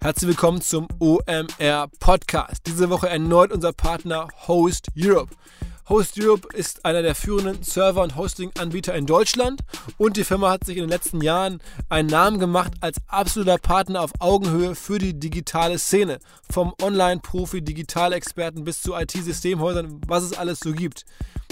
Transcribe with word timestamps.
Herzlich 0.00 0.28
willkommen 0.28 0.60
zum 0.60 0.86
OMR 1.00 1.88
Podcast. 1.98 2.62
Diese 2.66 2.88
Woche 2.88 3.08
erneut 3.08 3.50
unser 3.50 3.72
Partner 3.72 4.28
Host 4.46 4.86
Europe. 4.96 5.34
Host 5.88 6.14
Europe 6.22 6.46
ist 6.56 6.84
einer 6.84 7.02
der 7.02 7.16
führenden 7.16 7.64
Server- 7.64 8.04
und 8.04 8.14
Hosting-Anbieter 8.14 8.94
in 8.94 9.06
Deutschland 9.06 9.60
und 9.96 10.16
die 10.16 10.22
Firma 10.22 10.50
hat 10.50 10.64
sich 10.64 10.76
in 10.76 10.84
den 10.84 10.90
letzten 10.90 11.20
Jahren 11.20 11.60
einen 11.88 12.08
Namen 12.08 12.38
gemacht 12.38 12.74
als 12.80 12.98
absoluter 13.08 13.58
Partner 13.58 14.02
auf 14.02 14.12
Augenhöhe 14.20 14.76
für 14.76 14.98
die 14.98 15.18
digitale 15.18 15.80
Szene. 15.80 16.20
Vom 16.48 16.74
Online-Profi, 16.80 17.60
Digitalexperten 17.60 18.62
bis 18.62 18.80
zu 18.80 18.94
IT-Systemhäusern, 18.94 20.00
was 20.06 20.22
es 20.22 20.32
alles 20.32 20.60
so 20.60 20.72
gibt. 20.72 21.06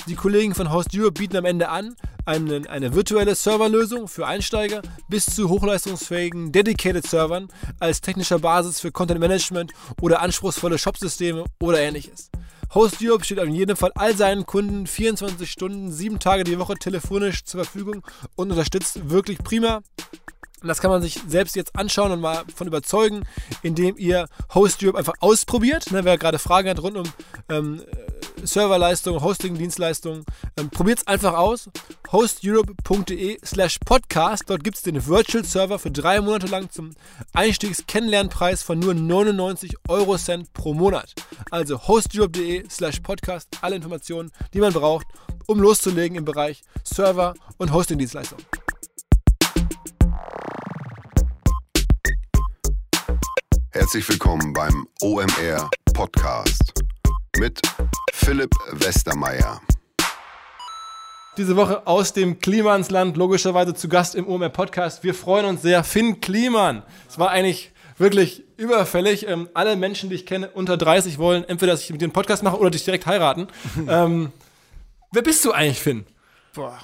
Die 0.06 0.14
Kollegen 0.14 0.54
von 0.54 0.72
Host 0.72 0.90
Europe 0.94 1.18
bieten 1.18 1.36
am 1.36 1.46
Ende 1.46 1.68
an 1.68 1.96
eine, 2.26 2.68
eine 2.68 2.94
virtuelle 2.94 3.34
Serverlösung 3.34 4.08
für 4.08 4.26
Einsteiger 4.26 4.82
bis 5.08 5.26
zu 5.26 5.48
hochleistungsfähigen 5.48 6.52
Dedicated 6.52 7.06
Servern 7.06 7.48
als 7.78 8.00
technischer 8.00 8.38
Basis 8.38 8.80
für 8.80 8.90
Content 8.90 9.20
Management 9.20 9.72
oder 10.02 10.20
anspruchsvolle 10.20 10.78
Shopsysteme 10.78 11.44
oder 11.60 11.80
ähnliches. 11.80 12.30
Host 12.74 12.96
Europe 13.00 13.24
steht 13.24 13.38
auf 13.38 13.48
jeden 13.48 13.76
Fall 13.76 13.92
all 13.94 14.16
seinen 14.16 14.44
Kunden 14.44 14.86
24 14.86 15.50
Stunden, 15.50 15.92
7 15.92 16.18
Tage 16.18 16.44
die 16.44 16.58
Woche 16.58 16.74
telefonisch 16.74 17.44
zur 17.44 17.64
Verfügung 17.64 18.04
und 18.34 18.50
unterstützt 18.50 19.08
wirklich 19.08 19.38
prima. 19.38 19.82
Das 20.62 20.80
kann 20.80 20.90
man 20.90 21.02
sich 21.02 21.20
selbst 21.28 21.54
jetzt 21.54 21.76
anschauen 21.76 22.12
und 22.12 22.20
mal 22.20 22.44
von 22.54 22.66
überzeugen, 22.66 23.24
indem 23.62 23.96
ihr 23.98 24.26
Host 24.54 24.82
Europe 24.82 24.98
einfach 24.98 25.14
ausprobiert. 25.20 25.90
Ne, 25.92 26.04
wer 26.04 26.16
gerade 26.18 26.38
Fragen 26.38 26.68
hat 26.68 26.82
rund 26.82 26.96
um 26.96 27.04
ähm, 27.48 27.82
Serverleistung, 28.42 29.22
Hosting-Dienstleistungen, 29.22 30.24
ähm, 30.56 30.70
probiert 30.70 30.98
es 30.98 31.06
einfach 31.06 31.34
aus. 31.34 31.68
hosteurope.de 32.12 33.38
slash 33.44 33.78
podcast. 33.84 34.44
Dort 34.46 34.64
gibt 34.64 34.76
es 34.76 34.82
den 34.82 35.06
Virtual 35.06 35.44
Server 35.44 35.78
für 35.78 35.90
drei 35.90 36.20
Monate 36.20 36.46
lang 36.46 36.70
zum 36.70 36.92
Einstiegs-Kennenlernpreis 37.32 38.62
von 38.62 38.78
nur 38.78 38.94
99 38.94 39.76
Euro 39.88 40.16
Cent 40.16 40.52
pro 40.52 40.74
Monat. 40.74 41.14
Also 41.50 41.86
hosteurope.de 41.86 42.68
slash 42.70 43.00
podcast. 43.00 43.48
Alle 43.60 43.76
Informationen, 43.76 44.30
die 44.54 44.60
man 44.60 44.72
braucht, 44.72 45.06
um 45.46 45.60
loszulegen 45.60 46.16
im 46.16 46.24
Bereich 46.24 46.62
Server 46.84 47.34
und 47.58 47.72
Hosting-Dienstleistungen. 47.72 48.44
Herzlich 53.76 54.08
willkommen 54.08 54.54
beim 54.54 54.88
OMR 55.02 55.68
Podcast 55.92 56.72
mit 57.36 57.60
Philipp 58.14 58.50
Westermeier. 58.72 59.60
Diese 61.36 61.56
Woche 61.56 61.86
aus 61.86 62.14
dem 62.14 62.38
Klimansland, 62.38 63.18
logischerweise 63.18 63.74
zu 63.74 63.90
Gast 63.90 64.14
im 64.14 64.26
OMR 64.26 64.48
Podcast. 64.48 65.04
Wir 65.04 65.12
freuen 65.12 65.44
uns 65.44 65.60
sehr. 65.60 65.84
Finn 65.84 66.22
Kliman. 66.22 66.84
Es 67.06 67.18
war 67.18 67.28
eigentlich 67.28 67.70
wirklich 67.98 68.44
überfällig. 68.56 69.28
Ähm, 69.28 69.50
alle 69.52 69.76
Menschen, 69.76 70.08
die 70.08 70.16
ich 70.16 70.24
kenne, 70.24 70.48
unter 70.52 70.78
30 70.78 71.18
wollen 71.18 71.44
entweder, 71.44 71.72
dass 71.72 71.82
ich 71.82 71.90
mit 71.90 72.00
dir 72.00 72.06
einen 72.06 72.14
Podcast 72.14 72.42
mache 72.42 72.56
oder 72.58 72.70
dich 72.70 72.84
direkt 72.86 73.04
heiraten. 73.04 73.46
ähm, 73.88 74.32
wer 75.12 75.20
bist 75.20 75.44
du 75.44 75.52
eigentlich, 75.52 75.80
Finn? 75.80 76.06
Boah. 76.54 76.78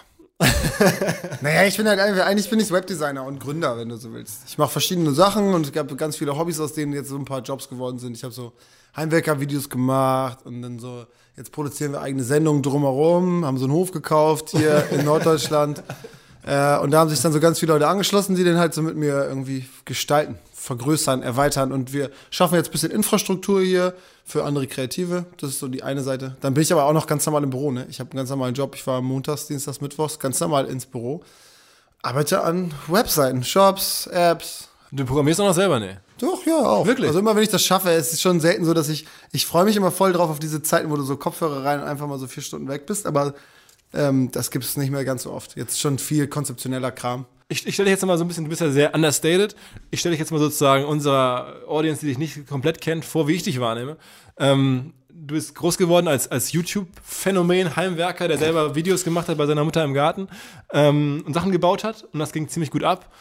Naja, 1.41 1.65
ich 1.65 1.77
bin 1.77 1.89
halt 1.89 1.99
eigentlich 1.99 2.49
bin 2.51 2.61
ich 2.61 2.71
Webdesigner 2.71 3.25
und 3.25 3.41
Gründer, 3.41 3.77
wenn 3.77 3.89
du 3.89 3.97
so 3.97 4.13
willst. 4.13 4.43
Ich 4.47 4.59
mache 4.59 4.71
verschiedene 4.71 5.13
Sachen 5.13 5.55
und 5.55 5.67
es 5.67 5.73
gab 5.73 5.97
ganz 5.97 6.17
viele 6.17 6.37
Hobbys, 6.37 6.61
aus 6.61 6.73
denen 6.73 6.93
jetzt 6.93 7.09
so 7.09 7.17
ein 7.17 7.25
paar 7.25 7.41
Jobs 7.41 7.69
geworden 7.69 7.99
sind. 7.99 8.17
Ich 8.17 8.25
habe 8.25 8.33
so 8.35 8.53
Heimwerker-Videos 8.97 9.69
gemacht 9.69 10.41
und 10.45 10.63
dann 10.63 10.79
so, 10.79 11.07
jetzt 11.37 11.53
produzieren 11.53 11.93
wir 11.93 12.01
eigene 12.01 12.25
Sendungen 12.25 12.63
drumherum, 12.63 13.45
haben 13.45 13.59
so 13.59 13.65
einen 13.65 13.75
Hof 13.75 13.93
gekauft 13.93 14.51
hier 14.51 14.85
in 14.91 15.05
Norddeutschland. 15.05 15.83
Äh, 16.45 16.79
und 16.79 16.91
da 16.91 17.01
haben 17.01 17.11
sich 17.11 17.21
dann 17.21 17.33
so 17.33 17.41
ganz 17.41 17.59
viele 17.59 17.73
Leute 17.73 17.87
angeschlossen, 17.87 18.35
die 18.35 18.45
den 18.45 18.59
halt 18.59 18.75
so 18.75 18.83
mit 18.83 18.97
mir 18.97 19.27
irgendwie 19.29 19.69
gestalten, 19.85 20.39
vergrößern, 20.55 21.23
erweitern. 21.23 21.73
Und 21.73 21.93
wir 21.93 22.11
schaffen 22.31 22.57
jetzt 22.57 22.69
ein 22.69 22.73
bisschen 22.73 22.91
Infrastruktur 22.91 23.61
hier 23.63 23.95
für 24.25 24.45
andere 24.45 24.67
Kreative. 24.67 25.27
Das 25.39 25.51
ist 25.51 25.61
so 25.61 25.69
die 25.69 25.83
eine 25.83 26.03
Seite. 26.03 26.37
Dann 26.41 26.55
bin 26.55 26.63
ich 26.63 26.73
aber 26.73 26.85
auch 26.85 26.93
noch 26.93 27.07
ganz 27.07 27.25
normal 27.27 27.45
im 27.45 27.51
Büro. 27.51 27.71
Ne? 27.71 27.87
Ich 27.91 28.01
habe 28.01 28.11
einen 28.11 28.19
ganz 28.19 28.31
normalen 28.31 28.55
Job. 28.55 28.75
Ich 28.75 28.87
war 28.87 29.01
montags, 29.01 29.47
dienstags, 29.47 29.81
mittwochs 29.81 30.19
ganz 30.19 30.41
normal 30.41 30.67
ins 30.67 30.87
Büro. 30.87 31.23
Arbeite 32.03 32.43
an 32.43 32.75
Webseiten, 32.89 33.45
Shops, 33.45 34.09
Apps. 34.09 34.69
Du 34.91 35.05
programmierst 35.05 35.41
auch 35.41 35.47
noch 35.47 35.55
selber, 35.55 35.79
ne? 35.79 36.01
Doch, 36.19 36.45
ja, 36.45 36.57
auch. 36.57 36.87
Wirklich? 36.87 37.09
Also 37.09 37.21
immer, 37.21 37.35
wenn 37.35 37.43
ich 37.43 37.49
das 37.49 37.65
schaffe, 37.65 37.91
es 37.91 38.13
ist 38.13 38.21
schon 38.21 38.41
selten 38.41 38.65
so, 38.65 38.75
dass 38.75 38.89
ich, 38.89 39.07
ich 39.33 39.47
freue 39.47 39.65
mich 39.65 39.77
immer 39.77 39.91
voll 39.91 40.13
drauf 40.13 40.31
auf 40.31 40.39
diese 40.39 40.63
Zeiten, 40.63 40.91
wo 40.91 40.97
du 40.97 41.03
so 41.03 41.17
Kopfhörer 41.17 41.65
rein 41.65 41.81
und 41.81 41.87
einfach 41.87 42.07
mal 42.07 42.19
so 42.19 42.27
vier 42.27 42.43
Stunden 42.43 42.69
weg 42.69 42.87
bist, 42.87 43.07
aber 43.07 43.35
ähm, 43.95 44.31
das 44.33 44.51
gibt 44.51 44.65
es 44.65 44.77
nicht 44.77 44.91
mehr 44.91 45.05
ganz 45.05 45.25
so 45.25 45.33
oft. 45.33 45.57
Jetzt 45.57 45.81
schon 45.81 45.99
viel 45.99 46.27
konzeptioneller 46.27 46.93
Kram. 46.93 47.27
Ich, 47.49 47.67
ich 47.67 47.75
stelle 47.75 47.87
dich 47.87 47.93
jetzt 47.93 48.07
mal 48.07 48.17
so 48.17 48.25
ein 48.25 48.29
bisschen, 48.29 48.45
du 48.45 48.51
bist 48.51 48.63
ja 48.63 48.71
sehr 48.71 48.95
understated. 48.95 49.55
Ich 49.91 50.01
stelle 50.01 50.15
dich 50.15 50.21
jetzt 50.21 50.33
mal 50.33 50.39
sozusagen 50.39 50.85
unserer 50.85 51.57
Audience, 51.69 52.01
die 52.01 52.07
dich 52.07 52.19
nicht 52.19 52.47
komplett 52.47 52.81
kennt, 52.81 53.05
vor, 53.05 53.29
wie 53.29 53.35
ich 53.35 53.43
dich 53.43 53.61
wahrnehme. 53.61 53.99
Ähm, 54.39 54.95
du 55.09 55.35
bist 55.35 55.55
groß 55.55 55.77
geworden 55.77 56.09
als, 56.09 56.31
als 56.31 56.53
YouTube-Phänomen, 56.53 57.77
Heimwerker, 57.77 58.29
der 58.29 58.39
selber 58.39 58.75
Videos 58.75 59.05
gemacht 59.05 59.29
hat 59.29 59.37
bei 59.37 59.47
seiner 59.47 59.65
Mutter 59.65 59.85
im 59.85 59.93
Garten 59.93 60.29
ähm, 60.73 61.23
und 61.27 61.35
Sachen 61.35 61.53
gebaut 61.53 61.85
hat. 61.85 62.05
Und 62.13 62.21
das 62.21 62.33
ging 62.33 62.49
ziemlich 62.49 62.71
gut 62.71 62.85
ab. 62.85 63.13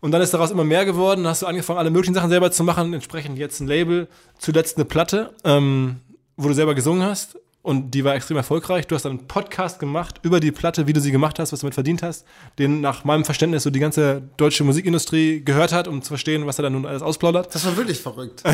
Und 0.00 0.10
dann 0.10 0.20
ist 0.20 0.34
daraus 0.34 0.50
immer 0.50 0.64
mehr 0.64 0.84
geworden. 0.84 1.22
Dann 1.22 1.30
hast 1.30 1.42
du 1.42 1.46
angefangen, 1.46 1.78
alle 1.78 1.90
möglichen 1.90 2.14
Sachen 2.14 2.30
selber 2.30 2.50
zu 2.50 2.64
machen. 2.64 2.92
Entsprechend 2.92 3.38
jetzt 3.38 3.60
ein 3.60 3.66
Label, 3.66 4.08
zuletzt 4.38 4.76
eine 4.76 4.84
Platte, 4.84 5.34
ähm, 5.44 6.00
wo 6.36 6.48
du 6.48 6.54
selber 6.54 6.74
gesungen 6.74 7.02
hast. 7.02 7.38
Und 7.66 7.90
die 7.90 8.04
war 8.04 8.14
extrem 8.14 8.36
erfolgreich. 8.36 8.86
Du 8.86 8.94
hast 8.94 9.06
dann 9.06 9.18
einen 9.18 9.26
Podcast 9.26 9.80
gemacht 9.80 10.20
über 10.22 10.38
die 10.38 10.52
Platte, 10.52 10.86
wie 10.86 10.92
du 10.92 11.00
sie 11.00 11.10
gemacht 11.10 11.40
hast, 11.40 11.50
was 11.50 11.58
du 11.58 11.64
damit 11.64 11.74
verdient 11.74 12.00
hast, 12.00 12.24
den 12.60 12.80
nach 12.80 13.02
meinem 13.02 13.24
Verständnis 13.24 13.64
so 13.64 13.70
die 13.70 13.80
ganze 13.80 14.22
deutsche 14.36 14.62
Musikindustrie 14.62 15.42
gehört 15.44 15.72
hat, 15.72 15.88
um 15.88 16.00
zu 16.00 16.10
verstehen, 16.10 16.46
was 16.46 16.60
er 16.60 16.62
dann 16.62 16.74
nun 16.74 16.86
alles 16.86 17.02
ausplaudert. 17.02 17.52
Das 17.52 17.66
war 17.66 17.76
wirklich 17.76 18.00
verrückt. 18.00 18.44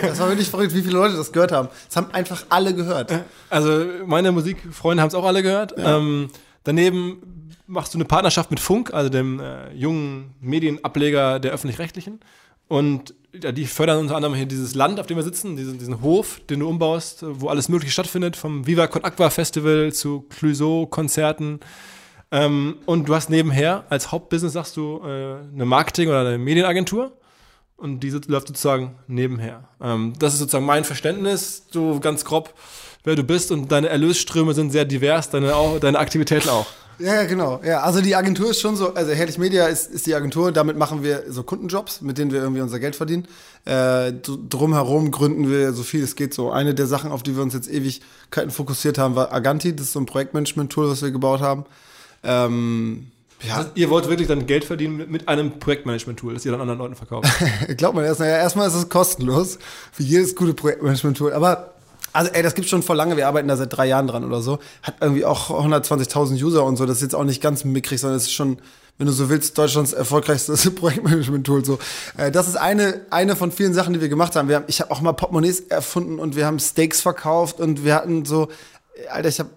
das 0.00 0.18
war 0.18 0.30
wirklich 0.30 0.48
verrückt, 0.48 0.74
wie 0.74 0.80
viele 0.80 0.94
Leute 0.94 1.18
das 1.18 1.32
gehört 1.32 1.52
haben. 1.52 1.68
Das 1.86 1.96
haben 1.96 2.14
einfach 2.14 2.46
alle 2.48 2.74
gehört. 2.74 3.12
Also 3.50 3.84
meine 4.06 4.32
Musikfreunde 4.32 5.02
haben 5.02 5.08
es 5.08 5.14
auch 5.14 5.26
alle 5.26 5.42
gehört. 5.42 5.76
Ja. 5.76 5.98
Ähm, 5.98 6.30
daneben 6.64 7.52
machst 7.66 7.92
du 7.92 7.98
eine 7.98 8.06
Partnerschaft 8.06 8.50
mit 8.50 8.58
Funk, 8.58 8.94
also 8.94 9.10
dem 9.10 9.38
äh, 9.38 9.70
jungen 9.74 10.32
Medienableger 10.40 11.40
der 11.40 11.52
öffentlich-rechtlichen. 11.52 12.20
Und 12.68 13.12
die 13.32 13.66
fördern 13.66 13.98
unter 13.98 14.16
anderem 14.16 14.34
hier 14.34 14.46
dieses 14.46 14.74
Land, 14.74 15.00
auf 15.00 15.06
dem 15.06 15.16
wir 15.16 15.24
sitzen, 15.24 15.56
diesen, 15.56 15.78
diesen 15.78 16.02
Hof, 16.02 16.40
den 16.50 16.60
du 16.60 16.68
umbaust, 16.68 17.24
wo 17.26 17.48
alles 17.48 17.68
Mögliche 17.68 17.92
stattfindet, 17.92 18.36
vom 18.36 18.66
Viva 18.66 18.86
Con 18.86 19.04
Aqua 19.04 19.30
Festival 19.30 19.92
zu 19.92 20.26
Clouseau-Konzerten. 20.28 21.60
Ähm, 22.30 22.76
und 22.84 23.08
du 23.08 23.14
hast 23.14 23.30
nebenher 23.30 23.84
als 23.88 24.12
Hauptbusiness, 24.12 24.52
sagst 24.52 24.76
du, 24.76 25.00
äh, 25.02 25.36
eine 25.54 25.64
Marketing- 25.64 26.08
oder 26.08 26.20
eine 26.20 26.38
Medienagentur. 26.38 27.12
Und 27.76 28.00
diese 28.00 28.20
läuft 28.26 28.48
sozusagen 28.48 28.96
nebenher. 29.06 29.68
Ähm, 29.80 30.12
das 30.18 30.34
ist 30.34 30.38
sozusagen 30.40 30.66
mein 30.66 30.84
Verständnis, 30.84 31.66
so 31.70 32.00
ganz 32.00 32.24
grob, 32.24 32.54
wer 33.02 33.16
du 33.16 33.24
bist. 33.24 33.50
Und 33.50 33.72
deine 33.72 33.88
Erlösströme 33.88 34.54
sind 34.54 34.72
sehr 34.72 34.84
divers, 34.84 35.30
deine, 35.30 35.56
auch, 35.56 35.80
deine 35.80 35.98
Aktivitäten 35.98 36.48
auch. 36.50 36.66
Ja, 37.02 37.24
genau. 37.24 37.60
Ja, 37.64 37.80
also 37.80 38.00
die 38.00 38.14
Agentur 38.14 38.50
ist 38.50 38.60
schon 38.60 38.76
so, 38.76 38.94
also 38.94 39.12
Herrlich 39.12 39.38
Media 39.38 39.66
ist, 39.66 39.90
ist 39.90 40.06
die 40.06 40.14
Agentur, 40.14 40.52
damit 40.52 40.76
machen 40.76 41.02
wir 41.02 41.24
so 41.28 41.42
Kundenjobs, 41.42 42.00
mit 42.00 42.18
denen 42.18 42.30
wir 42.30 42.40
irgendwie 42.40 42.60
unser 42.60 42.78
Geld 42.78 42.96
verdienen. 42.96 43.26
Äh, 43.64 44.12
drumherum 44.12 45.10
gründen 45.10 45.50
wir 45.50 45.72
so 45.72 45.82
viel 45.82 46.02
es 46.02 46.14
geht. 46.14 46.34
So 46.34 46.50
eine 46.50 46.74
der 46.74 46.86
Sachen, 46.86 47.10
auf 47.10 47.22
die 47.22 47.34
wir 47.34 47.42
uns 47.42 47.54
jetzt 47.54 47.70
Ewigkeiten 47.70 48.50
fokussiert 48.50 48.98
haben, 48.98 49.16
war 49.16 49.32
Aganti. 49.32 49.74
Das 49.74 49.86
ist 49.86 49.92
so 49.92 50.00
ein 50.00 50.06
Projektmanagement-Tool, 50.06 50.88
was 50.88 51.02
wir 51.02 51.10
gebaut 51.10 51.40
haben. 51.40 51.64
Ähm, 52.22 53.08
ja. 53.46 53.56
Also 53.56 53.70
ihr 53.74 53.90
wollt 53.90 54.08
wirklich 54.08 54.28
dann 54.28 54.46
Geld 54.46 54.64
verdienen 54.64 55.10
mit 55.10 55.28
einem 55.28 55.58
Projektmanagement-Tool, 55.58 56.34
das 56.34 56.44
ihr 56.44 56.52
dann 56.52 56.60
anderen 56.60 56.78
Leuten 56.78 56.94
verkauft? 56.94 57.28
Glaubt 57.76 57.96
man 57.96 58.04
erst, 58.04 58.20
naja, 58.20 58.36
erstmal 58.36 58.68
ist 58.68 58.74
es 58.74 58.88
kostenlos, 58.88 59.58
für 59.90 60.04
jedes 60.04 60.36
gute 60.36 60.54
Projektmanagement-Tool. 60.54 61.32
Aber 61.32 61.74
also, 62.12 62.30
ey, 62.32 62.42
das 62.42 62.54
gibt 62.54 62.68
schon 62.68 62.82
vor 62.82 62.94
lange. 62.94 63.16
Wir 63.16 63.26
arbeiten 63.26 63.48
da 63.48 63.56
seit 63.56 63.74
drei 63.74 63.86
Jahren 63.86 64.06
dran 64.06 64.24
oder 64.24 64.42
so. 64.42 64.58
Hat 64.82 64.96
irgendwie 65.00 65.24
auch 65.24 65.50
120.000 65.50 66.42
User 66.42 66.64
und 66.64 66.76
so. 66.76 66.86
Das 66.86 66.96
ist 66.98 67.02
jetzt 67.02 67.14
auch 67.14 67.24
nicht 67.24 67.42
ganz 67.42 67.64
mickrig, 67.64 68.00
sondern 68.00 68.16
es 68.16 68.24
ist 68.24 68.32
schon, 68.32 68.58
wenn 68.98 69.06
du 69.06 69.12
so 69.12 69.30
willst, 69.30 69.56
Deutschlands 69.56 69.92
erfolgreichstes 69.92 70.70
Projektmanagement-Tool. 70.74 71.64
So, 71.64 71.78
äh, 72.18 72.30
das 72.30 72.48
ist 72.48 72.56
eine 72.56 73.06
eine 73.10 73.34
von 73.36 73.50
vielen 73.50 73.72
Sachen, 73.72 73.94
die 73.94 74.00
wir 74.00 74.08
gemacht 74.08 74.36
haben. 74.36 74.48
Wir 74.48 74.56
haben 74.56 74.64
ich 74.66 74.80
habe 74.80 74.90
auch 74.90 75.00
mal 75.00 75.12
Portemonnaies 75.12 75.60
erfunden 75.60 76.18
und 76.18 76.36
wir 76.36 76.46
haben 76.46 76.58
Steaks 76.58 77.00
verkauft 77.00 77.60
und 77.60 77.84
wir 77.84 77.94
hatten 77.94 78.24
so, 78.24 78.48
Alter, 79.10 79.28
ich 79.28 79.38
habe 79.38 79.50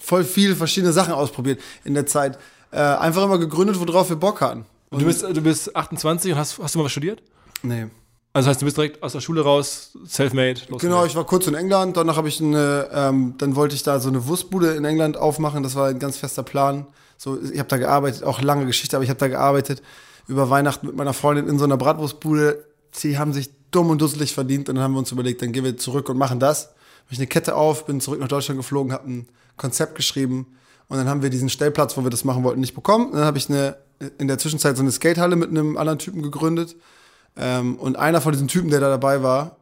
voll 0.00 0.24
viele 0.24 0.54
verschiedene 0.54 0.92
Sachen 0.92 1.12
ausprobiert 1.12 1.60
in 1.84 1.94
der 1.94 2.06
Zeit. 2.06 2.38
Äh, 2.70 2.78
einfach 2.78 3.24
immer 3.24 3.38
gegründet, 3.38 3.80
worauf 3.80 4.08
wir 4.08 4.16
Bock 4.16 4.40
hatten. 4.40 4.64
Und 4.90 5.02
du 5.02 5.06
bist 5.06 5.22
du 5.22 5.40
bist 5.40 5.74
28 5.74 6.32
und 6.32 6.38
hast 6.38 6.58
hast 6.58 6.74
du 6.74 6.78
mal 6.78 6.84
was 6.84 6.92
studiert? 6.92 7.20
Nee. 7.62 7.86
Also 8.32 8.46
das 8.46 8.54
heißt, 8.54 8.62
du 8.62 8.64
bist 8.66 8.76
direkt 8.76 9.02
aus 9.02 9.12
der 9.12 9.20
Schule 9.20 9.42
raus, 9.42 9.90
self-made. 10.06 10.60
Genau, 10.78 11.04
ich 11.04 11.16
war 11.16 11.24
kurz 11.24 11.48
in 11.48 11.54
England, 11.54 11.96
danach 11.96 12.16
habe 12.16 12.28
ich 12.28 12.40
eine, 12.40 12.88
ähm, 12.92 13.34
dann 13.38 13.56
wollte 13.56 13.74
ich 13.74 13.82
da 13.82 13.98
so 13.98 14.08
eine 14.08 14.26
Wurstbude 14.28 14.74
in 14.74 14.84
England 14.84 15.16
aufmachen. 15.16 15.64
Das 15.64 15.74
war 15.74 15.88
ein 15.88 15.98
ganz 15.98 16.16
fester 16.16 16.44
Plan. 16.44 16.86
So, 17.16 17.38
ich 17.42 17.58
habe 17.58 17.68
da 17.68 17.76
gearbeitet, 17.76 18.22
auch 18.22 18.40
lange 18.40 18.66
Geschichte, 18.66 18.96
aber 18.96 19.02
ich 19.02 19.10
habe 19.10 19.18
da 19.18 19.26
gearbeitet 19.26 19.82
über 20.28 20.48
Weihnachten 20.48 20.86
mit 20.86 20.96
meiner 20.96 21.12
Freundin 21.12 21.48
in 21.48 21.58
so 21.58 21.64
einer 21.64 21.76
Bratwurstbude. 21.76 22.64
Sie 22.92 23.18
haben 23.18 23.32
sich 23.32 23.50
dumm 23.72 23.90
und 23.90 24.00
dusselig 24.00 24.32
verdient 24.32 24.68
und 24.68 24.76
dann 24.76 24.84
haben 24.84 24.92
wir 24.92 25.00
uns 25.00 25.10
überlegt, 25.10 25.42
dann 25.42 25.50
gehen 25.50 25.64
wir 25.64 25.76
zurück 25.76 26.08
und 26.08 26.16
machen 26.16 26.38
das. 26.38 26.66
Habe 26.66 27.10
ich 27.10 27.18
eine 27.18 27.26
Kette 27.26 27.56
auf, 27.56 27.84
bin 27.86 28.00
zurück 28.00 28.20
nach 28.20 28.28
Deutschland 28.28 28.60
geflogen, 28.60 28.92
habe 28.92 29.10
ein 29.10 29.28
Konzept 29.56 29.96
geschrieben 29.96 30.46
und 30.88 30.98
dann 30.98 31.08
haben 31.08 31.22
wir 31.22 31.30
diesen 31.30 31.48
Stellplatz, 31.48 31.96
wo 31.96 32.04
wir 32.04 32.10
das 32.10 32.22
machen 32.22 32.44
wollten, 32.44 32.60
nicht 32.60 32.74
bekommen. 32.74 33.10
dann 33.12 33.24
habe 33.24 33.38
ich 33.38 33.50
eine 33.50 33.76
in 34.18 34.28
der 34.28 34.38
Zwischenzeit 34.38 34.76
so 34.76 34.82
eine 34.82 34.92
Skatehalle 34.92 35.36
mit 35.36 35.50
einem 35.50 35.76
anderen 35.76 35.98
Typen 35.98 36.22
gegründet 36.22 36.76
Ähm, 37.36 37.76
und 37.76 37.96
einer 37.96 38.20
von 38.20 38.32
diesen 38.32 38.48
Typen, 38.48 38.70
der 38.70 38.80
da 38.80 38.88
dabei 38.88 39.22
war, 39.22 39.56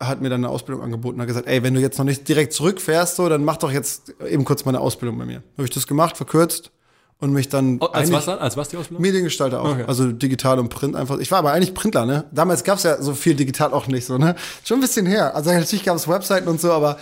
hat 0.00 0.20
mir 0.20 0.28
dann 0.28 0.44
eine 0.44 0.52
Ausbildung 0.52 0.84
angeboten 0.84 1.16
und 1.16 1.20
hat 1.22 1.28
gesagt, 1.28 1.46
ey, 1.46 1.62
wenn 1.62 1.74
du 1.74 1.80
jetzt 1.80 1.98
noch 1.98 2.04
nicht 2.04 2.28
direkt 2.28 2.52
zurückfährst, 2.52 3.16
so, 3.16 3.28
dann 3.28 3.44
mach 3.44 3.56
doch 3.56 3.70
jetzt 3.70 4.14
eben 4.28 4.44
kurz 4.44 4.64
mal 4.64 4.72
eine 4.72 4.80
Ausbildung 4.80 5.18
bei 5.18 5.24
mir. 5.24 5.42
Habe 5.56 5.64
ich 5.64 5.70
das 5.70 5.86
gemacht, 5.86 6.16
verkürzt 6.16 6.70
und 7.18 7.32
mich 7.32 7.48
dann 7.48 7.78
Oh, 7.80 7.86
als 7.86 8.12
was 8.12 8.26
dann? 8.26 8.38
Als 8.38 8.56
was 8.56 8.68
die 8.68 8.76
Ausbildung? 8.76 9.02
Mediengestalter 9.02 9.62
auch. 9.62 9.70
Okay. 9.70 9.84
Also 9.86 10.12
digital 10.12 10.58
und 10.58 10.68
Print 10.68 10.94
einfach. 10.94 11.18
Ich 11.18 11.30
war 11.30 11.38
aber 11.38 11.52
eigentlich 11.52 11.72
Printler, 11.72 12.04
ne? 12.04 12.24
Damals 12.32 12.64
gab's 12.64 12.82
ja 12.82 13.00
so 13.00 13.14
viel 13.14 13.34
digital 13.34 13.72
auch 13.72 13.86
nicht 13.86 14.04
so, 14.04 14.18
ne? 14.18 14.36
Schon 14.64 14.78
ein 14.78 14.82
bisschen 14.82 15.06
her. 15.06 15.34
Also 15.34 15.50
natürlich 15.50 15.84
gab's 15.84 16.06
Webseiten 16.06 16.48
und 16.48 16.60
so, 16.60 16.72
aber 16.72 16.98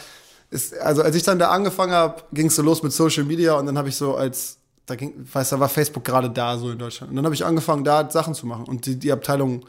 ist, 0.51 0.79
also 0.79 1.03
als 1.03 1.17
ich 1.17 1.25
dann 1.25 1.41
da 1.41 1.49
angefangen 1.49 1.93
habe, 1.93 2.23
ging's 2.33 2.55
so 2.55 2.63
los 2.63 2.85
mit 2.85 2.93
Social 2.93 3.25
Media 3.25 3.55
und 3.55 3.67
dann 3.67 3.77
habe 3.77 3.89
ich 3.89 3.97
so 3.97 4.15
als 4.15 4.59
da 4.87 4.95
ging, 4.97 5.15
weiß, 5.33 5.49
da 5.49 5.59
war 5.59 5.69
Facebook 5.69 6.05
gerade 6.05 6.29
da 6.29 6.59
so 6.59 6.71
in 6.71 6.79
Deutschland. 6.79 7.11
Und 7.11 7.17
dann 7.17 7.25
habe 7.25 7.35
ich 7.35 7.45
angefangen, 7.45 7.85
da 7.85 8.09
Sachen 8.11 8.35
zu 8.35 8.47
machen 8.47 8.67
und 8.67 8.87
die, 8.87 8.97
die 8.97 9.11
Abteilung 9.11 9.65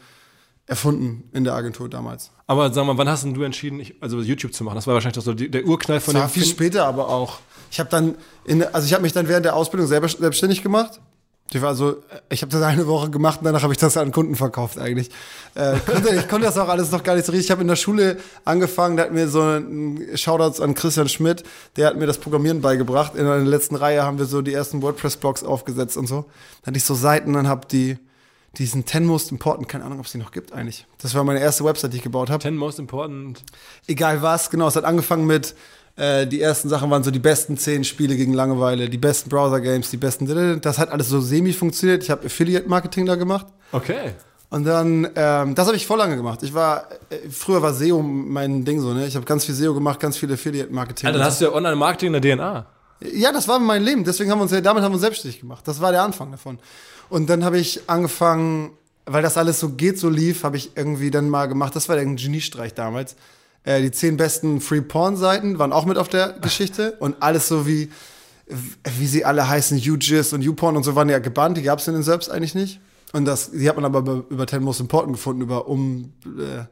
erfunden 0.68 1.30
in 1.34 1.44
der 1.44 1.54
Agentur 1.54 1.90
damals. 1.90 2.32
Aber 2.48 2.74
sag 2.74 2.86
mal, 2.86 2.98
wann 2.98 3.10
hast 3.10 3.24
denn 3.24 3.34
du 3.34 3.44
entschieden, 3.44 3.80
ich, 3.80 3.96
also 4.02 4.20
YouTube 4.20 4.54
zu 4.54 4.64
machen? 4.64 4.76
Das 4.76 4.88
war 4.88 4.94
wahrscheinlich 4.94 5.16
doch 5.16 5.24
so 5.24 5.34
der 5.34 5.66
Urknall 5.66 6.00
von 6.00 6.14
Das 6.14 6.24
war 6.24 6.30
dem 6.30 6.34
viel 6.34 6.44
Film. 6.44 6.56
später 6.56 6.86
aber 6.86 7.10
auch. 7.10 7.40
Ich 7.72 7.80
habe 7.80 7.90
dann, 7.90 8.16
in, 8.46 8.64
also 8.64 8.86
ich 8.86 8.94
habe 8.94 9.04
mich 9.04 9.14
dann 9.14 9.28
während 9.28 9.46
der 9.46 9.56
Ausbildung 9.56 9.88
selber 9.88 10.08
selbstständig 10.08 10.64
gemacht. 10.64 11.00
Ich 11.54 11.62
war 11.62 11.76
so, 11.76 11.98
ich 12.30 12.42
habe 12.42 12.52
das 12.52 12.64
eine 12.64 12.88
Woche 12.88 13.12
gemacht 13.12 13.40
und 13.40 13.46
danach 13.46 13.62
habe 13.62 13.72
ich 13.72 13.78
das 13.78 13.96
an 13.98 14.12
Kunden 14.12 14.36
verkauft 14.36 14.80
eigentlich. 14.80 15.12
Äh, 15.54 15.78
konnte, 15.86 16.16
ich 16.16 16.28
konnte 16.28 16.48
das 16.48 16.58
auch 16.58 16.68
alles 16.70 16.90
noch 16.90 17.04
gar 17.04 17.14
nicht 17.16 17.26
so 17.26 17.32
richtig. 17.32 17.48
Ich 17.48 17.52
habe 17.52 17.62
in 17.62 17.68
der 17.68 17.76
Schule 17.76 18.18
angefangen, 18.46 18.98
da 18.98 19.04
hat 19.04 19.14
mir 19.14 19.28
so 19.28 19.42
ein 19.42 20.02
Shoutouts 20.16 20.60
an 20.60 20.74
Christian 20.74 21.08
Schmidt, 21.08 21.44
der 21.76 21.86
hat 21.88 21.98
mir 21.98 22.08
das 22.08 22.18
Programmieren 22.18 22.62
beigebracht. 22.62 23.14
In 23.14 23.26
der 23.26 23.38
letzten 23.40 23.76
Reihe 23.76 24.02
haben 24.02 24.18
wir 24.18 24.26
so 24.26 24.42
die 24.42 24.54
ersten 24.54 24.82
WordPress-Blogs 24.82 25.44
aufgesetzt 25.44 25.98
und 25.98 26.08
so. 26.08 26.26
Dann 26.64 26.72
hatte 26.72 26.78
ich 26.78 26.84
so 26.84 26.96
Seiten 26.96 27.36
und 27.36 27.48
habe 27.48 27.68
die 27.72 28.00
diesen 28.58 28.86
10 28.86 29.06
Most 29.06 29.32
Important, 29.32 29.68
keine 29.68 29.84
Ahnung, 29.86 30.00
ob 30.00 30.06
es 30.06 30.12
die 30.12 30.18
noch 30.18 30.32
gibt 30.32 30.54
eigentlich. 30.54 30.86
Das 31.02 31.14
war 31.16 31.24
meine 31.24 31.40
erste 31.40 31.64
Website, 31.64 31.94
die 31.94 31.98
ich 31.98 32.04
gebaut 32.04 32.30
habe 32.30 32.42
Ten 32.42 32.56
most 32.56 32.80
important. 32.80 33.44
egal 33.88 34.22
was, 34.22 34.50
genau, 34.50 34.68
es 34.68 34.76
hat 34.76 34.84
angefangen 34.84 35.26
mit, 35.26 35.56
äh, 35.98 36.28
die 36.28 36.42
ersten 36.42 36.70
Sachen 36.70 36.90
waren 36.90 37.04
so 37.04 37.12
die 37.12 37.20
besten 37.20 37.58
zehn 37.58 37.84
Spiele 37.84 38.16
gegen 38.16 38.34
Langeweile, 38.34 38.90
die 38.90 38.98
besten 38.98 39.30
Browser-Games, 39.30 39.90
die 39.90 39.98
besten, 39.98 40.62
das 40.62 40.78
hat 40.78 40.90
alles 40.92 41.10
so 41.10 41.22
semi 41.22 41.54
funktioniert. 41.54 42.04
Ich 42.04 42.10
habe 42.10 42.26
Affiliate-Marketing 42.26 43.06
da 43.06 43.16
gemacht. 43.16 43.48
Okay. 43.72 44.14
Und 44.50 44.64
dann, 44.66 45.08
ähm, 45.16 45.56
das 45.56 45.68
habe 45.68 45.76
ich 45.76 45.88
voll 45.88 45.98
lange 45.98 46.16
gemacht. 46.16 46.44
Ich 46.44 46.54
war, 46.54 46.88
äh, 47.10 47.30
früher 47.30 47.62
war 47.62 47.74
SEO 47.74 48.02
mein 48.02 48.64
Ding 48.64 48.80
so, 48.80 48.94
ne? 48.94 49.08
Ich 49.08 49.16
habe 49.16 49.26
ganz 49.26 49.46
viel 49.46 49.56
SEO 49.56 49.74
gemacht, 49.74 50.00
ganz 50.00 50.18
viel 50.18 50.32
Affiliate-Marketing. 50.32 51.08
Also, 51.08 51.20
dann 51.20 51.28
hast 51.28 51.42
du 51.42 51.46
ja 51.46 51.52
Online-Marketing 51.52 52.14
in 52.14 52.22
der 52.22 52.38
DNA. 52.38 52.66
Ja, 53.02 53.32
das 53.32 53.48
war 53.48 53.60
mein 53.60 53.84
Leben. 53.84 54.04
Deswegen 54.04 54.32
haben 54.32 54.40
wir 54.40 54.44
uns 54.44 54.52
ja, 54.52 54.62
damit 54.62 54.84
haben 54.84 54.92
wir 54.92 54.96
uns 54.96 55.02
selbstständig 55.02 55.42
gemacht. 55.42 55.68
Das 55.68 55.82
war 55.82 55.92
der 55.92 56.04
Anfang 56.04 56.32
davon. 56.32 56.60
Und 57.10 57.30
dann 57.30 57.44
habe 57.44 57.60
ich 57.60 57.82
angefangen, 57.88 58.72
weil 59.06 59.22
das 59.22 59.38
alles 59.38 59.60
so 59.60 59.70
geht, 59.70 60.00
so 60.00 60.10
lief, 60.10 60.44
habe 60.44 60.58
ich 60.58 60.72
irgendwie 60.76 61.12
dann 61.12 61.30
mal 61.30 61.48
gemacht. 61.48 61.76
Das 61.76 61.90
war 61.90 61.96
der 61.96 62.06
Geniestreich 62.06 62.74
damals. 62.74 63.16
Äh, 63.64 63.82
die 63.82 63.92
zehn 63.92 64.18
besten 64.18 64.62
Free 64.62 64.82
Porn 64.82 65.18
Seiten 65.18 65.60
waren 65.60 65.74
auch 65.74 65.86
mit 65.86 65.98
auf 65.98 66.08
der 66.08 66.34
Geschichte 66.34 66.94
und 67.00 67.22
alles 67.22 67.48
so 67.48 67.68
wie, 67.68 67.92
wie 68.48 69.08
sie 69.08 69.26
alle 69.26 69.48
heißen, 69.48 69.78
UGIS 69.78 70.34
und 70.34 70.42
YouPorn 70.42 70.78
und 70.78 70.84
so 70.84 70.96
waren 70.96 71.10
ja 71.10 71.20
gebannt. 71.20 71.58
Die 71.58 71.64
gab 71.64 71.80
es 71.80 71.88
in 71.88 71.94
den 71.94 72.04
Serbs 72.04 72.30
eigentlich 72.30 72.56
nicht. 72.56 72.80
Und 73.14 73.26
das, 73.26 73.52
die 73.52 73.68
hat 73.70 73.76
man 73.76 73.86
aber 73.86 74.00
über, 74.00 74.24
über 74.30 74.48
10 74.48 74.62
Most 74.62 74.82
Important 74.82 75.14
gefunden, 75.14 75.42
über 75.42 75.68
um, 75.68 76.14
äh, 76.26 76.66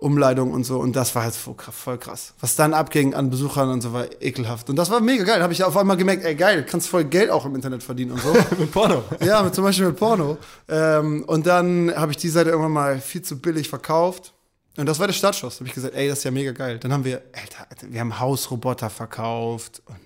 Umleitung 0.00 0.52
und 0.52 0.64
so. 0.64 0.78
Und 0.78 0.96
das 0.96 1.14
war 1.14 1.22
halt 1.22 1.34
voll, 1.34 1.98
krass-. 1.98 2.32
Was 2.40 2.56
dann 2.56 2.74
abging 2.74 3.14
an 3.14 3.30
Besuchern 3.30 3.68
und 3.68 3.82
so 3.82 3.92
war 3.92 4.06
ekelhaft. 4.20 4.70
Und 4.70 4.76
das 4.76 4.90
war 4.90 5.00
mega 5.00 5.24
geil. 5.24 5.42
Habe 5.42 5.52
ich 5.52 5.62
auf 5.62 5.76
einmal 5.76 5.96
gemerkt, 5.96 6.24
ey 6.24 6.34
geil, 6.34 6.64
kannst 6.68 6.88
voll 6.88 7.04
Geld 7.04 7.30
auch 7.30 7.44
im 7.44 7.54
Internet 7.54 7.82
verdienen 7.82 8.12
und 8.12 8.20
so. 8.22 8.32
Mit 8.58 8.72
Porno. 8.72 9.04
ja, 9.24 9.42
mit, 9.42 9.54
zum 9.54 9.64
Beispiel 9.64 9.86
mit 9.86 9.96
Porno. 9.96 10.38
Ähm, 10.68 11.24
und 11.26 11.46
dann 11.46 11.92
habe 11.94 12.12
ich 12.12 12.18
die 12.18 12.28
Seite 12.28 12.50
irgendwann 12.50 12.72
mal 12.72 12.98
viel 13.00 13.22
zu 13.22 13.38
billig 13.38 13.68
verkauft. 13.68 14.32
Und 14.76 14.86
das 14.86 14.98
war 14.98 15.06
der 15.06 15.14
Startschuss. 15.14 15.56
Da 15.56 15.60
habe 15.60 15.68
ich 15.68 15.74
gesagt, 15.74 15.94
ey, 15.94 16.08
das 16.08 16.18
ist 16.18 16.24
ja 16.24 16.30
mega 16.30 16.52
geil. 16.52 16.78
Dann 16.78 16.92
haben 16.92 17.04
wir, 17.04 17.22
Alter, 17.32 17.66
wir 17.90 18.00
haben 18.00 18.18
Hausroboter 18.18 18.88
verkauft 18.88 19.82
und 19.86 19.98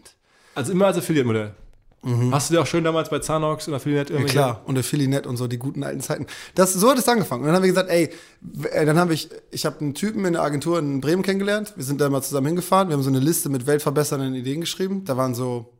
Also 0.54 0.72
immer 0.72 0.86
als 0.86 0.98
Affiliate-Modell. 0.98 1.54
Hast 2.32 2.50
du 2.50 2.54
dir 2.54 2.60
auch 2.60 2.66
schön 2.66 2.84
damals 2.84 3.08
bei 3.08 3.18
Zanox 3.18 3.66
oder 3.68 3.78
Affiliate 3.78 4.12
Ja, 4.12 4.18
irgendwie 4.18 4.32
klar, 4.32 4.62
und 4.66 4.82
Philly.net 4.82 5.26
und 5.26 5.36
so, 5.36 5.46
die 5.46 5.58
guten 5.58 5.82
alten 5.82 6.00
Zeiten. 6.00 6.26
Das, 6.54 6.72
so 6.74 6.90
hat 6.90 6.98
es 6.98 7.08
angefangen. 7.08 7.42
Und 7.42 7.46
dann 7.46 7.56
haben 7.56 7.62
wir 7.62 7.70
gesagt, 7.70 7.90
ey, 7.90 8.10
äh, 8.70 8.84
dann 8.84 8.98
habe 8.98 9.14
ich, 9.14 9.30
ich 9.50 9.64
habe 9.64 9.80
einen 9.80 9.94
Typen 9.94 10.24
in 10.24 10.34
der 10.34 10.42
Agentur 10.42 10.78
in 10.78 11.00
Bremen 11.00 11.22
kennengelernt. 11.22 11.72
Wir 11.76 11.84
sind 11.84 12.00
da 12.00 12.08
mal 12.10 12.22
zusammen 12.22 12.48
hingefahren. 12.48 12.88
Wir 12.88 12.94
haben 12.94 13.02
so 13.02 13.10
eine 13.10 13.20
Liste 13.20 13.48
mit 13.48 13.66
weltverbessernden 13.66 14.34
Ideen 14.34 14.60
geschrieben. 14.60 15.04
Da 15.04 15.16
waren 15.16 15.34
so 15.34 15.72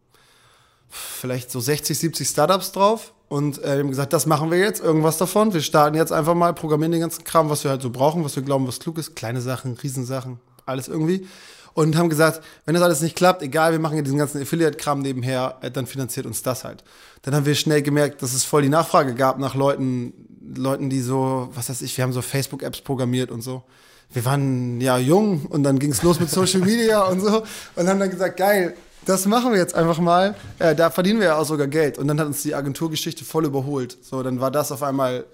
vielleicht 0.88 1.50
so 1.50 1.61
60, 1.61 1.99
70 1.99 2.29
Startups 2.29 2.73
drauf. 2.73 3.12
Und 3.29 3.59
äh, 3.62 3.73
wir 3.73 3.79
haben 3.81 3.88
gesagt, 3.88 4.12
das 4.12 4.26
machen 4.26 4.50
wir 4.50 4.59
jetzt, 4.59 4.82
irgendwas 4.82 5.19
davon. 5.19 5.53
Wir 5.53 5.62
starten 5.62 5.97
jetzt 5.97 6.12
einfach 6.12 6.35
mal, 6.35 6.53
programmieren 6.55 6.93
den 6.93 7.00
ganzen 7.00 7.25
Kram, 7.25 7.50
was 7.50 7.65
wir 7.65 7.71
halt 7.71 7.82
so 7.82 7.91
brauchen, 7.91 8.25
was 8.25 8.37
wir 8.37 8.43
glauben, 8.43 8.67
was 8.67 8.79
klug 8.79 8.99
ist. 8.99 9.17
Kleine 9.17 9.41
Sachen, 9.41 9.75
Riesensachen, 9.75 10.38
alles 10.67 10.88
irgendwie. 10.88 11.26
Und 11.75 11.97
haben 11.97 12.09
gesagt, 12.09 12.41
wenn 12.65 12.75
das 12.75 12.82
alles 12.82 13.00
nicht 13.00 13.17
klappt, 13.17 13.43
egal, 13.43 13.73
wir 13.73 13.81
machen 13.81 13.97
ja 13.97 14.03
diesen 14.03 14.19
ganzen 14.19 14.41
Affiliate-Kram 14.41 15.00
nebenher, 15.00 15.59
äh, 15.61 15.71
dann 15.71 15.87
finanziert 15.87 16.25
uns 16.25 16.43
das 16.43 16.65
halt. 16.65 16.85
Dann 17.23 17.35
haben 17.35 17.47
wir 17.47 17.55
schnell 17.55 17.82
gemerkt, 17.82 18.23
dass 18.23 18.32
es 18.32 18.44
voll 18.44 18.62
die 18.62 18.69
Nachfrage 18.69 19.15
gab 19.15 19.38
nach 19.38 19.55
Leuten, 19.55 20.12
Leuten, 20.55 20.88
die 20.88 21.00
so, 21.00 21.49
was 21.55 21.69
weiß 21.69 21.82
ich, 21.82 21.97
wir 21.97 22.05
haben 22.05 22.12
so 22.12 22.23
Facebook-Apps 22.23 22.81
programmiert 22.82 23.31
und 23.31 23.43
so. 23.43 23.65
Wir 24.12 24.25
waren 24.25 24.81
ja 24.81 24.99
jung 24.99 25.47
und 25.47 25.65
dann 25.65 25.79
ging 25.79 25.91
es 25.91 26.03
los 26.03 26.21
mit 26.21 26.31
Social 26.31 26.61
Media 26.61 27.03
und 27.03 27.21
so 27.21 27.43
und 27.75 27.88
haben 27.88 27.99
dann 27.99 28.11
gesagt, 28.11 28.37
geil, 28.37 28.76
das 29.05 29.26
machen 29.26 29.53
wir 29.53 29.59
jetzt 29.59 29.75
einfach 29.75 29.99
mal. 29.99 30.35
Äh, 30.59 30.75
da 30.75 30.91
verdienen 30.91 31.21
wir 31.21 31.26
ja 31.29 31.37
auch 31.37 31.44
sogar 31.44 31.67
Geld. 31.67 31.99
Und 31.99 32.09
dann 32.09 32.21
hat 32.21 32.26
uns 32.26 32.43
die 32.43 32.55
Agenturgeschichte 32.55 33.25
voll 33.25 33.44
überholt. 33.44 33.99
So, 34.03 34.23
dann 34.23 34.41
war 34.41 34.50
das 34.50 34.73
auf 34.73 34.82
einmal 34.82 35.25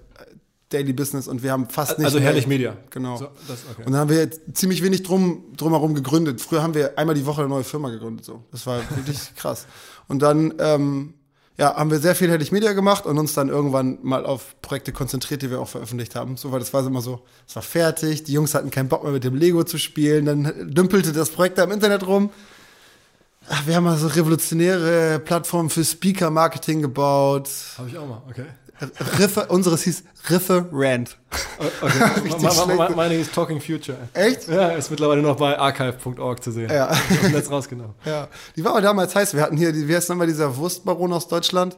Daily 0.71 0.93
Business 0.93 1.27
und 1.27 1.43
wir 1.43 1.51
haben 1.51 1.69
fast 1.69 1.97
nicht 1.99 2.05
Also 2.05 2.17
mehr- 2.17 2.27
herrlich 2.27 2.47
Media. 2.47 2.75
Genau. 2.89 3.17
So, 3.17 3.27
das, 3.47 3.59
okay. 3.71 3.83
Und 3.85 3.91
dann 3.93 4.01
haben 4.01 4.09
wir 4.09 4.29
ziemlich 4.53 4.81
wenig 4.83 5.03
drum, 5.03 5.43
drumherum 5.57 5.93
gegründet. 5.93 6.41
Früher 6.41 6.63
haben 6.63 6.73
wir 6.73 6.97
einmal 6.97 7.15
die 7.15 7.25
Woche 7.25 7.41
eine 7.41 7.49
neue 7.49 7.63
Firma 7.63 7.89
gegründet. 7.89 8.25
So. 8.25 8.43
Das 8.51 8.65
war 8.65 8.79
wirklich 8.95 9.17
krass. 9.35 9.65
Und 10.07 10.21
dann 10.21 10.53
ähm, 10.59 11.13
ja, 11.57 11.75
haben 11.75 11.91
wir 11.91 11.99
sehr 11.99 12.15
viel 12.15 12.29
Hellig 12.31 12.51
Media 12.51 12.73
gemacht 12.73 13.05
und 13.05 13.17
uns 13.19 13.33
dann 13.33 13.49
irgendwann 13.49 13.99
mal 14.01 14.25
auf 14.25 14.55
Projekte 14.61 14.91
konzentriert, 14.93 15.41
die 15.41 15.51
wir 15.51 15.59
auch 15.59 15.67
veröffentlicht 15.67 16.15
haben. 16.15 16.37
So, 16.37 16.51
weil 16.51 16.59
das 16.59 16.73
war 16.73 16.85
immer 16.87 17.01
so, 17.01 17.21
es 17.47 17.55
war 17.55 17.61
fertig, 17.61 18.23
die 18.23 18.33
Jungs 18.33 18.55
hatten 18.55 18.71
keinen 18.71 18.89
Bock 18.89 19.03
mehr 19.03 19.11
mit 19.11 19.23
dem 19.23 19.35
Lego 19.35 19.63
zu 19.63 19.77
spielen, 19.77 20.25
dann 20.25 20.73
dümpelte 20.73 21.11
das 21.11 21.29
Projekt 21.29 21.57
da 21.57 21.63
im 21.65 21.71
Internet 21.71 22.07
rum. 22.07 22.31
Ach, 23.49 23.67
wir 23.67 23.75
haben 23.75 23.83
mal 23.83 23.97
so 23.97 24.07
revolutionäre 24.07 25.19
Plattformen 25.19 25.69
für 25.69 25.83
Speaker-Marketing 25.83 26.81
gebaut. 26.83 27.49
Habe 27.77 27.89
ich 27.89 27.97
auch 27.97 28.07
mal, 28.07 28.21
okay. 28.29 28.45
Riffe, 29.19 29.45
unseres 29.47 29.83
hieß 29.83 30.03
Referent. 30.29 31.17
okay. 31.81 32.29
Schlecht. 32.39 32.95
Meine 32.95 33.15
ist 33.15 33.33
Talking 33.33 33.61
Future. 33.61 33.97
Echt? 34.13 34.47
Ja, 34.47 34.69
ist 34.69 34.89
mittlerweile 34.89 35.21
noch 35.21 35.37
bei 35.37 35.57
archive.org 35.57 36.43
zu 36.43 36.51
sehen. 36.51 36.69
Ja. 36.69 36.91
Ich 37.09 37.31
Netz 37.31 37.49
rausgenommen. 37.49 37.93
Ja, 38.05 38.27
die 38.55 38.63
war 38.63 38.71
aber 38.71 38.81
damals 38.81 39.15
heiß. 39.15 39.33
Wir 39.33 39.41
hatten 39.41 39.57
hier, 39.57 39.73
wie 39.73 39.95
heißt 39.95 40.09
nochmal 40.09 40.27
dieser 40.27 40.55
Wurstbaron 40.57 41.13
aus 41.13 41.27
Deutschland? 41.27 41.77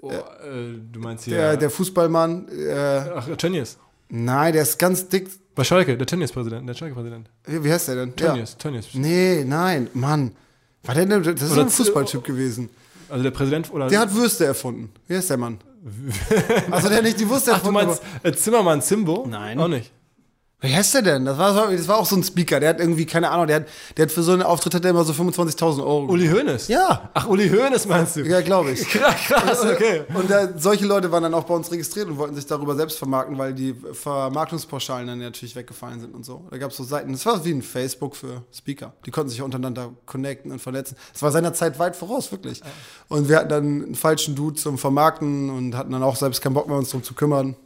Oh, 0.00 0.10
äh, 0.10 0.78
du 0.90 1.00
meinst 1.00 1.24
hier. 1.24 1.36
Der, 1.36 1.56
der 1.56 1.70
Fußballmann. 1.70 2.48
Äh, 2.48 3.04
Ach, 3.14 3.28
Tönnies. 3.36 3.78
nein, 4.08 4.52
der 4.52 4.62
ist 4.62 4.78
ganz 4.78 5.08
dick. 5.08 5.28
Bei 5.54 5.64
Schalke, 5.64 5.96
der 5.96 6.06
Tönnies-Präsident. 6.06 6.68
Der 6.68 6.74
Schalke-Präsident. 6.74 7.28
Wie, 7.44 7.62
wie 7.62 7.72
heißt 7.72 7.88
der 7.88 7.94
denn? 7.96 8.16
Tönnies, 8.16 8.56
Tönnies. 8.56 8.88
Nee, 8.94 9.44
nein, 9.46 9.88
Mann. 9.94 10.34
War 10.82 10.94
der 10.94 11.06
denn, 11.06 11.22
das 11.22 11.40
ist 11.42 11.52
Oder 11.52 11.62
ein 11.62 11.70
Fußballtyp 11.70 12.24
gewesen. 12.24 12.70
Also 13.08 13.22
der 13.22 13.30
Präsident 13.30 13.72
oder. 13.72 13.88
Der 13.88 14.00
hat 14.00 14.14
Würste 14.14 14.46
erfunden. 14.46 14.90
Wie 15.06 15.16
heißt 15.16 15.30
der 15.30 15.36
Mann? 15.36 15.58
Also 16.70 16.88
der 16.88 17.02
nicht 17.02 17.18
die 17.18 17.28
Würste 17.28 17.52
Ach, 17.54 17.62
du 17.62 17.72
meinst 17.72 18.02
äh, 18.22 18.32
Zimmermann 18.32 18.82
Zimbo? 18.82 19.26
Nein. 19.28 19.58
Auch 19.58 19.68
nicht. 19.68 19.90
Wie 20.62 20.74
heißt 20.74 20.94
der 20.94 21.02
denn? 21.02 21.24
Das 21.24 21.36
war, 21.38 21.54
so, 21.54 21.76
das 21.76 21.88
war 21.88 21.98
auch 21.98 22.06
so 22.06 22.14
ein 22.14 22.22
Speaker. 22.22 22.60
Der 22.60 22.70
hat 22.70 22.78
irgendwie, 22.78 23.04
keine 23.04 23.30
Ahnung, 23.30 23.48
der 23.48 23.56
hat, 23.56 23.66
der 23.96 24.04
hat 24.06 24.12
für 24.12 24.22
so 24.22 24.32
einen 24.32 24.42
Auftritt 24.42 24.74
hat 24.74 24.84
der 24.84 24.92
immer 24.92 25.04
so 25.04 25.12
25.000 25.12 25.80
Euro. 25.80 26.06
Uli 26.06 26.28
Hoeneß? 26.28 26.68
Ja. 26.68 27.10
Ach, 27.14 27.26
Uli 27.26 27.48
Hoeneß 27.48 27.86
meinst 27.86 28.14
du? 28.14 28.20
Ja, 28.20 28.40
glaube 28.42 28.70
ich. 28.70 28.88
Krass, 28.88 29.16
krass, 29.26 29.64
okay. 29.64 30.04
Und 30.14 30.30
da, 30.30 30.56
solche 30.56 30.86
Leute 30.86 31.10
waren 31.10 31.24
dann 31.24 31.34
auch 31.34 31.44
bei 31.44 31.54
uns 31.54 31.70
registriert 31.72 32.06
und 32.06 32.16
wollten 32.16 32.36
sich 32.36 32.46
darüber 32.46 32.76
selbst 32.76 32.98
vermarkten, 32.98 33.36
weil 33.38 33.54
die 33.54 33.74
Vermarktungspauschalen 33.92 35.08
dann 35.08 35.18
natürlich 35.18 35.56
weggefallen 35.56 36.00
sind 36.00 36.14
und 36.14 36.24
so. 36.24 36.46
Da 36.50 36.58
gab 36.58 36.70
es 36.70 36.76
so 36.76 36.84
Seiten, 36.84 37.10
das 37.10 37.26
war 37.26 37.44
wie 37.44 37.52
ein 37.52 37.62
Facebook 37.62 38.14
für 38.14 38.44
Speaker. 38.52 38.92
Die 39.04 39.10
konnten 39.10 39.30
sich 39.30 39.42
untereinander 39.42 39.90
connecten 40.06 40.52
und 40.52 40.60
vernetzen. 40.60 40.96
Das 41.12 41.22
war 41.22 41.32
seiner 41.32 41.54
Zeit 41.54 41.78
weit 41.80 41.96
voraus, 41.96 42.30
wirklich. 42.30 42.60
Und 43.08 43.28
wir 43.28 43.38
hatten 43.38 43.48
dann 43.48 43.64
einen 43.64 43.94
falschen 43.96 44.36
Dude 44.36 44.60
zum 44.60 44.78
Vermarkten 44.78 45.50
und 45.50 45.76
hatten 45.76 45.90
dann 45.90 46.04
auch 46.04 46.16
selbst 46.16 46.40
keinen 46.40 46.54
Bock 46.54 46.68
mehr, 46.68 46.78
uns 46.78 46.90
darum 46.90 47.02
zu 47.02 47.14
kümmern. 47.14 47.56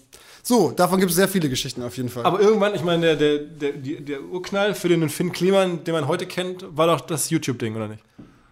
So, 0.49 0.71
davon 0.71 1.01
gibt 1.01 1.11
es 1.11 1.17
sehr 1.17 1.27
viele 1.27 1.49
Geschichten 1.49 1.83
auf 1.83 1.97
jeden 1.97 2.09
Fall. 2.09 2.25
Aber 2.25 2.41
irgendwann, 2.41 2.73
ich 2.73 2.85
meine, 2.85 3.17
der, 3.17 3.41
der, 3.41 3.73
der, 3.73 4.01
der 4.01 4.23
Urknall 4.23 4.77
für 4.77 4.89
den 4.89 5.09
Finn 5.09 5.33
Kliman, 5.33 5.83
den 5.83 5.93
man 5.93 6.07
heute 6.07 6.25
kennt, 6.25 6.65
war 6.71 6.87
doch 6.87 7.01
das 7.01 7.31
YouTube-Ding, 7.31 7.75
oder 7.75 7.89
nicht? 7.89 8.05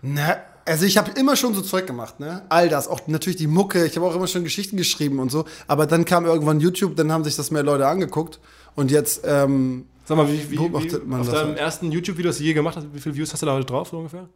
Na, 0.02 0.38
also 0.64 0.86
ich 0.86 0.96
habe 0.96 1.12
immer 1.12 1.36
schon 1.36 1.54
so 1.54 1.62
Zeug 1.62 1.86
gemacht, 1.86 2.18
ne? 2.18 2.42
All 2.48 2.68
das, 2.68 2.88
auch 2.88 3.06
natürlich 3.06 3.36
die 3.36 3.46
Mucke, 3.46 3.86
ich 3.86 3.94
habe 3.94 4.06
auch 4.06 4.16
immer 4.16 4.26
schon 4.26 4.42
Geschichten 4.42 4.76
geschrieben 4.76 5.20
und 5.20 5.30
so. 5.30 5.44
Aber 5.68 5.86
dann 5.86 6.04
kam 6.04 6.26
irgendwann 6.26 6.58
YouTube, 6.58 6.96
dann 6.96 7.12
haben 7.12 7.22
sich 7.22 7.36
das 7.36 7.52
mehr 7.52 7.62
Leute 7.62 7.86
angeguckt. 7.86 8.40
Und 8.74 8.90
jetzt, 8.90 9.22
ähm, 9.24 9.86
Sag 10.04 10.16
mal, 10.16 10.26
wie, 10.26 10.50
wie, 10.50 10.56
Beobachtet 10.56 11.04
wie 11.04 11.06
man 11.06 11.20
auf 11.20 11.26
das 11.26 11.36
deinem 11.36 11.50
halt. 11.50 11.58
ersten 11.58 11.92
YouTube-Video, 11.92 12.30
das 12.30 12.38
du 12.38 12.42
je 12.42 12.54
gemacht 12.54 12.76
hast, 12.76 12.92
wie 12.92 12.98
viele 12.98 13.14
Views 13.14 13.32
hast 13.32 13.42
du 13.42 13.46
da 13.46 13.54
heute 13.54 13.66
drauf, 13.66 13.90
so 13.90 13.98
ungefähr? 13.98 14.28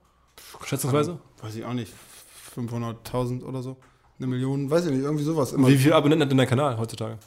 Schätzungsweise? 0.64 1.18
weiß 1.42 1.56
ich 1.56 1.64
auch 1.64 1.72
nicht, 1.72 1.92
500.000 2.56 3.42
oder 3.42 3.64
so. 3.64 3.78
Eine 4.18 4.28
Million, 4.28 4.70
weiß 4.70 4.84
ich 4.84 4.92
nicht, 4.92 5.02
irgendwie 5.02 5.24
sowas. 5.24 5.52
Immer 5.52 5.66
Wie 5.66 5.76
viele 5.76 5.96
Abonnenten 5.96 6.22
hat 6.22 6.30
denn 6.30 6.38
dein 6.38 6.46
Kanal 6.46 6.78
heutzutage? 6.78 7.18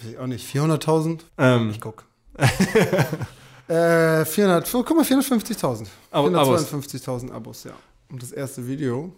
Weiß 0.00 0.10
ich 0.12 0.18
auch 0.18 0.26
nicht. 0.26 0.46
400.000? 0.54 1.20
Ähm, 1.38 1.70
Ich 1.70 1.80
guck. 1.80 2.04
äh, 3.68 4.24
400, 4.24 4.70
guck 4.72 4.90
mal, 4.96 5.04
450.000. 5.04 5.86
Abo- 6.10 6.34
Abos. 6.36 6.72
452.000 6.72 7.32
Abos, 7.32 7.64
ja. 7.64 7.72
Und 8.10 8.22
das 8.22 8.32
erste 8.32 8.66
Video 8.66 9.12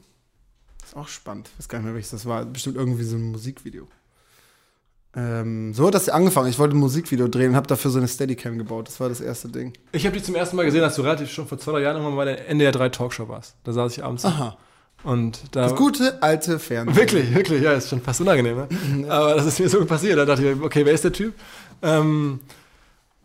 ist 0.83 0.97
auch 0.97 1.09
spannend. 1.09 1.49
Ich 1.53 1.59
weiß 1.61 1.69
gar 1.69 1.79
nicht 1.79 1.85
mehr, 1.87 1.95
welches 1.95 2.11
das 2.11 2.27
war. 2.27 2.45
Bestimmt 2.45 2.77
irgendwie 2.77 3.05
so 3.05 3.17
ein 3.17 3.31
Musikvideo. 3.31 3.87
Ähm, 5.15 5.75
so 5.75 5.87
hat 5.87 5.95
das 5.95 6.09
angefangen. 6.09 6.49
Ich 6.49 6.59
wollte 6.59 6.77
ein 6.77 6.81
Musikvideo 6.81 7.27
drehen 7.29 7.51
und 7.51 7.57
habe 7.57 7.67
dafür 7.67 7.91
so 7.91 7.99
eine 7.99 8.07
Steadicam 8.09 8.59
gebaut. 8.59 8.89
Das 8.89 9.01
war 9.01 9.09
das 9.09 9.21
erste 9.21 9.49
Ding. 9.49 9.73
ich 9.93 10.07
habe 10.07 10.15
dich 10.17 10.25
zum 10.25 10.35
ersten 10.37 10.57
Mal 10.57 10.65
gesehen, 10.65 10.85
als 10.85 10.95
du 10.95 11.03
relativ 11.03 11.31
schon 11.31 11.47
vor 11.49 11.59
zwei 11.59 11.73
drei 11.73 11.81
Jahren 11.83 11.97
irgendwann 11.97 12.17
bei 12.17 12.25
der 12.27 12.49
NDR 12.49 12.71
3 12.73 12.89
Talkshow 12.91 13.29
warst. 13.29 13.57
Da 13.65 13.73
saß 13.73 13.93
ich 13.97 14.05
abends. 14.05 14.25
Aha. 14.25 14.57
Und 15.03 15.41
da. 15.53 15.63
Das 15.63 15.75
gute 15.77 16.23
alte 16.23 16.59
Fernsehen. 16.59 16.97
Wirklich, 16.97 17.35
wirklich, 17.35 17.63
ja, 17.63 17.73
ist 17.73 17.89
schon 17.89 18.03
fast 18.03 18.21
unangenehm. 18.21 18.57
Ne? 18.57 19.11
Aber 19.11 19.35
das 19.35 19.47
ist 19.47 19.61
mir 19.61 19.69
so 19.69 19.85
passiert. 19.87 20.19
Da 20.19 20.25
dachte 20.25 20.47
ich, 20.47 20.61
okay, 20.61 20.85
wer 20.85 20.93
ist 20.93 21.05
der 21.05 21.13
Typ? 21.13 21.35
Ähm, 21.83 22.41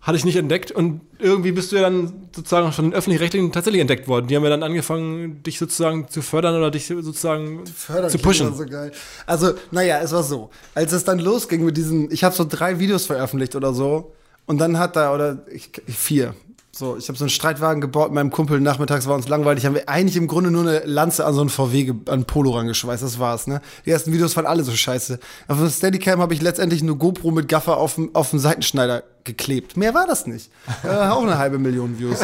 hatte 0.06 0.18
ich 0.18 0.26
nicht 0.26 0.36
entdeckt 0.36 0.72
und 0.72 1.02
irgendwie 1.18 1.52
bist 1.52 1.72
du 1.72 1.78
ja 1.78 1.82
dann 1.82 2.30
sozusagen 2.34 2.72
den 2.72 2.94
Öffentlich-Rechtlichen 2.94 3.52
tatsächlich 3.52 3.82
entdeckt 3.82 4.08
worden. 4.08 4.28
Die 4.28 4.36
haben 4.36 4.44
ja 4.44 4.52
dann 4.52 4.62
angefangen, 4.62 5.42
dich 5.42 5.58
sozusagen 5.58 6.08
zu 6.10 6.22
fördern 6.22 6.56
oder 6.56 6.70
dich 6.70 6.86
sozusagen 6.86 7.66
Fördern 7.66 8.12
zu 8.12 8.20
pushen. 8.20 8.54
So 8.56 8.66
geil. 8.68 8.92
Also, 9.26 9.54
naja, 9.72 10.00
es 10.02 10.12
war 10.12 10.22
so. 10.22 10.52
Als 10.76 10.92
es 10.92 11.06
dann 11.06 11.18
losging 11.18 11.66
mit 11.66 11.76
diesen, 11.76 12.12
ich 12.12 12.24
habe 12.24 12.36
so 12.36 12.46
drei 12.48 12.78
Videos 12.78 13.08
veröffentlicht 13.08 13.56
oder 13.56 13.74
so. 13.74 14.14
Und 14.46 14.60
dann 14.60 14.78
hat 14.78 14.96
da, 14.96 15.12
oder 15.12 15.44
ich, 15.52 15.72
vier. 15.88 16.36
So, 16.78 16.98
ich 16.98 17.08
habe 17.08 17.18
so 17.18 17.24
einen 17.24 17.30
Streitwagen 17.30 17.80
gebaut 17.80 18.08
mit 18.08 18.16
meinem 18.16 18.32
Kumpel. 18.32 18.60
Nachmittags 18.60 19.08
war 19.08 19.16
uns 19.16 19.30
langweilig. 19.30 19.66
Haben 19.66 19.76
wir 19.76 19.88
eigentlich 19.88 20.18
im 20.18 20.28
Grunde 20.28 20.52
nur 20.52 20.64
eine 20.64 20.80
Lanze 20.80 21.26
an 21.26 21.34
so 21.34 21.40
einen 21.40 21.50
VW, 21.50 21.94
an 22.08 22.26
Polo 22.26 22.52
rangeschweißt. 22.52 23.02
Das 23.02 23.18
war's, 23.18 23.48
ne? 23.48 23.62
Die 23.86 23.92
ersten 23.92 24.12
Videos 24.12 24.36
waren 24.36 24.46
alle 24.46 24.62
so 24.66 24.74
scheiße. 24.74 25.18
Auf 25.48 25.58
dem 25.58 25.70
Steadicam 25.70 26.20
habe 26.20 26.34
ich 26.34 26.42
letztendlich 26.42 26.82
eine 26.82 26.94
GoPro 26.94 27.32
mit 27.32 27.48
Gaffer 27.48 27.78
auf 27.78 27.96
dem, 27.96 28.14
auf 28.14 28.32
dem 28.32 28.40
Seitenschneider 28.40 29.04
geklebt. 29.24 29.78
Mehr 29.78 29.94
war 29.94 30.06
das 30.06 30.28
nicht. 30.28 30.52
Äh, 30.84 30.90
auch 30.90 31.24
eine 31.24 31.38
halbe 31.38 31.60
Million 31.60 31.98
Views. 31.98 32.20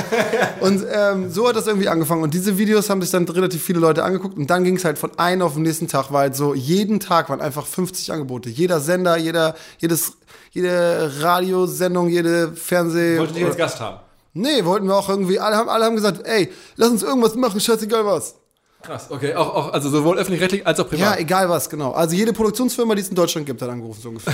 Und 0.60 0.84
ähm, 0.92 1.32
so 1.32 1.48
hat 1.48 1.56
das 1.56 1.68
irgendwie 1.68 1.88
angefangen. 1.88 2.22
Und 2.22 2.34
diese 2.34 2.58
Videos 2.58 2.90
haben 2.90 3.02
sich 3.02 3.10
dann 3.10 3.26
relativ 3.30 3.64
viele 3.64 3.80
Leute 3.80 4.04
angeguckt. 4.04 4.36
Und 4.36 4.50
dann 4.50 4.66
ging 4.66 4.76
es 4.76 4.84
halt 4.84 5.00
von 5.00 5.18
einem 5.18 5.44
auf 5.44 5.54
den 5.54 5.64
nächsten 5.64 5.88
Tag, 5.88 6.12
war 6.12 6.24
halt 6.24 6.36
so, 6.36 6.54
jeden 6.54 7.00
Tag 7.00 7.30
waren 7.30 7.40
einfach 7.40 7.66
50 7.66 8.12
Angebote. 8.12 8.50
Jeder 8.50 8.82
Sender, 8.82 9.16
jeder, 9.16 9.56
jedes, 9.78 10.18
jede 10.52 11.10
Radiosendung, 11.22 12.10
jede 12.10 12.52
Fernseh. 12.52 13.18
Wollte 13.18 13.36
dich 13.36 13.46
als 13.46 13.56
Gast 13.56 13.80
haben. 13.80 14.11
Nee, 14.34 14.64
wollten 14.66 14.88
wir 14.88 14.96
auch 14.96 15.10
irgendwie, 15.10 15.40
alle 15.40 15.56
haben, 15.58 15.70
alle 15.70 15.86
haben 15.86 15.96
gesagt, 15.96 16.26
ey, 16.26 16.52
lass 16.78 16.90
uns 16.90 17.04
irgendwas 17.04 17.36
machen, 17.36 17.60
scheißegal 17.60 18.06
was. 18.06 18.36
Krass, 18.82 19.08
okay. 19.12 19.36
Auch, 19.36 19.54
auch, 19.54 19.74
also 19.74 19.90
sowohl 19.90 20.18
öffentlich-rechtlich 20.18 20.66
als 20.66 20.80
auch 20.80 20.86
Ja, 20.92 21.12
privat. 21.12 21.20
egal 21.20 21.50
was, 21.50 21.70
genau. 21.70 21.92
Also 21.92 22.16
jede 22.16 22.34
Produktionsfirma, 22.34 22.96
die 22.96 23.02
es 23.02 23.10
in 23.10 23.16
Deutschland 23.16 23.46
gibt, 23.46 23.62
hat 23.62 23.70
angerufen, 23.70 24.02
so 24.02 24.10
ungefähr. 24.10 24.34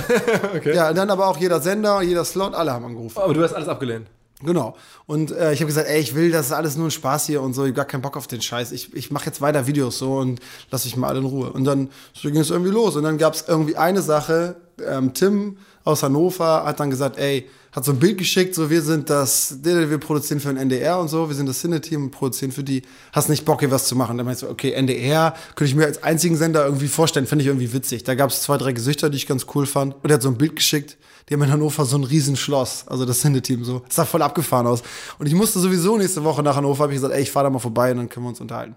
okay. 0.56 0.74
Ja, 0.74 0.88
und 0.88 0.96
dann 0.96 1.10
aber 1.10 1.26
auch 1.26 1.36
jeder 1.36 1.60
Sender, 1.60 2.00
jeder 2.00 2.24
Slot, 2.24 2.54
alle 2.54 2.72
haben 2.72 2.84
angerufen. 2.86 3.18
Aber 3.18 3.34
du 3.34 3.42
hast 3.42 3.52
alles 3.52 3.68
abgelehnt. 3.68 4.06
Genau. 4.42 4.76
Und 5.06 5.32
äh, 5.32 5.52
ich 5.52 5.58
habe 5.60 5.66
gesagt, 5.66 5.88
ey, 5.88 6.00
ich 6.00 6.14
will, 6.14 6.30
das 6.30 6.46
ist 6.46 6.52
alles 6.52 6.76
nur 6.76 6.86
ein 6.86 6.90
Spaß 6.92 7.26
hier 7.26 7.42
und 7.42 7.54
so, 7.54 7.64
ich 7.64 7.70
hab 7.70 7.76
gar 7.76 7.84
keinen 7.86 8.02
Bock 8.02 8.16
auf 8.16 8.28
den 8.28 8.40
Scheiß. 8.40 8.70
Ich, 8.72 8.94
ich 8.94 9.10
mache 9.10 9.26
jetzt 9.26 9.40
weiter 9.40 9.66
Videos 9.66 9.98
so 9.98 10.14
und 10.18 10.40
lass 10.70 10.84
ich 10.86 10.96
mal 10.96 11.08
alle 11.08 11.18
in 11.18 11.24
Ruhe. 11.26 11.52
Und 11.52 11.64
dann 11.64 11.90
so 12.14 12.30
ging 12.30 12.40
es 12.40 12.50
irgendwie 12.50 12.70
los. 12.70 12.94
Und 12.96 13.02
dann 13.02 13.18
gab 13.18 13.34
es 13.34 13.44
irgendwie 13.48 13.76
eine 13.76 14.00
Sache, 14.00 14.54
ähm, 14.86 15.12
Tim 15.12 15.58
aus 15.84 16.02
Hannover 16.02 16.64
hat 16.64 16.80
dann 16.80 16.90
gesagt, 16.90 17.18
ey, 17.18 17.48
hat 17.72 17.84
so 17.84 17.92
ein 17.92 17.98
Bild 17.98 18.18
geschickt, 18.18 18.54
so 18.54 18.70
wir 18.70 18.82
sind 18.82 19.10
das, 19.10 19.58
wir 19.62 19.98
produzieren 19.98 20.40
für 20.40 20.48
den 20.48 20.56
NDR 20.56 20.98
und 20.98 21.08
so, 21.08 21.28
wir 21.28 21.36
sind 21.36 21.46
das 21.46 21.60
Cine-Team 21.60 22.04
und 22.04 22.10
produzieren 22.10 22.50
für 22.50 22.64
die. 22.64 22.82
Hast 23.12 23.28
nicht 23.28 23.44
Bock, 23.44 23.60
hier 23.60 23.70
was 23.70 23.86
zu 23.86 23.94
machen? 23.94 24.16
Dann 24.16 24.26
meinst 24.26 24.42
du, 24.42 24.48
okay, 24.48 24.72
NDR, 24.72 25.34
könnte 25.54 25.70
ich 25.70 25.74
mir 25.74 25.84
als 25.84 26.02
einzigen 26.02 26.36
Sender 26.36 26.64
irgendwie 26.64 26.88
vorstellen, 26.88 27.26
finde 27.26 27.42
ich 27.42 27.48
irgendwie 27.48 27.72
witzig. 27.72 28.04
Da 28.04 28.14
gab 28.14 28.30
es 28.30 28.42
zwei, 28.42 28.56
drei 28.56 28.72
Gesichter, 28.72 29.10
die 29.10 29.16
ich 29.16 29.26
ganz 29.26 29.46
cool 29.54 29.66
fand. 29.66 29.94
Und 30.02 30.10
er 30.10 30.14
hat 30.14 30.22
so 30.22 30.28
ein 30.28 30.38
Bild 30.38 30.56
geschickt, 30.56 30.96
die 31.28 31.34
haben 31.34 31.42
in 31.42 31.52
Hannover 31.52 31.84
so 31.84 31.98
ein 31.98 32.04
Riesenschloss, 32.04 32.84
also 32.88 33.04
das 33.04 33.20
Cine-Team 33.20 33.64
so. 33.64 33.80
Das 33.86 33.96
sah 33.96 34.04
voll 34.06 34.22
abgefahren 34.22 34.66
aus. 34.66 34.82
Und 35.18 35.26
ich 35.26 35.34
musste 35.34 35.60
sowieso 35.60 35.98
nächste 35.98 36.24
Woche 36.24 36.42
nach 36.42 36.56
Hannover, 36.56 36.84
habe 36.84 36.92
ich 36.94 36.96
gesagt, 36.96 37.14
ey, 37.14 37.22
ich 37.22 37.30
fahre 37.30 37.44
da 37.44 37.50
mal 37.50 37.58
vorbei 37.58 37.90
und 37.90 37.98
dann 37.98 38.08
können 38.08 38.24
wir 38.24 38.30
uns 38.30 38.40
unterhalten. 38.40 38.76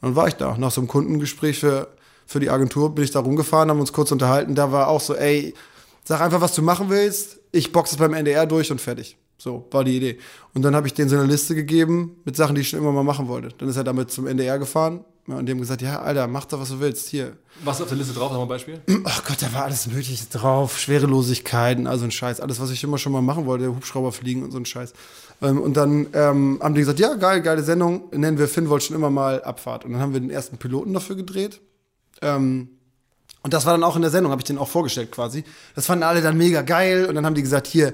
Und 0.00 0.08
dann 0.08 0.16
war 0.16 0.26
ich 0.26 0.34
da, 0.34 0.56
nach 0.58 0.72
so 0.72 0.80
einem 0.80 0.88
Kundengespräch 0.88 1.60
für, 1.60 1.88
für 2.26 2.40
die 2.40 2.50
Agentur, 2.50 2.94
bin 2.94 3.04
ich 3.04 3.12
da 3.12 3.20
rumgefahren, 3.20 3.70
haben 3.70 3.80
uns 3.80 3.92
kurz 3.92 4.10
unterhalten. 4.10 4.56
Da 4.56 4.72
war 4.72 4.88
auch 4.88 5.00
so, 5.00 5.14
ey, 5.14 5.54
sag 6.04 6.20
einfach, 6.20 6.40
was 6.40 6.54
du 6.54 6.62
machen 6.62 6.90
willst. 6.90 7.40
Ich 7.52 7.72
boxe 7.72 7.94
es 7.94 7.98
beim 7.98 8.14
NDR 8.14 8.46
durch 8.46 8.70
und 8.70 8.80
fertig. 8.80 9.16
So, 9.36 9.66
war 9.70 9.84
die 9.84 9.96
Idee. 9.96 10.18
Und 10.54 10.62
dann 10.62 10.76
habe 10.76 10.86
ich 10.86 10.94
denen 10.94 11.08
so 11.08 11.16
eine 11.16 11.26
Liste 11.26 11.54
gegeben 11.54 12.20
mit 12.24 12.36
Sachen, 12.36 12.54
die 12.54 12.60
ich 12.60 12.68
schon 12.68 12.78
immer 12.78 12.92
mal 12.92 13.02
machen 13.02 13.28
wollte. 13.28 13.48
Dann 13.58 13.68
ist 13.68 13.76
er 13.76 13.84
damit 13.84 14.10
zum 14.10 14.26
NDR 14.26 14.58
gefahren 14.58 15.04
ja, 15.26 15.36
und 15.36 15.46
die 15.46 15.52
haben 15.52 15.60
gesagt, 15.60 15.80
ja, 15.80 16.02
Alter, 16.02 16.26
mach 16.26 16.44
doch, 16.44 16.60
was 16.60 16.68
du 16.68 16.80
willst. 16.80 17.08
Hier. 17.08 17.36
Was 17.64 17.76
ist 17.76 17.82
auf 17.82 17.88
der 17.88 17.96
Liste 17.96 18.12
drauf? 18.12 18.30
Sag 18.30 18.36
mal 18.36 18.42
ein 18.42 18.48
Beispiel. 18.48 18.80
Ach 19.04 19.24
Gott, 19.24 19.40
da 19.40 19.52
war 19.54 19.64
alles 19.64 19.86
Mögliche 19.86 20.26
drauf. 20.30 20.78
Schwerelosigkeiten, 20.78 21.86
also 21.86 22.04
ein 22.04 22.10
Scheiß. 22.10 22.40
Alles, 22.40 22.60
was 22.60 22.70
ich 22.70 22.84
immer 22.84 22.98
schon 22.98 23.12
mal 23.12 23.22
machen 23.22 23.46
wollte. 23.46 23.68
Hubschrauber 23.68 24.12
fliegen 24.12 24.42
und 24.42 24.50
so 24.50 24.58
ein 24.58 24.66
Scheiß. 24.66 24.92
Ähm, 25.40 25.60
und 25.60 25.76
dann 25.78 26.08
ähm, 26.12 26.58
haben 26.62 26.74
die 26.74 26.80
gesagt, 26.80 27.00
ja, 27.00 27.14
geil, 27.14 27.40
geile 27.40 27.62
Sendung. 27.62 28.10
Nennen 28.12 28.38
wir 28.38 28.48
Finn 28.48 28.68
wollte 28.68 28.86
schon 28.86 28.96
immer 28.96 29.10
mal 29.10 29.42
Abfahrt. 29.42 29.86
Und 29.86 29.92
dann 29.92 30.02
haben 30.02 30.12
wir 30.12 30.20
den 30.20 30.30
ersten 30.30 30.58
Piloten 30.58 30.92
dafür 30.92 31.16
gedreht. 31.16 31.62
Ähm, 32.20 32.68
und 33.44 33.52
das 33.52 33.66
war 33.66 33.74
dann 33.74 33.84
auch 33.84 33.94
in 33.94 34.00
der 34.00 34.10
Sendung, 34.10 34.32
habe 34.32 34.40
ich 34.40 34.46
den 34.46 34.56
auch 34.56 34.68
vorgestellt 34.68 35.12
quasi. 35.12 35.44
Das 35.74 35.84
fanden 35.84 36.02
alle 36.02 36.22
dann 36.22 36.38
mega 36.38 36.62
geil. 36.62 37.04
Und 37.04 37.14
dann 37.14 37.26
haben 37.26 37.34
die 37.34 37.42
gesagt, 37.42 37.66
hier, 37.66 37.92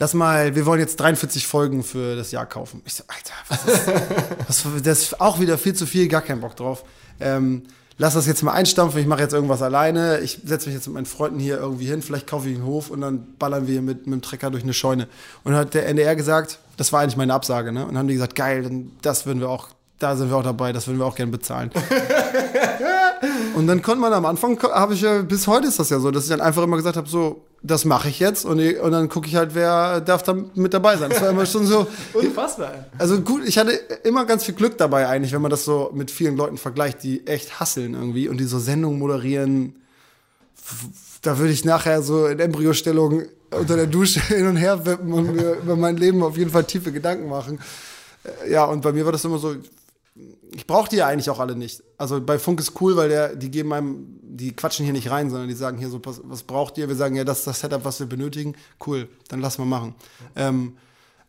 lass 0.00 0.12
mal, 0.12 0.56
wir 0.56 0.66
wollen 0.66 0.80
jetzt 0.80 0.98
43 0.98 1.46
Folgen 1.46 1.84
für 1.84 2.16
das 2.16 2.32
Jahr 2.32 2.46
kaufen. 2.46 2.82
Ich 2.84 2.94
so, 2.94 3.04
Alter, 3.06 3.32
was 3.48 3.64
ist 3.64 3.86
das? 4.48 4.82
das 4.82 5.02
ist 5.02 5.20
auch 5.20 5.38
wieder 5.38 5.56
viel 5.56 5.72
zu 5.72 5.86
viel, 5.86 6.08
gar 6.08 6.22
keinen 6.22 6.40
Bock 6.40 6.56
drauf. 6.56 6.82
Ähm, 7.20 7.62
lass 7.96 8.14
das 8.14 8.26
jetzt 8.26 8.42
mal 8.42 8.50
einstampfen, 8.50 9.00
ich 9.00 9.06
mache 9.06 9.22
jetzt 9.22 9.34
irgendwas 9.34 9.62
alleine. 9.62 10.18
Ich 10.18 10.40
setze 10.44 10.66
mich 10.66 10.74
jetzt 10.74 10.88
mit 10.88 10.94
meinen 10.94 11.06
Freunden 11.06 11.38
hier 11.38 11.58
irgendwie 11.58 11.86
hin, 11.86 12.02
vielleicht 12.02 12.26
kaufe 12.26 12.48
ich 12.48 12.56
einen 12.56 12.66
Hof 12.66 12.90
und 12.90 13.00
dann 13.00 13.34
ballern 13.38 13.68
wir 13.68 13.80
mit, 13.82 14.08
mit 14.08 14.14
dem 14.14 14.22
Trecker 14.22 14.50
durch 14.50 14.64
eine 14.64 14.74
Scheune. 14.74 15.06
Und 15.44 15.52
dann 15.52 15.60
hat 15.60 15.74
der 15.74 15.86
NDR 15.86 16.16
gesagt, 16.16 16.58
das 16.76 16.92
war 16.92 17.02
eigentlich 17.02 17.16
meine 17.16 17.34
Absage, 17.34 17.70
ne? 17.70 17.82
Und 17.82 17.90
dann 17.90 17.98
haben 17.98 18.08
die 18.08 18.14
gesagt, 18.14 18.34
geil, 18.34 18.64
dann, 18.64 18.90
das 19.00 19.26
würden 19.26 19.38
wir 19.38 19.48
auch, 19.48 19.68
da 19.98 20.16
sind 20.16 20.30
wir 20.30 20.36
auch 20.36 20.42
dabei, 20.44 20.72
das 20.72 20.86
würden 20.86 20.98
wir 20.98 21.06
auch 21.06 21.16
gerne 21.16 21.32
bezahlen. 21.32 21.70
Und 23.54 23.66
dann 23.66 23.82
konnte 23.82 24.00
man 24.00 24.12
am 24.12 24.26
Anfang, 24.26 24.60
habe 24.62 24.94
ich 24.94 25.00
ja, 25.00 25.22
bis 25.22 25.46
heute 25.48 25.66
ist 25.66 25.78
das 25.78 25.90
ja 25.90 25.98
so, 25.98 26.10
dass 26.10 26.24
ich 26.24 26.30
dann 26.30 26.40
einfach 26.40 26.62
immer 26.62 26.76
gesagt 26.76 26.96
habe, 26.96 27.08
so, 27.08 27.42
das 27.62 27.84
mache 27.84 28.08
ich 28.08 28.20
jetzt 28.20 28.44
und, 28.44 28.60
ich, 28.60 28.78
und 28.78 28.92
dann 28.92 29.08
gucke 29.08 29.26
ich 29.26 29.34
halt, 29.34 29.56
wer 29.56 30.00
darf 30.00 30.22
da 30.22 30.36
mit 30.54 30.72
dabei 30.72 30.96
sein. 30.96 31.10
Das 31.10 31.20
war 31.20 31.30
immer 31.30 31.44
schon 31.44 31.66
so, 31.66 31.88
Unfassbar. 32.12 32.86
also 32.98 33.20
gut, 33.20 33.42
ich 33.44 33.58
hatte 33.58 33.72
immer 34.04 34.24
ganz 34.26 34.44
viel 34.44 34.54
Glück 34.54 34.78
dabei 34.78 35.08
eigentlich, 35.08 35.32
wenn 35.32 35.42
man 35.42 35.50
das 35.50 35.64
so 35.64 35.90
mit 35.92 36.12
vielen 36.12 36.36
Leuten 36.36 36.56
vergleicht, 36.56 37.02
die 37.02 37.26
echt 37.26 37.58
hasseln 37.58 37.94
irgendwie 37.94 38.28
und 38.28 38.38
die 38.38 38.44
so 38.44 38.60
Sendungen 38.60 39.00
moderieren. 39.00 39.74
Da 41.22 41.38
würde 41.38 41.52
ich 41.52 41.64
nachher 41.64 42.02
so 42.02 42.26
in 42.26 42.38
Embryostellung 42.38 43.22
unter 43.50 43.74
der 43.74 43.86
Dusche 43.88 44.20
hin 44.20 44.46
und 44.46 44.56
her 44.56 44.86
wippen 44.86 45.12
und 45.12 45.34
mir 45.34 45.54
über 45.54 45.74
mein 45.74 45.96
Leben 45.96 46.22
auf 46.22 46.36
jeden 46.36 46.50
Fall 46.50 46.62
tiefe 46.64 46.92
Gedanken 46.92 47.28
machen. 47.28 47.58
Äh, 48.44 48.52
Ja, 48.52 48.66
und 48.66 48.82
bei 48.82 48.92
mir 48.92 49.04
war 49.04 49.12
das 49.12 49.24
immer 49.24 49.38
so, 49.38 49.56
ich 50.54 50.66
brauche 50.66 50.88
die 50.88 50.96
ja 50.96 51.06
eigentlich 51.06 51.30
auch 51.30 51.40
alle 51.40 51.56
nicht. 51.56 51.82
Also 51.96 52.20
bei 52.20 52.38
Funk 52.38 52.60
ist 52.60 52.80
cool, 52.80 52.96
weil 52.96 53.08
der, 53.08 53.36
die 53.36 53.50
geben 53.50 53.72
einem, 53.72 54.18
die 54.22 54.52
quatschen 54.52 54.84
hier 54.84 54.92
nicht 54.92 55.10
rein, 55.10 55.30
sondern 55.30 55.48
die 55.48 55.54
sagen 55.54 55.78
hier 55.78 55.90
so, 55.90 56.00
was, 56.04 56.20
was 56.24 56.42
braucht 56.42 56.78
ihr? 56.78 56.88
Wir 56.88 56.96
sagen, 56.96 57.16
ja, 57.16 57.24
das 57.24 57.38
ist 57.38 57.46
das 57.46 57.60
Setup, 57.60 57.84
was 57.84 58.00
wir 58.00 58.06
benötigen. 58.06 58.54
Cool, 58.86 59.08
dann 59.28 59.40
lass 59.40 59.58
mal 59.58 59.64
machen. 59.64 59.94
Ähm, 60.36 60.76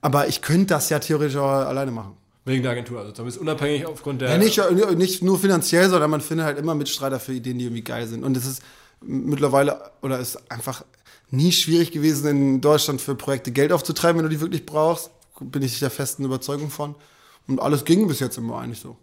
aber 0.02 0.28
ich 0.28 0.42
könnte 0.42 0.68
das 0.68 0.90
ja 0.90 1.00
theoretisch 1.00 1.36
auch 1.36 1.50
alleine 1.50 1.92
machen. 1.92 2.16
Wegen 2.46 2.64
der 2.64 2.72
Agentur. 2.72 3.02
Also 3.02 3.24
bist 3.24 3.38
unabhängig 3.38 3.86
aufgrund 3.86 4.22
der. 4.22 4.30
Ja, 4.30 4.38
nicht, 4.38 4.60
nicht 4.98 5.22
nur 5.22 5.38
finanziell, 5.38 5.90
sondern 5.90 6.10
man 6.10 6.22
findet 6.22 6.46
halt 6.46 6.58
immer 6.58 6.74
Mitstreiter 6.74 7.20
für 7.20 7.34
Ideen, 7.34 7.60
die 7.60 7.66
irgendwie 7.66 7.84
geil 7.84 8.08
sind. 8.08 8.24
Und 8.24 8.38
es 8.38 8.46
ist 8.46 8.64
mittlerweile, 9.02 9.92
oder 10.02 10.20
ist 10.20 10.50
einfach 10.50 10.84
nie 11.30 11.52
schwierig 11.52 11.92
gewesen, 11.92 12.28
in 12.28 12.62
Deutschland 12.62 13.02
für 13.02 13.16
Projekte 13.16 13.52
Geld 13.52 13.72
aufzutreiben, 13.72 14.18
wenn 14.18 14.30
du 14.30 14.36
die 14.36 14.42
wirklich 14.42 14.66
brauchst. 14.66 15.12
Bin 15.40 15.62
ich 15.62 15.80
der 15.80 15.90
festen 15.90 16.26
Überzeugung 16.26 16.70
von. 16.70 16.96
Und 17.48 17.60
alles 17.60 17.86
ging 17.86 18.08
bis 18.08 18.20
jetzt 18.20 18.38
immer 18.38 18.60
eigentlich 18.60 18.80
so. 18.80 18.98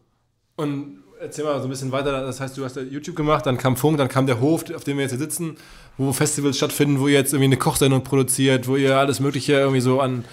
Und 0.57 1.03
erzähl 1.21 1.45
mal 1.45 1.59
so 1.61 1.67
ein 1.67 1.71
bisschen 1.71 1.93
weiter. 1.93 2.13
Das 2.23 2.41
heißt, 2.41 2.57
du 2.57 2.65
hast 2.65 2.77
ja 2.77 2.83
YouTube 2.83 3.17
gemacht, 3.17 3.47
dann 3.47 3.59
kam 3.59 3.77
Funk, 3.77 3.99
dann 3.99 4.09
kam 4.09 4.27
der 4.27 4.41
Hof, 4.41 4.65
auf 4.75 4.85
dem 4.85 4.97
wir 4.97 5.03
jetzt 5.03 5.13
hier 5.13 5.19
sitzen, 5.19 5.57
wo 5.99 6.13
Festivals 6.13 6.57
stattfinden, 6.57 7.01
wo 7.01 7.09
ihr 7.09 7.15
jetzt 7.15 7.33
irgendwie 7.33 7.47
eine 7.47 7.57
Kochsendung 7.57 8.03
produziert, 8.03 8.69
wo 8.69 8.77
ihr 8.77 8.97
alles 8.97 9.21
Mögliche 9.21 9.55
irgendwie 9.55 9.81
so 9.81 10.01
an, 10.01 10.25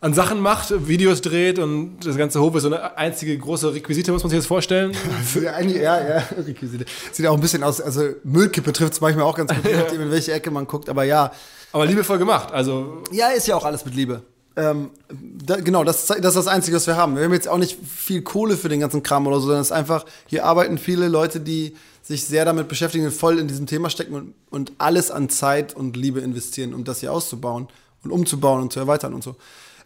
an 0.00 0.14
Sachen 0.14 0.40
macht, 0.40 0.88
Videos 0.88 1.20
dreht 1.20 1.58
und 1.58 2.00
das 2.04 2.16
ganze 2.16 2.40
Hof 2.40 2.54
ist 2.56 2.62
so 2.62 2.68
eine 2.68 2.96
einzige 2.96 3.36
große 3.38 3.72
Requisite, 3.72 4.12
muss 4.12 4.22
man 4.22 4.30
sich 4.30 4.38
jetzt 4.38 4.48
vorstellen. 4.48 4.92
Ja, 5.34 5.60
ja, 5.60 6.24
Requisite. 6.46 6.84
Sieht 7.12 7.26
auch 7.26 7.34
ein 7.34 7.40
bisschen 7.40 7.62
aus, 7.62 7.80
also 7.80 8.08
Müllkippe 8.24 8.72
trifft 8.72 8.94
es 8.94 9.00
manchmal 9.00 9.24
auch 9.24 9.36
ganz 9.36 9.54
gut, 9.54 9.64
je 9.64 9.76
nachdem, 9.76 10.02
in 10.02 10.10
welche 10.10 10.32
Ecke 10.32 10.50
man 10.50 10.66
guckt, 10.66 10.88
aber 10.88 11.04
ja. 11.04 11.32
Aber 11.72 11.86
liebevoll 11.86 12.18
gemacht. 12.18 12.52
Also 12.52 13.02
Ja, 13.12 13.28
ist 13.28 13.46
ja 13.46 13.56
auch 13.56 13.64
alles 13.64 13.84
mit 13.84 13.94
Liebe. 13.94 14.22
Ähm, 14.54 14.90
da, 15.10 15.56
genau, 15.56 15.82
das, 15.84 16.06
das 16.06 16.18
ist 16.18 16.34
das 16.34 16.46
Einzige, 16.46 16.76
was 16.76 16.86
wir 16.86 16.96
haben. 16.96 17.16
Wir 17.16 17.24
haben 17.24 17.32
jetzt 17.32 17.48
auch 17.48 17.58
nicht 17.58 17.78
viel 17.86 18.22
Kohle 18.22 18.56
für 18.56 18.68
den 18.68 18.80
ganzen 18.80 19.02
Kram 19.02 19.26
oder 19.26 19.36
so, 19.36 19.46
sondern 19.46 19.62
es 19.62 19.68
ist 19.68 19.72
einfach, 19.72 20.04
hier 20.26 20.44
arbeiten 20.44 20.78
viele 20.78 21.08
Leute, 21.08 21.40
die 21.40 21.74
sich 22.02 22.26
sehr 22.26 22.44
damit 22.44 22.68
beschäftigen, 22.68 23.10
voll 23.10 23.38
in 23.38 23.48
diesem 23.48 23.66
Thema 23.66 23.88
stecken 23.88 24.14
und, 24.14 24.34
und 24.50 24.72
alles 24.78 25.10
an 25.10 25.28
Zeit 25.28 25.74
und 25.74 25.96
Liebe 25.96 26.20
investieren, 26.20 26.74
um 26.74 26.84
das 26.84 27.00
hier 27.00 27.12
auszubauen 27.12 27.68
und 28.02 28.10
umzubauen 28.10 28.60
und 28.60 28.72
zu 28.72 28.80
erweitern 28.80 29.14
und 29.14 29.22
so. 29.22 29.36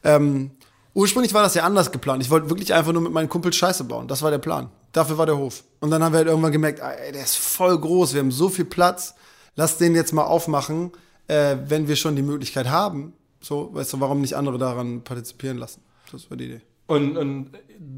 Ähm, 0.02 0.50
ursprünglich 0.94 1.34
war 1.34 1.42
das 1.42 1.54
ja 1.54 1.62
anders 1.64 1.92
geplant. 1.92 2.22
Ich 2.22 2.30
wollte 2.30 2.50
wirklich 2.50 2.74
einfach 2.74 2.92
nur 2.92 3.02
mit 3.02 3.12
meinen 3.12 3.28
Kumpels 3.28 3.54
Scheiße 3.56 3.84
bauen. 3.84 4.08
Das 4.08 4.22
war 4.22 4.30
der 4.30 4.38
Plan. 4.38 4.70
Dafür 4.92 5.18
war 5.18 5.26
der 5.26 5.36
Hof. 5.36 5.62
Und 5.80 5.90
dann 5.90 6.02
haben 6.02 6.12
wir 6.12 6.18
halt 6.18 6.28
irgendwann 6.28 6.52
gemerkt, 6.52 6.80
ey, 6.80 7.12
der 7.12 7.22
ist 7.22 7.36
voll 7.36 7.78
groß, 7.78 8.14
wir 8.14 8.20
haben 8.20 8.32
so 8.32 8.48
viel 8.48 8.64
Platz, 8.64 9.14
lass 9.54 9.78
den 9.78 9.94
jetzt 9.94 10.12
mal 10.12 10.24
aufmachen. 10.24 10.90
äh, 11.28 11.56
wenn 11.66 11.88
wir 11.88 11.96
schon 11.96 12.16
die 12.16 12.22
Möglichkeit 12.22 12.68
haben, 12.68 13.12
so, 13.46 13.70
weißt 13.72 13.92
du, 13.92 14.00
warum 14.00 14.20
nicht 14.20 14.34
andere 14.34 14.58
daran 14.58 15.02
partizipieren 15.02 15.56
lassen? 15.56 15.80
Das 16.10 16.28
war 16.30 16.36
die 16.36 16.46
Idee. 16.46 16.60
Und, 16.88 17.16
und 17.16 17.50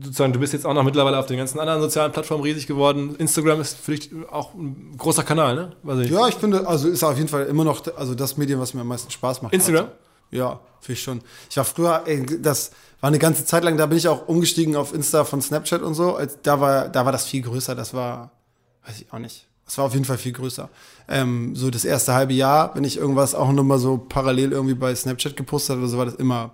sozusagen, 0.02 0.32
du 0.32 0.40
bist 0.40 0.52
jetzt 0.52 0.66
auch 0.66 0.74
noch 0.74 0.82
mittlerweile 0.82 1.18
auf 1.18 1.26
den 1.26 1.38
ganzen 1.38 1.58
anderen 1.58 1.80
sozialen 1.80 2.12
Plattformen 2.12 2.42
riesig 2.42 2.66
geworden. 2.66 3.16
Instagram 3.16 3.60
ist 3.60 3.78
für 3.78 3.94
dich 3.94 4.10
auch 4.30 4.54
ein 4.54 4.94
großer 4.96 5.22
Kanal, 5.22 5.54
ne? 5.54 5.76
Weiß 5.82 6.00
ich. 6.00 6.10
Ja, 6.10 6.28
ich 6.28 6.34
finde, 6.34 6.66
also 6.66 6.88
ist 6.88 7.02
auf 7.02 7.16
jeden 7.16 7.28
Fall 7.28 7.46
immer 7.46 7.64
noch 7.64 7.82
also 7.96 8.14
das 8.14 8.36
Medium, 8.36 8.60
was 8.60 8.74
mir 8.74 8.82
am 8.82 8.88
meisten 8.88 9.10
Spaß 9.10 9.42
macht. 9.42 9.54
Instagram? 9.54 9.86
Also, 9.86 9.96
ja, 10.30 10.60
finde 10.80 10.92
ich 10.92 11.02
schon. 11.02 11.20
Ich 11.50 11.56
war 11.56 11.64
früher, 11.64 12.02
ey, 12.06 12.26
das 12.42 12.70
war 13.00 13.08
eine 13.08 13.18
ganze 13.18 13.44
Zeit 13.44 13.64
lang, 13.64 13.76
da 13.76 13.86
bin 13.86 13.96
ich 13.96 14.08
auch 14.08 14.28
umgestiegen 14.28 14.76
auf 14.76 14.94
Insta 14.94 15.24
von 15.24 15.40
Snapchat 15.40 15.82
und 15.82 15.94
so. 15.94 16.18
Da, 16.42 16.60
war, 16.60 16.88
da 16.88 17.04
war 17.04 17.12
das 17.12 17.26
viel 17.26 17.42
größer, 17.42 17.74
das 17.74 17.94
war, 17.94 18.32
weiß 18.86 19.00
ich 19.00 19.12
auch 19.12 19.18
nicht. 19.18 19.46
Das 19.68 19.76
war 19.76 19.84
auf 19.84 19.92
jeden 19.92 20.06
Fall 20.06 20.16
viel 20.16 20.32
größer. 20.32 20.70
Ähm, 21.08 21.54
so 21.54 21.68
das 21.68 21.84
erste 21.84 22.14
halbe 22.14 22.32
Jahr, 22.32 22.75
wenn 22.75 22.84
ich 22.84 22.96
irgendwas 22.96 23.34
auch 23.34 23.52
nochmal 23.52 23.78
so 23.78 23.98
parallel 23.98 24.52
irgendwie 24.52 24.75
bei 24.75 24.94
Snapchat 24.94 25.37
gepostet 25.37 25.76
habe, 25.76 25.87
so 25.88 25.98
war 25.98 26.06
das 26.06 26.14
immer 26.14 26.52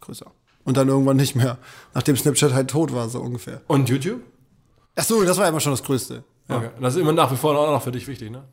größer. 0.00 0.30
Und 0.62 0.76
dann 0.76 0.86
irgendwann 0.86 1.16
nicht 1.16 1.34
mehr. 1.34 1.58
Nachdem 1.92 2.16
Snapchat 2.16 2.54
halt 2.54 2.70
tot 2.70 2.94
war, 2.94 3.08
so 3.08 3.18
ungefähr. 3.18 3.62
Und 3.66 3.88
YouTube? 3.88 4.20
Ach 4.94 5.02
so, 5.02 5.24
das 5.24 5.38
war 5.38 5.48
immer 5.48 5.58
schon 5.58 5.72
das 5.72 5.82
Größte. 5.82 6.22
Ja. 6.48 6.56
Okay. 6.56 6.70
Das 6.80 6.94
ist 6.94 7.00
immer 7.00 7.12
nach 7.12 7.32
wie 7.32 7.36
vor 7.36 7.58
auch 7.58 7.72
noch 7.72 7.82
für 7.82 7.90
dich 7.90 8.06
wichtig, 8.06 8.30
ne? 8.30 8.44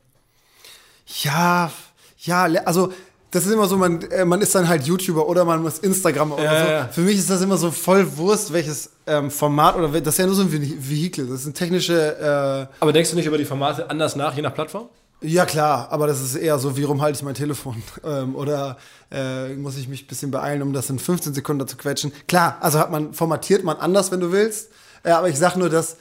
Ja, 1.22 1.72
ja, 2.18 2.46
also 2.66 2.92
das 3.32 3.46
ist 3.46 3.52
immer 3.52 3.68
so, 3.68 3.78
man, 3.78 4.02
äh, 4.12 4.26
man 4.26 4.42
ist 4.42 4.56
dann 4.56 4.68
halt 4.68 4.84
YouTuber 4.84 5.28
oder 5.28 5.46
man 5.46 5.66
ist 5.66 5.84
Instagram 5.84 6.32
oder 6.32 6.44
ja, 6.44 6.66
so. 6.66 6.72
Ja. 6.72 6.88
Für 6.88 7.02
mich 7.02 7.18
ist 7.18 7.30
das 7.30 7.42
immer 7.42 7.58
so 7.58 7.72
voll 7.72 8.18
Wurst, 8.18 8.52
welches 8.54 8.90
ähm, 9.06 9.30
Format 9.30 9.76
oder 9.76 9.88
das 10.02 10.16
ist 10.16 10.18
ja 10.18 10.26
nur 10.26 10.36
so 10.36 10.42
ein 10.42 10.52
Vehikel. 10.52 11.28
Das 11.28 11.42
ist 11.42 11.46
ein 11.48 11.54
technische. 11.54 12.68
Äh 12.70 12.74
Aber 12.80 12.94
denkst 12.94 13.12
du 13.12 13.16
nicht 13.16 13.28
über 13.28 13.38
die 13.38 13.46
Formate 13.46 13.90
anders 13.90 14.16
nach, 14.16 14.36
je 14.36 14.42
nach 14.42 14.54
Plattform? 14.54 14.90
Ja, 15.22 15.46
klar, 15.46 15.90
aber 15.92 16.08
das 16.08 16.22
ist 16.22 16.36
eher 16.36 16.58
so, 16.60 16.78
wie 16.78 16.84
rum 16.84 17.02
halte 17.02 17.18
ich 17.18 17.24
mein 17.24 17.36
Telefon? 17.36 17.84
Ähm, 18.02 18.36
oder 18.36 18.78
äh, 19.12 19.50
muss 19.56 19.78
ich 19.78 19.90
mich 19.90 20.04
ein 20.04 20.08
bisschen 20.08 20.32
beeilen, 20.32 20.62
um 20.62 20.72
das 20.72 20.90
in 20.90 21.00
15 21.00 21.34
Sekunden 21.34 21.68
zu 21.68 21.76
quetschen? 21.76 22.14
Klar, 22.30 22.58
also 22.62 22.80
hat 22.80 22.92
man, 22.92 23.14
formatiert 23.14 23.64
man 23.66 23.76
anders, 23.78 24.10
wenn 24.12 24.22
du 24.22 24.32
willst. 24.32 24.70
Äh, 25.04 25.12
aber 25.12 25.28
ich 25.28 25.38
sag 25.38 25.58
nur, 25.58 25.70
dass 25.70 25.98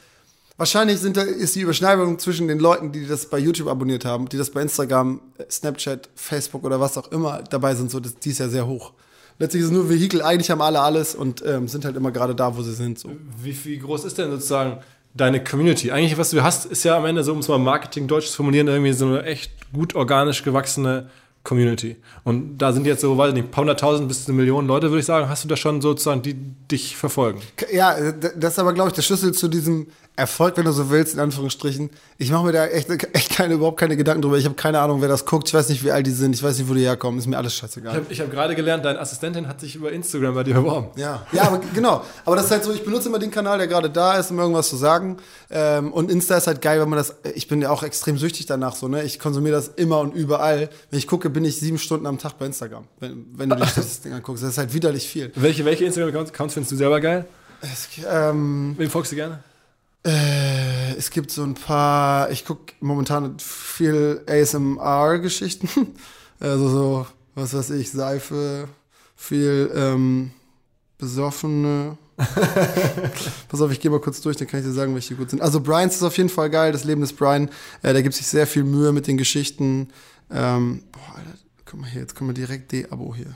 wahrscheinlich 0.59 0.99
sind, 0.99 1.17
ist 1.17 1.57
die 1.57 1.63
Überschneidung 1.63 2.19
zwischen 2.19 2.49
den 2.49 2.59
Leuten, 2.59 2.93
die 2.93 3.07
das 3.07 3.27
bei 3.27 3.39
YouTube 3.39 3.69
abonniert 3.69 4.05
haben, 4.05 4.29
die 4.29 4.37
das 4.37 4.51
bei 4.51 4.61
Instagram, 4.61 5.21
Snapchat, 5.51 6.11
Facebook 6.15 6.65
oder 6.65 6.79
was 6.79 6.99
auch 6.99 7.11
immer 7.11 7.43
dabei 7.49 7.75
sind, 7.75 7.91
so, 7.91 8.01
die 8.01 8.29
ist 8.29 8.39
ja 8.39 8.49
sehr 8.49 8.67
hoch. 8.67 8.93
Letztlich 9.39 9.63
ist 9.63 9.69
es 9.69 9.73
nur 9.73 9.89
Vehikel, 9.89 10.21
eigentlich 10.21 10.51
haben 10.51 10.61
alle 10.61 10.81
alles 10.81 11.15
und 11.15 11.43
ähm, 11.47 11.69
sind 11.69 11.85
halt 11.85 11.97
immer 11.97 12.11
gerade 12.11 12.35
da, 12.35 12.57
wo 12.57 12.63
sie 12.63 12.75
sind. 12.75 12.99
So. 12.99 13.11
Wie, 13.41 13.57
wie 13.65 13.79
groß 13.79 14.05
ist 14.05 14.19
denn 14.19 14.31
sozusagen 14.31 14.79
deine 15.15 15.43
Community. 15.43 15.91
Eigentlich, 15.93 16.19
was 16.19 16.31
du 16.31 16.43
hast, 16.43 16.67
ist 16.67 16.85
ja 16.85 16.97
am 16.97 17.05
Ende 17.07 17.23
so, 17.23 17.33
um 17.33 17.39
es 17.39 17.49
mal 17.49 17.59
Marketing-Deutsch 17.59 18.29
zu 18.29 18.37
formulieren, 18.37 18.67
irgendwie 18.69 18.93
so 18.93 19.07
eine 19.07 19.23
echt 19.23 19.53
gut 19.73 19.95
organisch 19.95 20.43
gewachsene 20.43 21.09
Community. 21.45 21.97
Und 22.25 22.59
da 22.59 22.73
sind 22.73 22.87
jetzt 22.87 23.01
so, 23.01 23.17
weiß 23.17 23.29
ich 23.29 23.35
nicht, 23.35 23.45
ein 23.45 23.51
paar 23.51 23.63
hunderttausend 23.63 24.09
bis 24.09 24.27
eine 24.27 24.37
Million 24.37 24.67
Leute, 24.67 24.91
würde 24.91 25.01
ich 25.01 25.07
sagen. 25.07 25.29
Hast 25.29 25.45
du 25.45 25.49
da 25.49 25.57
schon 25.57 25.81
sozusagen, 25.81 26.23
die 26.23 26.35
dich 26.35 26.97
verfolgen? 26.97 27.41
Ja, 27.73 27.97
das 28.13 28.53
ist 28.53 28.59
aber, 28.59 28.75
glaube 28.75 28.91
ich, 28.91 28.95
der 28.95 29.03
Schlüssel 29.03 29.33
zu 29.33 29.49
diesem 29.49 29.87
Erfolg, 30.19 30.57
wenn 30.57 30.65
du 30.65 30.73
so 30.73 30.91
willst, 30.91 31.15
in 31.15 31.21
Anführungsstrichen. 31.21 31.91
Ich 32.19 32.33
mache 32.33 32.47
mir 32.47 32.53
da 32.53 32.67
echt, 32.67 32.91
echt 33.15 33.31
keine, 33.31 33.55
überhaupt 33.55 33.79
keine 33.79 33.97
Gedanken 33.97 34.23
drüber. 34.23 34.37
Ich 34.37 34.45
habe 34.47 34.57
keine 34.57 34.81
Ahnung, 34.81 35.01
wer 35.01 35.09
das 35.09 35.25
guckt. 35.25 35.47
Ich 35.47 35.55
weiß 35.55 35.69
nicht, 35.69 35.85
wie 35.85 35.93
alt 35.93 36.09
die 36.09 36.11
sind. 36.11 36.35
Ich 36.35 36.43
weiß 36.43 36.59
nicht, 36.59 36.69
wo 36.69 36.75
die 36.75 36.83
herkommen. 36.83 37.21
Ist 37.21 37.29
mir 37.29 37.37
alles 37.37 37.55
scheißegal. 37.55 38.03
Ich 38.11 38.19
habe 38.19 38.29
hab 38.29 38.35
gerade 38.35 38.57
gelernt, 38.57 38.85
deine 38.85 38.99
Assistentin 38.99 39.47
hat 39.47 39.61
sich 39.61 39.77
über 39.77 39.93
Instagram 39.93 40.35
bei 40.35 40.43
dir 40.43 40.55
beworben. 40.55 40.89
Ja, 40.97 41.25
ja, 41.31 41.45
aber 41.45 41.61
genau. 41.75 42.03
Aber 42.25 42.35
das 42.35 42.47
ist 42.47 42.51
halt 42.51 42.65
so, 42.65 42.73
ich 42.73 42.85
benutze 42.85 43.09
immer 43.09 43.21
den 43.21 43.31
Kanal, 43.31 43.59
der 43.59 43.69
gerade 43.69 43.91
da 43.91 44.19
ist, 44.19 44.33
um 44.33 44.41
irgendwas 44.41 44.69
zu 44.69 44.77
sagen. 44.77 45.19
Ähm, 45.51 45.93
und 45.93 46.11
Insta 46.11 46.37
ist 46.37 46.49
halt 46.49 46.63
geil, 46.63 46.81
wenn 46.81 46.89
man 46.89 46.99
das, 46.99 47.15
ich 47.37 47.47
bin 47.47 47.63
ja 47.63 47.71
auch 47.71 47.85
extrem 47.85 48.19
süchtig 48.19 48.47
danach 48.47 48.75
so, 48.75 48.89
ne? 48.89 49.05
Ich 49.05 49.21
konsumiere 49.21 49.55
das 49.55 49.69
immer 49.69 50.01
und 50.01 50.15
überall. 50.17 50.69
Wenn 50.91 50.99
ich 50.99 51.07
gucke, 51.07 51.28
bin 51.29 51.45
ich 51.45 51.59
sieben 51.59 51.79
Stunden 51.79 52.07
am 52.07 52.19
Tag 52.19 52.39
bei 52.39 52.47
Instagram. 52.47 52.85
Wenn, 53.01 53.27
wenn 53.37 53.49
du 53.49 53.57
das 53.57 54.01
Ding 54.01 54.13
anguckst. 54.13 54.43
Das 54.43 54.51
ist 54.51 54.59
halt 54.59 54.75
widerlich 54.75 55.09
viel. 55.09 55.33
Welche, 55.35 55.65
welche 55.65 55.85
Instagram-Accounts 55.85 56.55
findest 56.55 56.73
du 56.73 56.77
selber 56.77 57.01
geil? 57.01 57.27
Es, 57.61 57.89
ähm, 58.09 58.75
Wem 58.77 58.91
folgst 58.91 59.13
du 59.13 59.17
gerne? 59.17 59.43
Äh, 60.05 60.95
es 60.97 61.11
gibt 61.11 61.31
so 61.31 61.43
ein 61.43 61.55
paar, 61.55 62.31
ich 62.31 62.45
gucke 62.45 62.73
momentan 62.81 63.39
viel 63.39 64.23
ASMR-Geschichten. 64.27 65.69
Also 66.41 66.69
so, 66.69 67.07
was 67.35 67.53
weiß 67.53 67.71
ich, 67.71 67.91
Seife, 67.91 68.69
viel 69.17 69.73
ähm, 69.75 70.31
besoffene. 70.97 71.99
Pass 73.49 73.61
auf, 73.61 73.73
ich 73.73 73.81
gehe 73.81 73.91
mal 73.91 74.01
kurz 74.01 74.21
durch, 74.21 74.37
dann 74.37 74.47
kann 74.47 74.61
ich 74.61 74.67
dir 74.67 74.73
sagen, 74.73 74.95
welche 74.95 75.17
gut 75.17 75.31
sind. 75.31 75.43
Also 75.43 75.61
Brian's 75.61 75.97
ist 75.97 76.05
auf 76.05 76.17
jeden 76.17 76.29
Fall 76.29 76.49
geil, 76.49 76.71
das 76.71 76.85
Leben 76.85 77.01
des 77.01 77.13
Brian. 77.13 77.49
Äh, 77.83 77.93
da 77.93 78.03
gibt 78.03 78.15
sich 78.15 78.29
sehr 78.29 78.47
viel 78.47 78.63
Mühe 78.63 78.93
mit 78.93 79.09
den 79.09 79.17
Geschichten. 79.17 79.89
Ähm, 80.31 80.83
boah, 80.93 81.17
Alter, 81.17 81.39
guck 81.65 81.81
mal 81.81 81.91
hier, 81.91 82.03
jetzt 82.03 82.15
kommen 82.15 82.31
wir 82.31 82.35
direkt 82.35 82.73
D-Abo 82.73 83.15
hier. 83.15 83.35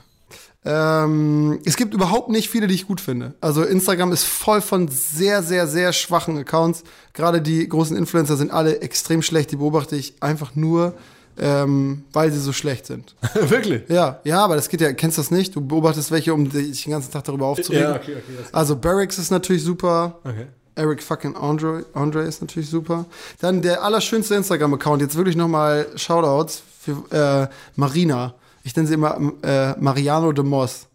Ähm, 0.65 1.59
es 1.65 1.75
gibt 1.75 1.93
überhaupt 1.93 2.29
nicht 2.29 2.49
viele, 2.49 2.67
die 2.67 2.75
ich 2.75 2.87
gut 2.87 3.01
finde. 3.01 3.33
Also 3.41 3.63
Instagram 3.63 4.11
ist 4.13 4.23
voll 4.23 4.61
von 4.61 4.87
sehr, 4.87 5.43
sehr, 5.43 5.67
sehr 5.67 5.91
schwachen 5.91 6.37
Accounts. 6.37 6.83
Gerade 7.13 7.41
die 7.41 7.67
großen 7.67 7.97
Influencer 7.97 8.37
sind 8.37 8.51
alle 8.51 8.79
extrem 8.81 9.21
schlecht. 9.21 9.51
Die 9.51 9.57
beobachte 9.57 9.97
ich 9.97 10.13
einfach 10.21 10.55
nur, 10.55 10.93
ähm, 11.37 12.05
weil 12.13 12.31
sie 12.31 12.39
so 12.39 12.53
schlecht 12.53 12.85
sind. 12.85 13.15
Wirklich? 13.33 13.89
Ja, 13.89 14.21
ja, 14.23 14.43
aber 14.43 14.55
das 14.55 14.69
geht 14.69 14.79
ja, 14.79 14.93
kennst 14.93 15.17
du 15.17 15.21
das 15.21 15.31
nicht? 15.31 15.53
Du 15.55 15.61
beobachtest 15.61 16.11
welche, 16.11 16.33
um 16.33 16.49
dich 16.49 16.83
den 16.83 16.91
ganzen 16.91 17.11
Tag 17.11 17.25
darüber 17.25 17.47
aufzuregen. 17.47 17.89
Ja, 17.89 17.95
okay, 17.95 18.15
okay. 18.15 18.47
Also 18.53 18.77
Barracks 18.77 19.17
ist 19.17 19.31
natürlich 19.31 19.63
super. 19.63 20.19
Okay. 20.23 20.47
Eric 20.75 21.03
fucking 21.03 21.35
Andre, 21.35 21.85
Andre 21.93 22.23
ist 22.23 22.41
natürlich 22.41 22.69
super. 22.69 23.05
Dann 23.39 23.61
der 23.61 23.83
allerschönste 23.83 24.33
Instagram-Account, 24.33 25.03
jetzt 25.03 25.15
wirklich 25.15 25.35
nochmal 25.35 25.85
Shoutouts 25.95 26.63
für 26.83 27.03
äh, 27.11 27.47
Marina. 27.75 28.35
Ich 28.63 28.75
nenne 28.75 28.87
sie 28.87 28.93
immer 28.93 29.17
äh, 29.43 29.73
Mariano 29.79 30.31
de 30.31 30.43
Moss. 30.43 30.87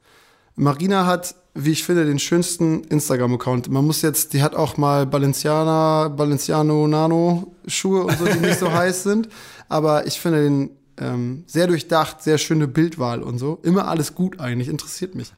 Marina 0.54 1.06
hat, 1.06 1.34
wie 1.54 1.72
ich 1.72 1.84
finde, 1.84 2.04
den 2.04 2.18
schönsten 2.18 2.82
Instagram-Account. 2.84 3.70
Man 3.70 3.86
muss 3.86 4.02
jetzt, 4.02 4.32
die 4.32 4.42
hat 4.42 4.54
auch 4.54 4.76
mal 4.76 5.06
Balenciana, 5.06 6.08
Balenciano 6.08 6.86
Nano 6.86 7.54
Schuhe 7.66 8.04
und 8.04 8.18
so, 8.18 8.26
die 8.26 8.38
nicht 8.38 8.58
so 8.58 8.72
heiß 8.72 9.02
sind. 9.02 9.28
Aber 9.68 10.06
ich 10.06 10.20
finde 10.20 10.42
den 10.42 10.70
ähm, 11.00 11.44
sehr 11.46 11.66
durchdacht, 11.66 12.22
sehr 12.22 12.38
schöne 12.38 12.68
Bildwahl 12.68 13.22
und 13.22 13.38
so. 13.38 13.58
Immer 13.62 13.88
alles 13.88 14.14
gut 14.14 14.40
eigentlich, 14.40 14.68
interessiert 14.68 15.14
mich. 15.14 15.32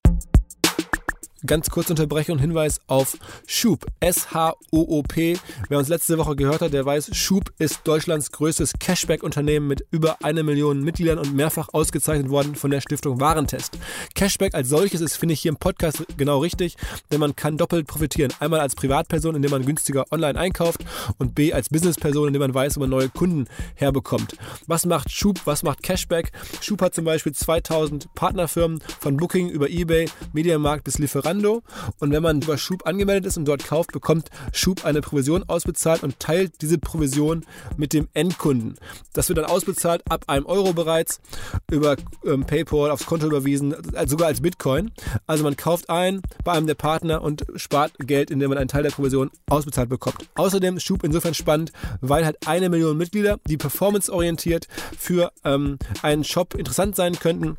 Ganz 1.46 1.70
kurze 1.70 1.94
Unterbrechung 1.94 2.35
und 2.35 2.40
Hinweis 2.40 2.83
auf 2.87 3.16
Schub. 3.46 3.87
S-H-O-O-P. 4.00 5.38
Wer 5.70 5.79
uns 5.79 5.88
letzte 5.88 6.18
Woche 6.18 6.37
gehört 6.37 6.61
hat, 6.61 6.74
der 6.74 6.85
weiß, 6.85 7.16
Schub 7.16 7.50
ist 7.59 7.81
Deutschlands 7.85 8.31
größtes 8.31 8.74
Cashback-Unternehmen 8.79 9.66
mit 9.66 9.87
über 9.90 10.22
eine 10.22 10.42
Million 10.42 10.83
Mitgliedern 10.83 11.18
und 11.18 11.35
mehrfach 11.35 11.70
ausgezeichnet 11.72 12.29
worden 12.29 12.57
von 12.57 12.70
der 12.70 12.83
Stiftung 12.83 13.20
Warentest. 13.20 13.79
Cashback 14.14 14.55
als 14.55 14.68
solches 14.68 15.00
ist, 15.00 15.16
finde 15.16 15.33
ich, 15.33 15.40
hier 15.40 15.48
im 15.48 15.57
Podcast 15.57 16.05
genau 16.18 16.40
richtig, 16.40 16.76
denn 17.11 17.20
man 17.20 17.35
kann 17.35 17.57
doppelt 17.57 17.87
profitieren. 17.87 18.35
Einmal 18.38 18.61
als 18.61 18.74
Privatperson, 18.74 19.35
indem 19.35 19.50
man 19.50 19.64
günstiger 19.64 20.05
online 20.11 20.38
einkauft 20.38 20.85
und 21.16 21.35
B 21.35 21.55
als 21.55 21.70
Businessperson, 21.70 22.26
indem 22.26 22.40
man 22.40 22.53
weiß, 22.53 22.76
wo 22.76 22.81
man 22.81 22.90
neue 22.90 23.09
Kunden 23.09 23.46
herbekommt. 23.76 24.37
Was 24.66 24.85
macht 24.85 25.11
Schub? 25.11 25.40
Was 25.46 25.62
macht 25.62 25.83
Cashback? 25.83 26.33
Schub 26.61 26.83
hat 26.83 26.94
zum 26.94 27.07
Beispiel 27.07 27.33
2000 27.33 28.12
Partnerfirmen 28.14 28.81
von 29.00 29.16
Booking 29.16 29.48
über 29.48 29.70
Ebay, 29.70 30.07
Mediamarkt 30.35 30.85
bis 30.85 30.98
Lieferanten 30.98 31.30
Lieferando. 31.31 31.62
Und 31.99 32.12
wenn 32.12 32.23
man 32.23 32.43
über 32.43 32.59
Schub 32.59 32.87
angemeldet 32.87 33.27
ist 33.27 33.37
und 33.37 33.45
dort 33.45 33.64
kauft, 33.64 33.93
bekommt 33.93 34.31
Schub 34.53 34.85
eine 34.85 35.01
Provision 35.01 35.45
ausbezahlt 35.49 36.03
und 36.03 36.19
teilt 36.19 36.62
diese 36.62 36.79
Provision 36.79 37.45
mit 37.77 37.93
dem 37.93 38.09
Endkunden. 38.14 38.77
Das 39.12 39.29
wird 39.29 39.38
dann 39.38 39.47
ausbezahlt 39.47 40.03
ab 40.09 40.25
einem 40.27 40.47
Euro 40.47 40.73
bereits 40.73 41.21
über 41.71 41.97
ähm, 42.25 42.45
PayPal 42.45 42.90
aufs 42.90 43.07
Konto 43.07 43.27
überwiesen, 43.27 43.75
also 43.95 44.12
sogar 44.12 44.29
als 44.29 44.40
Bitcoin. 44.40 44.90
Also 45.27 45.45
man 45.45 45.57
kauft 45.57 45.90
ein 45.90 46.23
bei 46.45 46.53
einem 46.53 46.66
der 46.66 46.75
Partner 46.75 47.23
und 47.23 47.45
spart 47.57 47.93
Geld, 47.99 48.31
indem 48.31 48.51
man 48.51 48.59
einen 48.59 48.69
Teil 48.69 48.83
der 48.83 48.90
Provision 48.90 49.31
ausbezahlt 49.49 49.88
bekommt. 49.88 50.16
Außerdem 50.35 50.77
ist 50.77 50.85
Schub 50.85 51.05
insofern 51.05 51.35
spannend, 51.35 51.73
weil 52.01 52.25
halt 52.25 52.37
eine 52.47 52.69
Million 52.69 52.97
Mitglieder, 52.97 53.38
die 53.47 53.57
performanceorientiert 53.57 54.66
für 54.99 55.33
ähm, 55.45 55.79
einen 56.03 56.25
Shop 56.25 56.55
interessant 56.55 56.97
sein 56.97 57.19
könnten, 57.19 57.57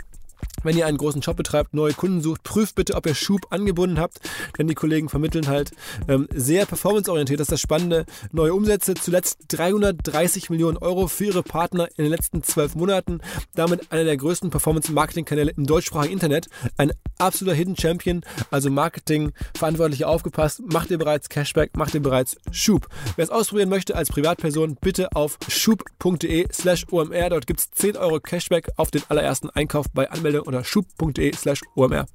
wenn 0.64 0.78
ihr 0.78 0.86
einen 0.86 0.98
großen 0.98 1.22
Shop 1.24 1.38
betreibt, 1.38 1.74
neue 1.74 1.94
Kunden 1.94 2.22
sucht, 2.22 2.44
prüft 2.44 2.76
bitte, 2.76 2.96
ob 2.96 3.06
ihr 3.06 3.16
Schub 3.16 3.48
angebunden 3.50 4.00
habt, 4.00 4.20
denn 4.58 4.68
die 4.68 4.76
Kollegen 4.76 5.10
vermitteln 5.10 5.48
halt 5.48 5.72
ähm, 6.08 6.28
sehr 6.34 6.66
performanceorientiert. 6.66 7.40
Das 7.40 7.46
ist 7.46 7.52
das 7.52 7.62
Spannende. 7.62 8.06
Neue 8.32 8.54
Umsätze, 8.54 8.94
zuletzt 8.94 9.40
330 9.50 10.50
Millionen 10.50 10.78
Euro 10.78 11.08
für 11.08 11.26
ihre 11.26 11.44
Partner 11.44 11.88
in 11.98 12.04
den 12.04 12.12
letzten 12.12 12.44
zwölf 12.44 12.76
Monaten. 12.76 13.22
Damit 13.56 13.92
einer 13.92 14.04
der 14.04 14.18
größten 14.18 14.50
Performance-Marketing-Kanäle 14.50 15.52
im 15.58 15.66
deutschsprachigen 15.66 16.14
Internet. 16.14 16.48
Ein 16.78 16.92
absoluter 17.18 17.56
Hidden 17.56 17.78
Champion, 17.78 18.22
also 18.50 18.70
Marketing-Verantwortliche 18.70 20.08
aufgepasst. 20.08 20.62
Macht 20.66 20.92
ihr 20.92 20.98
bereits 20.98 21.30
Cashback, 21.30 21.76
macht 21.76 21.94
ihr 21.94 22.02
bereits 22.02 22.38
Schub. 22.52 22.88
Wer 23.16 23.24
es 23.24 23.32
ausprobieren 23.32 23.70
möchte 23.70 23.96
als 23.96 24.10
Privatperson, 24.10 24.78
bitte 24.80 25.10
auf 25.16 25.38
schub.de 25.48 26.48
slash 26.52 26.86
omr. 26.92 27.30
Dort 27.30 27.48
gibt 27.48 27.60
es 27.60 27.72
10 27.72 27.98
Euro 27.98 28.20
Cashback 28.20 28.70
auf 28.78 28.92
den 28.92 29.04
allerersten 29.10 29.50
Einkauf 29.50 29.88
bei 29.94 30.10
Anmeldung 30.10 30.31
oder 30.40 30.64
schub.de 30.64 31.36
slash 31.36 31.62
omr. 31.76 32.06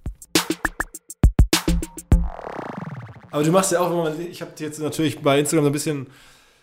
Aber 3.31 3.45
du 3.45 3.53
machst 3.53 3.73
ja 3.73 3.81
auch, 3.81 4.11
ich 4.19 4.41
habe 4.41 4.53
jetzt 4.59 4.81
natürlich 4.81 5.21
bei 5.21 5.39
Instagram 5.39 5.65
so 5.65 5.69
ein 5.69 5.73
bisschen 5.73 6.07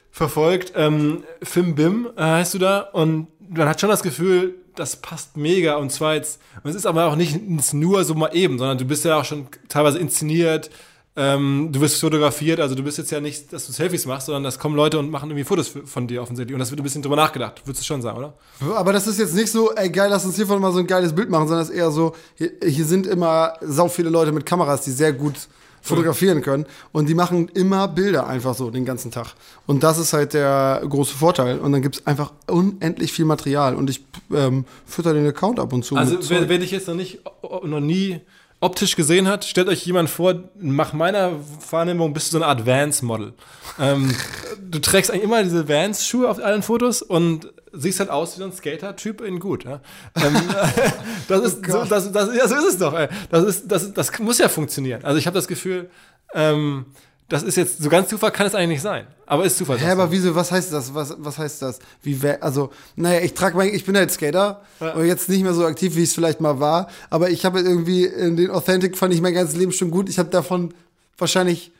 verfolgt, 0.10 0.74
ähm, 0.76 1.24
Film 1.42 1.76
Bim 1.76 2.10
äh, 2.18 2.22
heißt 2.22 2.56
du 2.56 2.58
da 2.60 2.80
und 2.80 3.28
man 3.50 3.68
hat 3.68 3.80
schon 3.80 3.90
das 3.90 4.04
Gefühl, 4.04 4.56
das 4.76 4.96
passt 4.96 5.38
mega 5.38 5.76
und 5.76 5.92
zwar 5.92 6.16
jetzt, 6.16 6.42
und 6.64 6.70
es 6.70 6.76
ist 6.76 6.86
aber 6.86 7.06
auch 7.06 7.16
nicht 7.16 7.42
nur 7.74 8.04
so 8.04 8.16
mal 8.16 8.36
eben, 8.36 8.58
sondern 8.58 8.78
du 8.78 8.86
bist 8.86 9.06
ja 9.06 9.20
auch 9.20 9.26
schon 9.26 9.48
teilweise 9.70 10.00
inszeniert, 10.00 10.72
ähm, 11.16 11.70
du 11.72 11.80
wirst 11.82 12.02
fotografiert, 12.02 12.60
also 12.60 12.74
du 12.74 12.84
bist 12.84 12.98
jetzt 12.98 13.12
ja 13.12 13.20
nicht, 13.20 13.54
dass 13.54 13.68
du 13.68 13.72
Selfies 13.72 14.06
machst, 14.08 14.26
sondern 14.26 14.44
das 14.44 14.58
kommen 14.58 14.76
Leute 14.76 14.98
und 14.98 15.12
machen 15.12 15.30
irgendwie 15.30 15.44
Fotos 15.44 15.72
von 15.86 16.08
dir 16.08 16.24
offensichtlich. 16.24 16.56
Und 16.56 16.60
das 16.60 16.72
wird 16.72 16.80
ein 16.80 16.84
bisschen 16.84 17.04
drüber 17.04 17.16
nachgedacht, 17.16 17.62
würdest 17.66 17.84
du 17.84 17.86
schon 17.86 18.02
sagen, 18.02 18.18
oder? 18.18 18.34
Aber 18.76 18.94
das 18.94 19.06
ist 19.06 19.20
jetzt 19.20 19.36
nicht 19.36 19.52
so, 19.52 19.72
ey 19.74 19.90
geil, 19.90 20.10
lass 20.10 20.26
uns 20.26 20.36
hiervon 20.36 20.60
mal 20.60 20.72
so 20.72 20.80
ein 20.80 20.88
geiles 20.88 21.14
Bild 21.14 21.30
machen, 21.30 21.48
sondern 21.48 21.64
es 21.64 21.70
ist 21.70 21.76
eher 21.76 21.92
so, 21.92 22.16
hier, 22.36 22.52
hier 22.66 22.86
sind 22.86 23.06
immer 23.06 23.54
sau 23.62 23.90
viele 23.90 24.10
Leute 24.10 24.32
mit 24.32 24.46
Kameras, 24.46 24.82
die 24.82 24.92
sehr 24.92 25.14
gut 25.14 25.36
fotografieren 25.84 26.42
können 26.42 26.66
und 26.94 27.10
die 27.10 27.14
machen 27.14 27.50
immer 27.50 27.90
Bilder 27.90 28.26
einfach 28.26 28.56
so 28.56 28.72
den 28.72 28.86
ganzen 28.86 29.12
Tag. 29.12 29.36
Und 29.68 29.84
das 29.84 29.98
ist 29.98 30.14
halt 30.14 30.34
der 30.34 30.82
große 30.88 31.14
Vorteil. 31.14 31.60
Und 31.60 31.74
dann 31.74 31.82
gibt 31.82 31.98
es 31.98 32.08
einfach 32.08 32.32
unendlich 32.48 33.12
viel 33.12 33.26
Material 33.26 33.76
und 33.76 33.90
ich 33.90 34.04
ähm, 34.34 34.64
fütter 34.86 35.14
den 35.14 35.28
Account 35.28 35.60
ab 35.60 35.74
und 35.74 35.84
zu. 35.84 35.98
Also 35.98 36.18
wer, 36.30 36.48
wer 36.48 36.58
dich 36.58 36.72
jetzt 36.72 36.88
noch 36.88 36.96
nicht, 36.96 37.20
noch 37.64 37.82
nie 37.82 38.22
optisch 38.64 38.96
gesehen 38.96 39.28
hat, 39.28 39.46
stellt 39.46 39.68
euch 39.68 39.86
jemand 39.86 40.10
vor, 40.10 40.36
nach 40.56 40.94
meiner 40.94 41.34
Wahrnehmung 41.70 42.14
bist 42.14 42.28
du 42.28 42.38
so 42.38 42.44
eine 42.44 42.48
Art 42.48 42.66
Vans-Model. 42.66 43.34
Ähm, 43.80 44.16
du 44.60 44.80
trägst 44.80 45.12
eigentlich 45.12 45.24
immer 45.24 45.44
diese 45.44 45.68
Vans-Schuhe 45.68 46.30
auf 46.30 46.42
allen 46.42 46.64
Fotos 46.64 47.02
und 47.02 47.52
siehst 47.74 48.00
halt 48.00 48.10
aus 48.10 48.36
wie 48.36 48.40
so 48.40 48.46
ein 48.46 48.54
Skater-Typ 48.54 49.22
in 49.22 49.40
gut. 49.40 49.66
Ja? 49.66 49.82
Ähm, 50.16 50.36
das 51.28 51.42
ist, 51.42 51.66
so, 51.66 51.84
das, 51.84 52.12
das, 52.12 52.36
ja, 52.36 52.48
so 52.48 52.56
ist 52.56 52.66
es 52.66 52.78
doch. 52.78 52.94
Ey. 52.94 53.10
Das, 53.30 53.44
ist, 53.44 53.72
das, 53.72 53.84
ist, 53.84 53.98
das 53.98 54.18
muss 54.20 54.38
ja 54.38 54.48
funktionieren. 54.48 55.04
Also 55.04 55.18
ich 55.18 55.28
habe 55.28 55.36
das 55.36 55.48
Gefühl, 55.48 55.90
ähm, 56.34 56.86
das 57.34 57.42
ist 57.42 57.56
jetzt, 57.58 57.82
so 57.82 57.90
ganz 57.90 58.10
Zufall 58.10 58.30
kann 58.32 58.46
es 58.46 58.54
eigentlich 58.54 58.70
nicht 58.70 58.82
sein. 58.84 59.08
Aber 59.26 59.44
ist 59.44 59.58
Zufall. 59.58 59.80
Hä, 59.80 59.90
aber 59.90 60.12
wieso, 60.12 60.36
was 60.36 60.52
heißt 60.52 60.72
das? 60.72 60.94
Was, 60.94 61.16
was 61.18 61.40
heißt 61.40 61.64
das? 61.64 61.80
Wie, 62.04 62.16
also, 62.40 62.70
naja, 62.96 63.22
ich 63.22 63.34
trage 63.34 63.58
mein, 63.58 63.74
ich 63.74 63.86
bin 63.86 63.98
halt 63.98 64.12
Skater, 64.12 64.62
aber 64.80 65.04
jetzt 65.04 65.30
nicht 65.30 65.42
mehr 65.42 65.56
so 65.56 65.66
aktiv, 65.66 65.96
wie 65.96 66.04
ich 66.04 66.10
es 66.10 66.14
vielleicht 66.16 66.42
mal 66.42 66.60
war, 66.60 66.90
aber 67.10 67.32
ich 67.32 67.44
habe 67.44 67.62
irgendwie, 67.62 68.06
in 68.06 68.38
den 68.38 68.52
Authentic 68.52 68.96
fand 68.96 69.16
ich 69.16 69.22
mein 69.22 69.34
ganzes 69.34 69.56
Leben 69.56 69.72
schon 69.72 69.90
gut. 69.90 70.10
Ich 70.10 70.20
habe 70.20 70.30
davon 70.30 70.76
wahrscheinlich 71.18 71.72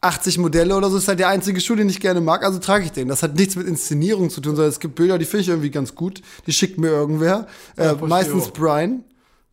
80 0.00 0.38
Modelle 0.38 0.74
oder 0.74 0.88
so, 0.88 0.96
ist 0.96 1.06
halt 1.08 1.18
der 1.18 1.28
einzige 1.28 1.60
Schuh, 1.60 1.74
den 1.74 1.90
ich 1.90 2.00
gerne 2.00 2.22
mag, 2.22 2.42
also 2.42 2.58
trage 2.58 2.86
ich 2.86 2.92
den. 2.92 3.08
Das 3.08 3.22
hat 3.22 3.34
nichts 3.34 3.56
mit 3.56 3.66
Inszenierung 3.66 4.30
zu 4.30 4.40
tun, 4.40 4.56
sondern 4.56 4.70
es 4.70 4.80
gibt 4.80 4.94
Bilder, 4.94 5.18
die 5.18 5.26
finde 5.26 5.42
ich 5.42 5.48
irgendwie 5.48 5.70
ganz 5.70 5.94
gut, 5.94 6.22
die 6.46 6.52
schickt 6.54 6.78
mir 6.78 6.88
irgendwer, 6.88 7.46
äh, 7.76 7.90
poste 7.90 8.06
meistens. 8.06 8.48
Brian. 8.52 9.04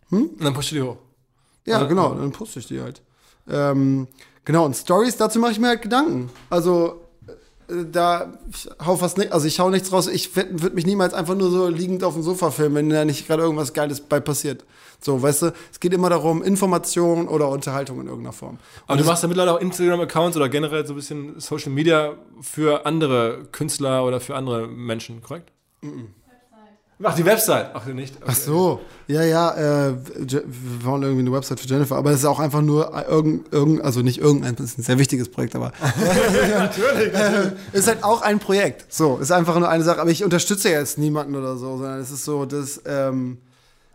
Und 0.10 0.42
dann 0.42 0.54
pushst 0.54 0.72
du 0.72 0.76
die 0.76 0.82
hoch. 0.82 0.98
Ja, 1.66 1.82
Ja. 1.82 1.88
genau, 1.88 2.14
dann 2.16 2.32
poste 2.32 2.60
ich 2.60 2.68
die 2.68 2.80
halt. 2.82 3.02
Ähm, 3.50 4.08
genau, 4.46 4.66
und 4.66 4.76
Stories, 4.76 5.18
dazu 5.18 5.40
mache 5.40 5.52
ich 5.52 5.60
mir 5.60 5.68
halt 5.68 5.82
Gedanken. 5.82 6.30
Also, 6.50 7.02
äh, 7.68 7.86
da 7.92 8.34
ich 8.50 8.70
hau 8.86 8.96
fast 8.96 9.18
nicht, 9.18 9.32
also 9.32 9.48
ich 9.48 9.60
hau 9.60 9.70
nichts 9.70 9.92
raus. 9.92 10.08
Ich 10.08 10.36
würde 10.36 10.72
mich 10.72 10.86
niemals 10.86 11.14
einfach 11.14 11.36
nur 11.36 11.50
so 11.52 11.68
liegend 11.68 12.04
auf 12.04 12.14
dem 12.14 12.24
Sofa 12.24 12.52
filmen, 12.52 12.76
wenn 12.76 12.90
da 12.90 13.06
nicht 13.06 13.28
gerade 13.28 13.44
irgendwas 13.44 13.74
Geiles 13.74 14.02
bei 14.02 14.20
passiert. 14.20 14.66
So, 15.04 15.22
weißt 15.22 15.42
du, 15.42 15.54
es 15.72 15.80
geht 15.80 15.94
immer 15.94 16.10
darum, 16.10 16.44
Information 16.44 17.28
oder 17.28 17.50
Unterhaltung 17.50 18.02
in 18.02 18.08
irgendeiner 18.08 18.34
Form. 18.34 18.60
Aber 18.86 18.98
du 19.00 19.04
machst 19.04 19.24
ja 19.24 19.30
mittlerweile 19.30 19.58
auch 19.58 19.62
Instagram-Accounts 19.62 20.38
oder 20.38 20.48
generell 20.48 20.86
so 20.86 20.94
ein 20.94 20.96
bisschen 20.98 21.40
Social 21.40 21.72
Media 21.72 22.14
für 22.40 22.86
andere 22.86 23.46
Künstler 23.52 24.06
oder 24.06 24.20
für 24.20 24.36
andere 24.36 24.68
Menschen, 24.68 25.24
korrekt? 25.24 25.52
Ach, 27.04 27.16
die 27.16 27.26
Website. 27.26 27.72
Ach, 27.74 27.86
nicht. 27.86 28.16
Okay. 28.16 28.26
Ach 28.28 28.36
so, 28.36 28.82
ja, 29.08 29.24
ja, 29.24 29.90
äh, 29.90 29.94
wir 30.18 30.44
wollen 30.84 31.04
irgendwie 31.04 31.22
eine 31.22 31.32
Website 31.32 31.60
für 31.60 31.68
Jennifer, 31.68 31.96
aber 31.96 32.12
es 32.12 32.20
ist 32.20 32.26
auch 32.26 32.40
einfach 32.40 32.62
nur 32.62 32.92
irgend, 33.10 33.52
irgend, 33.52 33.82
also 33.84 34.02
nicht 34.02 34.20
irgendein, 34.20 34.56
das 34.56 34.68
ist 34.68 34.80
ein 34.80 34.84
sehr 34.84 35.00
wichtiges 35.00 35.30
Projekt, 35.30 35.56
aber 35.56 35.72
Natürlich. 36.58 37.14
äh, 37.14 37.52
ist 37.74 37.88
halt 37.88 38.04
auch 38.04 38.22
ein 38.22 38.40
Projekt. 38.40 38.86
So, 38.94 39.18
ist 39.18 39.32
einfach 39.32 39.58
nur 39.58 39.70
eine 39.70 39.84
Sache, 39.84 40.00
aber 40.02 40.12
ich 40.12 40.24
unterstütze 40.24 40.70
jetzt 40.70 40.98
niemanden 40.98 41.36
oder 41.36 41.58
so, 41.58 41.78
sondern 41.78 42.00
es 42.00 42.12
ist 42.12 42.24
so, 42.26 42.46
das, 42.46 42.82
ähm, 42.86 43.38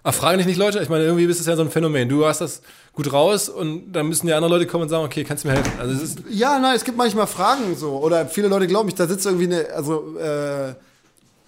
Aber 0.03 0.12
fragen 0.12 0.38
dich 0.38 0.47
nicht 0.47 0.59
Leute? 0.59 0.81
Ich 0.81 0.88
meine, 0.88 1.05
irgendwie 1.05 1.25
ist 1.25 1.40
es 1.40 1.47
ja 1.47 1.57
so 1.57 1.62
ein 1.62 1.71
Phänomen. 1.71 2.09
Du 2.09 2.25
hast 2.27 2.40
das 2.40 2.62
gut 2.92 3.12
raus 3.12 3.49
und 3.49 3.92
dann 3.92 4.07
müssen 4.09 4.29
ja 4.29 4.37
andere 4.37 4.53
Leute 4.53 4.66
kommen 4.66 4.85
und 4.85 4.88
sagen, 4.88 5.05
okay, 5.05 5.25
kannst 5.25 5.45
du 5.45 5.49
mir 5.49 5.55
helfen? 5.55 5.73
Also 5.79 5.95
es 5.95 6.03
ist, 6.03 6.19
ja, 6.31 6.59
nein, 6.59 6.77
es 6.77 6.85
gibt 6.85 6.97
manchmal 6.97 7.27
Fragen 7.27 7.77
so, 7.77 7.99
oder 7.99 8.27
viele 8.27 8.49
Leute 8.49 8.66
glauben 8.66 8.87
mich, 8.87 8.95
da 8.95 9.07
sitzt 9.07 9.27
irgendwie 9.27 9.47
eine, 9.47 9.69
also, 9.75 10.16
äh, 10.19 10.75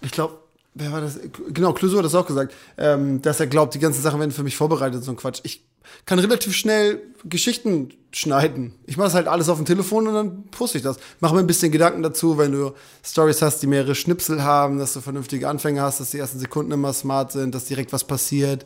ich 0.01 0.11
glaube, 0.11 0.35
wer 0.79 0.93
war 0.93 1.01
das? 1.01 1.19
Genau, 1.51 1.73
Clouseau 1.73 1.99
hat 1.99 2.05
das 2.05 2.15
auch 2.15 2.27
gesagt, 2.27 2.55
ähm, 2.77 3.21
dass 3.23 3.41
er 3.41 3.47
glaubt, 3.47 3.75
die 3.75 3.79
ganzen 3.79 4.03
Sachen 4.03 4.21
werden 4.21 4.31
für 4.31 4.43
mich 4.43 4.57
vorbereitet, 4.57 5.05
so 5.05 5.11
ein 5.11 5.17
Quatsch. 5.17 5.41
Ich 5.43 5.65
kann 6.07 6.19
relativ 6.19 6.55
schnell 6.55 7.01
Geschichten 7.25 7.91
schneiden. 8.13 8.75
Ich 8.87 8.97
mache 8.97 9.07
das 9.07 9.15
halt 9.15 9.27
alles 9.29 9.49
auf 9.49 9.57
dem 9.59 9.65
Telefon 9.65 10.07
und 10.07 10.15
dann 10.15 10.45
poste 10.51 10.79
ich 10.79 10.85
das. 10.85 10.99
Mach 11.21 11.33
mir 11.33 11.41
ein 11.41 11.47
bisschen 11.47 11.73
Gedanken 11.73 12.03
dazu, 12.03 12.37
wenn 12.39 12.53
du 12.53 12.73
Stories 13.05 13.41
hast, 13.43 13.63
die 13.63 13.67
mehrere 13.67 13.95
Schnipsel 13.95 14.43
haben, 14.43 14.79
dass 14.79 14.93
du 14.95 15.01
vernünftige 15.01 15.49
Anfänge 15.49 15.81
hast, 15.83 16.01
dass 16.01 16.11
die 16.11 16.19
ersten 16.19 16.39
Sekunden 16.39 16.73
immer 16.73 16.93
smart 16.93 17.33
sind, 17.33 17.55
dass 17.55 17.65
direkt 17.65 17.93
was 17.93 18.05
passiert. 18.05 18.65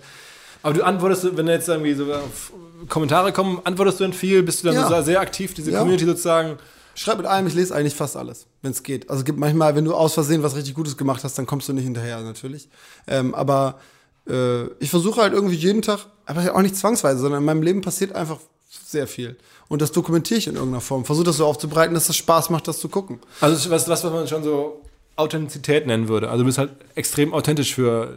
aber 0.65 0.75
du 0.75 0.83
antwortest, 0.85 1.37
wenn 1.37 1.47
jetzt 1.49 1.69
irgendwie 1.69 1.95
so 1.95 2.13
auf 2.13 2.53
Kommentare 2.89 3.33
kommen, 3.33 3.61
antwortest 3.65 4.01
du 4.01 4.05
dann 4.05 4.13
viel? 4.13 4.43
Bist 4.43 4.63
du 4.63 4.69
dann 4.69 4.77
Ja. 4.77 4.89
so 4.89 5.03
sehr 5.03 5.21
aktiv, 5.21 5.55
diese 5.55 5.71
Ja. 5.73 5.79
Community 5.81 6.05
sozusagen? 6.05 6.57
Schreib 6.95 7.19
mit 7.19 7.27
allem, 7.27 7.47
ich 7.47 7.55
lese 7.55 7.75
eigentlich 7.75 7.95
fast 7.95 8.17
alles, 8.17 8.47
wenn 8.61 8.73
es 8.73 8.83
geht. 8.83 9.11
Also 9.11 9.25
gibt 9.25 9.39
manchmal, 9.39 9.75
wenn 9.75 9.85
du 9.85 9.95
aus 9.95 10.15
Versehen 10.15 10.43
was 10.43 10.57
richtig 10.57 10.75
Gutes 10.75 10.97
gemacht 10.97 11.25
hast, 11.25 11.39
dann 11.39 11.47
kommst 11.47 11.69
du 11.69 11.73
nicht 11.73 11.85
hinterher, 11.85 12.21
natürlich. 12.21 12.69
Ähm, 13.07 13.35
aber 13.35 13.81
äh, 14.29 14.67
ich 14.79 14.91
versuche 14.91 15.21
halt 15.21 15.33
irgendwie 15.33 15.57
jeden 15.57 15.83
Tag, 15.83 16.07
aber 16.27 16.55
auch 16.55 16.63
nicht 16.63 16.77
zwangsweise, 16.77 17.21
sondern 17.21 17.41
in 17.41 17.47
meinem 17.47 17.63
Leben 17.63 17.81
passiert 17.81 18.15
einfach 18.15 18.39
sehr 18.69 19.07
viel. 19.07 19.37
Und 19.69 19.83
das 19.83 19.93
dokumentiere 19.93 20.39
ich 20.39 20.47
in 20.47 20.55
irgendeiner 20.55 20.81
Form. 20.81 21.05
Versuche 21.05 21.27
das 21.27 21.39
so 21.39 21.47
aufzubreiten, 21.47 21.95
dass 21.95 22.09
es 22.09 22.17
Spaß 22.17 22.51
macht, 22.51 22.69
das 22.69 22.79
zu 22.79 22.89
gucken. 22.89 23.21
Also 23.41 23.71
was, 23.71 23.89
was 23.89 24.05
man 24.05 24.29
schon 24.29 24.43
so 24.45 24.83
Authentizität 25.17 25.87
nennen 25.87 26.09
würde. 26.09 26.29
Also 26.31 26.43
du 26.43 26.47
bist 26.47 26.59
halt 26.59 26.73
extrem 26.95 27.35
authentisch 27.35 27.75
für 27.75 28.17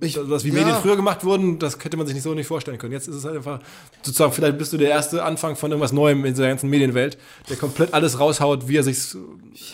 Ich, 0.00 0.14
das, 0.14 0.44
wie 0.44 0.48
ja. 0.48 0.54
Medien 0.54 0.76
früher 0.76 0.96
gemacht 0.96 1.24
wurden, 1.24 1.58
das 1.58 1.78
hätte 1.82 1.96
man 1.96 2.06
sich 2.06 2.14
nicht 2.14 2.22
so 2.22 2.32
nicht 2.32 2.46
vorstellen 2.46 2.78
können. 2.78 2.92
Jetzt 2.92 3.08
ist 3.08 3.16
es 3.16 3.24
halt 3.24 3.36
einfach 3.36 3.60
sozusagen, 4.02 4.32
vielleicht 4.32 4.56
bist 4.56 4.72
du 4.72 4.78
der 4.78 4.88
erste 4.88 5.22
Anfang 5.22 5.56
von 5.56 5.70
irgendwas 5.70 5.92
Neuem 5.92 6.24
in 6.24 6.32
dieser 6.32 6.48
ganzen 6.48 6.70
Medienwelt, 6.70 7.18
der 7.48 7.56
komplett 7.56 7.92
alles 7.92 8.18
raushaut, 8.18 8.68
wie 8.68 8.78
er 8.78 8.82
sich 8.82 8.98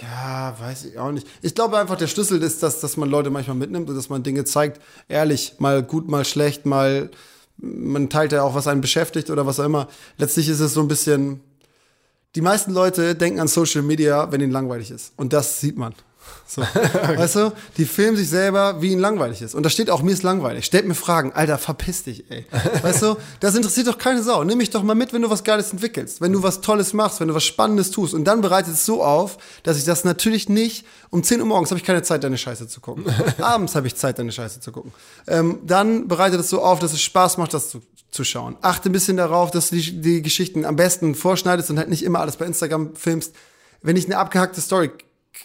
Ja, 0.02 0.56
weiß 0.58 0.86
ich 0.86 0.98
auch 0.98 1.12
nicht. 1.12 1.26
Ich 1.42 1.54
glaube 1.54 1.78
einfach, 1.78 1.96
der 1.96 2.08
Schlüssel 2.08 2.42
ist, 2.42 2.62
dass, 2.62 2.80
dass 2.80 2.96
man 2.96 3.08
Leute 3.08 3.30
manchmal 3.30 3.56
mitnimmt 3.56 3.88
und 3.88 3.94
dass 3.96 4.08
man 4.08 4.22
Dinge 4.22 4.44
zeigt, 4.44 4.80
ehrlich, 5.08 5.54
mal 5.58 5.82
gut, 5.82 6.08
mal 6.08 6.24
schlecht, 6.24 6.66
mal 6.66 7.10
man 7.58 8.08
teilt 8.08 8.32
ja 8.32 8.42
auch, 8.42 8.54
was 8.54 8.66
einen 8.66 8.80
beschäftigt 8.80 9.30
oder 9.30 9.46
was 9.46 9.60
auch 9.60 9.64
immer. 9.64 9.88
Letztlich 10.18 10.48
ist 10.48 10.60
es 10.60 10.74
so 10.74 10.80
ein 10.80 10.88
bisschen, 10.88 11.40
die 12.34 12.40
meisten 12.40 12.72
Leute 12.72 13.14
denken 13.14 13.40
an 13.40 13.48
Social 13.48 13.82
Media, 13.82 14.30
wenn 14.30 14.40
ihnen 14.40 14.52
langweilig 14.52 14.90
ist. 14.90 15.12
Und 15.16 15.32
das 15.32 15.60
sieht 15.60 15.76
man. 15.76 15.94
So. 16.48 16.62
Weißt 16.62 17.36
du, 17.36 17.52
die 17.76 17.84
filmen 17.84 18.16
sich 18.16 18.28
selber, 18.28 18.80
wie 18.80 18.92
ihnen 18.92 19.00
langweilig 19.00 19.42
ist. 19.42 19.56
Und 19.56 19.64
da 19.64 19.70
steht 19.70 19.90
auch, 19.90 20.02
mir 20.02 20.12
ist 20.12 20.22
langweilig. 20.22 20.64
Stellt 20.64 20.86
mir 20.86 20.94
Fragen. 20.94 21.32
Alter, 21.32 21.58
verpiss 21.58 22.04
dich, 22.04 22.30
ey. 22.30 22.46
Weißt 22.82 23.02
du, 23.02 23.16
das 23.40 23.56
interessiert 23.56 23.88
doch 23.88 23.98
keine 23.98 24.22
Sau. 24.22 24.44
Nimm 24.44 24.58
mich 24.58 24.70
doch 24.70 24.84
mal 24.84 24.94
mit, 24.94 25.12
wenn 25.12 25.22
du 25.22 25.28
was 25.28 25.42
Geiles 25.42 25.72
entwickelst. 25.72 26.20
Wenn 26.20 26.32
du 26.32 26.44
was 26.44 26.60
Tolles 26.60 26.92
machst, 26.92 27.18
wenn 27.18 27.26
du 27.26 27.34
was 27.34 27.42
Spannendes 27.42 27.90
tust. 27.90 28.14
Und 28.14 28.24
dann 28.24 28.42
bereitet 28.42 28.74
es 28.74 28.86
so 28.86 29.02
auf, 29.02 29.38
dass 29.64 29.76
ich 29.76 29.84
das 29.84 30.04
natürlich 30.04 30.48
nicht, 30.48 30.86
um 31.10 31.24
10 31.24 31.40
Uhr 31.40 31.46
morgens 31.46 31.70
habe 31.70 31.80
ich 31.80 31.84
keine 31.84 32.02
Zeit, 32.02 32.22
deine 32.22 32.38
Scheiße 32.38 32.68
zu 32.68 32.80
gucken. 32.80 33.04
Abends 33.38 33.74
habe 33.74 33.88
ich 33.88 33.96
Zeit, 33.96 34.20
deine 34.20 34.30
Scheiße 34.30 34.60
zu 34.60 34.70
gucken. 34.70 34.92
Ähm, 35.26 35.58
dann 35.64 36.06
bereitet 36.06 36.38
es 36.38 36.48
so 36.48 36.62
auf, 36.62 36.78
dass 36.78 36.92
es 36.92 37.02
Spaß 37.02 37.38
macht, 37.38 37.54
das 37.54 37.70
zu, 37.70 37.82
zu 38.12 38.22
schauen. 38.22 38.56
Achte 38.62 38.88
ein 38.88 38.92
bisschen 38.92 39.16
darauf, 39.16 39.50
dass 39.50 39.70
du 39.70 39.76
die, 39.76 40.00
die 40.00 40.22
Geschichten 40.22 40.64
am 40.64 40.76
besten 40.76 41.16
vorschneidest 41.16 41.70
und 41.70 41.78
halt 41.78 41.88
nicht 41.88 42.04
immer 42.04 42.20
alles 42.20 42.36
bei 42.36 42.46
Instagram 42.46 42.94
filmst. 42.94 43.34
Wenn 43.82 43.96
ich 43.96 44.06
eine 44.06 44.18
abgehackte 44.18 44.60
Story 44.60 44.90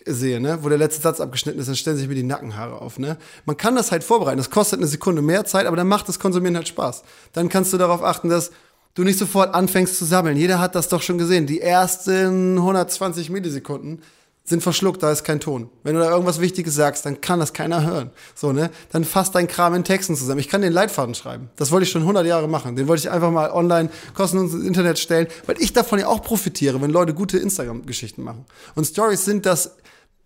sehe, 0.06 0.40
ne, 0.40 0.60
wo 0.62 0.70
der 0.70 0.78
letzte 0.78 1.02
Satz 1.02 1.20
abgeschnitten 1.20 1.60
ist, 1.60 1.68
dann 1.68 1.76
stellen 1.76 1.98
sich 1.98 2.08
mir 2.08 2.16
die 2.16 2.24
Nackenhaare 2.24 2.82
auf, 2.82 3.00
ne. 3.00 3.18
Man 3.46 3.58
kann 3.58 3.76
das 3.76 3.92
halt 3.92 4.04
vorbereiten. 4.04 4.38
Das 4.38 4.50
kostet 4.50 4.80
eine 4.80 4.88
Sekunde 4.88 5.22
mehr 5.22 5.46
Zeit, 5.46 5.66
aber 5.66 5.78
dann 5.78 5.88
macht 5.88 6.08
das 6.08 6.20
Konsumieren 6.20 6.56
halt 6.56 6.68
Spaß. 6.68 7.04
Dann 7.34 7.50
kannst 7.50 7.74
du 7.74 7.78
darauf 7.78 8.04
achten, 8.04 8.30
dass 8.30 8.52
du 8.94 9.04
nicht 9.04 9.20
sofort 9.20 9.54
anfängst 9.54 9.98
zu 9.98 10.06
sammeln. 10.06 10.38
Jeder 10.38 10.60
hat 10.60 10.76
das 10.76 10.90
doch 10.90 11.02
schon 11.02 11.18
gesehen. 11.18 11.46
Die 11.46 11.62
ersten 11.62 12.58
120 12.58 13.30
Millisekunden 13.30 14.02
sind 14.44 14.64
verschluckt, 14.64 15.04
da 15.04 15.12
ist 15.12 15.24
kein 15.24 15.40
Ton. 15.40 15.70
Wenn 15.84 15.96
du 15.96 16.02
da 16.02 16.10
irgendwas 16.10 16.42
Wichtiges 16.42 16.76
sagst, 16.76 17.06
dann 17.06 17.22
kann 17.22 17.40
das 17.40 17.54
keiner 17.54 17.86
hören. 17.86 18.10
So, 18.34 18.52
ne? 18.52 18.72
Dann 18.92 19.06
fasst 19.06 19.36
dein 19.36 19.48
Kram 19.48 19.76
in 19.76 19.84
Texten 19.84 20.16
zusammen. 20.16 20.40
Ich 20.40 20.50
kann 20.50 20.62
den 20.62 20.74
Leitfaden 20.74 21.14
schreiben. 21.14 21.50
Das 21.58 21.72
wollte 21.72 21.86
ich 21.86 21.92
schon 21.92 22.02
100 22.02 22.26
Jahre 22.26 22.48
machen. 22.48 22.76
Den 22.76 22.88
wollte 22.88 23.02
ich 23.02 23.12
einfach 23.12 23.32
mal 23.32 23.52
online 23.52 23.90
kostenlos 24.14 24.54
ins 24.54 24.66
Internet 24.66 24.98
stellen, 24.98 25.28
weil 25.46 25.56
ich 25.60 25.74
davon 25.74 26.00
ja 26.00 26.08
auch 26.08 26.22
profitiere, 26.22 26.82
wenn 26.82 26.90
Leute 26.90 27.14
gute 27.14 27.38
Instagram-Geschichten 27.38 28.24
machen. 28.24 28.46
Und 28.76 28.86
Stories 28.86 29.26
sind 29.26 29.46
das 29.46 29.76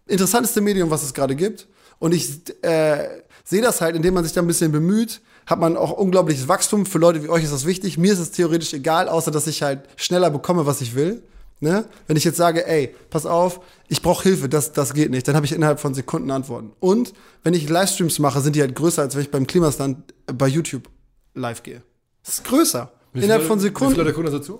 interessanteste 0.07 0.61
Medium, 0.61 0.89
was 0.89 1.03
es 1.03 1.13
gerade 1.13 1.35
gibt. 1.35 1.67
Und 1.99 2.13
ich 2.13 2.41
äh, 2.63 3.07
sehe 3.43 3.61
das 3.61 3.81
halt, 3.81 3.95
indem 3.95 4.13
man 4.13 4.23
sich 4.23 4.33
da 4.33 4.41
ein 4.41 4.47
bisschen 4.47 4.71
bemüht, 4.71 5.21
hat 5.45 5.59
man 5.59 5.77
auch 5.77 5.91
unglaubliches 5.91 6.47
Wachstum. 6.47 6.85
Für 6.85 6.99
Leute 6.99 7.23
wie 7.23 7.29
euch 7.29 7.43
ist 7.43 7.53
das 7.53 7.65
wichtig. 7.65 7.97
Mir 7.97 8.13
ist 8.13 8.19
es 8.19 8.31
theoretisch 8.31 8.73
egal, 8.73 9.09
außer 9.09 9.31
dass 9.31 9.47
ich 9.47 9.61
halt 9.61 9.81
schneller 9.97 10.29
bekomme, 10.29 10.65
was 10.65 10.81
ich 10.81 10.95
will. 10.95 11.21
Ne? 11.61 11.85
Wenn 12.07 12.17
ich 12.17 12.23
jetzt 12.25 12.37
sage, 12.37 12.67
ey, 12.67 12.93
pass 13.09 13.25
auf, 13.25 13.61
ich 13.87 14.01
brauche 14.01 14.23
Hilfe, 14.23 14.49
das, 14.49 14.73
das 14.73 14.93
geht 14.93 15.09
nicht, 15.09 15.27
dann 15.27 15.35
habe 15.35 15.45
ich 15.45 15.53
innerhalb 15.53 15.79
von 15.79 15.93
Sekunden 15.93 16.29
Antworten. 16.31 16.73
Und 16.79 17.13
wenn 17.43 17.53
ich 17.53 17.69
Livestreams 17.69 18.19
mache, 18.19 18.41
sind 18.41 18.55
die 18.55 18.61
halt 18.61 18.75
größer, 18.75 19.01
als 19.01 19.15
wenn 19.15 19.21
ich 19.21 19.31
beim 19.31 19.47
Klimastand 19.47 20.13
bei 20.25 20.47
YouTube 20.47 20.89
live 21.33 21.63
gehe. 21.63 21.81
Das 22.25 22.35
ist 22.35 22.43
größer. 22.43 22.91
Wie 23.13 23.19
viele 23.19 23.25
innerhalb 23.25 23.43
von 23.47 23.57
Leute- 23.59 23.63
Wie 23.63 23.67
Sekunden 23.69 23.93
viele 23.93 24.03
Leute 24.03 24.15
gucken 24.15 24.31
da 24.31 24.37
so 24.37 24.39
zu? 24.43 24.59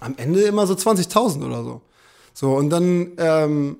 am 0.00 0.14
Ende 0.16 0.40
immer 0.42 0.66
so 0.66 0.74
20.000 0.74 1.44
oder 1.44 1.62
so. 1.62 1.82
So, 2.32 2.54
und 2.54 2.70
dann, 2.70 3.12
ähm, 3.18 3.76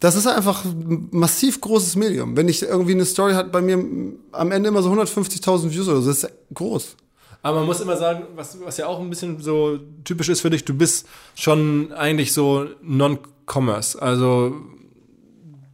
Das 0.00 0.14
ist 0.14 0.28
einfach 0.28 0.64
ein 0.64 1.08
massiv 1.10 1.60
großes 1.60 1.96
Medium. 1.96 2.36
Wenn 2.36 2.48
ich 2.48 2.62
irgendwie 2.62 2.92
eine 2.92 3.04
Story 3.04 3.32
hat 3.32 3.50
bei 3.50 3.60
mir 3.60 3.82
am 4.30 4.52
Ende 4.52 4.68
immer 4.68 4.80
so 4.82 4.90
150.000 4.92 5.72
Views 5.72 5.88
oder 5.88 6.00
so, 6.02 6.08
das 6.08 6.22
ist 6.22 6.30
groß. 6.54 6.94
Aber 7.42 7.58
man 7.58 7.66
muss 7.66 7.80
immer 7.80 7.96
sagen, 7.96 8.24
was, 8.34 8.58
was 8.64 8.76
ja 8.78 8.86
auch 8.86 9.00
ein 9.00 9.10
bisschen 9.10 9.40
so 9.40 9.78
typisch 10.04 10.28
ist 10.28 10.40
für 10.40 10.50
dich, 10.50 10.64
du 10.64 10.74
bist 10.74 11.06
schon 11.34 11.92
eigentlich 11.92 12.32
so 12.32 12.66
Non-Commerce. 12.82 14.00
Also 14.00 14.54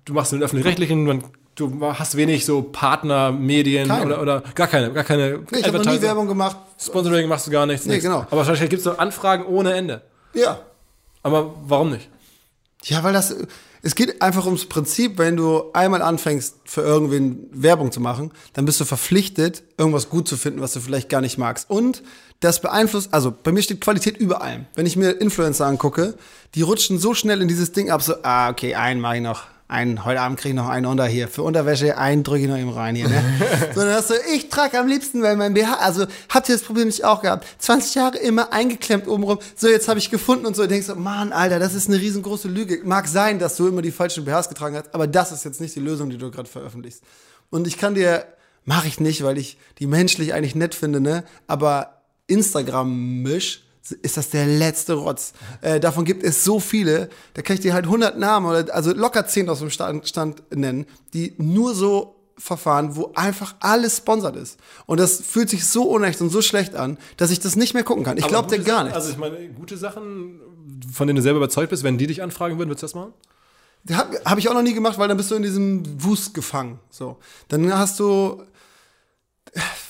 du 0.05 0.13
machst 0.13 0.33
mit 0.33 0.43
öffentlich-rechtlichen, 0.43 1.23
du 1.55 1.81
hast 1.81 2.17
wenig 2.17 2.45
so 2.45 2.63
Partner, 2.63 3.33
Medien 3.33 3.89
Keine. 3.89 4.07
oder, 4.07 4.23
oder 4.23 4.43
gar 4.55 4.67
keine, 4.67 4.93
gar 4.93 5.05
keine 5.05 5.41
Nee, 5.51 5.61
ich 5.61 5.67
habe 5.67 5.79
noch 5.79 5.93
nie 5.93 6.03
Werbung 6.03 6.29
gemacht. 6.29 6.57
Sponsoring 6.79 7.29
machst 7.29 7.47
du 7.47 7.51
gar 7.51 7.67
nichts. 7.67 7.87
Nee, 7.87 7.93
nichts. 7.95 8.05
genau. 8.05 8.21
Aber 8.21 8.39
wahrscheinlich 8.39 8.71
gibt 8.71 8.81
es 8.81 8.85
so 8.85 8.97
Anfragen 8.99 9.47
ohne 9.47 9.73
Ende. 9.73 10.03
Ja. 10.35 10.61
Aber 11.23 11.55
warum 11.65 11.91
nicht? 11.91 12.09
Ja, 12.83 13.03
weil 13.03 13.15
das, 13.15 13.35
es 13.85 13.95
geht 13.95 14.23
einfach 14.23 14.47
ums 14.47 14.65
Prinzip, 14.65 15.19
wenn 15.19 15.37
du 15.37 15.71
einmal 15.75 16.01
anfängst, 16.01 16.57
für 16.65 16.81
irgendwen 16.81 17.49
Werbung 17.53 17.93
zu 17.93 18.01
machen, 18.01 18.33
dann 18.55 18.65
bist 18.65 18.81
du 18.81 18.87
verpflichtet, 18.87 19.63
irgendwas 19.77 20.09
gut 20.09 20.27
zu 20.27 20.39
finden, 20.39 20.63
was 20.63 20.73
du 20.73 20.81
vielleicht 20.81 21.11
gar 21.11 21.21
nicht 21.21 21.37
magst. 21.37 21.69
Und 21.69 22.03
das 22.41 22.63
beeinflusst, 22.63 23.13
also 23.13 23.31
bei 23.31 23.53
mir 23.53 23.63
steht 23.63 23.83
Qualität 23.83 24.17
über 24.17 24.41
allem. 24.41 24.65
Wenn 24.75 24.87
ich 24.87 24.97
mir 24.97 25.11
Influencer 25.11 25.67
angucke, 25.67 26.15
die 26.55 26.63
rutschen 26.63 26.99
so 26.99 27.13
schnell 27.13 27.43
in 27.43 27.49
dieses 27.49 27.73
Ding 27.73 27.91
ab, 27.91 28.01
so, 28.01 28.15
ah, 28.23 28.49
okay, 28.49 28.75
einen 28.75 29.03
mache 29.03 29.17
ich 29.17 29.23
noch. 29.23 29.43
Einen, 29.75 30.05
heute 30.05 30.21
Abend 30.21 30.39
kriege 30.39 30.51
ich 30.51 30.55
noch 30.55 30.69
einen 30.69 30.87
unter 30.87 31.05
hier. 31.05 31.27
Für 31.27 31.43
Unterwäsche, 31.43 31.99
einen 31.99 32.23
drücke 32.23 32.43
ich 32.43 32.49
noch 32.49 32.57
eben 32.57 32.71
rein 32.71 32.95
hier. 32.95 33.09
Ne? 33.09 33.21
so, 33.75 33.81
dann 33.81 33.93
hast 33.93 34.09
du, 34.09 34.15
ich 34.33 34.49
trage 34.49 34.79
am 34.79 34.87
liebsten, 34.87 35.21
weil 35.21 35.35
mein 35.35 35.53
BH, 35.53 35.79
also 35.81 36.07
habt 36.29 36.49
ihr 36.49 36.55
das 36.55 36.63
Problem 36.63 36.87
nicht 36.87 37.05
auch 37.05 37.23
gehabt? 37.23 37.45
20 37.59 37.97
Jahre 37.97 38.19
immer 38.19 38.53
eingeklemmt 38.53 39.09
obenrum. 39.09 39.41
So, 39.57 39.67
jetzt 39.67 39.89
habe 39.89 39.99
ich 39.99 40.11
gefunden 40.11 40.47
und 40.47 40.55
so. 40.55 40.63
Und 40.63 40.71
denkst 40.71 40.87
du, 40.87 40.95
Mann, 40.95 41.33
Alter, 41.33 41.59
das 41.59 41.75
ist 41.75 41.89
eine 41.89 42.01
riesengroße 42.01 42.47
Lüge. 42.47 42.83
Mag 42.85 43.09
sein, 43.09 43.41
dass 43.41 43.57
du 43.57 43.67
immer 43.67 43.83
die 43.83 43.91
falschen 43.91 44.25
BHs 44.25 44.49
getragen 44.49 44.77
hast, 44.77 44.95
aber 44.95 45.09
das 45.09 45.33
ist 45.33 45.45
jetzt 45.45 45.61
nicht 45.61 45.75
die 45.75 45.81
Lösung, 45.81 46.09
die 46.09 46.19
du 46.19 46.31
gerade 46.31 46.49
veröffentlichst. 46.49 47.03
Und 47.51 47.67
ich 47.67 47.77
kann 47.77 47.97
dir, 47.97 48.27
mache 48.65 48.87
ich 48.87 49.01
nicht, 49.01 49.25
weil 49.25 49.39
ich 49.39 49.59
die 49.81 49.89
menschlich 49.89 50.35
eigentlich 50.35 50.55
nett 50.55 50.77
finde, 50.77 51.01
ne? 51.01 51.25
Aber 51.49 52.03
Instagram-Misch 52.29 53.65
ist 53.91 54.17
das 54.17 54.31
der 54.31 54.47
letzte 54.47 54.95
Rotz. 54.95 55.33
Äh, 55.61 55.81
davon 55.81 56.05
gibt 56.05 56.23
es 56.23 56.45
so 56.45 56.59
viele, 56.61 57.11
da 57.35 57.43
kann 57.43 57.55
ich 57.55 57.61
dir 57.61 57.75
halt 57.75 57.85
100 57.85 58.19
Namen 58.19 58.47
oder 58.47 58.75
also 58.75 58.93
locker 58.93 59.27
10 59.27 59.49
aus 59.49 59.59
dem 59.59 59.71
Stand, 59.71 60.09
Stand 60.09 60.43
nennen, 60.55 60.87
die 61.13 61.35
nur 61.39 61.75
so 61.75 62.17
verfahren, 62.37 62.97
wo 62.97 63.13
einfach 63.15 63.55
alles 63.61 63.99
sponsert 63.99 64.37
ist. 64.37 64.59
Und 64.87 64.99
das 64.99 65.21
fühlt 65.21 65.49
sich 65.51 65.67
so 65.67 65.85
unecht 65.85 66.21
und 66.21 66.31
so 66.31 66.43
schlecht 66.43 66.75
an, 66.75 66.99
dass 67.17 67.31
ich 67.31 67.41
das 67.41 67.57
nicht 67.57 67.75
mehr 67.75 67.85
gucken 67.85 68.05
kann. 68.05 68.17
Ich 68.17 68.27
glaube 68.27 68.49
dir 68.49 68.63
gar 68.63 68.85
nichts. 68.85 68.97
Also 68.97 69.11
ich 69.11 69.19
meine, 69.19 69.49
gute 69.51 69.77
Sachen, 69.77 70.41
von 70.93 71.07
denen 71.07 71.17
du 71.17 71.23
selber 71.23 71.39
überzeugt 71.39 71.71
bist, 71.71 71.85
wenn 71.85 71.99
die 71.99 72.07
dich 72.07 72.23
anfragen 72.23 72.59
würden, 72.59 72.71
würdest 72.71 72.83
du 72.83 72.87
das 72.87 72.95
machen? 72.95 73.13
Habe 73.93 74.21
hab 74.25 74.39
ich 74.39 74.49
auch 74.49 74.55
noch 74.55 74.63
nie 74.63 74.73
gemacht, 74.73 74.99
weil 74.99 75.09
dann 75.09 75.17
bist 75.17 75.31
du 75.31 75.35
in 75.35 75.43
diesem 75.43 75.83
Wust 76.03 76.33
gefangen. 76.33 76.81
So. 76.91 77.19
Dann 77.49 77.77
hast 77.77 78.01
du. 78.01 78.43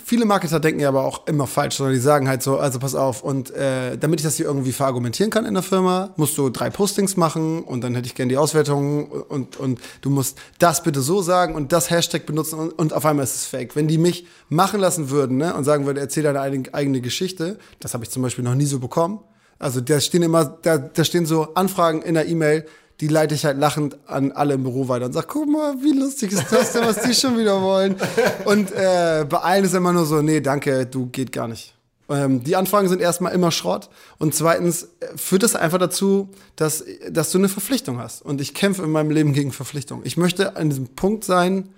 Viele 0.07 0.27
Marketer 0.27 0.61
denken 0.61 0.81
ja 0.81 0.89
aber 0.89 1.03
auch 1.03 1.27
immer 1.29 1.47
falsch, 1.47 1.77
sondern 1.77 1.95
die 1.95 2.01
sagen 2.01 2.29
halt 2.29 2.43
so, 2.43 2.59
also 2.59 2.79
pass 2.79 2.95
auf, 2.95 3.25
und 3.25 3.51
äh, 3.53 3.97
damit 3.97 4.21
ich 4.21 4.25
das 4.25 4.37
hier 4.37 4.45
irgendwie 4.45 4.73
verargumentieren 4.73 5.31
kann 5.31 5.47
in 5.47 5.55
der 5.55 5.63
Firma, 5.63 6.13
musst 6.17 6.37
du 6.37 6.51
drei 6.51 6.69
Postings 6.69 7.17
machen 7.17 7.65
und 7.65 7.83
dann 7.83 7.95
hätte 7.95 8.07
ich 8.07 8.15
gerne 8.15 8.29
die 8.29 8.37
Auswertung 8.37 9.11
und, 9.11 9.57
und 9.57 9.81
du 10.03 10.11
musst 10.11 10.37
das 10.59 10.83
bitte 10.83 11.01
so 11.01 11.23
sagen 11.23 11.55
und 11.55 11.73
das 11.73 11.89
Hashtag 11.89 12.27
benutzen 12.27 12.59
und, 12.59 12.79
und 12.79 12.93
auf 12.93 13.07
einmal 13.07 13.25
ist 13.25 13.35
es 13.35 13.47
fake. 13.47 13.77
Wenn 13.77 13.89
die 13.89 13.97
mich 13.97 14.27
machen 14.51 14.79
lassen 14.79 15.09
würden 15.09 15.39
ne, 15.39 15.55
und 15.55 15.65
sagen 15.65 15.87
würden, 15.87 15.97
erzähl 15.97 16.23
deine 16.23 16.43
eigene, 16.43 16.75
eigene 16.75 17.01
Geschichte, 17.01 17.59
das 17.81 17.95
habe 17.95 18.05
ich 18.05 18.11
zum 18.11 18.23
Beispiel 18.23 18.45
noch 18.45 18.55
nie 18.55 18.67
so 18.67 18.81
bekommen. 18.81 19.21
Also 19.59 19.81
da 19.81 20.01
stehen 20.01 20.23
immer, 20.23 20.45
da, 20.45 20.77
da 20.77 21.05
stehen 21.05 21.25
so 21.25 21.55
Anfragen 21.55 22.03
in 22.03 22.13
der 22.13 22.29
E-Mail, 22.29 22.67
die 23.01 23.09
leite 23.09 23.35
ich 23.35 23.45
halt 23.45 23.59
lachend 23.59 23.97
an 24.07 24.33
alle 24.33 24.55
im 24.55 24.63
Büro 24.63 24.89
weiter 24.89 25.07
und 25.07 25.13
sag, 25.13 25.29
guck 25.29 25.49
mal, 25.49 25.75
wie 25.83 25.93
lustig 25.93 26.33
ist 26.33 26.47
das 26.51 26.73
denn, 26.73 26.85
was 26.85 27.03
die 27.03 27.15
schon 27.15 27.37
wieder 27.37 27.61
wollen. 27.61 27.97
Und 28.45 28.71
äh, 28.73 29.27
bei 29.29 29.39
allen 29.39 29.65
ist 29.65 29.75
immer 29.75 29.93
nur 29.93 30.07
so, 30.07 30.23
nee, 30.23 30.41
danke, 30.41 30.87
du 30.87 31.07
geht 31.07 31.33
gar 31.33 31.49
nicht. 31.49 31.75
Ähm, 32.09 32.45
die 32.45 32.55
Anfragen 32.55 32.89
sind 32.89 33.01
erstmal 33.01 33.33
immer 33.33 33.51
Schrott 33.51 33.89
und 34.19 34.35
zweitens 34.35 34.85
äh, 35.01 35.17
führt 35.17 35.43
es 35.43 35.57
einfach 35.57 35.79
dazu, 35.79 36.29
dass, 36.55 36.85
dass 37.11 37.31
du 37.33 37.39
eine 37.39 37.49
Verpflichtung 37.49 37.99
hast. 37.99 38.23
Und 38.23 38.41
ich 38.41 38.55
kämpfe 38.55 38.83
in 38.83 38.91
meinem 38.91 39.11
Leben 39.11 39.33
gegen 39.33 39.53
Verpflichtung. 39.53 40.03
Ich 40.05 40.17
möchte 40.17 40.57
an 40.57 40.69
diesem 40.69 40.89
Punkt 40.89 41.25
sein, 41.25 41.71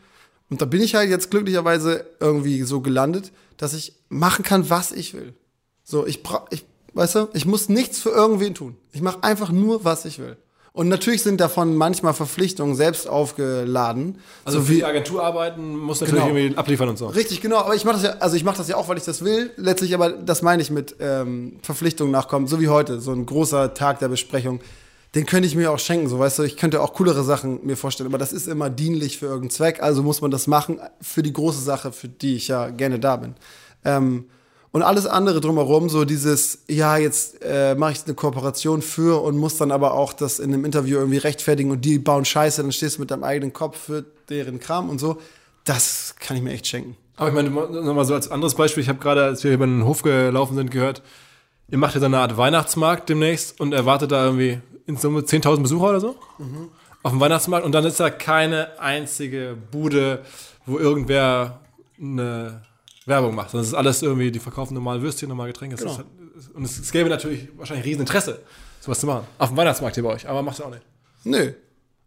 und 0.48 0.62
da 0.62 0.64
bin 0.64 0.80
ich 0.80 0.94
halt 0.94 1.10
jetzt 1.10 1.30
glücklicherweise 1.30 2.06
irgendwie 2.20 2.62
so 2.62 2.80
gelandet, 2.80 3.32
dass 3.56 3.74
ich 3.74 3.94
machen 4.08 4.44
kann, 4.44 4.70
was 4.70 4.92
ich 4.92 5.14
will. 5.14 5.34
So, 5.82 6.06
ich 6.06 6.22
bra 6.22 6.46
ich, 6.50 6.64
weißt 6.94 7.14
du, 7.14 7.28
ich 7.32 7.46
muss 7.46 7.68
nichts 7.68 7.98
für 7.98 8.10
irgendwen 8.10 8.54
tun. 8.54 8.76
Ich 8.92 9.02
mache 9.02 9.22
einfach 9.22 9.50
nur, 9.50 9.84
was 9.84 10.04
ich 10.04 10.18
will. 10.18 10.36
Und 10.76 10.88
natürlich 10.88 11.22
sind 11.22 11.40
davon 11.40 11.74
manchmal 11.74 12.12
Verpflichtungen 12.12 12.74
selbst 12.76 13.08
aufgeladen. 13.08 14.18
Also 14.44 14.58
so 14.58 14.66
für 14.66 14.74
die 14.74 14.84
Agentur 14.84 15.24
arbeiten, 15.24 15.74
muss 15.74 16.02
natürlich 16.02 16.22
Genau. 16.22 16.36
irgendwie 16.36 16.54
abliefern 16.58 16.90
und 16.90 16.98
so. 16.98 17.06
Richtig, 17.06 17.40
genau. 17.40 17.60
Aber 17.60 17.74
ich 17.74 17.86
mache 17.86 17.94
das 17.94 18.02
ja, 18.02 18.10
also 18.20 18.36
ich 18.36 18.44
mache 18.44 18.58
das 18.58 18.68
ja 18.68 18.76
auch, 18.76 18.86
weil 18.86 18.98
ich 18.98 19.04
das 19.04 19.24
will. 19.24 19.50
Letztlich 19.56 19.94
aber, 19.94 20.10
das 20.10 20.42
meine 20.42 20.60
ich 20.60 20.70
mit 20.70 20.96
ähm, 21.00 21.56
Verpflichtungen 21.62 22.12
nachkommen. 22.12 22.46
So 22.46 22.60
wie 22.60 22.68
heute, 22.68 23.00
so 23.00 23.12
ein 23.12 23.24
großer 23.24 23.72
Tag 23.72 24.00
der 24.00 24.08
Besprechung. 24.08 24.60
Den 25.14 25.24
könnte 25.24 25.48
ich 25.48 25.56
mir 25.56 25.70
auch 25.70 25.78
schenken, 25.78 26.10
so 26.10 26.18
weißt 26.18 26.40
du. 26.40 26.42
Ich 26.42 26.58
könnte 26.58 26.82
auch 26.82 26.92
coolere 26.92 27.24
Sachen 27.24 27.60
mir 27.64 27.78
vorstellen, 27.78 28.10
aber 28.10 28.18
das 28.18 28.34
ist 28.34 28.46
immer 28.46 28.68
dienlich 28.68 29.16
für 29.16 29.24
irgendeinen 29.24 29.50
Zweck. 29.52 29.82
Also 29.82 30.02
muss 30.02 30.20
man 30.20 30.30
das 30.30 30.46
machen 30.46 30.78
für 31.00 31.22
die 31.22 31.32
große 31.32 31.62
Sache, 31.62 31.90
für 31.90 32.08
die 32.08 32.36
ich 32.36 32.48
ja 32.48 32.68
gerne 32.68 33.00
da 33.00 33.16
bin. 33.16 33.34
Ähm, 33.82 34.26
und 34.72 34.82
alles 34.82 35.06
andere 35.06 35.40
drumherum, 35.40 35.88
so 35.88 36.04
dieses, 36.04 36.58
ja, 36.68 36.96
jetzt 36.96 37.42
äh, 37.42 37.74
mache 37.74 37.92
ich 37.92 38.04
eine 38.04 38.14
Kooperation 38.14 38.82
für 38.82 39.22
und 39.22 39.36
muss 39.36 39.56
dann 39.56 39.70
aber 39.70 39.94
auch 39.94 40.12
das 40.12 40.38
in 40.38 40.52
einem 40.52 40.64
Interview 40.64 40.98
irgendwie 40.98 41.18
rechtfertigen 41.18 41.70
und 41.70 41.84
die 41.84 41.98
bauen 41.98 42.24
Scheiße, 42.24 42.62
dann 42.62 42.72
stehst 42.72 42.96
du 42.96 43.00
mit 43.00 43.10
deinem 43.10 43.24
eigenen 43.24 43.52
Kopf 43.52 43.78
für 43.78 44.04
deren 44.28 44.60
Kram 44.60 44.90
und 44.90 44.98
so. 44.98 45.18
Das 45.64 46.14
kann 46.20 46.36
ich 46.36 46.42
mir 46.42 46.52
echt 46.52 46.66
schenken. 46.66 46.96
Aber 47.16 47.28
ich 47.28 47.34
meine, 47.34 47.48
nochmal 47.50 48.04
so 48.04 48.14
als 48.14 48.30
anderes 48.30 48.54
Beispiel, 48.54 48.82
ich 48.82 48.88
habe 48.88 48.98
gerade, 48.98 49.24
als 49.24 49.42
wir 49.42 49.52
über 49.52 49.66
den 49.66 49.84
Hof 49.84 50.02
gelaufen 50.02 50.54
sind, 50.54 50.70
gehört, 50.70 51.02
ihr 51.68 51.78
macht 51.78 51.94
ja 51.94 52.00
so 52.00 52.06
eine 52.06 52.18
Art 52.18 52.36
Weihnachtsmarkt 52.36 53.08
demnächst 53.08 53.58
und 53.58 53.72
erwartet 53.72 54.12
da 54.12 54.26
irgendwie 54.26 54.60
in 54.86 54.96
Summe 54.96 55.20
10.000 55.20 55.62
Besucher 55.62 55.88
oder 55.88 56.00
so 56.00 56.16
auf 57.06 57.12
dem 57.12 57.20
Weihnachtsmarkt 57.20 57.64
und 57.64 57.70
dann 57.70 57.84
ist 57.84 58.00
da 58.00 58.10
keine 58.10 58.80
einzige 58.80 59.56
Bude, 59.70 60.24
wo 60.66 60.76
irgendwer 60.76 61.60
eine 62.00 62.62
Werbung 63.06 63.34
macht. 63.34 63.54
Es 63.54 63.68
ist 63.68 63.74
alles 63.74 64.02
irgendwie, 64.02 64.30
die 64.30 64.38
verkaufen 64.40 64.74
normal 64.74 65.00
Würstchen, 65.00 65.28
normal 65.28 65.46
Getränke. 65.48 65.76
Ist 65.76 65.86
halt- 65.86 66.06
Und 66.54 66.64
es, 66.64 66.78
es 66.78 66.90
gäbe 66.92 67.08
natürlich 67.08 67.48
wahrscheinlich 67.56 67.86
riesen 67.86 68.00
Interesse, 68.00 68.40
sowas 68.80 69.00
zu 69.00 69.06
machen. 69.06 69.26
Auf 69.38 69.48
dem 69.48 69.56
Weihnachtsmarkt 69.56 69.94
hier 69.96 70.04
bei 70.04 70.10
euch, 70.10 70.28
aber 70.28 70.42
macht 70.42 70.58
ihr 70.58 70.66
auch 70.66 70.70
nicht. 70.70 70.82
Nö. 71.24 71.52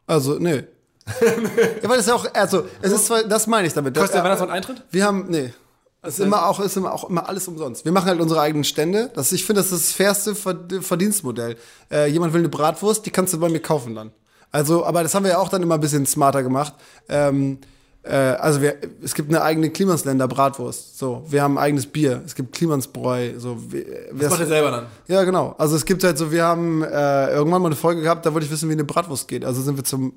Also, 0.06 0.38
nö. 0.40 0.62
ja, 1.22 1.90
weil 1.90 1.98
das 1.98 2.00
ist 2.00 2.08
ja 2.08 2.14
auch, 2.16 2.34
also, 2.34 2.66
es 2.82 2.92
ist 2.92 3.06
zwar, 3.08 3.24
das 3.24 3.48
meine 3.48 3.68
ich 3.68 3.74
damit. 3.74 3.96
Kostet 3.96 4.16
der 4.18 4.24
Weihnachtsmarkt 4.24 4.54
Eintritt? 4.54 4.84
Wir 4.92 5.06
haben, 5.06 5.26
nee. 5.30 5.54
Es 6.02 6.18
ist 6.18 6.26
immer 6.26 6.46
auch, 6.48 6.60
ist 6.62 6.78
immer 6.78 6.94
auch 6.94 7.10
immer 7.10 7.28
alles 7.28 7.48
umsonst. 7.48 7.84
Wir 7.84 7.92
machen 7.92 8.08
halt 8.08 8.22
unsere 8.22 8.40
eigenen 8.40 8.64
Stände. 8.64 9.10
Das, 9.16 9.32
ich 9.34 9.44
finde, 9.46 9.62
das 9.62 9.72
ist 9.74 9.90
das 9.90 9.92
fairste 9.94 10.34
Verd- 10.34 10.82
Verdienstmodell. 10.82 11.58
Äh, 11.92 12.08
jemand 12.10 12.32
will 12.34 12.40
eine 12.40 12.48
Bratwurst, 12.50 13.06
die 13.06 13.10
kannst 13.12 13.34
du 13.34 13.40
bei 13.40 13.50
mir 13.50 13.60
kaufen 13.60 13.96
dann. 13.96 14.12
Also, 14.52 14.86
aber 14.86 15.04
das 15.04 15.14
haben 15.14 15.24
wir 15.24 15.32
ja 15.32 15.40
auch 15.40 15.50
dann 15.50 15.62
immer 15.62 15.76
ein 15.76 15.82
bisschen 15.82 16.06
smarter 16.06 16.42
gemacht. 16.42 16.74
Ähm, 17.10 17.58
äh, 18.04 18.14
also 18.14 18.62
wir, 18.62 18.78
es 19.04 19.14
gibt 19.14 19.30
eine 19.30 19.42
eigene 19.42 19.70
Klimansländer 19.70 20.28
Bratwurst. 20.28 20.98
So, 20.98 21.26
wir 21.30 21.44
haben 21.44 21.58
ein 21.58 21.64
eigenes 21.64 21.86
Bier. 21.86 22.22
Es 22.26 22.34
gibt 22.36 22.56
Klimansbräu. 22.56 23.38
So, 23.38 23.58
wir, 23.72 23.86
Das 24.14 24.32
macht 24.32 24.40
ihr 24.42 24.48
selber 24.48 24.72
dann. 24.72 24.86
ja, 25.08 25.24
genau. 25.24 25.56
Also 25.58 25.76
es 25.76 25.86
gibt 25.86 26.04
halt 26.04 26.18
so, 26.18 26.32
wir 26.32 26.44
haben 26.44 26.84
äh, 26.84 27.32
irgendwann 27.32 27.62
mal 27.62 27.68
eine 27.68 27.76
Folge 27.76 28.02
gehabt, 28.02 28.26
da 28.26 28.34
wollte 28.34 28.46
ich 28.46 28.52
wissen, 28.52 28.70
wie 28.70 28.74
eine 28.74 28.86
Bratwurst 28.86 29.28
geht. 29.28 29.44
Also 29.44 29.62
sind 29.62 29.76
wir 29.76 29.84
zum, 29.84 30.14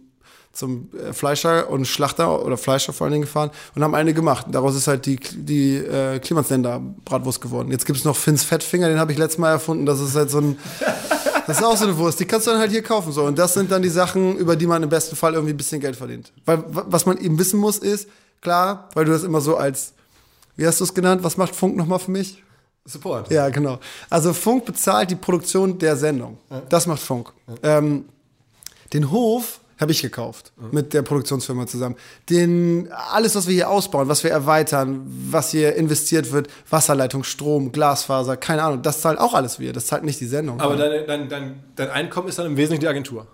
zum 0.52 0.90
äh, 0.94 1.12
Fleischer 1.12 1.68
und 1.70 1.86
Schlachter 1.86 2.44
oder 2.44 2.56
Fleischer 2.56 2.92
vor 2.92 3.06
allen 3.06 3.12
Dingen 3.12 3.24
gefahren 3.24 3.50
und 3.74 3.82
haben 3.82 3.94
eine 3.96 4.14
gemacht. 4.14 4.46
Daraus 4.50 4.76
ist 4.76 4.86
halt 4.86 5.06
die, 5.06 5.16
die 5.16 5.76
äh, 5.76 6.20
Klimansländer 6.20 6.80
Bratwurst 7.04 7.40
geworden. 7.40 7.72
Jetzt 7.72 7.86
gibt's 7.86 8.04
noch 8.04 8.16
Finns 8.16 8.44
Fettfinger, 8.44 8.88
den 8.88 9.00
habe 9.00 9.10
ich 9.10 9.18
letztes 9.18 9.38
Mal 9.38 9.50
erfunden. 9.50 9.86
Das 9.86 10.00
ist 10.00 10.14
halt 10.14 10.30
so 10.30 10.38
ein, 10.38 10.58
das 11.46 11.58
ist 11.58 11.64
auch 11.64 11.76
so 11.76 11.84
eine 11.84 11.96
Wurst. 11.96 12.20
Die 12.20 12.24
kannst 12.24 12.46
du 12.46 12.50
dann 12.50 12.60
halt 12.60 12.70
hier 12.70 12.82
kaufen. 12.82 13.12
So. 13.12 13.24
Und 13.24 13.38
das 13.38 13.54
sind 13.54 13.70
dann 13.70 13.82
die 13.82 13.88
Sachen, 13.88 14.36
über 14.36 14.56
die 14.56 14.66
man 14.66 14.82
im 14.82 14.88
besten 14.88 15.16
Fall 15.16 15.34
irgendwie 15.34 15.52
ein 15.54 15.56
bisschen 15.56 15.80
Geld 15.80 15.96
verdient. 15.96 16.32
Weil 16.44 16.58
wa- 16.74 16.84
was 16.88 17.06
man 17.06 17.18
eben 17.18 17.38
wissen 17.38 17.58
muss 17.60 17.78
ist, 17.78 18.08
klar, 18.40 18.88
weil 18.94 19.04
du 19.04 19.12
das 19.12 19.22
immer 19.22 19.40
so 19.40 19.56
als, 19.56 19.92
wie 20.56 20.66
hast 20.66 20.80
du 20.80 20.84
es 20.84 20.94
genannt? 20.94 21.22
Was 21.24 21.36
macht 21.36 21.54
Funk 21.54 21.76
nochmal 21.76 21.98
für 21.98 22.10
mich? 22.10 22.42
Support. 22.84 23.30
Ja, 23.30 23.48
genau. 23.48 23.78
Also 24.10 24.32
Funk 24.32 24.64
bezahlt 24.64 25.10
die 25.10 25.14
Produktion 25.16 25.78
der 25.78 25.96
Sendung. 25.96 26.38
Das 26.68 26.86
macht 26.86 27.00
Funk. 27.00 27.32
Ähm, 27.62 28.06
den 28.92 29.10
Hof 29.10 29.60
habe 29.82 29.92
ich 29.92 30.00
gekauft 30.00 30.52
mit 30.70 30.94
der 30.94 31.02
Produktionsfirma 31.02 31.66
zusammen. 31.66 31.96
Den 32.30 32.88
alles, 32.90 33.34
was 33.34 33.46
wir 33.46 33.54
hier 33.54 33.68
ausbauen, 33.68 34.08
was 34.08 34.24
wir 34.24 34.30
erweitern, 34.30 35.02
was 35.30 35.50
hier 35.50 35.74
investiert 35.76 36.32
wird, 36.32 36.48
Wasserleitung, 36.70 37.24
Strom, 37.24 37.72
Glasfaser, 37.72 38.36
keine 38.38 38.62
Ahnung, 38.62 38.82
das 38.82 39.02
zahlt 39.02 39.18
auch 39.18 39.34
alles 39.34 39.58
wir. 39.58 39.72
Das 39.74 39.86
zahlt 39.86 40.04
nicht 40.04 40.20
die 40.20 40.26
Sendung. 40.26 40.60
Aber 40.60 40.76
dein, 40.76 41.06
dein, 41.06 41.28
dein, 41.28 41.64
dein 41.76 41.90
Einkommen 41.90 42.28
ist 42.28 42.38
dann 42.38 42.46
im 42.46 42.56
Wesentlichen 42.56 42.80
die 42.80 42.88
Agentur. 42.88 43.26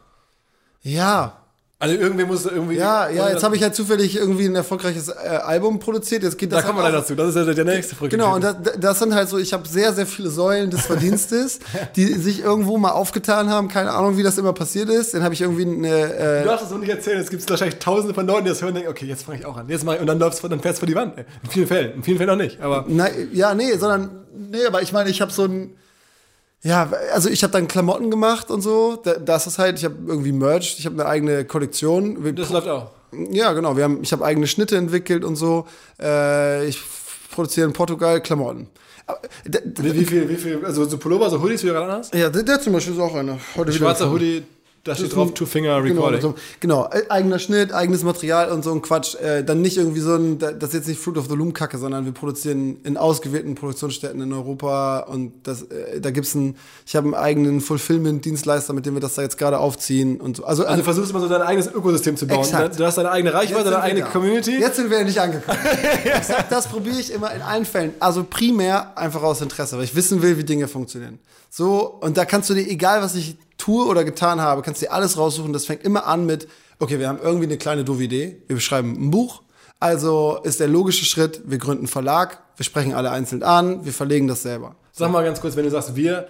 ja, 0.82 1.36
Also 1.80 1.94
irgendwie 1.94 2.24
muss 2.24 2.44
irgendwie. 2.44 2.74
Ja, 2.74 3.08
ja, 3.08 3.30
jetzt 3.30 3.44
habe 3.44 3.54
ich 3.54 3.62
halt 3.62 3.72
zufällig 3.76 4.16
irgendwie 4.16 4.46
ein 4.46 4.56
erfolgreiches 4.56 5.10
äh, 5.10 5.12
Album 5.12 5.78
produziert. 5.78 6.24
Jetzt 6.24 6.36
geht 6.36 6.50
das 6.50 6.62
Da 6.62 6.66
kommen 6.66 6.80
wir 6.80 6.82
halt 6.82 6.94
auch- 6.96 7.00
dazu. 7.02 7.14
Das 7.14 7.28
ist 7.28 7.36
ja 7.36 7.54
der 7.54 7.64
nächste 7.64 7.94
Frage. 7.94 8.10
Genau, 8.10 8.34
und 8.34 8.42
das, 8.42 8.56
das 8.80 8.98
sind 8.98 9.14
halt 9.14 9.28
so, 9.28 9.38
ich 9.38 9.52
habe 9.52 9.68
sehr, 9.68 9.92
sehr 9.92 10.06
viele 10.06 10.28
Säulen 10.28 10.70
des 10.70 10.86
Verdienstes, 10.86 11.60
die 11.94 12.06
sich 12.14 12.42
irgendwo 12.42 12.78
mal 12.78 12.90
aufgetan 12.90 13.48
haben. 13.48 13.68
Keine 13.68 13.92
Ahnung, 13.92 14.16
wie 14.16 14.24
das 14.24 14.36
immer 14.38 14.52
passiert 14.52 14.88
ist. 14.90 15.14
Dann 15.14 15.22
habe 15.22 15.34
ich 15.34 15.40
irgendwie 15.40 15.66
eine. 15.66 16.14
Äh, 16.14 16.42
Du 16.42 16.48
darfst 16.48 16.66
es 16.66 16.72
noch 16.72 16.78
nicht 16.78 16.90
erzählen, 16.90 17.20
es 17.20 17.30
gibt 17.30 17.48
wahrscheinlich 17.48 17.78
tausende 17.78 18.12
von 18.12 18.26
Leuten, 18.26 18.46
die 18.46 18.50
das 18.50 18.60
hören 18.60 18.70
und 18.70 18.74
denken, 18.74 18.90
okay, 18.90 19.06
jetzt 19.06 19.22
fange 19.24 19.38
ich 19.38 19.46
auch 19.46 19.56
an. 19.56 19.68
Jetzt 19.68 19.84
mach 19.84 19.94
ich, 19.94 20.00
und 20.00 20.08
dann 20.08 20.18
läufst 20.18 20.42
dann 20.42 20.58
fährst 20.60 20.78
du 20.78 20.80
vor 20.80 20.88
die 20.88 20.96
Wand. 20.96 21.16
ey. 21.16 21.26
In 21.44 21.50
vielen 21.50 21.66
Fällen. 21.68 21.92
In 21.94 22.02
vielen 22.02 22.16
Fällen 22.18 22.30
auch 22.30 22.36
nicht. 22.36 22.60
Aber 22.60 22.86
na, 22.88 23.06
ja, 23.32 23.54
nee, 23.54 23.76
sondern. 23.76 24.26
Nee, 24.36 24.66
aber 24.66 24.82
ich 24.82 24.92
meine, 24.92 25.10
ich 25.10 25.20
habe 25.20 25.30
so 25.30 25.44
ein. 25.44 25.76
Ja, 26.62 26.90
also 27.14 27.28
ich 27.30 27.42
habe 27.44 27.52
dann 27.52 27.68
Klamotten 27.68 28.10
gemacht 28.10 28.50
und 28.50 28.62
so. 28.62 28.96
Da- 29.02 29.14
Das 29.14 29.46
ist 29.46 29.58
halt, 29.58 29.78
ich 29.78 29.84
habe 29.84 29.94
irgendwie 30.06 30.32
Merch, 30.32 30.76
ich 30.78 30.86
habe 30.86 31.00
eine 31.00 31.08
eigene 31.08 31.44
Kollektion. 31.44 32.34
Das 32.34 32.50
läuft 32.50 32.68
auch. 32.68 32.90
Ja, 33.30 33.52
genau. 33.52 33.76
Wir 33.76 33.84
haben, 33.84 34.00
ich 34.02 34.12
habe 34.12 34.24
eigene 34.24 34.46
Schnitte 34.46 34.76
entwickelt 34.76 35.24
und 35.24 35.36
so. 35.36 35.66
Äh, 36.00 36.66
ich 36.66 36.80
produziere 37.30 37.66
in 37.66 37.72
Portugal 37.72 38.20
Klamotten. 38.20 38.68
Wie, 39.44 39.94
wie 39.94 40.04
viel, 40.04 40.28
wie 40.28 40.36
viel, 40.36 40.62
also 40.66 40.84
so 40.84 40.98
Pullover, 40.98 41.30
so 41.30 41.40
Hoodies, 41.40 41.62
wie 41.62 41.68
du 41.68 41.72
gerade 41.72 41.90
hast? 41.92 42.14
ja, 42.14 42.28
der, 42.28 42.42
der 42.42 42.60
zum 42.60 42.74
Beispiel 42.74 42.92
ist 42.94 43.00
auch 43.00 43.14
einer. 43.14 43.38
Heute 43.56 43.72
Schwarzer. 43.72 44.10
Hoodie, 44.10 44.42
da 44.88 44.94
steht 44.96 45.14
drauf 45.14 45.28
ein- 45.28 45.34
Two 45.34 45.46
Finger 45.46 45.80
Genau, 45.82 46.02
Recording. 46.06 46.20
so, 46.20 46.34
genau, 46.60 46.88
äh, 46.90 47.02
eigener 47.08 47.38
Schnitt, 47.38 47.72
eigenes 47.72 48.02
Material 48.02 48.50
und 48.50 48.64
so 48.64 48.72
ein 48.72 48.82
Quatsch. 48.82 49.14
Äh, 49.16 49.44
dann 49.44 49.60
nicht 49.62 49.76
irgendwie 49.76 50.00
so 50.00 50.14
ein, 50.14 50.38
da- 50.38 50.52
das 50.52 50.70
ist 50.70 50.74
jetzt 50.74 50.88
nicht 50.88 51.00
Fruit 51.00 51.16
of 51.18 51.26
the 51.28 51.34
Loom 51.36 51.52
Kacke, 51.52 51.78
sondern 51.78 52.04
wir 52.04 52.12
produzieren 52.12 52.78
in 52.84 52.96
ausgewählten 52.96 53.54
Produktionsstätten 53.54 54.20
in 54.20 54.32
Europa 54.32 55.00
und 55.00 55.32
das, 55.44 55.62
äh, 55.62 56.00
da 56.00 56.10
gibt's 56.10 56.34
einen, 56.34 56.56
ich 56.86 56.96
habe 56.96 57.04
einen 57.06 57.14
eigenen 57.14 57.60
Fulfillment-Dienstleister, 57.60 58.72
mit 58.72 58.86
dem 58.86 58.94
wir 58.94 59.00
das 59.00 59.14
da 59.14 59.22
jetzt 59.22 59.38
gerade 59.38 59.58
aufziehen 59.58 60.20
und 60.20 60.36
so. 60.38 60.44
Also, 60.44 60.64
Also 60.64 60.78
du 60.78 60.84
versuchst 60.84 61.10
immer 61.10 61.20
so 61.20 61.28
dein 61.28 61.42
eigenes 61.42 61.66
Ökosystem 61.72 62.16
zu 62.16 62.26
bauen. 62.26 62.40
Exakt. 62.40 62.78
Du 62.78 62.84
hast 62.84 62.96
deine 62.98 63.10
eigene 63.10 63.32
Reichweite, 63.34 63.64
deine 63.64 63.80
eigene 63.80 64.00
da. 64.02 64.06
Community. 64.08 64.58
Jetzt 64.58 64.76
sind 64.76 64.90
wir 64.90 64.98
endlich 64.98 65.20
angekommen. 65.20 65.58
Ich 66.20 66.26
sag, 66.26 66.48
das 66.48 66.66
probiere 66.66 66.98
ich 66.98 67.12
immer 67.12 67.32
in 67.32 67.42
allen 67.42 67.64
Fällen. 67.64 67.92
Also 68.00 68.24
primär 68.24 68.96
einfach 68.96 69.22
aus 69.22 69.40
Interesse, 69.40 69.76
weil 69.76 69.84
ich 69.84 69.94
wissen 69.94 70.22
will, 70.22 70.36
wie 70.38 70.44
Dinge 70.44 70.66
funktionieren. 70.68 71.18
So, 71.50 71.86
und 72.00 72.16
da 72.16 72.24
kannst 72.24 72.50
du 72.50 72.54
dir, 72.54 72.66
egal 72.68 73.02
was 73.02 73.14
ich 73.14 73.36
tue 73.58 73.86
oder 73.86 74.04
getan 74.04 74.40
habe, 74.40 74.62
kannst 74.62 74.80
du 74.80 74.86
dir 74.86 74.92
alles 74.92 75.18
raussuchen. 75.18 75.52
Das 75.52 75.66
fängt 75.66 75.84
immer 75.84 76.06
an 76.06 76.24
mit, 76.24 76.48
okay, 76.78 76.98
wir 76.98 77.08
haben 77.08 77.18
irgendwie 77.22 77.46
eine 77.46 77.58
kleine 77.58 77.84
doofe 77.84 78.04
Idee. 78.04 78.42
Wir 78.46 78.56
beschreiben 78.56 78.96
ein 78.98 79.10
Buch. 79.10 79.42
Also 79.80 80.40
ist 80.42 80.58
der 80.58 80.68
logische 80.68 81.04
Schritt, 81.04 81.42
wir 81.44 81.58
gründen 81.58 81.82
einen 81.82 81.88
Verlag, 81.88 82.42
wir 82.56 82.64
sprechen 82.64 82.94
alle 82.94 83.10
einzeln 83.10 83.44
an, 83.44 83.84
wir 83.84 83.92
verlegen 83.92 84.26
das 84.26 84.42
selber. 84.42 84.74
Sag 84.92 85.12
mal 85.12 85.22
ganz 85.22 85.40
kurz, 85.40 85.54
wenn 85.54 85.64
du 85.64 85.70
sagst 85.70 85.94
wir, 85.94 86.26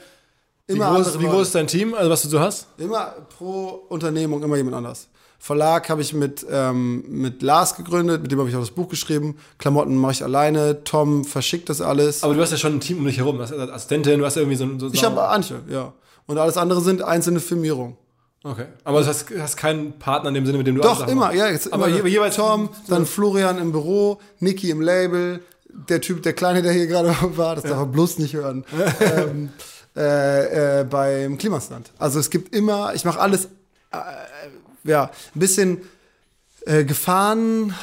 wie, 0.67 0.75
Immer 0.75 0.95
groß, 0.95 1.07
andere 1.07 1.21
wie 1.21 1.27
groß 1.29 1.47
ist 1.47 1.55
dein 1.55 1.67
Team, 1.67 1.95
also 1.95 2.11
was 2.11 2.21
du 2.21 2.29
so 2.29 2.41
hast? 2.41 2.67
Immer 2.77 3.15
pro 3.39 3.87
Unternehmung 3.89 4.43
immer 4.43 4.57
jemand 4.57 4.77
anders. 4.77 5.09
Verlag 5.39 5.89
habe 5.89 6.03
ich 6.03 6.13
mit, 6.13 6.45
ähm, 6.51 7.05
mit 7.09 7.43
Lars 7.43 7.77
gegründet, 7.77 8.21
mit 8.21 8.33
dem 8.33 8.39
habe 8.39 8.51
ich 8.51 8.57
auch 8.57 8.61
das 8.61 8.73
Buch 8.73 8.89
geschrieben. 8.89 9.39
Klamotten 9.57 9.97
mache 9.97 10.13
ich 10.13 10.23
alleine, 10.23 10.85
Tom 10.85 11.25
verschickt 11.25 11.71
das 11.71 11.81
alles. 11.81 12.23
Aber 12.23 12.35
du 12.35 12.43
hast 12.43 12.51
ja 12.51 12.59
schon 12.59 12.75
ein 12.75 12.81
Team 12.81 12.99
um 12.99 13.05
dich 13.07 13.17
herum. 13.17 13.37
Du 13.37 13.45
hast 13.45 13.53
Assistentin, 13.53 14.19
du 14.19 14.27
hast 14.27 14.35
ja 14.35 14.43
irgendwie 14.43 14.59
so 14.59 14.65
ein... 14.65 14.79
So 14.81 14.91
ich 14.93 15.03
habe 15.05 15.27
Antje, 15.29 15.63
ja. 15.71 15.95
Und 16.29 16.39
alles 16.39 16.57
andere 16.57 16.81
sind 16.83 17.03
einzelne 17.03 17.41
Firmierungen. 17.41 17.97
Okay. 18.45 18.67
Aber 18.85 19.01
du 19.01 19.07
hast, 19.07 19.27
hast 19.37 19.57
keinen 19.57 19.99
Partner 19.99 20.29
in 20.29 20.35
dem 20.35 20.47
Sinne, 20.47 20.59
mit 20.59 20.67
dem 20.67 20.77
du 20.77 20.83
Doch, 20.83 21.09
immer, 21.09 21.27
machst. 21.27 21.37
ja. 21.37 21.49
Jetzt 21.49 21.73
Aber 21.73 21.89
immer 21.89 22.05
je, 22.05 22.11
jeweils... 22.11 22.37
Tom, 22.37 22.69
dann 22.87 23.05
Florian 23.07 23.59
im 23.59 23.73
Büro, 23.73 24.21
Niki 24.39 24.71
im 24.71 24.81
Label, 24.81 25.41
der 25.89 26.01
Typ, 26.01 26.23
der 26.23 26.35
Kleine, 26.35 26.63
der 26.63 26.73
hier 26.73 26.87
gerade 26.87 27.15
war, 27.37 27.57
das 27.57 27.65
darf 27.65 27.79
er 27.79 27.87
bloß 27.87 28.19
nicht 28.19 28.35
hören. 28.35 28.65
ähm, 29.01 29.49
äh, 29.97 30.81
äh, 30.81 30.85
beim 30.85 31.39
Klimastand. 31.39 31.91
Also 31.99 32.21
es 32.21 32.31
gibt 32.31 32.55
immer, 32.55 32.95
ich 32.95 33.05
mache 33.05 33.19
alles, 33.19 33.47
äh, 33.91 33.99
ja, 34.85 35.11
ein 35.35 35.41
bisschen 35.41 35.79
äh, 36.67 36.85
Gefahren, 36.85 37.75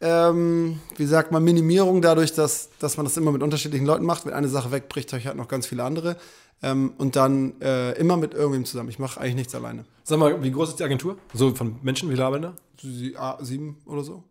ähm, 0.00 0.80
wie 0.96 1.06
sagt 1.06 1.32
man, 1.32 1.42
Minimierung 1.42 2.02
dadurch, 2.02 2.34
dass, 2.34 2.68
dass 2.78 2.96
man 2.98 3.06
das 3.06 3.16
immer 3.16 3.32
mit 3.32 3.42
unterschiedlichen 3.42 3.86
Leuten 3.86 4.04
macht. 4.04 4.26
Wenn 4.26 4.34
eine 4.34 4.48
Sache 4.48 4.70
wegbricht, 4.70 5.12
habe 5.12 5.20
ich 5.20 5.26
halt 5.26 5.36
noch 5.36 5.48
ganz 5.48 5.66
viele 5.66 5.84
andere. 5.84 6.16
Ähm, 6.62 6.94
und 6.98 7.16
dann 7.16 7.60
äh, 7.60 7.92
immer 7.92 8.16
mit 8.16 8.34
irgendwem 8.34 8.64
zusammen. 8.64 8.88
Ich 8.88 8.98
mache 8.98 9.20
eigentlich 9.20 9.34
nichts 9.34 9.54
alleine. 9.54 9.84
Sag 10.04 10.18
mal, 10.18 10.42
wie 10.42 10.50
groß 10.50 10.70
ist 10.70 10.78
die 10.78 10.84
Agentur? 10.84 11.18
So 11.34 11.54
von 11.54 11.76
Menschen, 11.82 12.08
wie 12.08 12.16
viele 12.16 12.40
da? 12.40 12.54
Sie, 12.80 13.14
ah, 13.16 13.38
sieben 13.40 13.76
oder 13.86 14.02
so. 14.02 14.24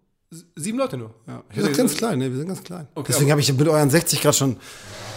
Sieben 0.56 0.78
Leute 0.78 0.98
nur. 0.98 1.14
Ja. 1.28 1.44
Wir 1.54 1.64
sind 1.64 1.78
ganz 1.78 1.96
klein, 1.96 2.20
ne? 2.20 2.30
Wir 2.30 2.38
sind 2.38 2.48
ganz 2.48 2.64
klein. 2.64 2.88
Okay, 2.96 3.12
Deswegen 3.12 3.32
habe 3.32 3.42
ich 3.42 3.54
mit 3.54 3.68
euren 3.68 3.90
60 3.90 4.22
Grad 4.22 4.36
schon. 4.36 4.58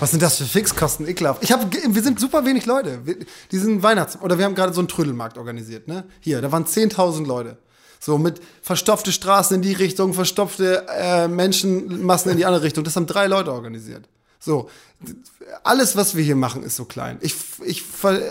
Was 0.01 0.11
sind 0.11 0.23
das 0.23 0.37
für 0.37 0.45
Fixkosten? 0.45 1.09
Ekelhaft. 1.09 1.43
Ich 1.43 1.51
hab, 1.51 1.73
wir 1.73 2.03
sind 2.03 2.21
super 2.21 2.45
wenig 2.45 2.67
Leute. 2.67 3.01
Wir, 3.05 3.17
diesen 3.51 3.83
Weihnachts- 3.83 4.21
oder 4.21 4.39
wir 4.39 4.45
haben 4.45 4.55
gerade 4.55 4.73
so 4.73 4.81
einen 4.81 4.89
Trödelmarkt 4.89 5.39
organisiert, 5.39 5.89
ne? 5.89 6.05
Hier, 6.21 6.41
da 6.41 6.53
waren 6.53 6.67
10.000 6.67 7.27
Leute. 7.27 7.59
So 7.99 8.17
mit 8.17 8.41
verstopfte 8.63 9.11
Straßen 9.11 9.57
in 9.57 9.63
die 9.63 9.73
Richtung, 9.73 10.15
verstopfte 10.15 10.87
äh, 10.89 11.27
Menschenmassen 11.27 12.31
in 12.31 12.37
die 12.37 12.47
andere 12.47 12.63
Richtung. 12.63 12.85
Das 12.85 12.95
haben 12.95 13.07
drei 13.07 13.27
Leute 13.27 13.53
organisiert. 13.53 14.09
So, 14.41 14.69
alles, 15.65 15.97
was 15.97 16.15
wir 16.17 16.25
hier 16.25 16.37
machen, 16.37 16.63
ist 16.63 16.77
so 16.77 16.85
klein. 16.85 17.19
Ich, 17.21 17.35
ich, 17.65 17.83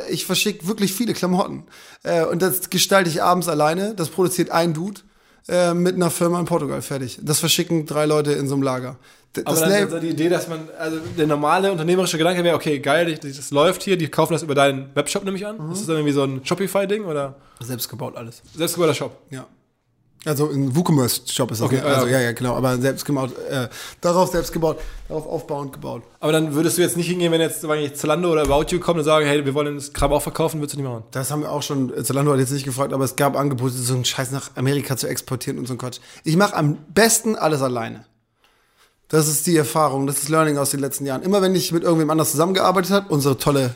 ich 0.09 0.25
verschicke 0.25 0.67
wirklich 0.67 0.93
viele 0.93 1.13
Klamotten. 1.13 1.63
Äh, 2.03 2.25
und 2.25 2.41
das 2.41 2.69
gestalte 2.69 3.09
ich 3.09 3.21
abends 3.21 3.47
alleine. 3.47 3.93
Das 3.93 4.09
produziert 4.09 4.49
ein 4.51 4.73
Dude 4.73 5.01
äh, 5.47 5.73
mit 5.73 5.95
einer 5.95 6.09
Firma 6.11 6.39
in 6.39 6.45
Portugal. 6.45 6.81
Fertig. 6.81 7.19
Das 7.21 7.39
verschicken 7.39 7.85
drei 7.85 8.05
Leute 8.05 8.33
in 8.33 8.47
so 8.47 8.55
einem 8.55 8.63
Lager. 8.63 8.97
D- 9.35 9.41
Aber 9.45 9.51
Das 9.59 9.69
dann 9.69 9.83
ist 9.83 9.91
ja 9.93 9.99
die 9.99 10.09
Idee, 10.09 10.29
dass 10.29 10.47
man, 10.47 10.69
also 10.79 10.99
der 11.17 11.27
normale 11.27 11.71
unternehmerische 11.71 12.17
Gedanke 12.17 12.43
wäre, 12.43 12.55
okay, 12.55 12.79
geil, 12.79 13.15
das, 13.21 13.35
das 13.37 13.51
läuft 13.51 13.83
hier, 13.83 13.97
die 13.97 14.07
kaufen 14.07 14.33
das 14.33 14.43
über 14.43 14.55
deinen 14.55 14.93
Webshop 14.95 15.23
nämlich 15.25 15.45
an. 15.45 15.57
Mhm. 15.57 15.71
Ist 15.73 15.79
das 15.81 15.87
dann 15.87 15.97
irgendwie 15.97 16.13
so 16.13 16.23
ein 16.23 16.45
Shopify-Ding 16.45 17.05
oder 17.05 17.35
selbst 17.61 17.89
gebaut 17.89 18.15
alles. 18.15 18.41
selbstgebauter 18.55 18.93
Shop? 18.93 19.17
Ja. 19.29 19.45
Also 20.25 20.49
ein 20.49 20.75
WooCommerce-Shop 20.75 21.51
ist 21.51 21.61
das. 21.61 21.65
Okay, 21.65 21.77
ne? 21.77 21.83
also, 21.83 22.07
ja, 22.07 22.19
ja, 22.19 22.31
genau. 22.31 22.55
Aber 22.55 22.77
selbst 22.77 23.05
gebaut, 23.05 23.31
äh, 23.49 23.67
darauf 24.01 24.31
selbst 24.31 24.51
gebaut, 24.51 24.77
darauf 25.07 25.25
aufbauend 25.27 25.73
gebaut. 25.73 26.03
Aber 26.19 26.31
dann 26.31 26.53
würdest 26.53 26.77
du 26.77 26.81
jetzt 26.81 26.97
nicht 26.97 27.07
hingehen, 27.07 27.31
wenn 27.31 27.39
jetzt 27.39 27.63
wir, 27.63 27.93
Zalando 27.93 28.31
oder 28.31 28.41
About 28.41 28.65
You 28.69 28.79
kommen 28.79 28.99
und 28.99 29.05
sagen, 29.05 29.25
hey, 29.25 29.45
wir 29.45 29.53
wollen 29.53 29.75
das 29.75 29.93
Kram 29.93 30.11
auch 30.11 30.21
verkaufen, 30.21 30.59
würdest 30.59 30.75
du 30.75 30.81
nicht 30.81 30.89
machen. 30.89 31.03
Das 31.11 31.31
haben 31.31 31.41
wir 31.41 31.51
auch 31.51 31.63
schon, 31.63 31.93
äh, 31.93 32.03
Zalando 32.03 32.33
hat 32.33 32.39
jetzt 32.39 32.51
nicht 32.51 32.65
gefragt, 32.65 32.93
aber 32.93 33.05
es 33.05 33.15
gab 33.15 33.37
Angebote, 33.37 33.73
so 33.73 33.93
einen 33.93 34.05
Scheiß 34.05 34.31
nach 34.31 34.51
Amerika 34.55 34.97
zu 34.97 35.07
exportieren 35.07 35.59
und 35.59 35.67
so 35.67 35.75
ein 35.75 35.77
Quatsch. 35.77 35.99
Ich 36.23 36.35
mache 36.35 36.55
am 36.55 36.77
besten 36.93 37.35
alles 37.35 37.61
alleine. 37.61 38.05
Das 39.09 39.29
ist 39.29 39.47
die 39.47 39.55
Erfahrung, 39.55 40.05
das 40.05 40.23
ist 40.23 40.29
Learning 40.29 40.57
aus 40.57 40.71
den 40.71 40.81
letzten 40.81 41.05
Jahren. 41.05 41.21
Immer 41.21 41.41
wenn 41.41 41.55
ich 41.55 41.71
mit 41.71 41.83
irgendwem 41.83 42.09
anders 42.09 42.31
zusammengearbeitet 42.31 42.91
habe, 42.91 43.07
unsere 43.07 43.37
tolle 43.37 43.75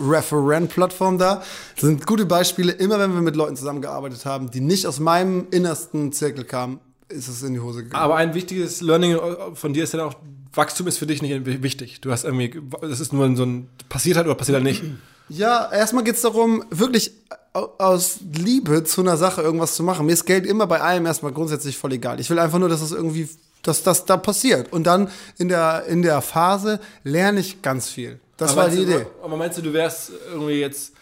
Referent-Plattform 0.00 1.18
da, 1.18 1.42
sind 1.76 2.06
gute 2.06 2.26
Beispiele. 2.26 2.72
Immer 2.72 2.98
wenn 2.98 3.14
wir 3.14 3.22
mit 3.22 3.36
Leuten 3.36 3.56
zusammengearbeitet 3.56 4.24
haben, 4.24 4.50
die 4.50 4.60
nicht 4.60 4.86
aus 4.86 5.00
meinem 5.00 5.46
innersten 5.50 6.12
Zirkel 6.12 6.44
kamen, 6.44 6.80
ist 7.08 7.28
es 7.28 7.42
in 7.42 7.54
die 7.54 7.60
Hose 7.60 7.84
gegangen. 7.84 8.02
Aber 8.02 8.16
ein 8.16 8.34
wichtiges 8.34 8.80
Learning 8.80 9.18
von 9.54 9.72
dir 9.72 9.84
ist 9.84 9.92
ja 9.94 10.04
auch, 10.04 10.14
Wachstum 10.52 10.86
ist 10.86 10.98
für 10.98 11.06
dich 11.06 11.20
nicht 11.22 11.62
wichtig. 11.62 12.00
Du 12.00 12.10
hast 12.10 12.24
irgendwie, 12.24 12.60
das 12.80 13.00
ist 13.00 13.12
nur 13.12 13.34
so 13.36 13.44
ein, 13.44 13.68
passiert 13.88 14.16
halt 14.16 14.26
oder 14.26 14.36
passiert 14.36 14.54
halt 14.56 14.64
nicht. 14.64 14.82
Ja, 15.28 15.70
erstmal 15.72 16.04
geht's 16.04 16.20
darum, 16.22 16.64
wirklich 16.70 17.12
au- 17.54 17.70
aus 17.78 18.18
Liebe 18.32 18.84
zu 18.84 19.00
einer 19.00 19.16
Sache 19.16 19.42
irgendwas 19.42 19.74
zu 19.74 19.82
machen. 19.82 20.06
Mir 20.06 20.12
ist 20.12 20.26
Geld 20.26 20.46
immer 20.46 20.66
bei 20.66 20.80
allem 20.80 21.06
erstmal 21.06 21.32
grundsätzlich 21.32 21.76
voll 21.78 21.92
egal. 21.92 22.20
Ich 22.20 22.30
will 22.30 22.38
einfach 22.38 22.58
nur, 22.58 22.68
dass 22.68 22.80
das 22.80 22.92
irgendwie, 22.92 23.28
dass 23.62 23.82
das 23.82 24.04
da 24.04 24.16
passiert. 24.16 24.72
Und 24.72 24.84
dann 24.84 25.08
in 25.38 25.48
der, 25.48 25.84
in 25.86 26.02
der 26.02 26.20
Phase 26.20 26.78
lerne 27.04 27.40
ich 27.40 27.62
ganz 27.62 27.88
viel. 27.88 28.20
Das 28.36 28.52
Aber 28.52 28.62
war 28.62 28.68
die 28.68 28.76
du- 28.76 28.82
Idee. 28.82 29.06
Aber 29.22 29.36
meinst 29.36 29.58
du, 29.58 29.62
du 29.62 29.72
wärst 29.72 30.10
irgendwie 30.32 30.54
jetzt 30.60 30.92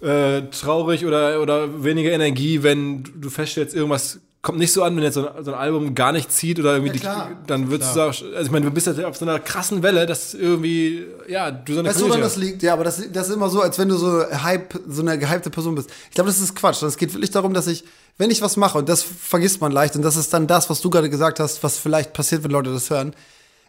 äh, 0.00 0.42
traurig 0.50 1.04
oder, 1.06 1.40
oder 1.40 1.82
weniger 1.82 2.10
Energie, 2.12 2.62
wenn 2.62 3.02
du- 3.16 3.30
feststellst, 3.30 3.74
irgendwas 3.74 4.18
kommt 4.42 4.58
nicht 4.58 4.74
so 4.74 4.82
an, 4.82 4.94
wenn 4.94 5.02
jetzt 5.04 5.14
so 5.14 5.26
ein, 5.26 5.42
so 5.42 5.52
ein 5.54 5.58
Album 5.58 5.94
gar 5.94 6.12
nicht 6.12 6.30
zieht 6.30 6.58
oder 6.60 6.74
irgendwie, 6.74 6.92
Ja, 6.96 7.00
klar. 7.00 7.30
die, 7.30 7.46
dann 7.46 7.70
würdest 7.70 7.96
du 7.96 8.00
auch, 8.02 8.06
also 8.08 8.22
ich 8.42 8.50
meine, 8.50 8.66
du 8.66 8.70
bist 8.70 8.86
ja 8.86 9.08
auf 9.08 9.16
so 9.16 9.24
einer 9.24 9.38
krassen 9.40 9.82
Welle, 9.82 10.04
dass 10.04 10.34
irgendwie, 10.34 11.06
ja, 11.28 11.50
du 11.50 11.72
so 11.72 11.78
eine 11.78 11.88
Weißt 11.88 12.02
du, 12.02 12.08
woran 12.08 12.20
das 12.20 12.36
liegt? 12.36 12.62
Ja, 12.62 12.74
aber 12.74 12.84
das, 12.84 13.00
das 13.10 13.28
ist 13.30 13.34
immer 13.34 13.48
so, 13.48 13.62
als 13.62 13.78
wenn 13.78 13.88
du 13.88 13.96
so 13.96 14.22
Hype, 14.42 14.78
so 14.86 15.00
eine 15.00 15.18
gehypte 15.18 15.48
Person 15.48 15.74
bist. 15.76 15.88
Ich 16.10 16.14
glaube, 16.14 16.28
das 16.28 16.38
ist 16.42 16.54
Quatsch. 16.54 16.82
Es 16.82 16.98
geht 16.98 17.14
wirklich 17.14 17.30
darum, 17.30 17.54
dass 17.54 17.66
ich, 17.68 17.84
wenn 18.18 18.30
ich 18.30 18.42
was 18.42 18.58
mache, 18.58 18.76
und 18.76 18.90
das 18.90 19.02
vergisst 19.02 19.62
man 19.62 19.72
leicht, 19.72 19.96
und 19.96 20.02
das 20.02 20.16
ist 20.16 20.30
dann 20.34 20.46
das, 20.46 20.68
was 20.68 20.82
du 20.82 20.90
gerade 20.90 21.08
gesagt 21.08 21.40
hast, 21.40 21.62
was 21.64 21.78
vielleicht 21.78 22.12
passiert, 22.12 22.44
wenn 22.44 22.50
Leute 22.50 22.70
das 22.70 22.90
hören. 22.90 23.14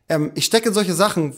Ähm, 0.09 0.31
ich 0.35 0.43
stecke 0.43 0.67
in 0.67 0.73
solche 0.73 0.93
Sachen 0.93 1.35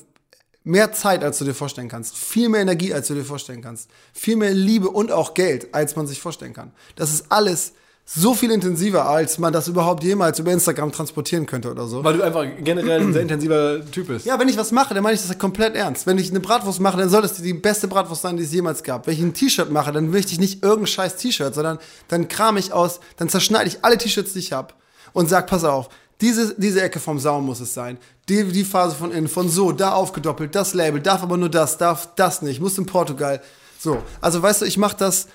mehr 0.67 0.91
Zeit, 0.91 1.23
als 1.23 1.39
du 1.39 1.45
dir 1.45 1.53
vorstellen 1.53 1.89
kannst. 1.89 2.15
Viel 2.15 2.49
mehr 2.49 2.61
Energie, 2.61 2.93
als 2.93 3.07
du 3.07 3.15
dir 3.15 3.23
vorstellen 3.23 3.61
kannst. 3.61 3.89
Viel 4.13 4.35
mehr 4.35 4.53
Liebe 4.53 4.89
und 4.89 5.11
auch 5.11 5.33
Geld, 5.33 5.73
als 5.73 5.95
man 5.95 6.07
sich 6.07 6.21
vorstellen 6.21 6.53
kann. 6.53 6.71
Das 6.95 7.11
ist 7.11 7.25
alles 7.29 7.73
so 8.09 8.33
viel 8.33 8.51
intensiver, 8.51 9.09
als 9.09 9.37
man 9.37 9.51
das 9.51 9.67
überhaupt 9.67 10.01
jemals 10.01 10.39
über 10.39 10.51
Instagram 10.51 10.93
transportieren 10.93 11.45
könnte 11.45 11.69
oder 11.69 11.87
so. 11.87 12.03
Weil 12.05 12.17
du 12.17 12.23
einfach 12.23 12.45
generell 12.63 13.01
ein 13.01 13.11
sehr 13.11 13.21
intensiver 13.21 13.81
Typ 13.91 14.07
bist. 14.07 14.25
Ja, 14.25 14.39
wenn 14.39 14.47
ich 14.47 14.57
was 14.57 14.71
mache, 14.71 14.93
dann 14.93 15.03
meine 15.03 15.15
ich 15.15 15.21
das 15.21 15.37
komplett 15.37 15.75
ernst. 15.75 16.07
Wenn 16.07 16.17
ich 16.17 16.29
eine 16.29 16.39
Bratwurst 16.39 16.79
mache, 16.79 16.97
dann 16.97 17.09
soll 17.09 17.21
das 17.21 17.33
die 17.33 17.53
beste 17.53 17.89
Bratwurst 17.89 18.21
sein, 18.21 18.37
die 18.37 18.43
es 18.43 18.53
jemals 18.53 18.83
gab. 18.83 19.07
Wenn 19.07 19.13
ich 19.13 19.21
ein 19.21 19.33
T-Shirt 19.33 19.71
mache, 19.71 19.91
dann 19.91 20.09
möchte 20.09 20.31
ich 20.31 20.39
nicht 20.39 20.63
irgendein 20.63 20.87
scheiß 20.87 21.17
T-Shirt, 21.17 21.53
sondern 21.53 21.79
dann 22.07 22.29
kram 22.29 22.55
ich 22.55 22.71
aus, 22.71 23.01
dann 23.17 23.27
zerschneide 23.27 23.67
ich 23.67 23.83
alle 23.83 23.97
T-Shirts, 23.97 24.31
die 24.31 24.39
ich 24.39 24.53
habe 24.53 24.73
und 25.11 25.27
sag, 25.27 25.47
pass 25.47 25.65
auf, 25.65 25.89
diese, 26.21 26.55
diese 26.57 26.81
Ecke 26.81 26.99
vom 26.99 27.19
Saum 27.19 27.45
muss 27.45 27.59
es 27.59 27.73
sein. 27.73 27.97
Die, 28.27 28.43
die 28.45 28.63
Phase 28.63 28.95
von 28.95 29.11
innen, 29.11 29.27
von 29.27 29.49
so, 29.49 29.71
da 29.71 29.93
aufgedoppelt, 29.93 30.55
das 30.55 30.73
Label, 30.73 30.99
darf 30.99 31.21
aber 31.23 31.37
nur 31.37 31.49
das, 31.49 31.77
darf 31.77 32.09
das 32.15 32.41
nicht, 32.41 32.59
muss 32.59 32.77
in 32.77 32.85
Portugal. 32.85 33.41
So, 33.79 34.01
also 34.19 34.41
weißt 34.41 34.61
du, 34.61 34.65
ich 34.65 34.77
mache 34.77 34.97
das 34.97 35.27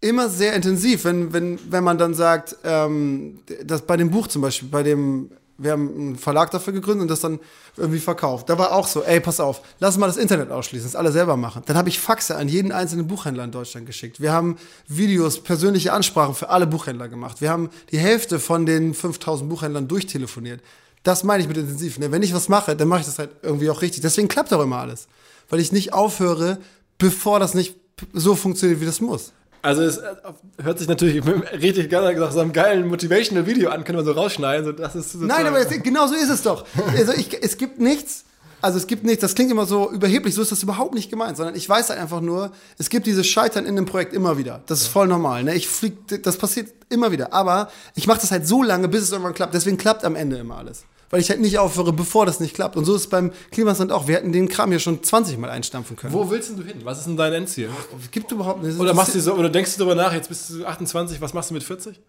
immer 0.00 0.28
sehr 0.28 0.54
intensiv, 0.54 1.04
wenn, 1.04 1.32
wenn, 1.32 1.58
wenn 1.70 1.84
man 1.84 1.98
dann 1.98 2.14
sagt, 2.14 2.56
ähm, 2.64 3.40
dass 3.64 3.82
bei 3.82 3.96
dem 3.96 4.10
Buch 4.10 4.26
zum 4.26 4.42
Beispiel, 4.42 4.68
bei 4.68 4.82
dem, 4.82 5.30
wir 5.58 5.72
haben 5.72 5.88
einen 5.88 6.16
Verlag 6.16 6.50
dafür 6.50 6.72
gegründet 6.72 7.02
und 7.02 7.08
das 7.08 7.20
dann 7.20 7.40
irgendwie 7.76 7.98
verkauft. 7.98 8.48
Da 8.48 8.58
war 8.58 8.72
auch 8.72 8.86
so, 8.86 9.02
ey, 9.02 9.20
pass 9.20 9.40
auf, 9.40 9.62
lass 9.80 9.96
mal 9.96 10.06
das 10.06 10.16
Internet 10.16 10.50
ausschließen, 10.50 10.86
das 10.86 10.96
alle 10.96 11.12
selber 11.12 11.36
machen. 11.36 11.62
Dann 11.66 11.76
habe 11.76 11.88
ich 11.88 11.98
Faxe 11.98 12.36
an 12.36 12.48
jeden 12.48 12.72
einzelnen 12.72 13.06
Buchhändler 13.06 13.44
in 13.44 13.52
Deutschland 13.52 13.86
geschickt. 13.86 14.20
Wir 14.20 14.32
haben 14.32 14.58
Videos, 14.86 15.42
persönliche 15.42 15.92
Ansprachen 15.92 16.34
für 16.34 16.50
alle 16.50 16.66
Buchhändler 16.66 17.08
gemacht. 17.08 17.40
Wir 17.40 17.50
haben 17.50 17.70
die 17.90 17.98
Hälfte 17.98 18.38
von 18.38 18.66
den 18.66 18.94
5000 18.94 19.48
Buchhändlern 19.48 19.88
durchtelefoniert. 19.88 20.60
Das 21.02 21.24
meine 21.24 21.42
ich 21.42 21.48
mit 21.48 21.56
intensiv. 21.56 21.98
Ne? 21.98 22.10
Wenn 22.10 22.22
ich 22.22 22.34
was 22.34 22.48
mache, 22.48 22.74
dann 22.74 22.88
mache 22.88 23.00
ich 23.00 23.06
das 23.06 23.18
halt 23.18 23.30
irgendwie 23.42 23.70
auch 23.70 23.80
richtig. 23.80 24.02
Deswegen 24.02 24.28
klappt 24.28 24.52
auch 24.52 24.62
immer 24.62 24.78
alles. 24.78 25.06
Weil 25.48 25.60
ich 25.60 25.70
nicht 25.70 25.92
aufhöre, 25.92 26.58
bevor 26.98 27.38
das 27.38 27.54
nicht 27.54 27.76
so 28.12 28.34
funktioniert, 28.34 28.80
wie 28.80 28.86
das 28.86 29.00
muss. 29.00 29.32
Also 29.66 29.82
es 29.82 29.96
äh, 29.98 30.14
hört 30.62 30.78
sich 30.78 30.86
natürlich 30.86 31.26
richtig 31.52 31.90
nach 31.90 32.30
so 32.30 32.38
einem 32.38 32.52
geilen 32.52 32.86
Motivational 32.86 33.46
Video 33.46 33.70
an, 33.70 33.82
können 33.82 33.98
wir 33.98 34.04
so 34.04 34.12
rausschneiden. 34.12 34.64
So, 34.64 34.70
das 34.70 34.94
ist 34.94 35.16
Nein, 35.16 35.44
aber 35.44 35.58
es, 35.58 35.68
genau 35.82 36.06
so 36.06 36.14
ist 36.14 36.30
es 36.30 36.42
doch. 36.42 36.64
Also 36.96 37.12
ich, 37.12 37.42
es 37.42 37.56
gibt 37.56 37.80
nichts, 37.80 38.24
also 38.66 38.78
es 38.78 38.88
gibt 38.88 39.04
nichts, 39.04 39.20
das 39.20 39.34
klingt 39.34 39.50
immer 39.50 39.64
so 39.64 39.90
überheblich, 39.92 40.34
so 40.34 40.42
ist 40.42 40.50
das 40.50 40.62
überhaupt 40.62 40.92
nicht 40.92 41.08
gemeint, 41.08 41.36
sondern 41.36 41.54
ich 41.54 41.68
weiß 41.68 41.88
halt 41.90 42.00
einfach 42.00 42.20
nur, 42.20 42.50
es 42.78 42.90
gibt 42.90 43.06
dieses 43.06 43.26
Scheitern 43.26 43.64
in 43.64 43.76
dem 43.76 43.86
Projekt 43.86 44.12
immer 44.12 44.38
wieder. 44.38 44.62
Das 44.66 44.80
ist 44.80 44.88
voll 44.88 45.06
normal. 45.06 45.44
Ne? 45.44 45.54
Ich 45.54 45.68
flieg, 45.68 45.96
das 46.24 46.36
passiert 46.36 46.72
immer 46.88 47.12
wieder. 47.12 47.32
Aber 47.32 47.70
ich 47.94 48.08
mache 48.08 48.20
das 48.20 48.32
halt 48.32 48.46
so 48.46 48.64
lange, 48.64 48.88
bis 48.88 49.02
es 49.02 49.12
irgendwann 49.12 49.34
klappt. 49.34 49.54
Deswegen 49.54 49.76
klappt 49.76 50.04
am 50.04 50.16
Ende 50.16 50.36
immer 50.36 50.58
alles 50.58 50.84
weil 51.10 51.20
ich 51.20 51.30
halt 51.30 51.40
nicht 51.40 51.58
aufhöre, 51.58 51.92
bevor 51.92 52.26
das 52.26 52.40
nicht 52.40 52.54
klappt. 52.54 52.76
Und 52.76 52.84
so 52.84 52.94
ist 52.94 53.02
es 53.02 53.08
beim 53.08 53.30
Klimasland 53.52 53.92
auch. 53.92 54.08
Wir 54.08 54.16
hätten 54.16 54.32
den 54.32 54.48
Kram 54.48 54.70
hier 54.70 54.80
schon 54.80 55.02
20 55.02 55.38
Mal 55.38 55.50
einstampfen 55.50 55.96
können. 55.96 56.12
Wo 56.12 56.28
willst 56.30 56.50
du 56.50 56.62
hin? 56.64 56.80
Was 56.82 56.98
ist 56.98 57.06
denn 57.06 57.16
dein 57.16 57.32
Endziel? 57.32 57.70
Gibt 58.10 58.32
überhaupt 58.32 58.62
nicht. 58.62 58.78
Oder, 58.78 58.92
machst 58.92 59.14
du 59.14 59.20
so, 59.20 59.34
oder 59.34 59.48
denkst 59.48 59.74
du 59.74 59.78
darüber 59.78 59.94
nach, 59.94 60.12
jetzt 60.12 60.28
bist 60.28 60.50
du 60.50 60.66
28, 60.66 61.20
was 61.20 61.32
machst 61.32 61.50
du 61.50 61.54
mit 61.54 61.62
40? 61.62 62.00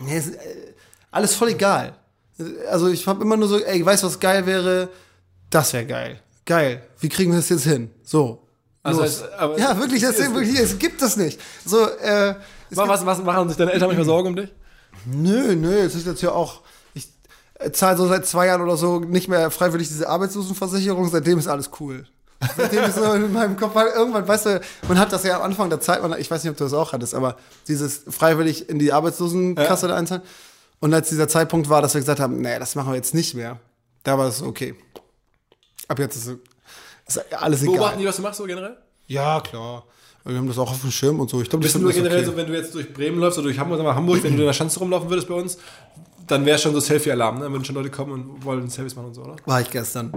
Nee, 0.00 0.18
ist, 0.18 0.34
äh, 0.34 0.38
alles 1.10 1.34
voll 1.34 1.48
egal. 1.48 1.94
Also 2.70 2.88
ich 2.88 3.06
habe 3.06 3.22
immer 3.22 3.38
nur 3.38 3.48
so, 3.48 3.58
ey, 3.58 3.84
weißt 3.84 4.02
du, 4.02 4.08
was 4.08 4.20
geil 4.20 4.44
wäre? 4.44 4.90
Das 5.50 5.72
wäre 5.72 5.86
geil. 5.86 6.20
Geil. 6.44 6.82
Wie 7.00 7.08
kriegen 7.08 7.32
wir 7.32 7.38
das 7.38 7.48
jetzt 7.48 7.64
hin? 7.64 7.90
So. 8.02 8.42
Also 8.82 9.02
heißt, 9.02 9.24
ja, 9.58 9.76
wirklich, 9.78 10.02
das, 10.02 10.16
wirklich, 10.18 10.58
es 10.58 10.78
gibt 10.78 11.02
das 11.02 11.16
nicht. 11.16 11.40
So, 11.64 11.88
äh, 11.88 12.36
was, 12.70 13.04
was 13.04 13.22
machen 13.22 13.48
sich 13.48 13.58
deine 13.58 13.72
Eltern 13.72 13.88
manchmal 13.88 14.06
Sorgen 14.06 14.28
um 14.28 14.36
dich? 14.36 14.52
Nö, 15.04 15.56
nö, 15.56 15.74
es 15.78 15.96
ist 15.96 16.06
jetzt 16.06 16.22
ja 16.22 16.30
auch, 16.30 16.62
zahle 17.72 17.96
so 17.96 18.06
seit 18.06 18.26
zwei 18.26 18.46
Jahren 18.46 18.62
oder 18.62 18.76
so 18.76 19.00
nicht 19.00 19.28
mehr 19.28 19.50
freiwillig 19.50 19.88
diese 19.88 20.08
Arbeitslosenversicherung, 20.08 21.08
seitdem 21.08 21.38
ist 21.38 21.48
alles 21.48 21.70
cool. 21.80 22.06
Seitdem 22.56 22.84
ist 22.84 22.96
so 22.96 23.12
in 23.12 23.32
meinem 23.32 23.56
Kopf 23.56 23.74
halt 23.74 23.94
irgendwann, 23.94 24.28
weißt 24.28 24.46
du, 24.46 24.60
man 24.88 24.98
hat 24.98 25.12
das 25.12 25.24
ja 25.24 25.36
am 25.36 25.42
Anfang 25.42 25.70
der 25.70 25.80
Zeit, 25.80 26.00
ich 26.18 26.30
weiß 26.30 26.44
nicht, 26.44 26.50
ob 26.50 26.56
du 26.56 26.64
das 26.64 26.72
auch 26.74 26.92
hattest, 26.92 27.14
aber 27.14 27.36
dieses 27.66 28.02
freiwillig 28.08 28.68
in 28.68 28.78
die 28.78 28.92
Arbeitslosenkasse 28.92 29.86
ja. 29.86 29.92
da 29.92 29.98
einzahlen. 29.98 30.22
Und 30.78 30.92
als 30.92 31.08
dieser 31.08 31.28
Zeitpunkt 31.28 31.70
war, 31.70 31.80
dass 31.80 31.94
wir 31.94 32.00
gesagt 32.00 32.20
haben, 32.20 32.40
nee, 32.40 32.58
das 32.58 32.74
machen 32.74 32.92
wir 32.92 32.96
jetzt 32.96 33.14
nicht 33.14 33.34
mehr, 33.34 33.58
da 34.02 34.18
war 34.18 34.28
es 34.28 34.42
okay. 34.42 34.74
Ab 35.88 35.98
jetzt 35.98 36.16
ist, 36.16 36.36
ist 37.06 37.32
alles 37.34 37.62
egal. 37.62 37.74
Beobachten 37.74 37.98
die, 38.00 38.06
was 38.06 38.16
du 38.16 38.22
machst 38.22 38.38
so 38.38 38.44
generell? 38.44 38.76
Ja, 39.06 39.40
klar. 39.40 39.84
Wir 40.24 40.36
haben 40.36 40.48
das 40.48 40.58
auch 40.58 40.70
auf 40.70 40.80
dem 40.80 40.90
Schirm 40.90 41.20
und 41.20 41.30
so. 41.30 41.40
Ich 41.40 41.48
glaub, 41.48 41.62
Bist 41.62 41.76
du 41.76 41.78
nur 41.78 41.92
generell 41.92 42.18
okay. 42.18 42.26
so, 42.26 42.36
wenn 42.36 42.46
du 42.46 42.54
jetzt 42.54 42.74
durch 42.74 42.92
Bremen 42.92 43.20
läufst 43.20 43.38
oder 43.38 43.46
durch 43.46 43.58
Hamburg, 43.58 43.80
Hamburg, 43.80 44.24
wenn 44.24 44.34
du 44.34 44.40
in 44.40 44.46
der 44.46 44.52
Schanze 44.52 44.80
rumlaufen 44.80 45.08
würdest 45.08 45.28
bei 45.28 45.34
uns, 45.34 45.56
dann 46.26 46.44
wäre 46.44 46.58
schon 46.58 46.72
so 46.72 46.80
Selfie-Alarm, 46.80 47.38
ne? 47.38 47.52
wenn 47.52 47.64
schon 47.64 47.76
Leute 47.76 47.90
kommen 47.90 48.12
und 48.12 48.44
wollen 48.44 48.68
Selfies 48.68 48.96
machen 48.96 49.06
und 49.06 49.14
so, 49.14 49.22
oder? 49.22 49.36
War 49.44 49.60
ich 49.60 49.70
gestern. 49.70 50.12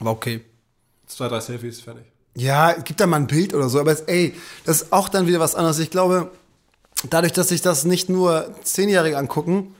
War 0.00 0.12
okay. 0.12 0.42
Zwei, 1.06 1.28
drei 1.28 1.40
Selfies, 1.40 1.80
fertig. 1.80 2.04
Ja, 2.34 2.72
gibt 2.72 3.00
da 3.00 3.06
mal 3.06 3.16
ein 3.16 3.26
Bild 3.26 3.54
oder 3.54 3.70
so, 3.70 3.80
aber 3.80 3.92
es, 3.92 4.02
ey, 4.02 4.34
das 4.64 4.82
ist 4.82 4.92
auch 4.92 5.08
dann 5.08 5.26
wieder 5.26 5.40
was 5.40 5.54
anderes. 5.54 5.78
Ich 5.78 5.90
glaube, 5.90 6.30
dadurch, 7.08 7.32
dass 7.32 7.48
sich 7.48 7.62
das 7.62 7.84
nicht 7.84 8.08
nur 8.08 8.54
Zehnjährige 8.62 9.16
angucken, 9.16 9.74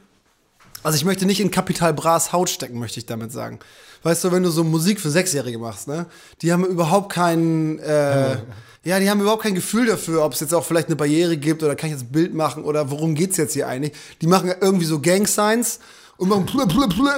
also 0.83 0.97
ich 0.97 1.05
möchte 1.05 1.27
nicht 1.27 1.41
in 1.41 1.51
Kapital 1.51 1.95
Bras 1.95 2.33
Haut 2.33 2.51
stecken, 2.51 2.79
möchte 2.79 2.99
ich 2.99 3.07
damit 3.07 3.33
sagen. 3.33 3.61
Weißt 4.03 4.25
du, 4.25 4.33
wenn 4.33 4.43
du 4.43 4.51
so 4.51 4.65
Musik 4.65 5.01
für 5.01 5.11
Sechsjährige 5.11 5.59
machst, 5.59 5.87
ne? 5.89 6.07
Die 6.41 6.53
haben 6.53 6.65
überhaupt 6.65 7.13
keinen, 7.13 7.79
äh, 7.79 8.37
ja, 8.85 8.99
die 8.99 9.09
haben 9.09 9.21
überhaupt 9.21 9.43
kein 9.43 9.55
Gefühl 9.55 9.87
dafür, 9.87 10.25
ob 10.25 10.33
es 10.33 10.41
jetzt 10.41 10.53
auch 10.55 10.65
vielleicht 10.65 10.89
eine 10.89 10.97
Barriere 10.97 11.37
gibt 11.37 11.63
oder 11.63 11.77
kann 11.77 11.91
ich 11.91 11.95
jetzt 11.95 12.07
ein 12.07 12.13
Bild 12.13 12.35
machen 12.35 12.65
oder 12.65 12.91
worum 12.91 13.15
geht's 13.15 13.37
jetzt 13.37 13.53
hier 13.53 13.69
eigentlich. 13.69 13.93
Die 14.21 14.27
machen 14.27 14.53
irgendwie 14.61 14.87
so 14.87 14.99
Gang-Signs 14.99 15.79
und 16.17 16.29
machen 16.29 16.47
plö, 16.47 16.67
plö, 16.67 16.89
plö. 16.89 17.11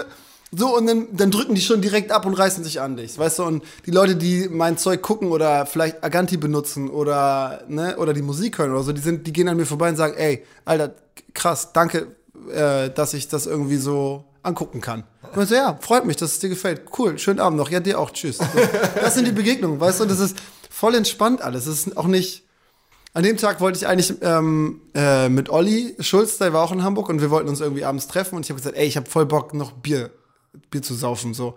So, 0.56 0.76
und 0.76 0.86
dann, 0.86 1.08
dann 1.12 1.30
drücken 1.30 1.54
die 1.54 1.60
schon 1.60 1.80
direkt 1.80 2.12
ab 2.12 2.26
und 2.26 2.34
reißen 2.34 2.62
sich 2.62 2.80
an 2.80 2.96
dich. 2.96 3.18
Weißt 3.18 3.40
du, 3.40 3.44
und 3.44 3.64
die 3.86 3.90
Leute, 3.90 4.14
die 4.14 4.48
mein 4.48 4.78
Zeug 4.78 5.02
gucken 5.02 5.32
oder 5.32 5.66
vielleicht 5.66 6.04
Aganti 6.04 6.36
benutzen 6.36 6.90
oder, 6.90 7.62
ne, 7.66 7.96
oder 7.96 8.12
die 8.12 8.22
Musik 8.22 8.58
hören 8.58 8.70
oder 8.70 8.82
so, 8.82 8.92
die 8.92 9.00
sind, 9.00 9.26
die 9.26 9.32
gehen 9.32 9.48
an 9.48 9.56
mir 9.56 9.66
vorbei 9.66 9.88
und 9.88 9.96
sagen, 9.96 10.14
ey, 10.16 10.44
Alter, 10.64 10.94
krass, 11.32 11.72
danke, 11.72 12.08
äh, 12.52 12.90
dass 12.90 13.14
ich 13.14 13.26
das 13.26 13.46
irgendwie 13.46 13.78
so 13.78 14.24
angucken 14.44 14.80
kann. 14.80 15.04
Und 15.34 15.42
ich 15.42 15.48
so, 15.48 15.54
ja, 15.54 15.78
freut 15.80 16.04
mich, 16.04 16.16
dass 16.16 16.32
es 16.32 16.38
dir 16.38 16.48
gefällt. 16.48 16.82
Cool, 16.98 17.18
schönen 17.18 17.40
Abend 17.40 17.58
noch. 17.58 17.70
Ja, 17.70 17.80
dir 17.80 17.98
auch. 17.98 18.10
Tschüss. 18.10 18.38
So, 18.38 18.44
das 19.00 19.14
sind 19.14 19.26
die 19.26 19.32
Begegnungen, 19.32 19.80
weißt 19.80 20.00
du, 20.00 20.04
und 20.04 20.10
das 20.10 20.20
ist, 20.20 20.36
voll 20.74 20.94
entspannt 20.96 21.40
alles. 21.40 21.66
Es 21.66 21.86
ist 21.86 21.96
auch 21.96 22.06
nicht. 22.06 22.42
An 23.14 23.22
dem 23.22 23.36
Tag 23.36 23.60
wollte 23.60 23.78
ich 23.78 23.86
eigentlich 23.86 24.12
ähm, 24.22 24.80
äh, 24.92 25.28
mit 25.28 25.48
Olli 25.48 25.94
Schulz, 26.00 26.38
der 26.38 26.52
war 26.52 26.64
auch 26.64 26.72
in 26.72 26.82
Hamburg 26.82 27.08
und 27.08 27.20
wir 27.20 27.30
wollten 27.30 27.48
uns 27.48 27.60
irgendwie 27.60 27.84
abends 27.84 28.08
treffen 28.08 28.34
und 28.34 28.44
ich 28.44 28.50
habe 28.50 28.58
gesagt, 28.58 28.76
ey, 28.76 28.86
ich 28.86 28.96
habe 28.96 29.08
voll 29.08 29.24
Bock 29.24 29.54
noch 29.54 29.70
Bier, 29.70 30.10
Bier 30.70 30.82
zu 30.82 30.94
saufen 30.94 31.32
so. 31.32 31.54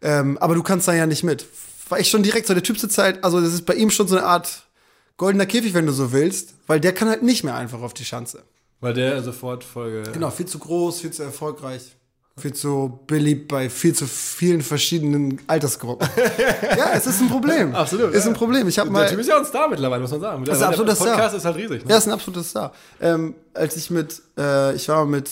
Ähm, 0.00 0.38
aber 0.38 0.54
du 0.54 0.62
kannst 0.62 0.86
da 0.86 0.94
ja 0.94 1.06
nicht 1.06 1.24
mit. 1.24 1.46
War 1.88 1.98
ich 1.98 2.08
schon 2.08 2.22
direkt 2.22 2.46
so, 2.46 2.54
der 2.54 2.62
Typ 2.62 2.78
sitzt 2.78 2.96
halt, 2.96 3.24
also 3.24 3.40
das 3.40 3.52
ist 3.52 3.66
bei 3.66 3.74
ihm 3.74 3.90
schon 3.90 4.06
so 4.06 4.16
eine 4.16 4.24
Art 4.24 4.68
goldener 5.16 5.46
Käfig, 5.46 5.74
wenn 5.74 5.86
du 5.86 5.92
so 5.92 6.12
willst, 6.12 6.54
weil 6.68 6.78
der 6.78 6.94
kann 6.94 7.08
halt 7.08 7.24
nicht 7.24 7.42
mehr 7.42 7.56
einfach 7.56 7.82
auf 7.82 7.92
die 7.92 8.04
Schanze. 8.04 8.44
Weil 8.80 8.94
der 8.94 9.20
sofort 9.24 9.64
Folge. 9.64 10.12
Genau, 10.12 10.30
viel 10.30 10.46
zu 10.46 10.60
groß, 10.60 11.00
viel 11.00 11.10
zu 11.10 11.24
erfolgreich 11.24 11.96
viel 12.36 12.52
zu 12.52 13.00
beliebt 13.06 13.48
bei 13.48 13.70
viel 13.70 13.94
zu 13.94 14.06
vielen 14.06 14.62
verschiedenen 14.62 15.40
Altersgruppen. 15.46 16.08
ja, 16.76 16.90
es 16.94 17.06
ist 17.06 17.20
ein 17.20 17.28
Problem. 17.28 17.74
Absolut. 17.74 18.12
Ist 18.12 18.26
ein 18.26 18.34
Problem. 18.34 18.66
Ich 18.66 18.78
habe 18.78 18.90
mal. 18.90 19.00
Der 19.00 19.10
Typ 19.10 19.20
ist 19.20 19.28
ja 19.28 19.38
ein 19.38 19.44
Star 19.44 19.68
mittlerweile, 19.68 20.02
muss 20.02 20.10
man 20.10 20.20
sagen. 20.20 20.44
Das 20.44 20.56
ist 20.56 20.62
ein 20.62 20.68
absoluter 20.70 20.96
Star. 20.96 21.08
Podcast 21.10 21.36
ist 21.36 21.44
halt 21.44 21.56
riesig. 21.56 21.84
Ne? 21.84 21.90
Ja, 21.90 21.98
ist 21.98 22.06
ein 22.06 22.12
absoluter 22.12 22.42
Star. 22.42 22.72
Ähm, 23.00 23.34
als 23.54 23.76
ich 23.76 23.90
mit, 23.90 24.20
äh, 24.36 24.74
ich 24.74 24.88
war 24.88 25.06
mit 25.06 25.30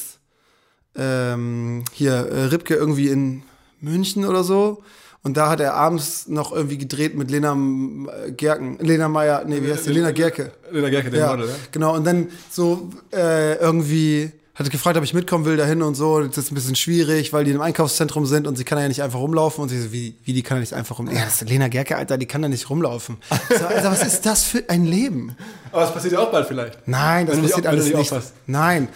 ähm, 0.95 1.85
hier 1.93 2.13
äh, 2.13 2.45
Ripke 2.45 2.75
irgendwie 2.75 3.09
in 3.09 3.43
München 3.81 4.25
oder 4.25 4.45
so. 4.45 4.83
Und 5.25 5.37
da 5.37 5.49
hat 5.49 5.61
er 5.61 5.75
abends 5.75 6.27
noch 6.29 6.53
irgendwie 6.53 6.79
gedreht 6.79 7.17
mit 7.17 7.31
Lena 7.31 7.53
äh, 7.53 8.33
Gerken, 8.33 8.79
Lena 8.81 9.09
Meyer, 9.09 9.45
nee, 9.47 9.63
wie 9.63 9.73
heißt 9.73 9.87
die? 9.87 9.93
Lena 9.93 10.11
Gerke. 10.11 10.53
Lena 10.71 10.89
Gerke, 10.89 11.11
der 11.11 11.21
ja, 11.21 11.31
Model, 11.31 11.49
ja. 11.49 11.55
Genau, 11.71 11.95
und 11.95 12.05
dann 12.05 12.29
so 12.51 12.91
äh, 13.13 13.55
irgendwie 13.57 14.33
hat 14.55 14.71
gefragt, 14.71 14.99
ob 14.99 15.05
ich 15.05 15.15
mitkommen 15.15 15.47
will 15.47 15.57
dahin 15.57 15.81
und 15.83 15.95
so. 15.95 16.21
Das 16.21 16.37
ist 16.37 16.53
ein 16.53 16.55
bisschen 16.55 16.77
schwierig, 16.77 17.33
weil 17.33 17.45
die 17.45 17.53
im 17.53 17.63
Einkaufszentrum 17.63 18.27
sind 18.27 18.47
und 18.47 18.57
sie 18.57 18.65
kann 18.65 18.79
ja 18.79 18.87
nicht 18.87 19.03
einfach 19.03 19.19
rumlaufen. 19.19 19.63
Und 19.63 19.71
sie 19.71 19.81
so, 19.81 19.93
wie, 19.93 20.15
wie 20.25 20.35
die 20.35 20.43
kann 20.43 20.59
ja 20.59 20.61
nicht 20.61 20.75
einfach 20.75 20.99
rumlaufen? 20.99 21.19
Ja, 21.19 21.25
das 21.25 21.41
ist 21.41 21.49
Lena 21.49 21.69
Gerke, 21.69 21.97
Alter, 21.97 22.19
die 22.19 22.27
kann 22.27 22.43
da 22.43 22.49
nicht 22.49 22.69
rumlaufen. 22.69 23.17
So, 23.49 23.67
Alter, 23.67 23.91
was 23.91 24.03
ist 24.03 24.27
das 24.27 24.45
für 24.45 24.69
ein 24.69 24.85
Leben? 24.85 25.37
Aber 25.71 25.83
das 25.83 25.95
passiert 25.95 26.13
ja 26.15 26.19
auch 26.19 26.31
bald 26.31 26.47
vielleicht. 26.47 26.87
Nein, 26.87 27.27
das 27.27 27.39
passiert 27.39 27.67
auch, 27.67 27.71
alles 27.71 27.87
nicht. 27.87 27.97
Aufpasst. 27.97 28.35
Nein. 28.47 28.89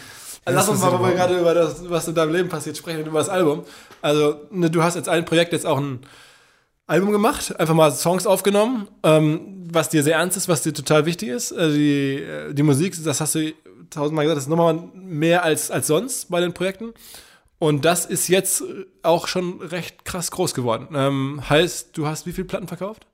Also 0.45 0.59
lass 0.59 0.69
uns 0.69 0.81
mal, 0.81 0.99
wo 0.99 1.05
wir 1.05 1.13
gerade 1.13 1.39
über 1.39 1.55
das, 1.55 1.89
was 1.89 2.07
in 2.07 2.15
deinem 2.15 2.33
Leben 2.33 2.49
passiert, 2.49 2.77
sprechen, 2.77 3.07
über 3.07 3.19
das 3.19 3.29
Album. 3.29 3.65
Also, 4.03 4.43
ne, 4.51 4.71
du 4.71 4.83
hast 4.83 4.95
jetzt 4.95 5.09
ein 5.09 5.25
Projekt 5.25 5.53
jetzt 5.53 5.67
auch 5.67 5.79
ein 5.79 6.01
Album 6.87 7.11
gemacht, 7.11 7.59
einfach 7.59 7.75
mal 7.75 7.91
Songs 7.91 8.27
aufgenommen, 8.27 8.87
ähm, 9.03 9.41
was 9.73 9.89
dir 9.89 10.05
sehr 10.05 10.17
ernst 10.17 10.37
ist, 10.37 10.49
was 10.49 10.63
dir 10.63 10.73
total 10.73 11.05
wichtig 11.05 11.31
ist. 11.31 11.53
Also 11.53 11.75
die, 11.77 12.19
äh, 12.19 12.55
die 12.55 12.63
Musik, 12.63 12.95
das 13.03 13.21
hast 13.21 13.35
du 13.35 13.53
tausendmal 13.91 14.25
gesagt, 14.25 14.37
das 14.37 14.45
ist 14.45 14.51
nochmal 14.51 14.89
mehr 14.95 15.45
als, 15.45 15.71
als 15.71 15.87
sonst 15.87 16.31
bei 16.31 16.41
den 16.41 16.53
Projekten. 16.53 16.93
Und 17.59 17.85
das 17.85 18.05
ist 18.05 18.29
jetzt 18.29 18.63
auch 19.03 19.29
schon 19.29 19.61
recht 19.63 20.05
krass 20.05 20.31
groß 20.31 20.55
geworden. 20.55 20.89
Ähm, 20.95 21.43
heißt, 21.49 21.97
du 21.97 22.07
hast 22.07 22.27
wie 22.27 22.33
viele 22.33 22.47
Platten 22.47 22.69
verkauft? 22.69 23.07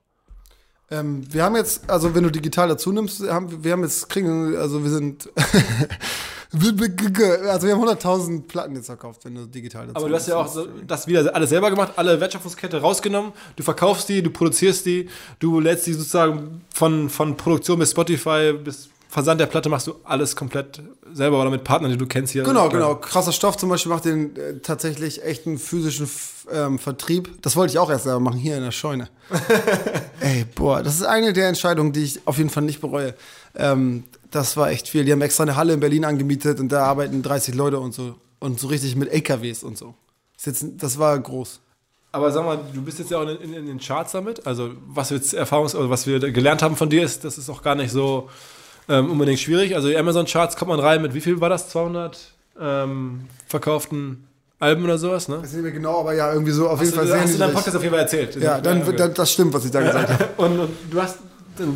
Ähm, 0.91 1.23
wir 1.31 1.43
haben 1.43 1.55
jetzt, 1.55 1.89
also 1.89 2.13
wenn 2.13 2.23
du 2.23 2.29
digital 2.29 2.67
dazu 2.67 2.91
nimmst, 2.91 3.27
haben, 3.27 3.63
wir 3.63 3.71
haben 3.71 3.83
jetzt, 3.83 4.09
kriegen, 4.09 4.55
also 4.57 4.83
wir 4.83 4.91
sind, 4.91 5.29
also 6.53 6.77
wir 6.77 7.73
haben 7.73 7.83
100.000 7.83 8.47
Platten 8.47 8.75
jetzt 8.75 8.87
verkauft, 8.87 9.23
wenn 9.23 9.33
du 9.33 9.47
digital 9.47 9.87
dazu 9.87 9.97
Aber 9.97 10.09
du 10.09 10.15
hast 10.15 10.27
ja 10.27 10.35
auch 10.35 10.67
das 10.85 11.07
wieder 11.07 11.33
alles 11.33 11.49
selber 11.49 11.71
gemacht, 11.71 11.93
alle 11.95 12.19
Wertschöpfungskette 12.19 12.81
rausgenommen, 12.81 13.31
du 13.55 13.63
verkaufst 13.63 14.09
die, 14.09 14.21
du 14.21 14.29
produzierst 14.29 14.85
die, 14.85 15.09
du 15.39 15.59
lädst 15.59 15.87
die 15.87 15.93
sozusagen 15.93 16.61
von, 16.73 17.09
von 17.09 17.37
Produktion 17.37 17.79
bis 17.79 17.91
Spotify 17.91 18.53
bis 18.53 18.89
Versand 19.13 19.39
der 19.39 19.45
Platte 19.45 19.69
machst 19.69 19.85
du 19.85 19.93
alles 20.05 20.35
komplett 20.35 20.81
selber 21.13 21.39
oder 21.39 21.51
mit 21.51 21.63
Partnern, 21.63 21.91
die 21.91 21.99
du 21.99 22.07
kennst 22.07 22.33
hier. 22.33 22.41
Genau, 22.41 22.67
genau. 22.69 22.95
Krasser 22.95 23.31
Stoff 23.31 23.57
zum 23.57 23.69
Beispiel 23.69 23.91
macht 23.91 24.05
den 24.05 24.35
äh, 24.35 24.57
tatsächlich 24.57 25.23
echten 25.23 25.59
physischen 25.59 26.09
ähm, 26.51 26.79
Vertrieb. 26.79 27.39
Das 27.43 27.55
wollte 27.55 27.73
ich 27.73 27.77
auch 27.77 27.91
erst 27.91 28.05
selber 28.05 28.19
machen, 28.19 28.39
hier 28.39 28.57
in 28.57 28.63
der 28.63 28.71
Scheune. 28.71 29.09
Ey, 30.19 30.45
boah, 30.55 30.81
das 30.81 30.95
ist 30.95 31.03
eine 31.03 31.31
der 31.31 31.47
Entscheidungen, 31.47 31.93
die 31.93 32.03
ich 32.05 32.27
auf 32.27 32.39
jeden 32.39 32.49
Fall 32.49 32.63
nicht 32.63 32.81
bereue. 32.81 33.13
Ähm, 33.53 34.05
das 34.31 34.57
war 34.57 34.71
echt 34.71 34.89
viel. 34.89 35.05
Die 35.05 35.11
haben 35.11 35.21
extra 35.21 35.43
eine 35.43 35.57
Halle 35.57 35.73
in 35.73 35.79
Berlin 35.79 36.05
angemietet 36.05 36.59
und 36.59 36.69
da 36.69 36.83
arbeiten 36.83 37.21
30 37.21 37.53
Leute 37.53 37.79
und 37.79 37.93
so. 37.93 38.15
Und 38.39 38.59
so 38.59 38.65
richtig 38.65 38.95
mit 38.95 39.11
LKWs 39.11 39.61
und 39.61 39.77
so. 39.77 39.93
Das, 40.37 40.45
jetzt, 40.47 40.65
das 40.79 40.97
war 40.97 41.19
groß. 41.19 41.59
Aber 42.13 42.31
sag 42.31 42.43
mal, 42.43 42.59
du 42.73 42.81
bist 42.81 42.97
jetzt 42.97 43.11
ja 43.11 43.19
auch 43.19 43.29
in, 43.29 43.37
in, 43.37 43.53
in 43.53 43.65
den 43.67 43.79
Charts 43.79 44.13
damit. 44.13 44.47
Also, 44.47 44.71
was 44.87 45.11
wir 45.11 45.17
jetzt 45.17 45.35
Erfahrungs-, 45.35 45.75
also 45.75 45.91
was 45.91 46.07
wir 46.07 46.19
gelernt 46.19 46.63
haben 46.63 46.75
von 46.75 46.89
dir, 46.89 47.03
ist, 47.03 47.23
das 47.23 47.37
ist 47.37 47.51
auch 47.51 47.61
gar 47.61 47.75
nicht 47.75 47.91
so 47.91 48.27
ähm, 48.89 49.11
unbedingt 49.11 49.39
schwierig. 49.39 49.75
Also 49.75 49.87
die 49.87 49.97
Amazon-Charts 49.97 50.55
kommt 50.55 50.69
man 50.69 50.79
rein 50.79 51.01
mit, 51.01 51.13
wie 51.13 51.21
viel 51.21 51.39
war 51.41 51.49
das? 51.49 51.69
200 51.69 52.19
ähm, 52.59 53.21
verkauften 53.47 54.27
Alben 54.59 54.83
oder 54.85 54.97
sowas, 54.97 55.27
ne? 55.27 55.37
Ich 55.37 55.43
weiß 55.43 55.53
nicht 55.53 55.63
mehr 55.63 55.71
genau, 55.71 55.99
aber 55.99 56.13
ja, 56.13 56.31
irgendwie 56.31 56.51
so 56.51 56.69
auf 56.69 56.79
jeden 56.79 56.91
Hast 56.91 56.95
Fall 56.95 57.05
du, 57.05 57.11
sehen 57.11 57.21
hast 57.21 57.33
du 57.33 57.37
deinem 57.37 57.49
sich. 57.49 57.55
Podcast 57.55 57.75
auf 57.75 57.83
jeden 57.83 57.93
Fall 57.93 58.03
erzählt. 58.03 58.35
Ja, 58.37 58.61
dann, 58.61 58.95
dann, 58.95 59.13
das 59.13 59.31
stimmt, 59.31 59.53
was 59.53 59.65
ich 59.65 59.71
da 59.71 59.81
gesagt 59.81 60.09
habe. 60.13 60.25
und, 60.37 60.59
und 60.59 60.69
du 60.89 61.01
hast 61.01 61.17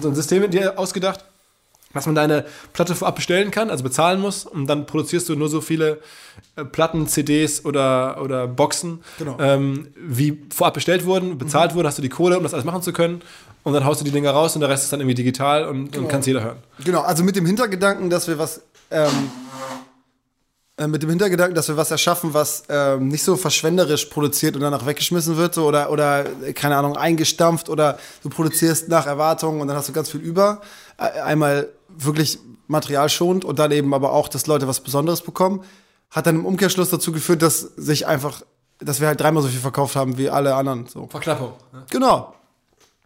so 0.01 0.07
ein 0.07 0.15
System 0.15 0.41
mit 0.41 0.53
dir 0.53 0.77
ausgedacht, 0.79 1.23
dass 1.97 2.05
man 2.05 2.15
deine 2.15 2.45
Platte 2.73 2.95
vorab 2.95 3.15
bestellen 3.15 3.51
kann, 3.51 3.69
also 3.69 3.83
bezahlen 3.83 4.19
muss, 4.21 4.45
und 4.45 4.67
dann 4.67 4.85
produzierst 4.85 5.27
du 5.29 5.35
nur 5.35 5.49
so 5.49 5.61
viele 5.61 5.99
äh, 6.55 6.63
Platten, 6.63 7.07
CDs 7.07 7.65
oder, 7.65 8.21
oder 8.21 8.47
Boxen, 8.47 9.01
Genau. 9.17 9.37
ähm, 9.39 9.87
wie 9.97 10.41
vorab 10.53 10.73
bestellt 10.75 11.05
wurden, 11.05 11.37
bezahlt 11.37 11.75
wurden, 11.75 11.87
hast 11.87 11.97
du 11.97 12.01
die 12.01 12.09
Kohle, 12.09 12.37
um 12.37 12.43
das 12.43 12.53
alles 12.53 12.65
machen 12.65 12.81
zu 12.81 12.93
können, 12.93 13.21
und 13.63 13.73
dann 13.73 13.83
haust 13.83 13.99
du 13.99 14.05
die 14.05 14.11
Dinger 14.11 14.31
raus 14.31 14.55
und 14.55 14.61
der 14.61 14.69
Rest 14.69 14.85
ist 14.85 14.93
dann 14.93 15.01
irgendwie 15.01 15.15
digital 15.15 15.67
und, 15.67 15.97
und 15.97 16.07
kann 16.07 16.21
jeder 16.21 16.41
hören. 16.41 16.57
Genau, 16.85 17.01
also 17.01 17.23
mit 17.23 17.35
dem 17.35 17.45
Hintergedanken, 17.45 18.09
dass 18.09 18.27
wir 18.27 18.39
was, 18.39 18.61
ähm, 18.91 19.29
äh, 20.77 20.87
mit 20.87 21.01
dem 21.03 21.09
Hintergedanken, 21.09 21.55
dass 21.55 21.67
wir 21.67 21.75
was 21.75 21.89
erschaffen, 21.91 22.33
was 22.33 22.63
ähm, 22.69 23.07
nicht 23.07 23.23
so 23.23 23.35
verschwenderisch 23.35 24.05
produziert 24.05 24.55
und 24.55 24.61
danach 24.61 24.85
weggeschmissen 24.85 25.35
wird, 25.35 25.53
so, 25.55 25.65
oder, 25.65 25.91
oder, 25.91 26.25
äh, 26.45 26.53
keine 26.53 26.77
Ahnung, 26.77 26.95
eingestampft 26.95 27.67
oder 27.67 27.97
du 28.23 28.29
produzierst 28.29 28.87
nach 28.87 29.07
Erwartung 29.07 29.59
und 29.59 29.67
dann 29.67 29.75
hast 29.75 29.89
du 29.89 29.93
ganz 29.93 30.11
viel 30.11 30.21
über. 30.21 30.61
Äh, 30.97 31.19
einmal 31.21 31.67
wirklich 31.97 32.39
materialschonend 32.67 33.45
und 33.45 33.59
dann 33.59 33.71
eben 33.71 33.93
aber 33.93 34.13
auch, 34.13 34.27
dass 34.27 34.47
Leute 34.47 34.67
was 34.67 34.81
Besonderes 34.81 35.21
bekommen. 35.21 35.63
Hat 36.11 36.25
dann 36.25 36.35
im 36.35 36.45
Umkehrschluss 36.45 36.89
dazu 36.89 37.11
geführt, 37.11 37.41
dass 37.41 37.59
sich 37.59 38.07
einfach, 38.07 38.43
dass 38.79 39.01
wir 39.01 39.07
halt 39.07 39.19
dreimal 39.19 39.43
so 39.43 39.49
viel 39.49 39.59
verkauft 39.59 39.95
haben 39.95 40.17
wie 40.17 40.29
alle 40.29 40.55
anderen. 40.55 40.87
So. 40.87 41.07
Verknappung. 41.07 41.53
Genau. 41.89 42.33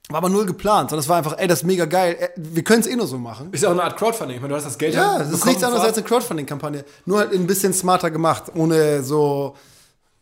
War 0.10 0.18
aber 0.18 0.30
null 0.30 0.46
geplant, 0.46 0.90
sondern 0.90 1.04
es 1.04 1.10
war 1.10 1.18
einfach, 1.18 1.38
ey, 1.38 1.48
das 1.48 1.60
ist 1.60 1.66
mega 1.66 1.86
geil. 1.86 2.30
Wir 2.36 2.64
können 2.64 2.82
es 2.82 2.88
eh 2.88 2.96
nur 2.96 3.08
so 3.08 3.18
machen. 3.18 3.52
Ist 3.54 3.64
ja 3.64 3.70
auch 3.70 3.74
eine 3.74 3.84
Art 3.84 3.98
Crowdfunding. 3.98 4.36
Ich 4.36 4.42
meine, 4.42 4.52
du 4.52 4.58
hast 4.58 4.66
das 4.66 4.78
Geld 4.78 4.94
Ja, 4.94 5.22
es 5.22 5.32
ist 5.32 5.46
nichts 5.46 5.64
anderes 5.64 5.84
als 5.84 5.98
eine 5.98 6.06
Crowdfunding-Kampagne. 6.06 6.84
Nur 7.06 7.20
halt 7.20 7.34
ein 7.34 7.48
bisschen 7.48 7.74
smarter 7.74 8.12
gemacht, 8.12 8.52
ohne 8.54 9.04
so, 9.04 9.56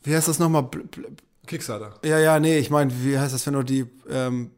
wie 0.03 0.15
heißt 0.15 0.27
das 0.27 0.37
nochmal? 0.37 0.69
Kickstarter. 1.47 1.95
Ja, 2.03 2.19
ja, 2.19 2.39
nee, 2.39 2.59
ich 2.59 2.69
meine, 2.69 2.91
wie 3.03 3.17
heißt 3.17 3.33
das, 3.33 3.45
wenn 3.47 3.55
du 3.55 3.63
die, 3.63 3.87
ähm, 4.09 4.51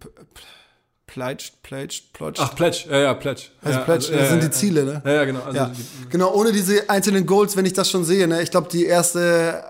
p- 1.11 1.13
p- 1.13 1.19
pleitscht, 1.19 1.61
pleitscht, 1.63 2.13
pleitscht? 2.13 2.41
Ach, 2.43 2.55
Pledge. 2.55 2.85
Ja, 2.89 2.97
ja, 2.99 3.13
Pledge. 3.13 3.43
also 3.63 3.77
ja, 3.79 3.83
pleitscht, 3.85 4.09
also, 4.09 4.19
das 4.19 4.23
ja, 4.27 4.29
sind 4.31 4.41
ja, 4.43 4.47
die 4.49 4.53
Ziele, 4.53 4.83
ne? 4.85 5.01
Ja, 5.05 5.11
ja, 5.11 5.25
genau. 5.25 5.41
Also 5.43 5.57
Ja, 5.57 5.65
die- 5.67 6.09
genau, 6.09 6.33
ohne 6.33 6.51
diese 6.51 6.89
einzelnen 6.89 7.25
Goals, 7.25 7.55
wenn 7.57 7.65
ich 7.65 7.73
das 7.73 7.89
schon 7.89 8.03
sehe, 8.05 8.27
ne? 8.27 8.41
Ich 8.41 8.51
glaube, 8.51 8.69
die 8.71 8.85
erste, 8.85 9.63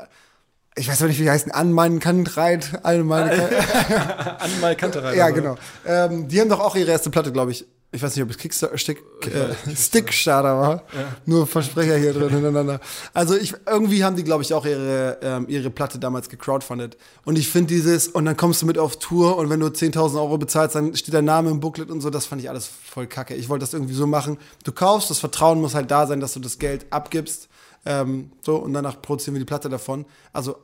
ich 0.75 0.87
weiß 0.87 1.01
nicht, 1.01 1.19
wie 1.19 1.23
die 1.23 1.29
heißen, 1.29 1.51
an 1.51 1.71
meinen 1.71 1.99
Kantreit, 1.99 2.79
all 2.83 3.03
meine 3.03 3.29
Kan- 3.35 4.37
Einmal 4.39 4.75
Kante 4.75 5.03
rein. 5.03 5.17
Ja, 5.17 5.29
genau. 5.29 5.55
Ähm, 5.85 6.27
die 6.27 6.39
haben 6.39 6.49
doch 6.49 6.59
auch 6.59 6.75
ihre 6.75 6.91
erste 6.91 7.09
Platte, 7.09 7.31
glaube 7.31 7.51
ich. 7.51 7.65
Ich 7.93 8.01
weiß 8.01 8.15
nicht, 8.15 8.23
ob 8.23 8.29
es 8.29 8.37
Kickstarter, 8.37 8.73
äh, 8.73 9.75
Stickstarter 9.75 10.57
war. 10.57 10.83
Nur 11.25 11.45
Versprecher 11.45 11.97
hier 11.97 12.13
drin 12.13 12.29
hintereinander. 12.29 12.79
Also 13.13 13.35
ich, 13.35 13.53
irgendwie 13.67 14.05
haben 14.05 14.15
die, 14.15 14.23
glaube 14.23 14.43
ich, 14.43 14.53
auch 14.53 14.65
ihre, 14.65 15.17
ähm, 15.21 15.45
ihre 15.49 15.69
Platte 15.69 15.99
damals 15.99 16.29
gecrowdfundet. 16.29 16.95
Und 17.25 17.37
ich 17.37 17.49
finde 17.49 17.73
dieses, 17.73 18.07
und 18.07 18.23
dann 18.23 18.37
kommst 18.37 18.61
du 18.61 18.65
mit 18.65 18.77
auf 18.77 18.97
Tour 18.97 19.37
und 19.37 19.49
wenn 19.49 19.59
du 19.59 19.67
10.000 19.67 20.15
Euro 20.15 20.37
bezahlst, 20.37 20.75
dann 20.75 20.95
steht 20.95 21.13
dein 21.13 21.25
Name 21.25 21.49
im 21.49 21.59
Booklet 21.59 21.91
und 21.91 21.99
so, 21.99 22.09
das 22.09 22.25
fand 22.25 22.41
ich 22.41 22.49
alles 22.49 22.65
voll 22.67 23.07
kacke. 23.07 23.35
Ich 23.35 23.49
wollte 23.49 23.63
das 23.63 23.73
irgendwie 23.73 23.93
so 23.93 24.07
machen. 24.07 24.37
Du 24.63 24.71
kaufst, 24.71 25.09
das 25.09 25.19
Vertrauen 25.19 25.59
muss 25.59 25.75
halt 25.75 25.91
da 25.91 26.07
sein, 26.07 26.21
dass 26.21 26.33
du 26.33 26.39
das 26.39 26.59
Geld 26.59 26.85
abgibst. 26.91 27.49
Ähm, 27.85 28.31
so, 28.39 28.55
und 28.55 28.73
danach 28.73 29.01
produzieren 29.01 29.35
wir 29.35 29.39
die 29.39 29.45
Platte 29.45 29.67
davon. 29.67 30.05
Also, 30.31 30.55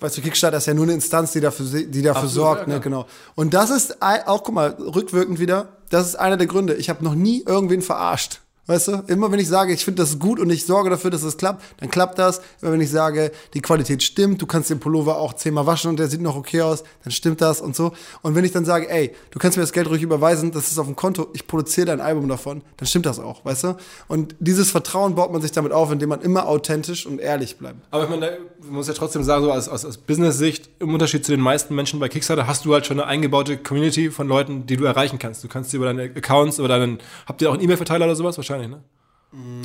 weißt 0.00 0.18
du, 0.18 0.22
Kickstarter 0.22 0.58
ist 0.58 0.66
ja 0.66 0.74
nur 0.74 0.84
eine 0.84 0.94
Instanz, 0.94 1.32
die 1.32 1.40
dafür, 1.40 1.66
die 1.66 2.02
dafür 2.02 2.24
Absolut, 2.24 2.32
sorgt, 2.32 2.68
ja, 2.68 2.74
ne, 2.74 2.80
genau. 2.80 3.06
Und 3.34 3.54
das 3.54 3.70
ist 3.70 4.02
auch, 4.02 4.42
guck 4.42 4.54
mal, 4.54 4.70
rückwirkend 4.70 5.38
wieder, 5.38 5.68
das 5.90 6.06
ist 6.06 6.16
einer 6.16 6.36
der 6.36 6.46
Gründe. 6.46 6.74
Ich 6.74 6.90
habe 6.90 7.04
noch 7.04 7.14
nie 7.14 7.42
irgendwen 7.46 7.82
verarscht. 7.82 8.40
Weißt 8.66 8.88
du, 8.88 9.04
immer 9.06 9.30
wenn 9.30 9.38
ich 9.38 9.48
sage, 9.48 9.72
ich 9.72 9.84
finde 9.84 10.02
das 10.02 10.18
gut 10.18 10.40
und 10.40 10.50
ich 10.50 10.66
sorge 10.66 10.90
dafür, 10.90 11.10
dass 11.10 11.22
es 11.22 11.36
klappt, 11.36 11.62
dann 11.78 11.90
klappt 11.90 12.18
das. 12.18 12.40
Immer 12.60 12.72
wenn 12.72 12.80
ich 12.80 12.90
sage, 12.90 13.30
die 13.54 13.60
Qualität 13.60 14.02
stimmt, 14.02 14.42
du 14.42 14.46
kannst 14.46 14.70
den 14.70 14.80
Pullover 14.80 15.18
auch 15.18 15.34
zehnmal 15.34 15.66
waschen 15.66 15.90
und 15.90 15.98
der 15.98 16.08
sieht 16.08 16.20
noch 16.20 16.36
okay 16.36 16.62
aus, 16.62 16.82
dann 17.04 17.12
stimmt 17.12 17.40
das 17.40 17.60
und 17.60 17.76
so. 17.76 17.92
Und 18.22 18.34
wenn 18.34 18.44
ich 18.44 18.52
dann 18.52 18.64
sage, 18.64 18.90
ey, 18.90 19.12
du 19.30 19.38
kannst 19.38 19.56
mir 19.56 19.62
das 19.62 19.72
Geld 19.72 19.88
ruhig 19.88 20.02
überweisen, 20.02 20.50
das 20.50 20.70
ist 20.70 20.78
auf 20.78 20.86
dem 20.86 20.96
Konto, 20.96 21.28
ich 21.32 21.46
produziere 21.46 21.86
dein 21.86 22.00
Album 22.00 22.28
davon, 22.28 22.62
dann 22.76 22.86
stimmt 22.86 23.06
das 23.06 23.20
auch, 23.20 23.44
weißt 23.44 23.64
du? 23.64 23.76
Und 24.08 24.34
dieses 24.40 24.70
Vertrauen 24.70 25.14
baut 25.14 25.32
man 25.32 25.42
sich 25.42 25.52
damit 25.52 25.72
auf, 25.72 25.92
indem 25.92 26.08
man 26.08 26.20
immer 26.22 26.48
authentisch 26.48 27.06
und 27.06 27.20
ehrlich 27.20 27.58
bleibt. 27.58 27.76
Aber 27.90 28.04
ich 28.04 28.10
meine, 28.10 28.38
man 28.62 28.72
muss 28.72 28.88
ja 28.88 28.94
trotzdem 28.94 29.22
sagen, 29.22 29.44
so 29.44 29.52
aus, 29.52 29.68
aus, 29.68 29.84
aus 29.84 29.98
Business-Sicht, 29.98 30.68
im 30.80 30.92
Unterschied 30.92 31.24
zu 31.24 31.30
den 31.30 31.40
meisten 31.40 31.74
Menschen 31.74 32.00
bei 32.00 32.08
Kickstarter, 32.08 32.46
hast 32.46 32.64
du 32.64 32.74
halt 32.74 32.86
schon 32.86 32.98
eine 32.98 33.08
eingebaute 33.08 33.56
Community 33.58 34.10
von 34.10 34.26
Leuten, 34.26 34.66
die 34.66 34.76
du 34.76 34.84
erreichen 34.84 35.18
kannst. 35.18 35.44
Du 35.44 35.48
kannst 35.48 35.70
sie 35.70 35.76
über 35.76 35.86
deine 35.86 36.04
Accounts, 36.04 36.58
über 36.58 36.68
deinen, 36.68 36.98
habt 37.26 37.42
ihr 37.42 37.50
auch 37.50 37.54
einen 37.54 37.62
E-Mail-Verteiler 37.62 38.06
oder 38.06 38.16
sowas? 38.16 38.36
Wahrscheinlich, 38.36 38.55
ne? 38.58 38.82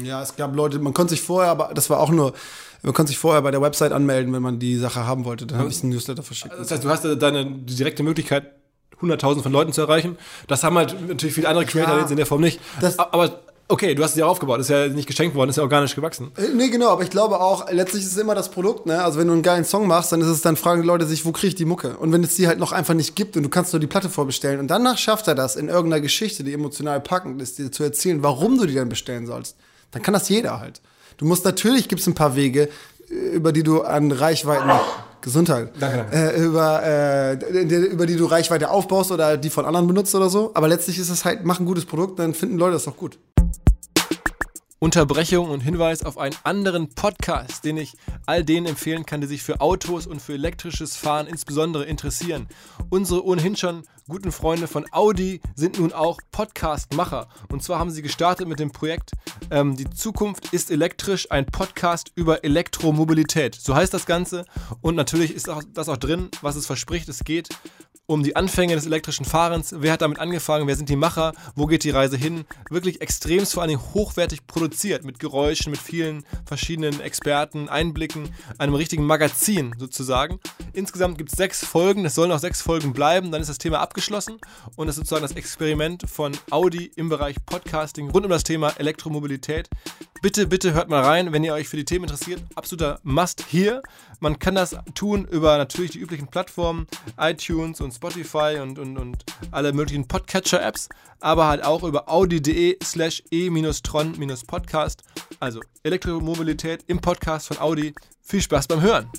Ja, 0.03 0.21
es 0.21 0.35
gab 0.35 0.55
Leute, 0.55 0.79
man 0.79 0.93
konnte 0.93 1.11
sich 1.11 1.21
vorher, 1.21 1.51
aber 1.51 1.71
das 1.73 1.89
war 1.89 1.99
auch 1.99 2.09
nur, 2.09 2.33
man 2.81 2.93
konnte 2.93 3.09
sich 3.11 3.17
vorher 3.17 3.41
bei 3.41 3.51
der 3.51 3.61
Website 3.61 3.91
anmelden, 3.93 4.33
wenn 4.33 4.41
man 4.41 4.59
die 4.59 4.75
Sache 4.77 5.05
haben 5.05 5.23
wollte. 5.23 5.45
Dann 5.45 5.59
habe 5.59 5.69
ich 5.69 5.81
einen 5.81 5.91
Newsletter 5.93 6.23
verschickt. 6.23 6.53
Das 6.57 6.71
heißt, 6.71 6.83
du 6.83 6.89
hast 6.89 7.05
ja 7.05 7.15
deine 7.15 7.45
direkte 7.45 8.03
Möglichkeit, 8.03 8.51
100.000 8.99 9.41
von 9.43 9.51
Leuten 9.51 9.71
zu 9.71 9.81
erreichen. 9.81 10.17
Das 10.47 10.63
haben 10.63 10.77
halt 10.77 10.95
natürlich 11.07 11.35
viele 11.35 11.47
andere 11.47 11.65
Creator 11.65 11.95
Ja. 11.95 12.01
jetzt 12.01 12.11
in 12.11 12.17
der 12.17 12.25
Form 12.25 12.41
nicht. 12.41 12.59
Aber 12.97 13.39
okay, 13.71 13.95
du 13.95 14.03
hast 14.03 14.11
es 14.11 14.17
ja 14.17 14.25
aufgebaut. 14.25 14.59
Ist 14.59 14.69
ja 14.69 14.87
nicht 14.87 15.07
geschenkt 15.07 15.35
worden, 15.35 15.49
ist 15.49 15.55
ja 15.55 15.63
organisch 15.63 15.95
gewachsen. 15.95 16.31
Äh, 16.37 16.49
Nee, 16.53 16.69
genau, 16.69 16.89
aber 16.89 17.03
ich 17.03 17.09
glaube 17.09 17.39
auch, 17.39 17.71
letztlich 17.71 18.03
ist 18.03 18.11
es 18.11 18.17
immer 18.17 18.35
das 18.35 18.49
Produkt, 18.49 18.85
ne? 18.85 19.03
Also 19.03 19.19
wenn 19.19 19.27
du 19.27 19.33
einen 19.33 19.41
geilen 19.41 19.65
Song 19.65 19.87
machst, 19.87 20.11
dann 20.11 20.21
ist 20.21 20.27
es, 20.27 20.41
dann 20.41 20.57
fragen 20.57 20.81
die 20.81 20.87
Leute 20.87 21.05
sich, 21.05 21.25
wo 21.25 21.31
kriege 21.31 21.47
ich 21.47 21.55
die 21.55 21.65
Mucke? 21.65 21.97
Und 21.97 22.11
wenn 22.11 22.23
es 22.23 22.35
die 22.35 22.47
halt 22.47 22.59
noch 22.59 22.71
einfach 22.71 22.93
nicht 22.93 23.15
gibt 23.15 23.37
und 23.37 23.43
du 23.43 23.49
kannst 23.49 23.73
nur 23.73 23.79
die 23.79 23.87
Platte 23.87 24.09
vorbestellen 24.09 24.59
und 24.59 24.67
danach 24.67 24.97
schafft 24.97 25.27
er 25.27 25.35
das, 25.35 25.55
in 25.55 25.69
irgendeiner 25.69 26.01
Geschichte, 26.01 26.43
die 26.43 26.53
emotional 26.53 26.99
packend 26.99 27.41
ist, 27.41 27.57
dir 27.57 27.71
zu 27.71 27.83
erzählen, 27.83 28.21
warum 28.21 28.57
du 28.57 28.65
die 28.65 28.75
dann 28.75 28.89
bestellen 28.89 29.25
sollst, 29.25 29.55
dann 29.91 30.01
kann 30.01 30.13
das 30.13 30.29
jeder 30.29 30.59
halt. 30.59 30.81
Du 31.17 31.25
musst 31.25 31.45
natürlich, 31.45 31.87
gibt 31.87 32.01
es 32.01 32.07
ein 32.07 32.15
paar 32.15 32.35
Wege, 32.35 32.69
äh, 33.09 33.13
über 33.13 33.51
die 33.51 33.63
du 33.63 33.81
an 33.81 34.11
Reichweiten 34.11 34.69
Gesundheit. 35.21 35.69
Danke, 35.79 35.97
danke. 35.97 36.15
Äh, 36.15 36.43
über, 36.43 36.83
äh, 36.83 37.33
über 37.85 38.05
die 38.05 38.15
du 38.15 38.25
Reichweite 38.25 38.71
aufbaust 38.71 39.11
oder 39.11 39.37
die 39.37 39.49
von 39.49 39.65
anderen 39.65 39.87
benutzt 39.87 40.15
oder 40.15 40.29
so. 40.29 40.51
Aber 40.55 40.67
letztlich 40.67 40.97
ist 40.97 41.09
es 41.09 41.25
halt, 41.25 41.45
mach 41.45 41.59
ein 41.59 41.65
gutes 41.65 41.85
Produkt, 41.85 42.19
dann 42.19 42.33
finden 42.33 42.57
Leute 42.57 42.73
das 42.73 42.85
doch 42.85 42.97
gut. 42.97 43.17
Unterbrechung 44.83 45.51
und 45.51 45.61
Hinweis 45.61 46.03
auf 46.03 46.17
einen 46.17 46.35
anderen 46.43 46.89
Podcast, 46.89 47.65
den 47.65 47.77
ich 47.77 47.93
all 48.25 48.43
denen 48.43 48.65
empfehlen 48.65 49.05
kann, 49.05 49.21
die 49.21 49.27
sich 49.27 49.43
für 49.43 49.61
Autos 49.61 50.07
und 50.07 50.23
für 50.23 50.33
elektrisches 50.33 50.95
Fahren 50.95 51.27
insbesondere 51.27 51.85
interessieren. 51.85 52.47
Unsere 52.89 53.23
ohnehin 53.23 53.55
schon 53.55 53.83
guten 54.09 54.31
Freunde 54.31 54.67
von 54.67 54.91
Audi 54.91 55.39
sind 55.55 55.77
nun 55.77 55.93
auch 55.93 56.19
Podcast-Macher. 56.31 57.29
Und 57.51 57.61
zwar 57.61 57.77
haben 57.77 57.91
sie 57.91 58.01
gestartet 58.01 58.47
mit 58.47 58.59
dem 58.59 58.71
Projekt 58.71 59.11
ähm, 59.51 59.77
Die 59.77 59.87
Zukunft 59.87 60.51
ist 60.51 60.71
elektrisch, 60.71 61.29
ein 61.29 61.45
Podcast 61.45 62.11
über 62.15 62.43
Elektromobilität. 62.43 63.53
So 63.53 63.75
heißt 63.75 63.93
das 63.93 64.07
Ganze. 64.07 64.45
Und 64.81 64.95
natürlich 64.95 65.35
ist 65.35 65.47
auch 65.47 65.61
das 65.75 65.89
auch 65.89 65.97
drin, 65.97 66.29
was 66.41 66.55
es 66.55 66.65
verspricht. 66.65 67.07
Es 67.07 67.23
geht 67.23 67.49
um 68.11 68.23
die 68.23 68.35
Anfänge 68.35 68.75
des 68.75 68.85
elektrischen 68.85 69.25
Fahrens. 69.25 69.73
Wer 69.77 69.93
hat 69.93 70.01
damit 70.01 70.19
angefangen? 70.19 70.67
Wer 70.67 70.75
sind 70.75 70.89
die 70.89 70.97
Macher? 70.97 71.31
Wo 71.55 71.65
geht 71.65 71.85
die 71.85 71.91
Reise 71.91 72.17
hin? 72.17 72.43
Wirklich 72.69 72.99
extremst, 72.99 73.53
vor 73.53 73.63
allen 73.63 73.69
Dingen 73.69 73.93
hochwertig 73.93 74.45
produziert, 74.47 75.05
mit 75.05 75.17
Geräuschen, 75.17 75.71
mit 75.71 75.79
vielen 75.79 76.25
verschiedenen 76.45 76.99
Experten, 76.99 77.69
Einblicken, 77.69 78.27
einem 78.57 78.73
richtigen 78.73 79.05
Magazin 79.05 79.73
sozusagen. 79.77 80.41
Insgesamt 80.73 81.17
gibt 81.19 81.31
es 81.31 81.37
sechs 81.37 81.63
Folgen, 81.63 82.03
es 82.03 82.15
sollen 82.15 82.33
auch 82.33 82.39
sechs 82.39 82.61
Folgen 82.61 82.91
bleiben, 82.91 83.31
dann 83.31 83.41
ist 83.41 83.49
das 83.49 83.59
Thema 83.59 83.79
abgeschlossen 83.79 84.39
und 84.75 84.87
das 84.87 84.97
ist 84.97 85.07
sozusagen 85.07 85.21
das 85.21 85.37
Experiment 85.37 86.03
von 86.09 86.33
Audi 86.49 86.91
im 86.97 87.07
Bereich 87.07 87.37
Podcasting 87.45 88.09
rund 88.09 88.25
um 88.25 88.31
das 88.31 88.43
Thema 88.43 88.73
Elektromobilität. 88.77 89.69
Bitte, 90.21 90.45
bitte 90.45 90.73
hört 90.73 90.87
mal 90.87 91.01
rein, 91.01 91.33
wenn 91.33 91.43
ihr 91.43 91.53
euch 91.53 91.67
für 91.67 91.77
die 91.77 91.85
Themen 91.85 92.03
interessiert. 92.03 92.43
Absoluter 92.53 92.99
Must 93.03 93.43
hier. 93.47 93.81
Man 94.23 94.37
kann 94.37 94.53
das 94.53 94.77
tun 94.93 95.27
über 95.31 95.57
natürlich 95.57 95.93
die 95.93 95.99
üblichen 95.99 96.27
Plattformen, 96.27 96.85
iTunes 97.19 97.81
und 97.81 97.91
Spotify 97.91 98.59
und, 98.61 98.77
und, 98.77 98.95
und 98.99 99.25
alle 99.49 99.73
möglichen 99.73 100.07
Podcatcher-Apps, 100.07 100.89
aber 101.19 101.47
halt 101.47 101.63
auch 101.63 101.81
über 101.81 102.07
audi.de 102.07 102.77
slash 102.83 103.23
e-tron-podcast. 103.31 105.01
Also 105.39 105.59
Elektromobilität 105.81 106.83
im 106.85 107.01
Podcast 107.01 107.47
von 107.47 107.57
Audi. 107.57 107.95
Viel 108.21 108.43
Spaß 108.43 108.67
beim 108.67 108.83
Hören. 108.83 109.09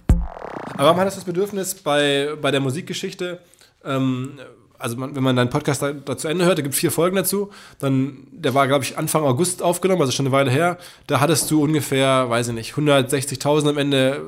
Aber 0.75 0.85
warum 0.85 1.01
hattest 1.01 1.17
du 1.17 1.21
das 1.23 1.27
Bedürfnis 1.27 1.75
bei, 1.75 2.37
bei 2.41 2.53
der 2.53 2.61
Musikgeschichte, 2.61 3.41
ähm, 3.85 4.39
also 4.79 4.97
man, 4.97 5.17
wenn 5.17 5.25
man 5.25 5.35
deinen 5.35 5.51
Podcast 5.51 5.83
da, 5.83 5.93
da 5.93 6.17
zu 6.17 6.29
Ende 6.29 6.45
hört, 6.45 6.59
da 6.59 6.63
gibt 6.63 6.75
es 6.75 6.81
vier 6.81 6.93
Folgen 6.93 7.17
dazu, 7.17 7.51
dann, 7.81 8.29
der 8.31 8.55
war, 8.55 8.69
glaube 8.69 8.85
ich, 8.85 8.97
Anfang 8.97 9.25
August 9.25 9.65
aufgenommen, 9.65 10.01
also 10.01 10.13
schon 10.13 10.27
eine 10.27 10.33
Weile 10.33 10.53
her, 10.53 10.79
da 11.09 11.19
hattest 11.19 11.51
du 11.51 11.61
ungefähr, 11.61 12.31
weiß 12.31 12.49
ich 12.49 12.55
nicht, 12.55 12.75
160.000 12.75 13.69
am 13.69 13.79
Ende 13.79 14.23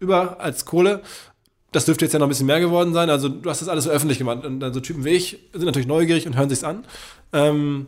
über 0.00 0.40
als 0.40 0.64
Kohle. 0.64 1.02
Das 1.72 1.84
dürfte 1.84 2.04
jetzt 2.04 2.12
ja 2.12 2.18
noch 2.18 2.26
ein 2.26 2.30
bisschen 2.30 2.46
mehr 2.46 2.58
geworden 2.58 2.92
sein. 2.92 3.10
Also 3.10 3.28
du 3.28 3.48
hast 3.48 3.60
das 3.62 3.68
alles 3.68 3.84
so 3.84 3.90
öffentlich 3.90 4.18
gemacht. 4.18 4.44
Und 4.44 4.58
dann 4.58 4.74
so 4.74 4.80
Typen 4.80 5.04
wie 5.04 5.10
ich 5.10 5.38
sind 5.52 5.66
natürlich 5.66 5.86
neugierig 5.86 6.26
und 6.26 6.36
hören 6.36 6.48
sich's 6.48 6.64
an. 6.64 6.84
Ähm, 7.32 7.86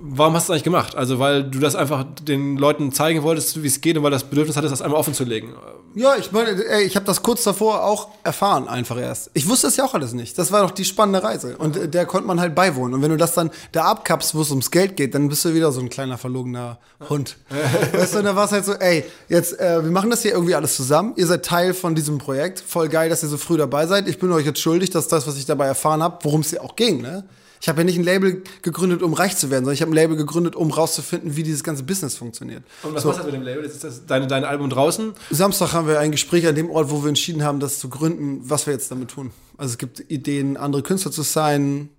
Warum 0.00 0.34
hast 0.34 0.48
du 0.48 0.52
das 0.52 0.54
eigentlich 0.54 0.64
gemacht? 0.64 0.94
Also, 0.94 1.18
weil 1.18 1.44
du 1.44 1.58
das 1.58 1.74
einfach 1.74 2.04
den 2.22 2.56
Leuten 2.56 2.92
zeigen 2.92 3.22
wolltest, 3.22 3.62
wie 3.62 3.66
es 3.66 3.80
geht 3.80 3.96
und 3.96 4.02
weil 4.02 4.10
das 4.10 4.24
Bedürfnis 4.24 4.56
hattest, 4.56 4.72
das 4.72 4.82
einmal 4.82 4.98
offen 4.98 5.14
zu 5.14 5.24
legen. 5.24 5.54
Ja, 5.94 6.16
ich 6.16 6.30
meine, 6.32 6.50
ey, 6.50 6.84
ich 6.84 6.96
habe 6.96 7.06
das 7.06 7.22
kurz 7.22 7.42
davor 7.42 7.84
auch 7.84 8.08
erfahren, 8.22 8.68
einfach 8.68 8.98
erst. 8.98 9.30
Ich 9.34 9.48
wusste 9.48 9.66
es 9.66 9.76
ja 9.76 9.84
auch 9.84 9.94
alles 9.94 10.12
nicht. 10.12 10.38
Das 10.38 10.52
war 10.52 10.62
doch 10.62 10.70
die 10.70 10.84
spannende 10.84 11.22
Reise. 11.22 11.56
Und 11.56 11.76
äh, 11.76 11.88
der 11.88 12.06
konnte 12.06 12.26
man 12.26 12.40
halt 12.40 12.54
beiwohnen. 12.54 12.94
Und 12.94 13.02
wenn 13.02 13.10
du 13.10 13.16
das 13.16 13.32
dann 13.32 13.50
da 13.72 13.84
abkappst, 13.84 14.34
wo 14.34 14.42
es 14.42 14.50
ums 14.50 14.70
Geld 14.70 14.96
geht, 14.96 15.14
dann 15.14 15.28
bist 15.28 15.44
du 15.44 15.54
wieder 15.54 15.72
so 15.72 15.80
ein 15.80 15.88
kleiner 15.88 16.18
verlogener 16.18 16.78
Hund. 17.08 17.36
weißt 17.92 18.14
du, 18.14 18.18
und 18.18 18.24
da 18.24 18.36
war 18.36 18.44
es 18.44 18.52
halt 18.52 18.64
so, 18.64 18.74
ey, 18.74 19.04
jetzt, 19.28 19.58
äh, 19.58 19.82
wir 19.82 19.90
machen 19.90 20.10
das 20.10 20.22
hier 20.22 20.32
irgendwie 20.32 20.54
alles 20.54 20.76
zusammen. 20.76 21.14
Ihr 21.16 21.26
seid 21.26 21.44
Teil 21.44 21.74
von 21.74 21.94
diesem 21.94 22.18
Projekt. 22.18 22.60
Voll 22.60 22.88
geil, 22.88 23.08
dass 23.08 23.22
ihr 23.22 23.28
so 23.28 23.38
früh 23.38 23.56
dabei 23.56 23.86
seid. 23.86 24.08
Ich 24.08 24.18
bin 24.18 24.30
euch 24.30 24.46
jetzt 24.46 24.60
schuldig, 24.60 24.90
dass 24.90 25.08
das, 25.08 25.26
was 25.26 25.36
ich 25.36 25.46
dabei 25.46 25.66
erfahren 25.66 26.02
habe, 26.02 26.18
worum 26.22 26.42
es 26.42 26.50
hier 26.50 26.62
auch 26.62 26.76
ging, 26.76 27.00
ne? 27.00 27.24
Ich 27.60 27.68
habe 27.68 27.80
ja 27.80 27.84
nicht 27.84 27.98
ein 27.98 28.04
Label 28.04 28.42
gegründet, 28.62 29.02
um 29.02 29.12
reich 29.14 29.36
zu 29.36 29.50
werden, 29.50 29.64
sondern 29.64 29.74
ich 29.74 29.80
habe 29.82 29.90
ein 29.90 29.94
Label 29.94 30.16
gegründet, 30.16 30.54
um 30.56 30.70
rauszufinden, 30.70 31.36
wie 31.36 31.42
dieses 31.42 31.64
ganze 31.64 31.82
Business 31.82 32.16
funktioniert. 32.16 32.62
Und 32.82 32.94
was 32.94 33.02
So. 33.02 33.08
machst 33.08 33.20
du 33.20 33.24
mit 33.26 33.34
dem 33.34 33.42
Label? 33.42 33.64
Ist 33.64 33.82
das 33.84 34.06
deine, 34.06 34.26
dein 34.26 34.44
Album 34.44 34.70
draußen. 34.70 35.12
Samstag 35.30 35.72
haben 35.72 35.88
wir 35.88 35.98
ein 36.00 36.12
Gespräch 36.12 36.46
an 36.46 36.54
dem 36.54 36.70
Ort, 36.70 36.90
wo 36.90 37.02
wir 37.02 37.08
entschieden 37.08 37.42
haben, 37.42 37.60
das 37.60 37.78
zu 37.78 37.88
gründen, 37.88 38.40
was 38.48 38.66
wir 38.66 38.72
jetzt 38.72 38.90
damit 38.90 39.10
tun. 39.10 39.30
Also 39.56 39.72
es 39.72 39.78
gibt 39.78 40.00
Ideen, 40.10 40.56
andere 40.56 40.82
Künstler 40.82 41.10
zu 41.10 41.22
signen. 41.22 41.90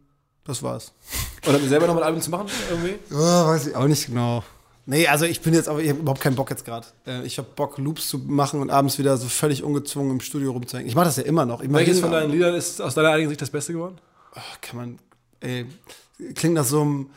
Das 0.45 0.63
war's. 0.63 0.93
Oder 1.47 1.59
selber 1.59 1.85
nochmal 1.87 2.03
ein 2.03 2.07
Album 2.07 2.21
zu 2.21 2.31
machen 2.31 2.47
irgendwie? 2.69 2.95
Ja, 3.11 3.47
weiß 3.47 3.67
ich 3.67 3.75
auch 3.75 3.87
nicht 3.87 4.07
genau. 4.07 4.43
Nee, 4.87 5.05
also 5.07 5.25
ich 5.25 5.41
bin 5.41 5.53
jetzt 5.53 5.69
aber, 5.69 5.81
ich 5.83 5.89
habe 5.89 5.99
überhaupt 5.99 6.21
keinen 6.21 6.35
Bock 6.35 6.49
jetzt 6.49 6.65
gerade. 6.65 6.87
Äh, 7.05 7.23
Ich 7.23 7.37
habe 7.37 7.47
Bock, 7.55 7.77
Loops 7.77 8.07
zu 8.09 8.17
machen 8.17 8.59
und 8.59 8.71
abends 8.71 8.97
wieder 8.97 9.15
so 9.17 9.27
völlig 9.27 9.61
ungezwungen 9.63 10.13
im 10.13 10.19
Studio 10.19 10.51
rumzuhängen. 10.51 10.89
Ich 10.89 10.95
mache 10.95 11.05
das 11.05 11.17
ja 11.17 11.23
immer 11.23 11.45
noch. 11.45 11.61
Welches 11.63 11.99
von 11.99 12.11
deinen 12.11 12.31
Liedern 12.31 12.55
ist 12.55 12.81
aus 12.81 12.95
deiner 12.95 13.09
eigenen 13.09 13.29
Sicht 13.29 13.41
das 13.41 13.51
Beste 13.51 13.73
geworden? 13.73 13.97
kann 14.61 14.77
man, 14.77 14.99
ey, 15.41 15.65
klingt 16.35 16.55
nach 16.55 16.65
so 16.65 16.81
einem 16.81 17.09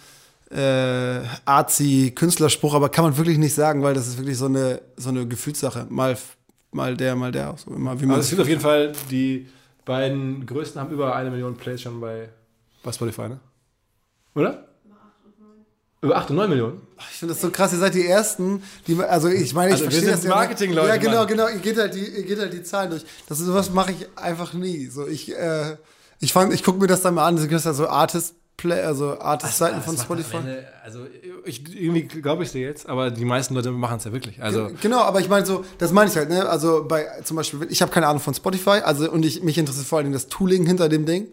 äh, 0.50 1.20
Arzi-Künstlerspruch, 1.44 2.74
aber 2.74 2.88
kann 2.88 3.04
man 3.04 3.16
wirklich 3.16 3.38
nicht 3.38 3.54
sagen, 3.54 3.82
weil 3.82 3.94
das 3.94 4.06
ist 4.08 4.18
wirklich 4.18 4.36
so 4.36 4.46
eine, 4.46 4.80
so 4.96 5.08
eine 5.08 5.26
Gefühlssache. 5.26 5.86
Mal, 5.88 6.16
mal 6.72 6.96
der, 6.96 7.16
mal 7.16 7.32
der. 7.32 7.54
So 7.56 7.72
immer, 7.74 8.00
wie 8.00 8.06
man 8.06 8.16
Also 8.16 8.24
es 8.24 8.30
gibt 8.30 8.42
auf 8.42 8.48
jeden 8.48 8.60
Fall, 8.60 8.92
die 9.10 9.48
beiden 9.84 10.44
größten 10.46 10.80
haben 10.80 10.92
über 10.92 11.14
eine 11.16 11.30
Million 11.30 11.56
Plays 11.56 11.80
schon 11.82 12.00
bei, 12.00 12.28
bei 12.82 12.92
Spotify, 12.92 13.28
ne? 13.28 13.40
Oder? 14.34 14.68
Über 16.00 16.16
8 16.16 16.30
und 16.30 16.36
9 16.36 16.50
Millionen? 16.50 16.80
Ich 17.12 17.18
finde 17.18 17.32
das 17.34 17.40
so 17.42 17.50
krass, 17.50 17.72
ihr 17.72 17.78
seid 17.78 17.94
die 17.94 18.04
Ersten, 18.06 18.60
die, 18.88 19.00
also 19.00 19.28
ich 19.28 19.54
meine, 19.54 19.68
ich 19.68 19.74
Also 19.74 19.84
wir 19.84 19.90
verstehe 19.92 20.16
sind 20.16 20.24
das. 20.24 20.30
Marketing-Leute, 20.36 20.88
Ja, 20.88 20.96
genau, 20.96 21.18
Mann. 21.18 21.26
genau, 21.28 21.48
ihr 21.48 21.58
geht 21.60 21.78
halt 21.78 21.94
die, 21.94 22.04
ihr 22.04 22.22
geht 22.24 22.40
halt 22.40 22.52
die 22.52 22.62
Zahlen 22.64 22.90
durch. 22.90 23.04
Das 23.28 23.38
ist, 23.38 23.46
sowas 23.46 23.70
mache 23.70 23.92
ich 23.92 24.06
einfach 24.16 24.52
nie. 24.52 24.86
So, 24.86 25.06
ich, 25.06 25.30
äh, 25.32 25.76
ich 26.22 26.32
fang, 26.32 26.50
ich 26.52 26.62
gucke 26.64 26.78
mir 26.78 26.86
das 26.86 27.02
dann 27.02 27.14
mal 27.14 27.26
an, 27.26 27.36
das 27.36 27.46
gibt 27.48 27.62
ja 27.64 27.72
so 27.74 27.86
Artist 27.88 28.34
Play, 28.56 28.80
also 28.82 29.18
Artist-Seiten 29.18 29.80
von 29.82 29.96
Das 29.96 30.08
macht 30.08 30.18
am 30.18 30.22
Spotify. 30.24 30.36
Ende- 30.48 30.64
Also 30.84 31.00
ich, 31.44 31.64
irgendwie 31.74 32.02
glaube 32.02 32.44
ich 32.44 32.52
dir 32.52 32.60
jetzt, 32.62 32.88
aber 32.88 33.10
die 33.10 33.24
meisten 33.24 33.54
Leute 33.54 33.72
machen 33.72 33.96
es 33.96 34.04
ja 34.04 34.12
wirklich. 34.12 34.40
Also 34.42 34.70
Genau, 34.80 35.00
aber 35.00 35.20
ich 35.20 35.28
meine 35.28 35.44
so, 35.44 35.64
das 35.78 35.90
meine 35.92 36.10
ich 36.10 36.16
halt, 36.16 36.28
ne? 36.28 36.48
Also 36.48 36.84
bei 36.86 37.06
zum 37.24 37.36
Beispiel, 37.38 37.66
ich 37.70 37.82
habe 37.82 37.90
keine 37.90 38.06
Ahnung 38.06 38.20
von 38.20 38.34
Spotify, 38.34 38.80
also 38.84 39.10
und 39.10 39.24
ich 39.24 39.42
mich 39.42 39.58
interessiert 39.58 39.86
vor 39.86 39.98
allen 39.98 40.04
Dingen 40.06 40.14
das 40.14 40.28
Tooling 40.28 40.64
hinter 40.66 40.88
dem 40.88 41.06
Ding. 41.06 41.26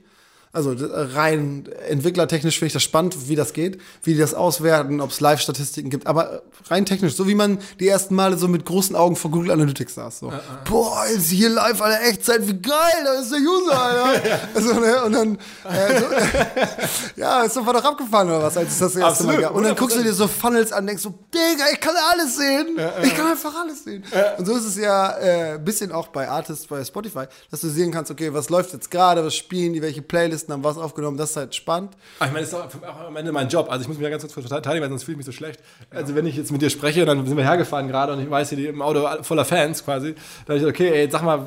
Also 0.51 0.75
rein 0.79 1.69
entwicklertechnisch 1.87 2.57
finde 2.57 2.67
ich 2.67 2.73
das 2.73 2.81
spannend, 2.81 3.29
wie 3.29 3.35
das 3.35 3.53
geht, 3.53 3.79
wie 4.01 4.13
die 4.13 4.19
das 4.19 4.33
auswerten, 4.33 4.99
ob 4.99 5.11
es 5.11 5.19
Live-Statistiken 5.19 5.91
gibt. 5.91 6.07
Aber 6.07 6.33
äh, 6.33 6.39
rein 6.69 6.87
technisch, 6.87 7.15
so 7.15 7.27
wie 7.27 7.35
man 7.35 7.59
die 7.79 7.87
ersten 7.87 8.15
Male 8.15 8.35
so 8.35 8.47
mit 8.47 8.65
großen 8.65 8.95
Augen 8.95 9.15
vor 9.15 9.29
Google 9.29 9.51
Analytics 9.51 9.93
saß. 9.93 10.19
So. 10.19 10.33
Boah, 10.67 11.05
ist 11.05 11.29
hier 11.29 11.49
live 11.49 11.79
alle 11.83 11.99
Echtzeit, 11.99 12.47
wie 12.47 12.59
geil, 12.59 12.73
da 13.03 13.13
ist 13.21 13.31
der 13.31 13.39
User, 13.39 13.79
Alter. 13.79 14.39
also, 14.55 14.73
ne? 14.79 15.03
Und 15.03 15.11
dann, 15.11 15.35
äh, 15.35 15.99
so, 15.99 16.05
ja, 17.21 17.43
ist 17.43 17.53
sofort 17.53 17.77
doch 17.77 17.85
abgefahren 17.85 18.29
oder 18.29 18.41
was, 18.41 18.57
als 18.57 18.71
es 18.71 18.79
das 18.79 18.95
erste 18.95 19.25
Mal 19.25 19.33
Absolut, 19.33 19.41
gab. 19.41 19.55
Und 19.55 19.63
dann 19.65 19.75
guckst 19.75 19.97
du 19.97 20.01
100%. 20.01 20.03
dir 20.03 20.13
so 20.13 20.27
Funnels 20.27 20.71
an, 20.71 20.87
denkst 20.87 21.03
so, 21.03 21.13
Digga, 21.31 21.65
ich 21.71 21.79
kann 21.79 21.93
alles 22.11 22.37
sehen. 22.37 22.79
Ich 23.03 23.15
kann 23.15 23.27
einfach 23.27 23.53
alles 23.53 23.83
sehen. 23.83 24.03
Und 24.39 24.45
so 24.47 24.55
ist 24.55 24.65
es 24.65 24.77
ja 24.77 25.15
ein 25.15 25.57
äh, 25.57 25.59
bisschen 25.63 25.91
auch 25.91 26.07
bei 26.07 26.27
Artists 26.27 26.65
bei 26.65 26.83
Spotify, 26.83 27.25
dass 27.51 27.61
du 27.61 27.69
sehen 27.69 27.91
kannst, 27.91 28.09
okay, 28.09 28.33
was 28.33 28.49
läuft 28.49 28.73
jetzt 28.73 28.89
gerade, 28.89 29.23
was 29.23 29.35
spielen 29.35 29.73
die, 29.73 29.81
welche 29.83 30.01
Playlisten 30.39 30.53
haben 30.53 30.63
was 30.63 30.77
aufgenommen, 30.77 31.17
das 31.17 31.31
ist 31.31 31.35
halt 31.37 31.55
spannend. 31.55 31.91
Aber 32.19 32.27
ich 32.27 32.33
meine, 32.33 32.45
das 32.45 32.53
ist 32.53 32.83
auch, 32.85 33.07
am 33.07 33.15
Ende 33.15 33.31
mein 33.31 33.47
Job. 33.49 33.67
Also 33.69 33.81
ich 33.83 33.87
muss 33.87 33.97
mich 33.97 34.03
ja 34.03 34.09
ganz 34.09 34.21
kurz 34.33 34.47
verteidigen, 34.47 34.81
weil 34.83 34.89
sonst 34.89 35.03
fühle 35.03 35.13
ich 35.13 35.17
mich 35.17 35.25
so 35.25 35.31
schlecht. 35.31 35.59
Also 35.91 36.15
wenn 36.15 36.25
ich 36.25 36.35
jetzt 36.35 36.51
mit 36.51 36.61
dir 36.61 36.69
spreche, 36.69 37.05
dann 37.05 37.25
sind 37.25 37.37
wir 37.37 37.43
hergefahren 37.43 37.87
gerade 37.87 38.13
und 38.13 38.21
ich 38.21 38.29
weiß, 38.29 38.49
hier 38.49 38.57
die- 38.57 38.67
im 38.67 38.81
Auto 38.81 39.05
voller 39.23 39.45
Fans 39.45 39.83
quasi. 39.83 40.13
Da 40.45 40.53
habe 40.53 40.55
ich 40.55 40.61
gesagt, 40.61 40.75
okay, 40.79 40.89
ey, 41.03 41.09
sag 41.11 41.23
mal, 41.23 41.45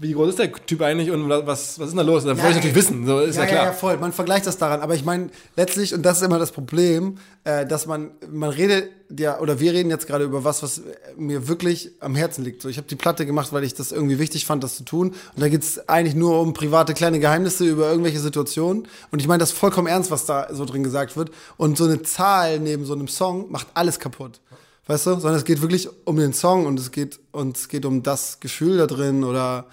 wie 0.00 0.12
groß 0.12 0.30
ist 0.30 0.38
der 0.38 0.52
Typ 0.52 0.82
eigentlich 0.82 1.10
und 1.10 1.28
was, 1.28 1.78
was 1.78 1.88
ist 1.88 1.96
da 1.96 2.02
los? 2.02 2.24
Da 2.24 2.30
wollte 2.30 2.48
ich 2.50 2.54
natürlich 2.56 2.76
wissen, 2.76 3.06
so 3.06 3.20
ist 3.20 3.36
ja, 3.36 3.42
ja, 3.42 3.48
klar. 3.48 3.64
ja, 3.66 3.72
voll. 3.72 3.96
Man 3.98 4.12
vergleicht 4.12 4.46
das 4.46 4.58
daran. 4.58 4.80
Aber 4.80 4.94
ich 4.94 5.04
meine, 5.04 5.30
letztlich, 5.56 5.94
und 5.94 6.02
das 6.02 6.18
ist 6.18 6.22
immer 6.22 6.38
das 6.38 6.52
Problem, 6.52 7.18
äh, 7.44 7.66
dass 7.66 7.86
man, 7.86 8.10
man 8.30 8.50
redet 8.50 8.90
ja, 9.18 9.38
oder 9.38 9.60
wir 9.60 9.72
reden 9.72 9.90
jetzt 9.90 10.06
gerade 10.06 10.24
über 10.24 10.44
was, 10.44 10.62
was 10.62 10.82
mir 11.16 11.46
wirklich 11.46 11.92
am 12.00 12.14
Herzen 12.14 12.44
liegt. 12.44 12.62
So, 12.62 12.68
ich 12.68 12.78
habe 12.78 12.88
die 12.88 12.96
Platte 12.96 13.26
gemacht, 13.26 13.52
weil 13.52 13.64
ich 13.64 13.74
das 13.74 13.92
irgendwie 13.92 14.18
wichtig 14.18 14.46
fand, 14.46 14.64
das 14.64 14.76
zu 14.76 14.84
tun. 14.84 15.08
Und 15.08 15.40
da 15.40 15.48
geht's 15.48 15.88
eigentlich 15.88 16.14
nur 16.14 16.40
um 16.40 16.52
private 16.52 16.94
kleine 16.94 17.20
Geheimnisse 17.20 17.64
über 17.64 17.88
irgendwelche 17.88 18.20
Situationen. 18.20 18.88
Und 19.10 19.20
ich 19.20 19.28
meine 19.28 19.38
das 19.38 19.52
vollkommen 19.52 19.86
ernst, 19.86 20.10
was 20.10 20.26
da 20.26 20.48
so 20.52 20.64
drin 20.64 20.82
gesagt 20.82 21.16
wird. 21.16 21.30
Und 21.56 21.76
so 21.76 21.84
eine 21.84 22.02
Zahl 22.02 22.58
neben 22.58 22.84
so 22.84 22.94
einem 22.94 23.08
Song 23.08 23.50
macht 23.50 23.68
alles 23.74 23.98
kaputt. 23.98 24.40
Weißt 24.86 25.06
du? 25.06 25.10
Sondern 25.12 25.36
es 25.36 25.44
geht 25.44 25.62
wirklich 25.62 25.88
um 26.04 26.16
den 26.16 26.32
Song 26.32 26.66
und 26.66 26.78
es 26.78 26.90
geht, 26.90 27.20
und 27.32 27.56
es 27.56 27.68
geht 27.68 27.84
um 27.84 28.02
das 28.02 28.40
Gefühl 28.40 28.78
da 28.78 28.86
drin 28.86 29.24
oder 29.24 29.66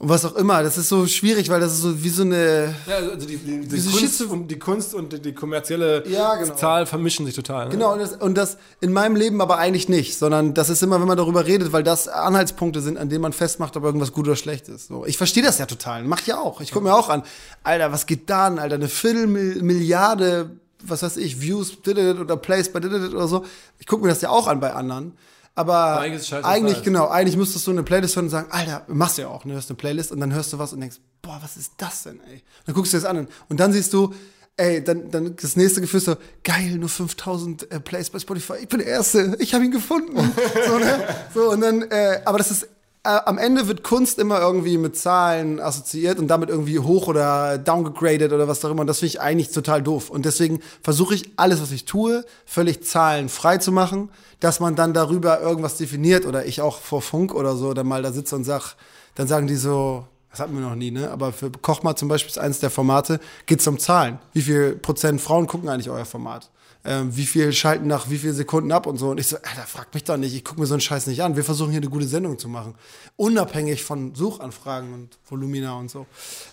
und 0.00 0.08
was 0.08 0.24
auch 0.24 0.34
immer. 0.36 0.62
Das 0.62 0.78
ist 0.78 0.88
so 0.88 1.06
schwierig, 1.06 1.50
weil 1.50 1.60
das 1.60 1.72
ist 1.72 1.82
so 1.82 2.02
wie 2.02 2.08
so 2.08 2.22
eine. 2.22 2.74
Ja, 2.86 2.96
also 2.96 3.16
die, 3.16 3.36
die, 3.36 3.60
die, 3.60 3.68
Diese 3.68 3.90
Kunst 3.90 4.22
und 4.22 4.48
die 4.48 4.58
Kunst 4.58 4.94
und 4.94 5.12
die, 5.12 5.20
die 5.20 5.34
kommerzielle 5.34 6.08
Ja, 6.08 6.36
genau. 6.36 6.54
Zahl 6.54 6.86
vermischen 6.86 7.26
sich 7.26 7.34
total. 7.34 7.66
Ne? 7.66 7.72
Genau, 7.72 7.92
und 7.92 7.98
das, 7.98 8.16
und 8.16 8.34
das 8.38 8.56
in 8.80 8.94
meinem 8.94 9.14
Leben 9.14 9.42
aber 9.42 9.58
eigentlich 9.58 9.90
nicht, 9.90 10.16
sondern 10.16 10.54
das 10.54 10.70
ist 10.70 10.82
immer, 10.82 10.98
wenn 11.02 11.06
man 11.06 11.18
darüber 11.18 11.44
redet, 11.44 11.74
weil 11.74 11.82
das 11.82 12.08
Anhaltspunkte 12.08 12.80
sind, 12.80 12.96
an 12.96 13.10
denen 13.10 13.20
man 13.20 13.34
festmacht, 13.34 13.76
ob 13.76 13.84
irgendwas 13.84 14.12
gut 14.12 14.26
oder 14.26 14.36
schlecht 14.36 14.70
ist. 14.70 14.88
So, 14.88 15.04
ich 15.04 15.18
verstehe 15.18 15.42
das 15.42 15.58
ja 15.58 15.66
total, 15.66 16.02
mach 16.04 16.20
ich 16.20 16.28
ja 16.28 16.38
auch. 16.38 16.62
Ich 16.62 16.72
gucke 16.72 16.86
mir 16.86 16.94
auch 16.94 17.10
an, 17.10 17.22
Alter, 17.62 17.92
was 17.92 18.06
geht 18.06 18.30
da 18.30 18.46
an, 18.46 18.58
Alter, 18.58 18.76
eine 18.76 18.88
Viertelmilliarde, 18.88 20.50
was 20.82 21.02
weiß 21.02 21.16
ich, 21.18 21.40
Views 21.40 21.78
oder 21.86 22.36
Plays 22.36 22.72
bei 22.72 22.78
oder 22.78 23.28
so. 23.28 23.44
Ich 23.78 23.86
gucke 23.86 24.02
mir 24.02 24.08
das 24.08 24.20
ja 24.20 24.30
auch 24.30 24.46
an 24.46 24.60
bei 24.60 24.72
anderen. 24.72 25.16
Aber 25.54 25.98
eigentlich 26.42 26.82
genau, 26.82 27.08
eigentlich 27.08 27.36
müsstest 27.36 27.66
du 27.66 27.72
eine 27.72 27.82
Playlist 27.82 28.16
hören 28.16 28.26
und 28.26 28.30
sagen, 28.30 28.50
Alter, 28.50 28.84
machst 28.88 29.18
du 29.18 29.22
ja 29.22 29.28
auch, 29.28 29.44
ne, 29.44 29.54
hörst 29.54 29.68
eine 29.68 29.76
Playlist 29.76 30.12
und 30.12 30.20
dann 30.20 30.32
hörst 30.32 30.52
du 30.52 30.58
was 30.58 30.72
und 30.72 30.80
denkst, 30.80 30.98
boah, 31.22 31.38
was 31.42 31.56
ist 31.56 31.72
das 31.76 32.04
denn, 32.04 32.20
ey? 32.30 32.42
Dann 32.66 32.74
guckst 32.74 32.92
du 32.92 32.96
das 32.96 33.04
an 33.04 33.28
und 33.48 33.60
dann 33.60 33.72
siehst 33.72 33.92
du, 33.92 34.14
ey, 34.56 34.82
dann, 34.82 35.10
dann 35.10 35.36
das 35.36 35.56
nächste 35.56 35.80
Gefühl 35.80 35.98
ist 35.98 36.06
so, 36.06 36.16
geil, 36.44 36.76
nur 36.78 36.88
5000 36.88 37.70
äh, 37.70 37.80
Plays 37.80 38.10
bei 38.10 38.18
Spotify, 38.18 38.54
ich 38.62 38.68
bin 38.68 38.78
der 38.78 38.88
Erste, 38.88 39.36
ich 39.38 39.52
habe 39.52 39.64
ihn 39.64 39.70
gefunden. 39.70 40.16
so, 40.66 40.78
ne? 40.78 41.04
so, 41.34 41.50
und 41.50 41.60
dann, 41.60 41.82
äh, 41.82 42.20
aber 42.24 42.38
das 42.38 42.50
ist, 42.50 42.68
am 43.02 43.38
Ende 43.38 43.66
wird 43.66 43.82
Kunst 43.82 44.18
immer 44.18 44.40
irgendwie 44.40 44.76
mit 44.76 44.96
Zahlen 44.96 45.58
assoziiert 45.58 46.18
und 46.18 46.28
damit 46.28 46.50
irgendwie 46.50 46.78
hoch 46.78 47.08
oder 47.08 47.56
downgegradet 47.56 48.32
oder 48.32 48.46
was 48.46 48.64
auch 48.64 48.70
immer. 48.70 48.82
Und 48.82 48.88
das 48.88 48.98
finde 48.98 49.14
ich 49.14 49.20
eigentlich 49.20 49.50
total 49.50 49.82
doof. 49.82 50.10
Und 50.10 50.26
deswegen 50.26 50.60
versuche 50.82 51.14
ich 51.14 51.30
alles, 51.36 51.62
was 51.62 51.72
ich 51.72 51.86
tue, 51.86 52.24
völlig 52.44 52.84
zahlenfrei 52.84 53.56
zu 53.56 53.72
machen, 53.72 54.10
dass 54.40 54.60
man 54.60 54.76
dann 54.76 54.92
darüber 54.92 55.40
irgendwas 55.40 55.78
definiert 55.78 56.26
oder 56.26 56.44
ich 56.44 56.60
auch 56.60 56.78
vor 56.78 57.00
Funk 57.00 57.34
oder 57.34 57.56
so 57.56 57.72
dann 57.72 57.86
mal 57.86 58.02
da 58.02 58.12
sitze 58.12 58.36
und 58.36 58.44
sag, 58.44 58.74
dann 59.14 59.26
sagen 59.26 59.46
die 59.46 59.56
so, 59.56 60.06
das 60.30 60.40
hatten 60.40 60.54
wir 60.54 60.60
noch 60.60 60.76
nie, 60.76 60.90
ne? 60.90 61.10
Aber 61.10 61.32
für 61.32 61.50
Kochma 61.50 61.96
zum 61.96 62.08
Beispiel 62.08 62.30
ist 62.30 62.38
eines 62.38 62.60
der 62.60 62.70
Formate, 62.70 63.18
geht's 63.46 63.66
um 63.66 63.78
Zahlen. 63.78 64.18
Wie 64.32 64.42
viel 64.42 64.76
Prozent 64.76 65.20
Frauen 65.20 65.46
gucken 65.46 65.68
eigentlich 65.68 65.90
euer 65.90 66.04
Format? 66.04 66.50
Ähm, 66.82 67.14
wie 67.14 67.26
viel 67.26 67.52
schalten 67.52 67.86
nach 67.88 68.08
wie 68.08 68.16
viel 68.16 68.32
Sekunden 68.32 68.72
ab 68.72 68.86
und 68.86 68.96
so. 68.96 69.10
Und 69.10 69.20
ich 69.20 69.26
so, 69.26 69.36
Alter, 69.36 69.66
frag 69.66 69.92
mich 69.92 70.04
doch 70.04 70.16
nicht, 70.16 70.34
ich 70.34 70.44
gucke 70.44 70.60
mir 70.60 70.66
so 70.66 70.74
einen 70.74 70.80
Scheiß 70.80 71.08
nicht 71.08 71.22
an. 71.22 71.36
Wir 71.36 71.44
versuchen 71.44 71.70
hier 71.70 71.80
eine 71.80 71.90
gute 71.90 72.06
Sendung 72.06 72.38
zu 72.38 72.48
machen. 72.48 72.74
Unabhängig 73.16 73.84
von 73.84 74.14
Suchanfragen 74.14 74.94
und 74.94 75.18
Volumina 75.28 75.74
und 75.74 75.90
so. 75.90 76.06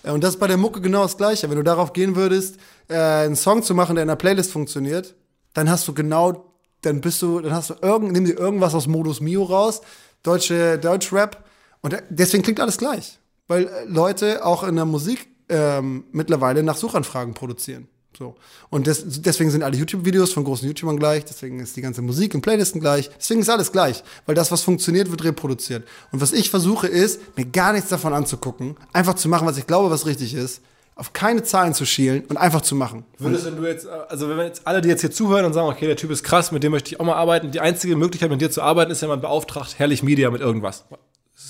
Äh, 0.03 0.11
und 0.11 0.23
das 0.23 0.31
ist 0.31 0.39
bei 0.39 0.47
der 0.47 0.57
Mucke 0.57 0.81
genau 0.81 1.03
das 1.03 1.15
Gleiche. 1.15 1.49
Wenn 1.49 1.55
du 1.55 1.63
darauf 1.63 1.93
gehen 1.93 2.17
würdest, 2.17 2.57
äh, 2.89 2.97
einen 2.97 3.37
Song 3.37 3.63
zu 3.63 3.73
machen, 3.73 3.95
der 3.95 4.03
in 4.03 4.09
einer 4.09 4.17
Playlist 4.17 4.51
funktioniert, 4.51 5.15
dann 5.53 5.69
hast 5.69 5.87
du 5.87 5.93
genau, 5.93 6.53
dann 6.81 6.99
bist 6.99 7.21
du, 7.21 7.39
dann 7.39 7.53
hast 7.53 7.69
du 7.69 7.75
irgend, 7.81 8.11
nimm 8.11 8.25
dir 8.25 8.37
irgendwas 8.37 8.75
aus 8.75 8.85
Modus 8.85 9.21
Mio 9.21 9.43
raus, 9.43 9.81
deutsche 10.23 10.77
Deutschrap. 10.77 11.45
Und 11.79 11.93
äh, 11.93 12.01
deswegen 12.09 12.43
klingt 12.43 12.59
alles 12.59 12.77
gleich. 12.77 13.17
Weil 13.47 13.67
äh, 13.67 13.85
Leute 13.85 14.45
auch 14.45 14.63
in 14.63 14.75
der 14.75 14.85
Musik 14.85 15.29
ähm, 15.47 16.03
mittlerweile 16.11 16.63
nach 16.63 16.75
Suchanfragen 16.75 17.33
produzieren. 17.33 17.87
So. 18.17 18.35
Und 18.69 18.87
des, 18.87 19.03
deswegen 19.21 19.51
sind 19.51 19.61
alle 19.61 19.77
YouTube-Videos 19.77 20.33
von 20.33 20.43
großen 20.43 20.67
YouTubern 20.67 20.97
gleich, 20.97 21.23
deswegen 21.25 21.59
ist 21.59 21.75
die 21.75 21.81
ganze 21.81 22.01
Musik 22.01 22.33
in 22.33 22.41
Playlisten 22.41 22.81
gleich, 22.81 23.11
deswegen 23.15 23.41
ist 23.41 23.49
alles 23.49 23.71
gleich, 23.71 24.03
weil 24.25 24.33
das, 24.33 24.51
was 24.51 24.63
funktioniert, 24.63 25.11
wird 25.11 25.23
reproduziert. 25.23 25.87
Und 26.11 26.19
was 26.19 26.33
ich 26.33 26.49
versuche 26.49 26.87
ist, 26.87 27.21
mir 27.37 27.45
gar 27.45 27.73
nichts 27.73 27.89
davon 27.89 28.13
anzugucken, 28.13 28.75
einfach 28.91 29.13
zu 29.13 29.29
machen, 29.29 29.45
was 29.45 29.59
ich 29.59 29.67
glaube, 29.67 29.91
was 29.91 30.07
richtig 30.07 30.33
ist, 30.33 30.61
auf 30.95 31.13
keine 31.13 31.43
Zahlen 31.43 31.75
zu 31.75 31.85
schielen 31.85 32.23
und 32.27 32.37
einfach 32.37 32.61
zu 32.61 32.75
machen. 32.75 33.05
Würdest 33.19 33.45
du 33.45 33.63
jetzt, 33.63 33.87
also 33.87 34.27
wenn 34.29 34.37
wir 34.37 34.45
jetzt 34.45 34.65
alle, 34.65 34.81
die 34.81 34.89
jetzt 34.89 35.01
hier 35.01 35.11
zuhören 35.11 35.45
und 35.45 35.53
sagen, 35.53 35.67
okay, 35.67 35.85
der 35.85 35.95
Typ 35.95 36.09
ist 36.09 36.23
krass, 36.23 36.51
mit 36.51 36.63
dem 36.63 36.71
möchte 36.71 36.89
ich 36.89 36.99
auch 36.99 37.05
mal 37.05 37.13
arbeiten, 37.13 37.51
die 37.51 37.59
einzige 37.59 37.95
Möglichkeit, 37.95 38.31
mit 38.31 38.41
dir 38.41 38.49
zu 38.49 38.63
arbeiten, 38.63 38.89
ist 38.91 39.03
ja, 39.03 39.07
man 39.07 39.21
beauftragt 39.21 39.77
Herrlich 39.77 40.01
Media 40.01 40.31
mit 40.31 40.41
irgendwas. 40.41 40.85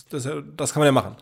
Das, 0.10 0.24
das, 0.26 0.34
das 0.58 0.74
kann 0.74 0.82
man 0.82 0.88
ja 0.88 0.92
machen. 0.92 1.16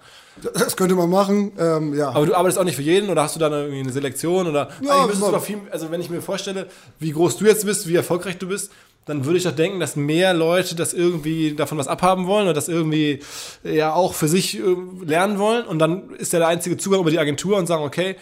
Das 0.53 0.75
könnte 0.75 0.95
man 0.95 1.09
machen, 1.09 1.53
ähm, 1.57 1.93
ja. 1.93 2.09
Aber 2.09 2.25
du 2.25 2.35
arbeitest 2.35 2.59
auch 2.59 2.65
nicht 2.65 2.75
für 2.75 2.81
jeden 2.81 3.09
oder 3.09 3.23
hast 3.23 3.35
du 3.35 3.39
da 3.39 3.49
irgendwie 3.49 3.79
eine 3.79 3.91
Selektion 3.91 4.47
oder? 4.47 4.69
Ja, 4.81 5.07
doch 5.07 5.41
viel, 5.41 5.61
also 5.71 5.91
wenn 5.91 6.01
ich 6.01 6.09
mir 6.09 6.21
vorstelle, 6.21 6.67
wie 6.99 7.11
groß 7.11 7.37
du 7.37 7.45
jetzt 7.45 7.65
bist, 7.65 7.87
wie 7.87 7.95
erfolgreich 7.95 8.37
du 8.37 8.47
bist, 8.47 8.71
dann 9.05 9.25
würde 9.25 9.37
ich 9.37 9.43
doch 9.43 9.55
denken, 9.55 9.79
dass 9.79 9.95
mehr 9.95 10.33
Leute 10.33 10.75
das 10.75 10.93
irgendwie 10.93 11.53
davon 11.53 11.77
was 11.77 11.87
abhaben 11.87 12.27
wollen 12.27 12.45
oder 12.45 12.53
das 12.53 12.67
irgendwie 12.67 13.19
ja 13.63 13.93
auch 13.93 14.13
für 14.13 14.27
sich 14.27 14.59
äh, 14.59 14.63
lernen 15.05 15.37
wollen. 15.37 15.65
Und 15.65 15.79
dann 15.79 16.09
ist 16.15 16.33
ja 16.33 16.39
der 16.39 16.47
einzige 16.47 16.77
Zugang 16.77 17.01
über 17.01 17.11
die 17.11 17.19
Agentur 17.19 17.57
und 17.57 17.67
sagen, 17.67 17.83
okay, 17.83 18.15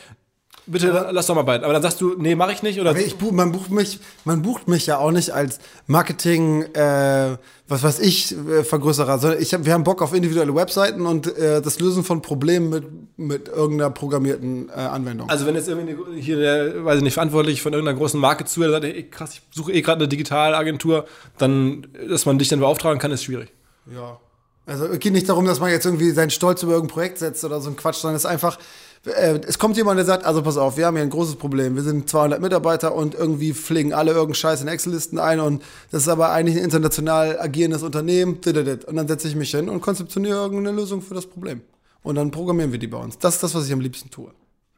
bitte 0.66 1.10
lass 1.12 1.28
doch 1.28 1.36
mal 1.36 1.44
beiden. 1.44 1.64
Aber 1.64 1.74
dann 1.74 1.82
sagst 1.82 2.02
du, 2.02 2.16
nee, 2.18 2.36
mache 2.36 2.54
ich 2.54 2.64
nicht 2.64 2.80
oder 2.80 2.96
ich 2.96 3.20
man 3.32 3.52
bucht 3.52 3.72
mich, 3.72 4.00
man 4.26 4.42
bucht 4.42 4.68
mich 4.68 4.86
ja 4.86 4.98
auch 4.98 5.12
nicht 5.12 5.32
als 5.32 5.60
Marketing, 5.88 6.64
äh, 6.74 7.38
was 7.68 7.84
weiß 7.84 8.00
ich, 8.00 8.36
äh, 8.36 8.64
Vergrößerer, 8.64 9.20
sondern 9.20 9.42
ich 9.42 9.54
hab, 9.54 9.66
wir 9.66 9.74
haben 9.74 9.84
Bock 9.84 10.02
auf 10.02 10.14
individuelle 10.14 10.54
Webseiten 10.56 11.06
und 11.06 11.36
äh, 11.38 11.62
das 11.62 11.80
Lösen 11.80 12.04
von 12.04 12.22
Problemen 12.22 12.70
mit, 12.70 12.86
mit 13.18 13.48
irgendeiner 13.48 13.90
programmierten 13.90 14.70
äh, 14.70 14.74
Anwendung. 14.74 15.30
Also 15.30 15.46
wenn 15.46 15.56
jetzt 15.56 15.68
irgendwie 15.68 16.22
hier 16.22 16.38
der, 16.38 16.86
weiß 16.86 16.98
ich 16.98 17.04
nicht, 17.04 17.14
verantwortlich 17.14 17.62
von 17.62 17.74
irgendeiner 17.74 17.98
großen 17.98 18.20
Marke 18.20 18.46
zuhört, 18.46 18.72
sagt, 18.72 18.86
ey, 18.86 19.04
krass, 19.10 19.34
ich 19.34 19.42
suche 19.52 19.72
eh 19.72 19.82
gerade 19.82 20.00
eine 20.00 20.08
Digitalagentur, 20.08 21.06
dann, 21.38 21.88
dass 22.10 22.26
man 22.26 22.38
dich 22.38 22.50
dann 22.50 22.60
beauftragen 22.60 23.00
kann, 23.00 23.12
ist 23.12 23.24
schwierig. 23.24 23.52
Ja. 23.94 24.20
Also 24.66 24.86
es 24.86 25.00
geht 25.00 25.12
nicht 25.12 25.28
darum, 25.28 25.46
dass 25.46 25.60
man 25.60 25.72
jetzt 25.72 25.86
irgendwie 25.86 26.12
seinen 26.12 26.30
Stolz 26.30 26.64
über 26.64 26.74
irgendein 26.74 26.94
Projekt 26.94 27.18
setzt 27.18 27.44
oder 27.44 27.60
so 27.60 27.70
ein 27.70 27.76
Quatsch, 27.76 27.98
sondern 27.98 28.16
es 28.16 28.24
ist 28.24 28.30
einfach, 28.30 28.58
äh, 29.06 29.40
es 29.46 29.60
kommt 29.60 29.76
jemand, 29.78 29.98
der 29.98 30.06
sagt, 30.06 30.26
also 30.26 30.42
pass 30.42 30.58
auf, 30.58 30.78
wir 30.78 30.86
haben 30.86 30.96
hier 30.96 31.04
ein 31.04 31.10
großes 31.10 31.36
Problem. 31.36 31.76
Wir 31.76 31.84
sind 31.84 32.10
200 32.10 32.40
Mitarbeiter 32.40 32.96
und 32.96 33.16
irgendwie 33.16 33.54
pflegen 33.54 33.94
alle 33.94 34.12
irgendeinen 34.12 34.36
Scheiß 34.36 34.62
in 34.62 34.68
Excel-Listen 34.68 35.20
ein 35.20 35.40
und 35.40 35.62
das 35.92 36.04
ist 36.04 36.08
aber 36.08 36.32
eigentlich 36.32 36.58
ein 36.58 36.64
international 36.64 37.40
agierendes 37.40 37.84
Unternehmen. 37.84 38.36
Und 38.36 38.96
dann 38.96 39.08
setze 39.08 39.28
ich 39.28 39.36
mich 39.36 39.52
hin 39.52 39.70
und 39.70 39.82
konzeptioniere 39.82 40.38
irgendeine 40.38 40.76
Lösung 40.76 41.02
für 41.02 41.14
das 41.14 41.26
Problem. 41.26 41.62
Und 42.02 42.16
dann 42.16 42.32
programmieren 42.32 42.72
wir 42.72 42.80
die 42.80 42.88
bei 42.88 42.98
uns. 42.98 43.18
Das 43.18 43.36
ist 43.36 43.44
das, 43.44 43.56
was 43.56 43.66
ich 43.66 43.74
am 43.74 43.80
liebsten 43.80 44.10
tue. 44.10 44.32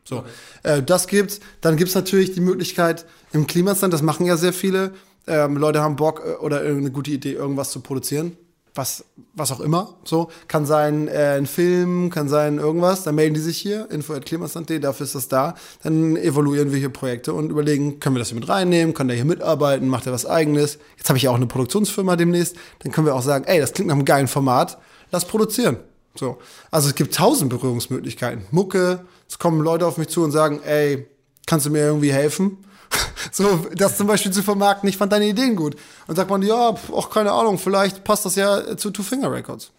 So, 0.03 0.23
äh, 0.63 0.83
das 0.83 1.07
gibt's. 1.07 1.39
Dann 1.61 1.77
gibt's 1.77 1.95
natürlich 1.95 2.33
die 2.33 2.41
Möglichkeit 2.41 3.05
im 3.33 3.47
Klimastand, 3.47 3.93
das 3.93 4.03
machen 4.03 4.25
ja 4.25 4.37
sehr 4.37 4.53
viele. 4.53 4.93
Ähm, 5.27 5.57
Leute 5.57 5.81
haben 5.81 5.95
Bock 5.95 6.21
äh, 6.23 6.33
oder 6.33 6.61
irgendeine 6.61 6.91
gute 6.91 7.11
Idee, 7.11 7.33
irgendwas 7.33 7.71
zu 7.71 7.79
produzieren. 7.79 8.37
Was, 8.77 9.05
was 9.33 9.53
auch 9.53 9.61
immer. 9.61 9.95
So, 10.03 10.29
kann 10.49 10.65
sein 10.65 11.07
äh, 11.07 11.37
ein 11.37 11.45
Film, 11.45 12.09
kann 12.09 12.27
sein 12.27 12.57
irgendwas. 12.57 13.03
Dann 13.03 13.15
melden 13.15 13.33
die 13.33 13.39
sich 13.39 13.57
hier, 13.57 13.89
info.klimastand.de, 13.89 14.79
dafür 14.79 15.05
ist 15.05 15.15
das 15.15 15.29
da. 15.29 15.55
Dann 15.81 16.17
evaluieren 16.17 16.73
wir 16.73 16.79
hier 16.79 16.89
Projekte 16.89 17.33
und 17.33 17.49
überlegen, 17.49 18.01
können 18.01 18.15
wir 18.15 18.19
das 18.19 18.29
hier 18.29 18.39
mit 18.39 18.49
reinnehmen, 18.49 18.93
kann 18.93 19.07
der 19.07 19.15
hier 19.15 19.25
mitarbeiten, 19.25 19.87
macht 19.87 20.07
er 20.07 20.11
was 20.11 20.25
eigenes. 20.25 20.77
Jetzt 20.97 21.07
habe 21.07 21.15
ich 21.15 21.23
ja 21.23 21.31
auch 21.31 21.35
eine 21.35 21.47
Produktionsfirma 21.47 22.17
demnächst. 22.17 22.57
Dann 22.79 22.91
können 22.91 23.07
wir 23.07 23.15
auch 23.15 23.21
sagen, 23.21 23.45
ey, 23.45 23.61
das 23.61 23.71
klingt 23.71 23.87
nach 23.87 23.95
einem 23.95 24.03
geilen 24.03 24.27
Format, 24.27 24.77
lass 25.09 25.23
produzieren. 25.23 25.77
So. 26.15 26.37
Also 26.69 26.89
es 26.89 26.95
gibt 26.95 27.15
tausend 27.15 27.49
Berührungsmöglichkeiten. 27.49 28.45
Mucke, 28.51 29.05
es 29.29 29.39
kommen 29.39 29.61
Leute 29.61 29.85
auf 29.87 29.97
mich 29.97 30.09
zu 30.09 30.23
und 30.23 30.31
sagen, 30.31 30.59
ey, 30.65 31.07
kannst 31.45 31.65
du 31.65 31.69
mir 31.69 31.79
irgendwie 31.79 32.11
helfen? 32.11 32.57
so, 33.31 33.67
das 33.75 33.97
zum 33.97 34.07
Beispiel 34.07 34.31
zu 34.31 34.43
vermarkten, 34.43 34.87
ich 34.89 34.97
fand 34.97 35.11
deine 35.11 35.27
Ideen 35.27 35.55
gut. 35.55 35.75
Und 36.07 36.15
sagt 36.15 36.29
man, 36.29 36.41
ja, 36.41 36.73
pf, 36.73 36.91
auch 36.91 37.09
keine 37.09 37.31
Ahnung, 37.31 37.57
vielleicht 37.57 38.03
passt 38.03 38.25
das 38.25 38.35
ja 38.35 38.77
zu 38.77 38.91
Two 38.91 39.03
Finger 39.03 39.31
Records. 39.31 39.71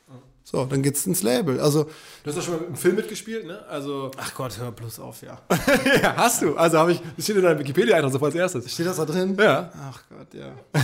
So, 0.49 0.65
dann 0.65 0.81
geht's 0.81 1.05
ins 1.07 1.25
Label. 1.25 1.59
Also, 1.59 1.89
Du 2.23 2.31
hast 2.31 2.39
doch 2.39 2.43
schon 2.43 2.55
mal 2.55 2.65
im 2.69 2.77
Film 2.77 2.95
mitgespielt, 2.95 3.49
ne? 3.49 3.65
Also. 3.69 4.13
ach 4.17 4.33
Gott, 4.33 4.57
hör 4.59 4.71
bloß 4.71 5.01
auf, 5.01 5.23
ja. 5.23 5.39
ja, 6.03 6.17
hast 6.17 6.43
du. 6.43 6.57
Also 6.57 6.79
habe 6.79 6.93
ich, 6.93 7.03
das 7.17 7.25
steht 7.25 7.37
in 7.37 7.43
deinem 7.43 7.59
Wikipedia-Eintrag 7.59 8.13
so 8.13 8.25
als 8.25 8.35
erstes. 8.35 8.73
Steht 8.73 8.87
das 8.87 8.97
da 8.97 9.05
drin? 9.05 9.37
Ja. 9.41 9.71
Ach 9.77 10.01
Gott, 10.09 10.35
ja. 10.35 10.53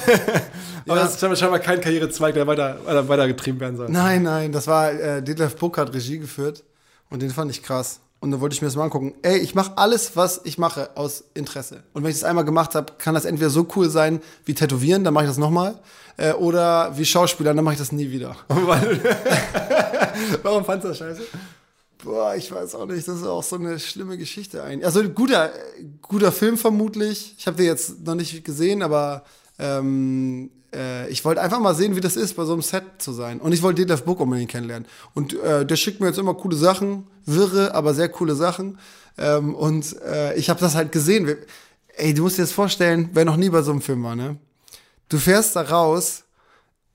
Aber 0.88 1.00
das 1.00 1.14
ist 1.14 1.20
scheinbar, 1.20 1.36
scheinbar 1.36 1.58
kein 1.60 1.80
Karrierezweig, 1.80 2.34
der 2.34 2.44
weiter, 2.46 2.78
weiter, 2.84 3.08
weitergetrieben 3.08 3.60
werden 3.60 3.76
soll. 3.76 3.88
Nein, 3.88 4.24
nein, 4.24 4.50
das 4.50 4.66
war, 4.66 4.92
äh, 4.92 5.22
Detlef 5.22 5.54
Buck 5.56 5.78
hat 5.78 5.94
Regie 5.94 6.18
geführt 6.18 6.64
und 7.10 7.22
den 7.22 7.30
fand 7.30 7.50
ich 7.52 7.62
krass. 7.62 8.00
Und 8.22 8.30
dann 8.30 8.40
wollte 8.40 8.54
ich 8.54 8.62
mir 8.62 8.68
das 8.68 8.76
mal 8.76 8.84
angucken. 8.84 9.14
Ey, 9.22 9.38
ich 9.38 9.56
mache 9.56 9.76
alles, 9.76 10.14
was 10.14 10.42
ich 10.44 10.56
mache, 10.56 10.90
aus 10.94 11.24
Interesse. 11.34 11.82
Und 11.92 12.04
wenn 12.04 12.10
ich 12.12 12.20
das 12.20 12.22
einmal 12.22 12.44
gemacht 12.44 12.76
habe, 12.76 12.92
kann 12.96 13.14
das 13.14 13.24
entweder 13.24 13.50
so 13.50 13.66
cool 13.74 13.90
sein 13.90 14.20
wie 14.44 14.54
Tätowieren, 14.54 15.02
dann 15.02 15.12
mache 15.12 15.24
ich 15.24 15.30
das 15.30 15.38
nochmal. 15.38 15.80
Äh, 16.16 16.34
oder 16.34 16.96
wie 16.96 17.04
Schauspieler, 17.04 17.52
dann 17.52 17.64
mache 17.64 17.74
ich 17.74 17.80
das 17.80 17.90
nie 17.90 18.12
wieder. 18.12 18.36
Warum 20.44 20.64
fandst 20.64 20.84
du 20.84 20.88
das 20.90 20.98
scheiße? 20.98 21.22
Boah, 22.04 22.36
ich 22.36 22.52
weiß 22.52 22.76
auch 22.76 22.86
nicht, 22.86 23.08
das 23.08 23.16
ist 23.16 23.26
auch 23.26 23.42
so 23.42 23.56
eine 23.56 23.80
schlimme 23.80 24.16
Geschichte 24.16 24.62
eigentlich. 24.62 24.86
Also 24.86 25.02
guter, 25.08 25.50
guter 26.00 26.30
Film 26.30 26.56
vermutlich. 26.56 27.34
Ich 27.38 27.48
habe 27.48 27.56
den 27.56 27.66
jetzt 27.66 28.06
noch 28.06 28.14
nicht 28.14 28.44
gesehen, 28.44 28.84
aber 28.84 29.24
ähm, 29.58 30.48
äh, 30.74 31.08
ich 31.08 31.24
wollte 31.24 31.40
einfach 31.40 31.60
mal 31.60 31.74
sehen, 31.74 31.96
wie 31.96 32.00
das 32.00 32.16
ist, 32.16 32.34
bei 32.34 32.44
so 32.44 32.52
einem 32.52 32.62
Set 32.62 32.84
zu 32.98 33.12
sein. 33.12 33.40
Und 33.40 33.52
ich 33.52 33.62
wollte 33.62 33.82
Detlef 33.82 34.04
Book 34.04 34.20
unbedingt 34.20 34.50
kennenlernen. 34.50 34.88
Und 35.14 35.34
äh, 35.40 35.64
der 35.66 35.76
schickt 35.76 36.00
mir 36.00 36.08
jetzt 36.08 36.18
immer 36.18 36.34
coole 36.34 36.56
Sachen, 36.56 37.06
wirre, 37.26 37.74
aber 37.74 37.94
sehr 37.94 38.08
coole 38.08 38.34
Sachen. 38.34 38.78
Ähm, 39.18 39.54
und 39.54 40.00
äh, 40.02 40.34
ich 40.34 40.50
habe 40.50 40.60
das 40.60 40.74
halt 40.74 40.92
gesehen. 40.92 41.36
Ey, 41.96 42.14
du 42.14 42.22
musst 42.22 42.38
dir 42.38 42.42
das 42.42 42.52
vorstellen, 42.52 43.10
wer 43.12 43.24
noch 43.24 43.36
nie 43.36 43.50
bei 43.50 43.62
so 43.62 43.70
einem 43.70 43.82
Film 43.82 44.02
war, 44.02 44.16
ne? 44.16 44.36
Du 45.08 45.18
fährst 45.18 45.56
da 45.56 45.62
raus, 45.62 46.24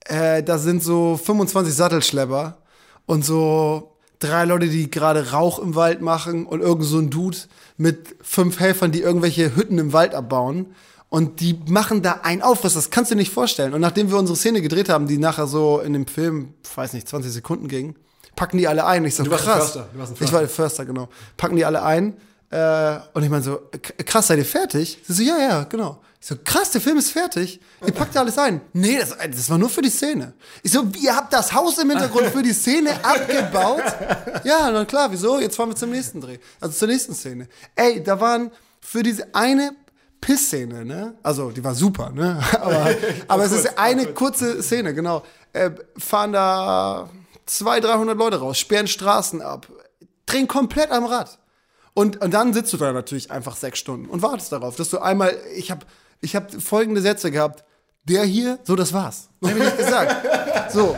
äh, 0.06 0.42
da 0.42 0.58
sind 0.58 0.82
so 0.82 1.16
25 1.16 1.72
Sattelschlepper 1.72 2.58
und 3.06 3.24
so 3.24 3.96
drei 4.18 4.44
Leute, 4.44 4.68
die 4.68 4.90
gerade 4.90 5.30
Rauch 5.30 5.60
im 5.60 5.76
Wald 5.76 6.00
machen 6.00 6.46
und 6.46 6.60
irgend 6.60 6.84
so 6.84 6.98
ein 6.98 7.10
Dude 7.10 7.36
mit 7.76 8.16
fünf 8.20 8.58
Helfern, 8.58 8.90
die 8.90 9.02
irgendwelche 9.02 9.54
Hütten 9.54 9.78
im 9.78 9.92
Wald 9.92 10.14
abbauen. 10.14 10.74
Und 11.10 11.40
die 11.40 11.58
machen 11.68 12.02
da 12.02 12.20
ein 12.22 12.42
Aufriss, 12.42 12.74
das 12.74 12.90
kannst 12.90 13.10
du 13.10 13.14
dir 13.14 13.20
nicht 13.20 13.32
vorstellen. 13.32 13.72
Und 13.72 13.80
nachdem 13.80 14.10
wir 14.10 14.18
unsere 14.18 14.36
Szene 14.36 14.60
gedreht 14.60 14.88
haben, 14.90 15.06
die 15.06 15.16
nachher 15.18 15.46
so 15.46 15.80
in 15.80 15.94
dem 15.94 16.06
Film, 16.06 16.52
ich 16.62 16.76
weiß 16.76 16.92
nicht, 16.92 17.08
20 17.08 17.32
Sekunden 17.32 17.66
ging, 17.68 17.94
packen 18.36 18.58
die 18.58 18.68
alle 18.68 18.84
ein. 18.84 19.04
Ich 19.06 19.14
so, 19.14 19.22
Du 19.22 19.30
warst 19.30 19.44
ein 19.46 19.52
krass. 19.54 19.62
Förster, 19.72 19.88
du 19.92 19.98
warst 19.98 20.10
ein 20.10 20.14
Ich 20.14 20.18
Förster. 20.18 20.32
war 20.34 20.40
der 20.40 20.48
Förster, 20.50 20.84
genau. 20.84 21.08
Packen 21.36 21.56
die 21.56 21.64
alle 21.64 21.82
ein. 21.82 22.14
Äh, 22.50 22.98
und 23.14 23.22
ich 23.22 23.30
meine 23.30 23.42
so, 23.42 23.58
krass, 24.06 24.26
seid 24.28 24.38
ihr 24.38 24.44
fertig? 24.44 24.98
Sie 25.06 25.12
so, 25.14 25.22
ja, 25.22 25.38
ja, 25.38 25.64
genau. 25.64 26.00
Ich 26.20 26.26
so, 26.26 26.34
krass, 26.44 26.70
der 26.72 26.80
Film 26.80 26.98
ist 26.98 27.10
fertig. 27.10 27.60
Ihr 27.86 27.92
packt 27.92 28.14
ja 28.14 28.20
alles 28.20 28.36
ein. 28.38 28.60
Nee, 28.72 28.98
das, 28.98 29.16
das 29.16 29.48
war 29.50 29.56
nur 29.58 29.68
für 29.70 29.82
die 29.82 29.90
Szene. 29.90 30.34
Ich 30.62 30.72
so, 30.72 30.84
ihr 31.00 31.14
habt 31.16 31.32
das 31.32 31.52
Haus 31.52 31.78
im 31.78 31.88
Hintergrund 31.90 32.26
für 32.26 32.42
die 32.42 32.52
Szene 32.52 32.90
abgebaut? 33.04 33.82
Ja, 34.44 34.70
na 34.70 34.84
klar, 34.84 35.10
wieso? 35.12 35.38
Jetzt 35.40 35.56
fahren 35.56 35.68
wir 35.70 35.76
zum 35.76 35.90
nächsten 35.90 36.20
Dreh. 36.20 36.38
Also 36.60 36.76
zur 36.76 36.88
nächsten 36.88 37.14
Szene. 37.14 37.48
Ey, 37.76 38.02
da 38.02 38.20
waren 38.20 38.50
für 38.80 39.02
diese 39.02 39.34
eine 39.34 39.72
Pissszene, 40.20 40.84
ne? 40.84 41.14
Also, 41.22 41.50
die 41.50 41.62
war 41.62 41.74
super, 41.74 42.10
ne? 42.10 42.40
Aber, 42.60 42.90
aber 43.28 43.44
es 43.44 43.52
ist 43.52 43.78
eine 43.78 44.06
kurze 44.06 44.62
Szene, 44.62 44.94
genau. 44.94 45.24
Äh, 45.52 45.70
fahren 45.96 46.32
da 46.32 47.08
200, 47.46 47.90
300 47.90 48.16
Leute 48.16 48.36
raus, 48.38 48.58
sperren 48.58 48.86
Straßen 48.86 49.40
ab, 49.42 49.66
drehen 50.26 50.48
komplett 50.48 50.90
am 50.90 51.04
Rad. 51.04 51.38
Und, 51.94 52.20
und 52.20 52.32
dann 52.32 52.52
sitzt 52.52 52.72
du 52.72 52.76
da 52.76 52.92
natürlich 52.92 53.30
einfach 53.30 53.56
sechs 53.56 53.78
Stunden 53.78 54.06
und 54.06 54.22
wartest 54.22 54.52
darauf, 54.52 54.76
dass 54.76 54.90
du 54.90 54.98
einmal, 54.98 55.36
ich 55.56 55.70
habe 55.70 55.84
ich 56.20 56.36
hab 56.36 56.52
folgende 56.62 57.00
Sätze 57.00 57.30
gehabt, 57.30 57.64
der 58.04 58.24
hier, 58.24 58.58
so, 58.64 58.76
das 58.76 58.92
war's. 58.92 59.28
Hab 59.42 59.50
ich 59.50 59.58
nicht 59.58 59.78
gesagt. 59.78 60.72
So. 60.72 60.96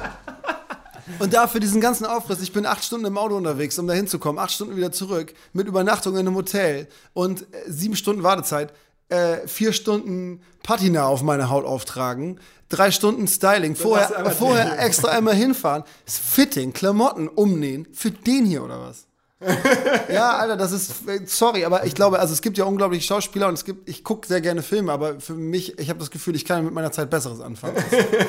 Und 1.19 1.35
dafür 1.35 1.61
diesen 1.61 1.81
ganzen 1.81 2.07
Aufriss, 2.07 2.41
ich 2.41 2.53
bin 2.53 2.67
acht 2.67 2.85
Stunden 2.85 3.07
im 3.07 3.19
Auto 3.19 3.37
unterwegs, 3.37 3.79
um 3.79 3.87
da 3.87 3.95
hinzukommen, 3.95 4.39
acht 4.39 4.53
Stunden 4.53 4.77
wieder 4.77 4.93
zurück, 4.93 5.35
mit 5.53 5.67
Übernachtung 5.67 6.15
in 6.15 6.21
einem 6.21 6.37
Hotel 6.37 6.87
und 7.13 7.43
äh, 7.43 7.47
sieben 7.67 7.97
Stunden 7.97 8.23
Wartezeit, 8.23 8.73
äh, 9.11 9.47
vier 9.47 9.73
Stunden 9.73 10.43
Patina 10.63 11.07
auf 11.07 11.23
meine 11.23 11.51
Haut 11.51 11.65
auftragen, 11.65 12.41
drei 12.69 12.91
Stunden 12.91 13.27
Styling, 13.29 13.75
du 13.75 13.81
vorher, 13.81 14.31
vorher 14.31 14.79
extra 14.79 15.11
einmal 15.11 15.35
hinfahren, 15.35 15.85
Fitting, 16.07 16.73
Klamotten 16.73 17.29
umnähen, 17.29 17.87
für 17.93 18.11
den 18.11 18.47
hier 18.47 18.65
oder 18.65 18.81
was? 18.81 19.07
Ja, 20.13 20.37
Alter, 20.39 20.57
das 20.57 20.73
ist, 20.73 20.93
sorry, 21.27 21.65
aber 21.65 21.85
ich 21.87 21.95
glaube, 21.95 22.19
also 22.19 22.33
es 22.35 22.43
gibt 22.43 22.59
ja 22.59 22.65
unglaubliche 22.65 23.07
Schauspieler 23.07 23.49
und 23.49 23.55
es 23.55 23.65
gibt, 23.65 23.89
ich 23.89 24.03
gucke 24.05 24.27
sehr 24.27 24.41
gerne 24.41 24.63
Filme, 24.63 24.93
aber 24.93 25.21
für 25.21 25.35
mich, 25.35 25.79
ich 25.79 25.89
habe 25.89 25.99
das 25.99 26.11
Gefühl, 26.11 26.35
ich 26.37 26.45
kann 26.45 26.65
mit 26.65 26.75
meiner 26.75 26.93
Zeit 26.93 27.09
Besseres 27.11 27.41
anfangen. 27.41 27.77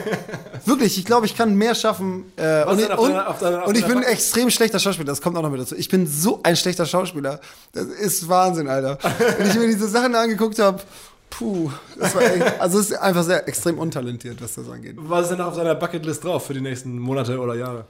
Wirklich, 0.65 0.97
ich 0.97 1.05
glaube, 1.05 1.25
ich 1.25 1.35
kann 1.35 1.55
mehr 1.55 1.75
schaffen. 1.75 2.31
Äh, 2.37 2.63
und, 2.65 2.79
ich- 2.79 2.89
und, 2.89 3.09
deiner- 3.09 3.27
auf 3.29 3.39
deiner- 3.39 3.61
auf 3.63 3.67
und 3.67 3.75
ich 3.75 3.81
deiner 3.81 3.95
bin 3.95 4.03
ein 4.03 4.09
extrem 4.11 4.49
schlechter 4.51 4.79
Schauspieler, 4.79 5.07
das 5.07 5.21
kommt 5.21 5.35
auch 5.37 5.41
noch 5.41 5.49
mit 5.49 5.59
dazu. 5.59 5.75
Ich 5.75 5.89
bin 5.89 6.07
so 6.07 6.39
ein 6.43 6.55
schlechter 6.55 6.85
Schauspieler. 6.85 7.39
Das 7.73 7.85
ist 7.85 8.29
Wahnsinn, 8.29 8.67
Alter. 8.67 8.97
Wenn 9.37 9.47
ich 9.49 9.55
mir 9.55 9.67
diese 9.67 9.87
Sachen 9.89 10.13
angeguckt 10.15 10.59
habe, 10.59 10.81
puh, 11.29 11.71
das 11.99 12.13
war 12.15 12.21
echt, 12.21 12.61
also 12.61 12.79
es 12.79 12.91
ist 12.91 12.97
einfach 12.97 13.23
sehr 13.23 13.47
extrem 13.47 13.79
untalentiert, 13.79 14.41
was 14.41 14.53
das 14.55 14.69
angeht. 14.69 14.95
Was 14.97 15.23
ist 15.23 15.29
denn 15.29 15.39
noch 15.39 15.47
auf 15.47 15.55
seiner 15.55 15.75
Bucketlist 15.75 16.23
drauf 16.23 16.45
für 16.45 16.53
die 16.53 16.61
nächsten 16.61 16.99
Monate 16.99 17.39
oder 17.39 17.55
Jahre? 17.55 17.85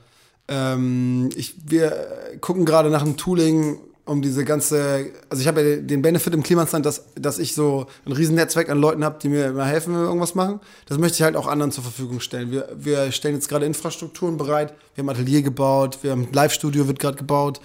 Ähm, 0.48 1.30
ich, 1.36 1.56
wir 1.66 2.08
gucken 2.42 2.66
gerade 2.66 2.90
nach 2.90 3.02
einem 3.02 3.18
Tooling, 3.18 3.80
um 4.06 4.22
diese 4.22 4.44
ganze, 4.44 5.12
also 5.30 5.42
ich 5.42 5.48
habe 5.48 5.62
ja 5.62 5.76
den 5.78 6.02
Benefit 6.02 6.34
im 6.34 6.44
Klimastand, 6.44 6.86
dass, 6.86 7.14
dass 7.16 7.40
ich 7.40 7.54
so 7.54 7.86
ein 8.06 8.12
riesen 8.12 8.36
Netzwerk 8.36 8.70
an 8.70 8.80
Leuten 8.80 9.04
habe, 9.06 9.20
die 9.22 9.30
mir 9.30 9.48
immer 9.48 9.66
helfen, 9.66 9.94
wenn 9.94 10.02
wir 10.02 10.08
irgendwas 10.08 10.36
machen. 10.36 10.60
Das 10.88 10.98
möchte 10.98 11.16
ich 11.18 11.22
halt 11.22 11.36
auch 11.36 11.48
anderen 11.48 11.72
zur 11.72 11.84
Verfügung 11.84 12.20
stellen. 12.20 12.52
Wir, 12.52 12.68
wir 12.76 13.12
stellen 13.12 13.36
jetzt 13.36 13.48
gerade 13.48 13.66
Infrastrukturen 13.66 14.38
bereit, 14.38 14.74
wir 14.96 15.04
haben 15.04 15.10
Atelier 15.10 15.44
gebaut, 15.44 16.00
wir 16.02 16.12
haben 16.12 16.28
Live-Studio 16.32 16.88
wird 16.88 17.00
gerade 17.00 17.18
gebaut. 17.18 17.62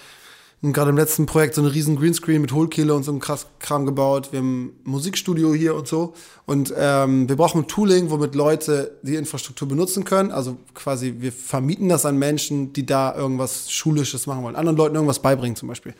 Gerade 0.63 0.91
im 0.91 0.97
letzten 0.97 1.27
Projekt 1.27 1.55
so 1.55 1.61
einen 1.61 1.71
riesen 1.71 1.97
Greenscreen 1.97 2.41
mit 2.41 2.53
Hohlkehle 2.53 2.95
und 2.95 3.05
so 3.05 3.11
einem 3.11 3.21
krass 3.21 3.47
Kram 3.59 3.87
gebaut. 3.87 4.33
Wir 4.33 4.39
haben 4.41 4.67
ein 4.67 4.73
Musikstudio 4.85 5.55
hier 5.55 5.75
und 5.75 5.87
so. 5.87 6.15
Und 6.47 6.73
ähm, 6.77 7.29
wir 7.29 7.37
brauchen 7.37 7.63
ein 7.63 7.69
Tooling, 7.69 8.11
womit 8.11 8.35
Leute 8.35 8.97
die 9.03 9.17
Infrastruktur 9.17 9.69
benutzen 9.69 10.05
können. 10.05 10.31
Also 10.31 10.57
quasi, 10.75 11.17
wir 11.19 11.33
vermieten 11.33 11.89
das 11.89 12.07
an 12.07 12.19
Menschen, 12.19 12.73
die 12.73 12.87
da 12.87 13.15
irgendwas 13.15 13.71
Schulisches 13.71 14.27
machen 14.27 14.43
wollen. 14.43 14.57
Anderen 14.57 14.77
Leuten 14.77 14.95
irgendwas 14.95 15.21
beibringen 15.21 15.57
zum 15.57 15.69
Beispiel. 15.69 15.95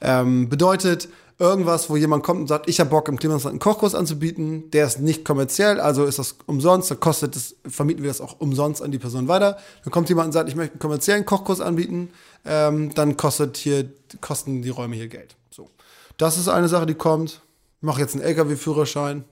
Ähm, 0.00 0.48
bedeutet, 0.48 1.08
irgendwas, 1.38 1.90
wo 1.90 1.96
jemand 1.96 2.24
kommt 2.24 2.40
und 2.40 2.46
sagt, 2.46 2.68
ich 2.68 2.80
habe 2.80 2.90
Bock 2.90 3.08
im 3.08 3.18
Klimasland 3.18 3.52
einen 3.52 3.60
Kochkurs 3.60 3.94
anzubieten, 3.94 4.70
der 4.70 4.86
ist 4.86 5.00
nicht 5.00 5.24
kommerziell, 5.24 5.80
also 5.80 6.04
ist 6.04 6.18
das 6.18 6.36
umsonst, 6.46 6.90
dann 6.90 7.00
kostet 7.00 7.36
das, 7.36 7.54
vermieten 7.66 8.02
wir 8.02 8.08
das 8.10 8.20
auch 8.20 8.40
umsonst 8.40 8.82
an 8.82 8.90
die 8.90 8.98
Person 8.98 9.28
weiter. 9.28 9.58
Dann 9.84 9.92
kommt 9.92 10.08
jemand 10.08 10.26
und 10.26 10.32
sagt, 10.32 10.48
ich 10.48 10.56
möchte 10.56 10.72
einen 10.72 10.80
kommerziellen 10.80 11.26
Kochkurs 11.26 11.60
anbieten, 11.60 12.10
ähm, 12.44 12.94
dann 12.94 13.16
kostet 13.16 13.56
hier, 13.56 13.90
kosten 14.20 14.62
die 14.62 14.70
Räume 14.70 14.96
hier 14.96 15.08
Geld. 15.08 15.36
So. 15.50 15.68
Das 16.16 16.38
ist 16.38 16.48
eine 16.48 16.68
Sache, 16.68 16.86
die 16.86 16.94
kommt. 16.94 17.42
Ich 17.78 17.82
mache 17.82 18.00
jetzt 18.00 18.14
einen 18.14 18.24
LKW-Führerschein. 18.24 19.24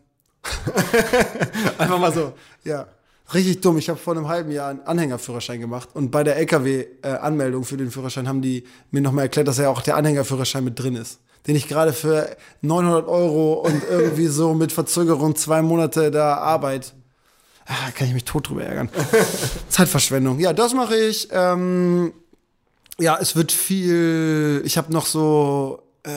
Einfach 1.78 1.98
mal 1.98 2.12
so. 2.12 2.34
Ja. 2.64 2.86
Richtig 3.32 3.62
dumm. 3.62 3.78
Ich 3.78 3.88
habe 3.88 3.98
vor 3.98 4.14
einem 4.14 4.28
halben 4.28 4.50
Jahr 4.50 4.68
einen 4.68 4.82
Anhängerführerschein 4.82 5.59
gemacht 5.59 5.88
und 5.94 6.11
bei 6.11 6.22
der 6.24 6.36
LKW-Anmeldung 6.36 7.64
für 7.64 7.78
den 7.78 7.90
Führerschein 7.90 8.28
haben 8.28 8.42
die 8.42 8.64
mir 8.90 9.00
nochmal 9.00 9.24
erklärt, 9.24 9.48
dass 9.48 9.57
ja 9.57 9.70
auch 9.70 9.80
der 9.80 9.96
Anhängerführerschein 9.96 10.62
mit 10.62 10.78
drin 10.78 10.94
ist, 10.94 11.20
den 11.47 11.57
ich 11.57 11.68
gerade 11.68 11.92
für 11.92 12.36
900 12.62 13.07
Euro 13.07 13.55
und 13.55 13.82
irgendwie 13.88 14.26
so 14.26 14.55
mit 14.55 14.72
Verzögerung 14.72 15.36
zwei 15.36 15.62
Monate 15.62 16.11
da 16.11 16.36
Arbeit. 16.36 16.95
Ah, 17.66 17.90
kann 17.95 18.09
ich 18.09 18.14
mich 18.14 18.24
tot 18.24 18.49
drüber 18.49 18.64
ärgern. 18.64 18.90
Zeitverschwendung. 19.68 20.38
Ja, 20.38 20.53
das 20.53 20.74
mache 20.74 20.97
ich. 20.97 21.28
Ähm, 21.30 22.12
ja, 22.99 23.18
es 23.20 23.36
wird 23.36 23.53
viel. 23.53 24.62
Ich 24.64 24.76
habe 24.76 24.92
noch 24.92 25.07
so 25.07 25.82
äh, 26.03 26.11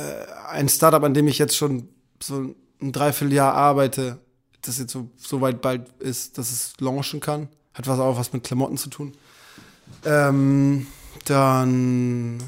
ein 0.50 0.68
Startup, 0.68 1.04
an 1.04 1.14
dem 1.14 1.28
ich 1.28 1.38
jetzt 1.38 1.56
schon 1.56 1.88
so 2.22 2.54
ein 2.82 2.92
Dreivierteljahr 2.92 3.54
arbeite 3.54 4.20
das 4.68 4.80
jetzt 4.80 4.92
so, 4.92 5.10
so 5.18 5.42
weit 5.42 5.62
bald 5.62 5.90
ist, 6.00 6.38
dass 6.38 6.52
es 6.52 6.74
launchen 6.80 7.20
kann. 7.20 7.48
Hat 7.74 7.88
was 7.88 8.00
auch 8.00 8.18
was 8.18 8.34
mit 8.34 8.44
Klamotten 8.44 8.78
zu 8.78 8.90
tun. 8.90 9.14
Ähm, 10.06 10.88
dann, 11.26 12.42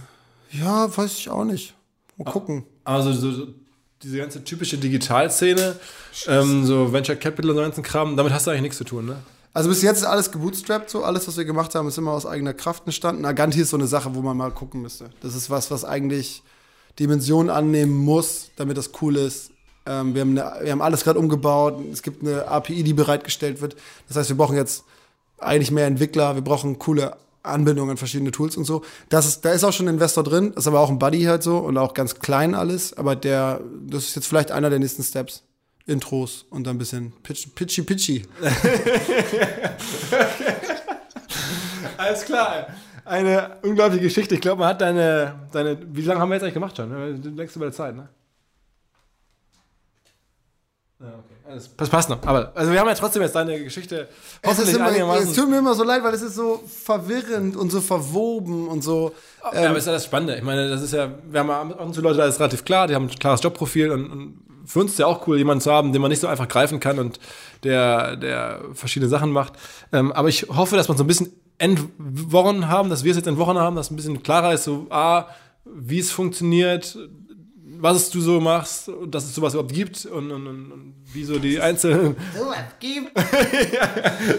ja, 0.51 0.95
weiß 0.95 1.17
ich 1.17 1.30
auch 1.30 1.45
nicht. 1.45 1.75
Mal 2.20 2.32
gucken. 2.32 2.65
Also 2.84 3.13
so, 3.13 3.47
diese 4.03 4.17
ganze 4.17 4.43
typische 4.43 4.78
Digitalszene, 4.78 5.76
ähm, 6.28 6.65
so 6.65 6.91
Venture 6.93 7.15
Capital 7.15 7.51
und 7.51 7.57
so 7.57 7.61
ganzen 7.61 7.84
Kram, 7.84 8.15
damit 8.15 8.34
hast 8.34 8.47
du 8.47 8.51
eigentlich 8.51 8.63
nichts 8.63 8.78
zu 8.78 8.84
tun, 8.84 9.05
ne? 9.05 9.17
Also 9.51 9.70
bis 9.70 9.82
jetzt 9.82 9.97
ist 9.97 10.05
alles 10.05 10.32
gebootstrapped, 10.32 10.89
so 10.89 11.03
alles, 11.03 11.28
was 11.28 11.36
wir 11.36 11.43
gemacht 11.43 11.74
haben, 11.74 11.88
ist 11.88 11.97
immer 11.97 12.11
aus 12.11 12.26
eigener 12.26 12.53
Kraft 12.53 12.84
entstanden. 12.86 13.26
Aganti 13.26 13.59
ist 13.61 13.72
so 13.72 13.78
eine 13.78 13.88
Sache, 13.88 14.13
wo 14.13 14.22
man 14.22 14.38
mal 14.38 14.51
gucken 14.51 14.82
müsste. 14.82 15.09
Das 15.22 15.36
ist 15.36 15.49
was, 15.49 15.72
was 15.72 15.84
eigentlich 15.84 16.43
Dimensionen 16.99 17.49
annehmen 17.49 17.95
muss, 17.95 18.51
damit 18.57 18.78
das 18.78 18.91
cool 19.01 19.15
ist. 19.17 19.51
Ähm, 19.86 20.13
wir, 20.13 20.22
haben 20.22 20.38
eine, 20.38 20.63
wir 20.63 20.72
haben 20.72 20.82
alles 20.82 21.03
gerade 21.03 21.17
umgebaut. 21.17 21.80
Es 21.91 22.03
gibt 22.03 22.22
eine 22.22 22.47
API, 22.47 22.84
die 22.84 22.93
bereitgestellt 22.93 23.59
wird. 23.59 23.76
Das 24.07 24.17
heißt, 24.17 24.30
wir 24.30 24.38
brauchen 24.38 24.55
jetzt 24.55 24.84
eigentlich 25.39 25.72
mehr 25.72 25.88
Entwickler. 25.88 26.36
Wir 26.36 26.43
brauchen 26.43 26.78
coole 26.78 27.17
Anbindungen 27.43 27.91
an 27.91 27.97
verschiedene 27.97 28.31
Tools 28.31 28.57
und 28.57 28.65
so. 28.65 28.83
Das 29.09 29.25
ist, 29.25 29.45
da 29.45 29.51
ist 29.51 29.63
auch 29.63 29.73
schon 29.73 29.87
ein 29.87 29.95
Investor 29.95 30.23
drin. 30.23 30.53
Ist 30.53 30.67
aber 30.67 30.79
auch 30.79 30.89
ein 30.89 30.99
Buddy 30.99 31.23
halt 31.23 31.43
so 31.43 31.57
und 31.57 31.77
auch 31.77 31.93
ganz 31.93 32.19
klein 32.19 32.55
alles. 32.55 32.93
Aber 32.97 33.15
der, 33.15 33.61
das 33.87 34.05
ist 34.05 34.15
jetzt 34.15 34.27
vielleicht 34.27 34.51
einer 34.51 34.69
der 34.69 34.79
nächsten 34.79 35.03
Steps. 35.03 35.43
Intros 35.85 36.45
und 36.51 36.67
dann 36.67 36.75
ein 36.75 36.79
bisschen 36.79 37.13
pitch, 37.23 37.47
pitchy 37.55 37.81
pitchy. 37.81 38.23
Alles 41.97 42.25
klar. 42.25 42.67
Eine 43.05 43.57
unglaubliche 43.63 44.03
Geschichte. 44.03 44.35
Ich 44.35 44.41
glaube, 44.41 44.59
man 44.59 44.69
hat 44.69 44.81
deine, 44.81 45.47
deine. 45.51 45.79
Wie 45.91 46.01
lange 46.03 46.21
haben 46.21 46.29
wir 46.29 46.35
jetzt 46.35 46.43
eigentlich 46.43 46.53
gemacht 46.53 46.77
schon? 46.77 46.91
Du 47.21 47.31
denkst 47.31 47.55
über 47.55 47.65
der 47.65 47.73
Zeit, 47.73 47.95
ne? 47.95 48.07
Ja, 50.99 51.07
okay. 51.07 51.38
Das 51.77 51.89
passt 51.89 52.09
noch. 52.09 52.21
Aber 52.25 52.51
also 52.55 52.71
wir 52.71 52.79
haben 52.79 52.87
ja 52.87 52.93
trotzdem 52.93 53.21
jetzt 53.21 53.35
deine 53.35 53.63
Geschichte 53.63 54.07
hoffentlich 54.45 54.75
immer, 54.75 54.85
einigermaßen. 54.85 55.29
Es 55.29 55.35
tut 55.35 55.49
mir 55.49 55.57
immer 55.57 55.73
so 55.73 55.83
leid, 55.83 56.03
weil 56.03 56.13
es 56.13 56.21
ist 56.21 56.35
so 56.35 56.63
verwirrend 56.67 57.55
und 57.55 57.71
so 57.71 57.81
verwoben 57.81 58.67
und 58.67 58.83
so. 58.83 59.13
Ja, 59.43 59.53
ähm, 59.53 59.69
aber 59.69 59.77
ist 59.77 59.87
ja 59.87 59.93
das 59.93 60.05
Spannende. 60.05 60.35
Ich 60.35 60.43
meine, 60.43 60.69
das 60.69 60.81
ist 60.81 60.93
ja, 60.93 61.09
wir 61.29 61.39
haben 61.39 61.49
ab 61.49 61.79
und 61.81 61.93
zu 61.93 62.01
Leute, 62.01 62.17
da 62.17 62.25
ist 62.25 62.39
relativ 62.39 62.65
klar, 62.65 62.87
die 62.87 62.95
haben 62.95 63.05
ein 63.05 63.19
klares 63.19 63.41
Jobprofil 63.41 63.91
und, 63.91 64.11
und 64.11 64.39
für 64.65 64.79
uns 64.79 64.91
ist 64.91 64.99
ja 64.99 65.07
auch 65.07 65.25
cool, 65.27 65.37
jemanden 65.37 65.61
zu 65.61 65.71
haben, 65.71 65.91
den 65.93 66.01
man 66.01 66.09
nicht 66.09 66.19
so 66.19 66.27
einfach 66.27 66.47
greifen 66.47 66.79
kann 66.79 66.99
und 66.99 67.19
der, 67.63 68.15
der 68.15 68.61
verschiedene 68.73 69.09
Sachen 69.09 69.31
macht. 69.31 69.53
Ähm, 69.91 70.11
aber 70.11 70.27
ich 70.27 70.43
hoffe, 70.49 70.75
dass 70.75 70.87
man 70.87 70.97
so 70.97 71.03
ein 71.03 71.07
bisschen 71.07 71.33
entworren 71.57 72.67
haben, 72.67 72.89
dass 72.89 73.03
wir 73.03 73.11
es 73.11 73.17
jetzt 73.17 73.27
entworren 73.27 73.57
haben, 73.57 73.75
dass 73.75 73.89
ein 73.89 73.95
bisschen 73.95 74.21
klarer 74.21 74.53
ist, 74.53 74.65
so, 74.65 74.85
ah, 74.91 75.25
wie 75.65 75.99
es 75.99 76.11
funktioniert, 76.11 76.97
was 77.82 78.09
du 78.09 78.19
so 78.19 78.41
machst 78.41 78.89
und 78.89 79.15
dass 79.15 79.23
es 79.23 79.34
sowas 79.34 79.53
überhaupt 79.53 79.73
gibt 79.73 80.05
und, 80.05 80.32
und, 80.32 80.47
und, 80.47 80.71
und 80.71 80.93
wie 81.13 81.23
so 81.23 81.39
die 81.39 81.59
einzelnen. 81.59 82.15
Sowas 82.38 82.57
gibt? 82.80 83.17
ja, 83.73 83.86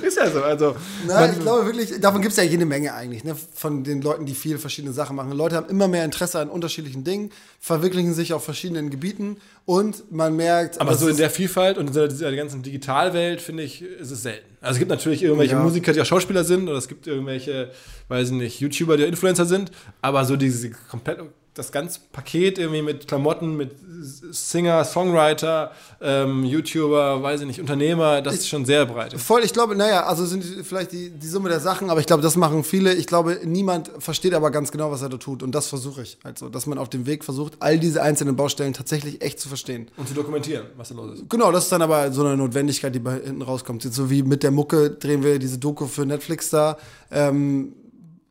ist 0.06 0.16
ja 0.16 0.30
so. 0.30 0.42
Also, 0.42 0.76
Nein, 1.06 1.32
ich 1.32 1.40
glaube 1.40 1.64
wirklich, 1.64 2.00
davon 2.00 2.20
gibt 2.20 2.32
es 2.32 2.36
ja 2.36 2.44
jede 2.44 2.66
Menge 2.66 2.92
eigentlich, 2.92 3.24
ne? 3.24 3.34
von 3.54 3.82
den 3.82 4.02
Leuten, 4.02 4.26
die 4.26 4.34
viele 4.34 4.58
verschiedene 4.58 4.92
Sachen 4.92 5.16
machen. 5.16 5.32
Leute 5.32 5.56
haben 5.56 5.68
immer 5.70 5.88
mehr 5.88 6.04
Interesse 6.04 6.38
an 6.38 6.50
unterschiedlichen 6.50 7.02
Dingen, 7.02 7.30
verwirklichen 7.60 8.12
sich 8.12 8.34
auf 8.34 8.44
verschiedenen 8.44 8.90
Gebieten 8.90 9.38
und 9.64 10.12
man 10.12 10.36
merkt. 10.36 10.80
Aber 10.80 10.94
so 10.94 11.08
in 11.08 11.16
der 11.16 11.30
Vielfalt 11.30 11.78
und 11.78 11.86
in 11.86 11.92
dieser, 11.92 12.08
dieser 12.08 12.36
ganzen 12.36 12.62
Digitalwelt, 12.62 13.40
finde 13.40 13.62
ich, 13.62 13.82
ist 13.82 14.10
es 14.10 14.22
selten. 14.22 14.46
Also 14.60 14.74
es 14.74 14.78
gibt 14.78 14.90
natürlich 14.90 15.22
irgendwelche 15.22 15.54
ja. 15.54 15.62
Musiker, 15.62 15.94
die 15.94 16.00
auch 16.02 16.06
Schauspieler 16.06 16.44
sind, 16.44 16.68
oder 16.68 16.76
es 16.76 16.88
gibt 16.88 17.06
irgendwelche, 17.06 17.70
weiß 18.08 18.28
ich 18.28 18.34
nicht, 18.34 18.60
YouTuber, 18.60 18.98
die 18.98 19.04
Influencer 19.04 19.46
sind, 19.46 19.70
aber 20.02 20.26
so 20.26 20.36
diese 20.36 20.70
komplett 20.90 21.20
das 21.54 21.72
ganze 21.72 22.00
Paket 22.12 22.58
irgendwie 22.58 22.82
mit 22.82 23.08
Klamotten, 23.08 23.56
mit 23.56 23.72
Singer, 24.02 24.84
Songwriter, 24.84 25.72
ähm, 26.00 26.44
YouTuber, 26.44 27.22
weiß 27.22 27.40
ich 27.40 27.46
nicht, 27.46 27.60
Unternehmer, 27.60 28.22
das 28.22 28.34
ich, 28.34 28.40
ist 28.40 28.48
schon 28.48 28.64
sehr 28.64 28.86
breit. 28.86 29.18
Voll, 29.20 29.42
ich 29.42 29.52
glaube, 29.52 29.74
naja, 29.74 30.04
also 30.04 30.24
sind 30.26 30.44
vielleicht 30.44 30.92
die, 30.92 31.10
die 31.10 31.26
Summe 31.26 31.48
der 31.48 31.60
Sachen, 31.60 31.90
aber 31.90 32.00
ich 32.00 32.06
glaube, 32.06 32.22
das 32.22 32.36
machen 32.36 32.62
viele. 32.62 32.94
Ich 32.94 33.06
glaube, 33.06 33.40
niemand 33.44 33.90
versteht 33.98 34.32
aber 34.32 34.50
ganz 34.50 34.70
genau, 34.70 34.90
was 34.90 35.02
er 35.02 35.08
da 35.08 35.16
tut. 35.16 35.42
Und 35.42 35.52
das 35.54 35.66
versuche 35.66 36.02
ich. 36.02 36.18
Also, 36.22 36.48
dass 36.48 36.66
man 36.66 36.78
auf 36.78 36.88
dem 36.88 37.06
Weg 37.06 37.24
versucht, 37.24 37.54
all 37.60 37.78
diese 37.78 38.02
einzelnen 38.02 38.36
Baustellen 38.36 38.72
tatsächlich 38.72 39.20
echt 39.20 39.40
zu 39.40 39.48
verstehen. 39.48 39.88
Und 39.96 40.08
zu 40.08 40.14
dokumentieren, 40.14 40.66
was 40.76 40.90
da 40.90 40.94
los 40.94 41.18
ist. 41.18 41.28
Genau, 41.28 41.50
das 41.50 41.64
ist 41.64 41.72
dann 41.72 41.82
aber 41.82 42.12
so 42.12 42.24
eine 42.24 42.36
Notwendigkeit, 42.36 42.94
die 42.94 43.00
bei 43.00 43.14
hinten 43.14 43.42
rauskommt. 43.42 43.84
Jetzt 43.84 43.96
so 43.96 44.08
wie 44.08 44.22
mit 44.22 44.42
der 44.42 44.52
Mucke 44.52 44.90
drehen 44.90 45.24
wir 45.24 45.38
diese 45.38 45.58
Doku 45.58 45.86
für 45.86 46.06
Netflix 46.06 46.50
da. 46.50 46.76
Ähm, 47.10 47.72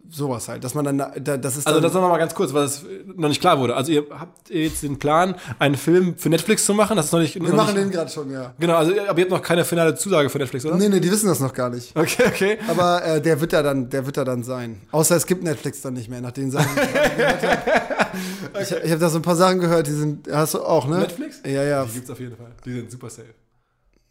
sowas 0.10 0.48
halt, 0.48 0.64
dass 0.64 0.74
man 0.74 0.86
dann, 0.86 0.98
da, 0.98 1.38
das 1.38 1.58
ist 1.58 1.68
Also 1.68 1.80
das 1.80 1.94
noch 1.94 2.02
mal 2.02 2.18
ganz 2.18 2.34
kurz, 2.34 2.54
weil 2.54 2.64
es 2.64 2.86
noch 3.16 3.30
nicht 3.30 3.42
klar 3.42 3.60
wurde. 3.60 3.76
Also 3.76 3.92
ihr 3.92 4.06
habt 4.12 4.50
jetzt 4.50 4.84
den 4.84 5.00
Plan, 5.00 5.36
einen 5.60 5.76
Film 5.76 6.18
für 6.18 6.30
Netflix 6.30 6.66
zu 6.66 6.74
machen, 6.74 6.98
das 6.98 7.08
ist 7.08 7.12
noch 7.12 7.20
nicht... 7.20 7.36
Wir 7.36 7.44
noch 7.44 7.56
machen 7.56 7.76
nicht, 7.76 7.86
den 7.86 7.92
gerade 7.92 8.10
schon, 8.10 8.32
ja. 8.32 8.54
Genau, 8.60 8.76
also 8.76 8.92
aber 8.92 9.18
ihr 9.20 9.24
habt 9.24 9.30
noch 9.30 9.42
keine 9.42 9.66
finale 9.66 9.96
Zusage 9.96 10.30
für 10.30 10.40
Netflix, 10.40 10.66
oder? 10.66 10.76
Nee, 10.76 10.90
nee, 10.90 11.00
die 11.00 11.12
wissen 11.12 11.28
das 11.28 11.40
noch 11.40 11.54
gar 11.54 11.70
nicht. 11.70 11.96
Okay, 11.96 12.24
okay. 12.28 12.58
Aber 12.68 13.04
äh, 13.06 13.22
der 13.22 13.40
wird 13.40 13.54
da 13.54 13.62
dann, 13.62 13.90
der 13.90 14.06
wird 14.06 14.18
da 14.18 14.26
dann 14.26 14.44
sein. 14.44 14.82
Außer 14.92 15.16
es 15.16 15.26
gibt 15.26 15.44
Netflix 15.44 15.82
dann 15.82 15.94
nicht 15.94 16.10
mehr, 16.10 16.22
nach 16.22 16.32
den 16.32 16.52
Sachen, 16.52 16.70
die 16.76 16.82
ich 16.82 16.96
habe. 16.96 17.58
okay. 18.54 18.64
Ich, 18.64 18.72
ich 18.72 18.92
habe 18.92 19.00
da 19.00 19.10
so 19.10 19.20
ein 19.20 19.22
paar 19.22 19.36
Sachen 19.36 19.60
gehört, 19.60 19.88
die 19.88 19.92
sind, 19.92 20.28
hast 20.32 20.54
du 20.54 20.62
auch, 20.62 20.88
ne? 20.88 21.00
Netflix? 21.00 21.42
Ja, 21.46 21.64
ja. 21.64 21.86
Die 21.86 21.94
gibt's 21.94 22.10
auf 22.10 22.20
jeden 22.20 22.36
Fall. 22.36 22.52
Die 22.66 22.74
sind 22.74 22.92
super 22.92 23.10
safe. 23.10 23.34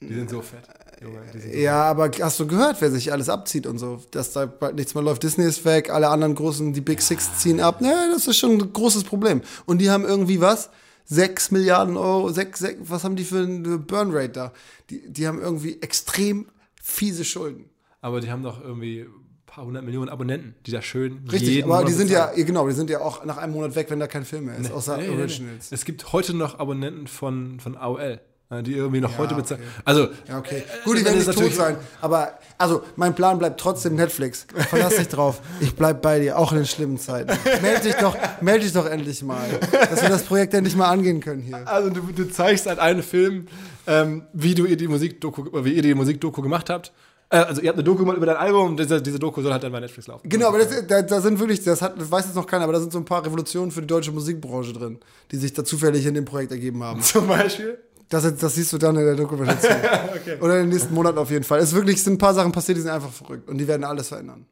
Die 0.01 0.15
sind 0.15 0.31
so 0.31 0.41
fett. 0.43 0.63
Junge, 1.01 1.21
so 1.33 1.57
ja, 1.57 1.85
aber 1.85 2.11
hast 2.21 2.41
du 2.41 2.47
gehört, 2.47 2.81
wer 2.81 2.91
sich 2.91 3.13
alles 3.13 3.29
abzieht 3.29 3.67
und 3.67 3.79
so? 3.79 4.01
Dass 4.11 4.33
da 4.33 4.47
bald 4.47 4.75
nichts 4.75 4.95
mehr 4.95 5.05
läuft. 5.05 5.23
Disney 5.23 5.45
ist 5.45 5.65
weg, 5.65 5.91
alle 5.91 6.09
anderen 6.09 6.35
großen, 6.35 6.73
die 6.73 6.81
Big 6.81 7.01
Six 7.01 7.39
ziehen 7.39 7.61
ab. 7.61 7.81
Naja, 7.81 8.09
das 8.13 8.27
ist 8.27 8.39
schon 8.39 8.53
ein 8.53 8.73
großes 8.73 9.05
Problem. 9.05 9.43
Und 9.67 9.79
die 9.79 9.91
haben 9.91 10.05
irgendwie 10.05 10.41
was? 10.41 10.71
6 11.07 11.53
Milliarden 11.53 11.97
Euro, 11.97 12.29
6, 12.31 12.59
6, 12.59 12.81
was 12.85 13.03
haben 13.03 13.17
die 13.17 13.25
für 13.25 13.39
eine 13.39 13.79
Burnrate 13.79 14.29
da? 14.29 14.53
Die, 14.91 15.11
die 15.11 15.27
haben 15.27 15.41
irgendwie 15.41 15.81
extrem 15.81 16.47
fiese 16.83 17.25
Schulden. 17.25 17.71
Aber 18.01 18.21
die 18.21 18.31
haben 18.31 18.43
doch 18.43 18.63
irgendwie 18.63 19.01
ein 19.01 19.47
paar 19.47 19.65
hundert 19.65 19.85
Millionen 19.85 20.11
Abonnenten, 20.11 20.55
die 20.67 20.71
da 20.71 20.83
schön 20.83 21.27
Richtig, 21.31 21.65
aber 21.65 21.85
die 21.85 21.93
sind 21.93 22.11
ja, 22.11 22.31
genau, 22.35 22.69
die 22.69 22.75
sind 22.75 22.91
ja 22.91 23.01
auch 23.01 23.25
nach 23.25 23.39
einem 23.39 23.55
Monat 23.55 23.75
weg, 23.75 23.91
wenn 23.91 24.01
da 24.01 24.07
kein 24.07 24.25
Film 24.25 24.47
mehr 24.47 24.57
ist, 24.57 24.69
nee, 24.69 24.75
außer 24.75 24.99
nee, 24.99 25.09
Originals. 25.09 25.71
Nee, 25.71 25.75
es 25.75 25.85
gibt 25.87 26.13
heute 26.13 26.35
noch 26.35 26.59
Abonnenten 26.59 27.07
von, 27.07 27.59
von 27.59 27.77
AOL 27.77 28.21
die 28.51 28.73
irgendwie 28.73 29.01
noch 29.01 29.13
ja, 29.13 29.19
heute 29.19 29.35
bezahlen. 29.35 29.61
Okay. 29.61 29.83
Also, 29.85 30.09
ja, 30.27 30.39
okay. 30.39 30.57
Äh, 30.57 30.85
Gut, 30.85 30.99
die 30.99 31.05
werden 31.05 31.19
nicht 31.19 31.39
tot 31.39 31.53
sein. 31.53 31.77
Aber, 32.01 32.39
also, 32.57 32.83
mein 32.97 33.15
Plan 33.15 33.39
bleibt 33.39 33.61
trotzdem 33.61 33.95
Netflix. 33.95 34.47
Verlass 34.71 34.97
dich 34.97 35.09
drauf. 35.09 35.41
Ich 35.61 35.75
bleib 35.75 36.01
bei 36.01 36.19
dir, 36.21 36.39
auch 36.39 36.53
in 36.53 36.59
den 36.59 36.67
schlimmen 36.67 36.99
Zeiten. 36.99 37.31
Meld 37.61 37.85
dich 37.85 37.95
doch, 37.95 38.17
meld 38.41 38.63
dich 38.63 38.73
doch 38.73 38.87
endlich 38.87 39.23
mal. 39.23 39.47
Dass 39.71 40.01
wir 40.01 40.09
das 40.09 40.23
Projekt 40.23 40.55
endlich 40.55 40.77
mal 40.77 40.89
angehen 40.89 41.21
können 41.21 41.43
hier. 41.43 41.69
Also, 41.69 41.91
du, 41.91 42.01
du 42.01 42.31
zeigst 42.31 42.67
halt 42.67 42.79
einen 42.79 43.03
Film, 43.03 43.49
ähm, 43.87 44.23
wie 44.33 44.55
du 44.55 44.65
ihr 44.65 44.79
die 44.79 44.89
Musikdoku, 44.89 45.65
wie 45.65 45.73
ihr 45.73 45.83
die 45.83 45.95
Musikdoku 45.95 46.41
gemacht 46.41 46.71
habt. 46.71 46.93
Äh, 47.31 47.37
also 47.39 47.61
ihr 47.61 47.69
habt 47.69 47.79
eine 47.79 47.85
Doku 47.85 48.01
gemacht 48.01 48.17
über 48.17 48.27
dein 48.27 48.37
Album 48.37 48.69
und 48.69 48.81
diese, 48.81 49.03
diese 49.03 49.19
Doku 49.19 49.43
soll 49.43 49.53
halt 49.53 49.63
dann 49.63 49.73
bei 49.73 49.81
Netflix 49.81 50.07
laufen. 50.07 50.29
Genau, 50.29 50.49
aber 50.49 50.59
das, 50.59 50.87
da, 50.87 51.03
da, 51.03 51.21
sind 51.21 51.39
wirklich, 51.39 51.63
das, 51.63 51.83
hat, 51.83 52.01
das 52.01 52.11
weiß 52.11 52.27
jetzt 52.27 52.37
noch 52.37 52.47
keiner, 52.47 52.65
aber 52.65 52.73
da 52.73 52.81
sind 52.81 52.93
so 52.93 52.99
ein 52.99 53.05
paar 53.05 53.25
Revolutionen 53.25 53.71
für 53.71 53.83
die 53.83 53.87
deutsche 53.87 54.13
Musikbranche 54.13 54.73
drin, 54.73 54.99
die 55.31 55.37
sich 55.37 55.53
da 55.53 55.65
zufällig 55.65 56.07
in 56.07 56.15
dem 56.15 56.25
Projekt 56.25 56.53
ergeben 56.53 56.83
haben. 56.83 57.03
Zum 57.03 57.29
Beispiel? 57.29 57.79
Das, 58.09 58.37
das 58.37 58.55
siehst 58.55 58.73
du 58.73 58.79
dann 58.79 58.97
in 58.97 59.05
der 59.05 59.17
Dokumentation. 59.17 59.73
okay. 60.17 60.39
Oder 60.41 60.61
in 60.61 60.67
den 60.67 60.69
nächsten 60.71 60.95
Monaten 60.95 61.19
auf 61.19 61.31
jeden 61.31 61.45
Fall. 61.45 61.59
Es 61.61 61.75
wirklich, 61.75 62.03
sind 62.03 62.15
ein 62.15 62.19
paar 62.19 62.35
Sachen 62.35 62.53
passiert, 62.53 62.79
die 62.79 62.83
sind 62.83 62.91
einfach 62.91 63.13
verrückt. 63.13 63.49
Und 63.49 63.59
die 63.59 63.69
werden 63.69 63.85
alles 63.85 64.09
verändern. 64.09 64.47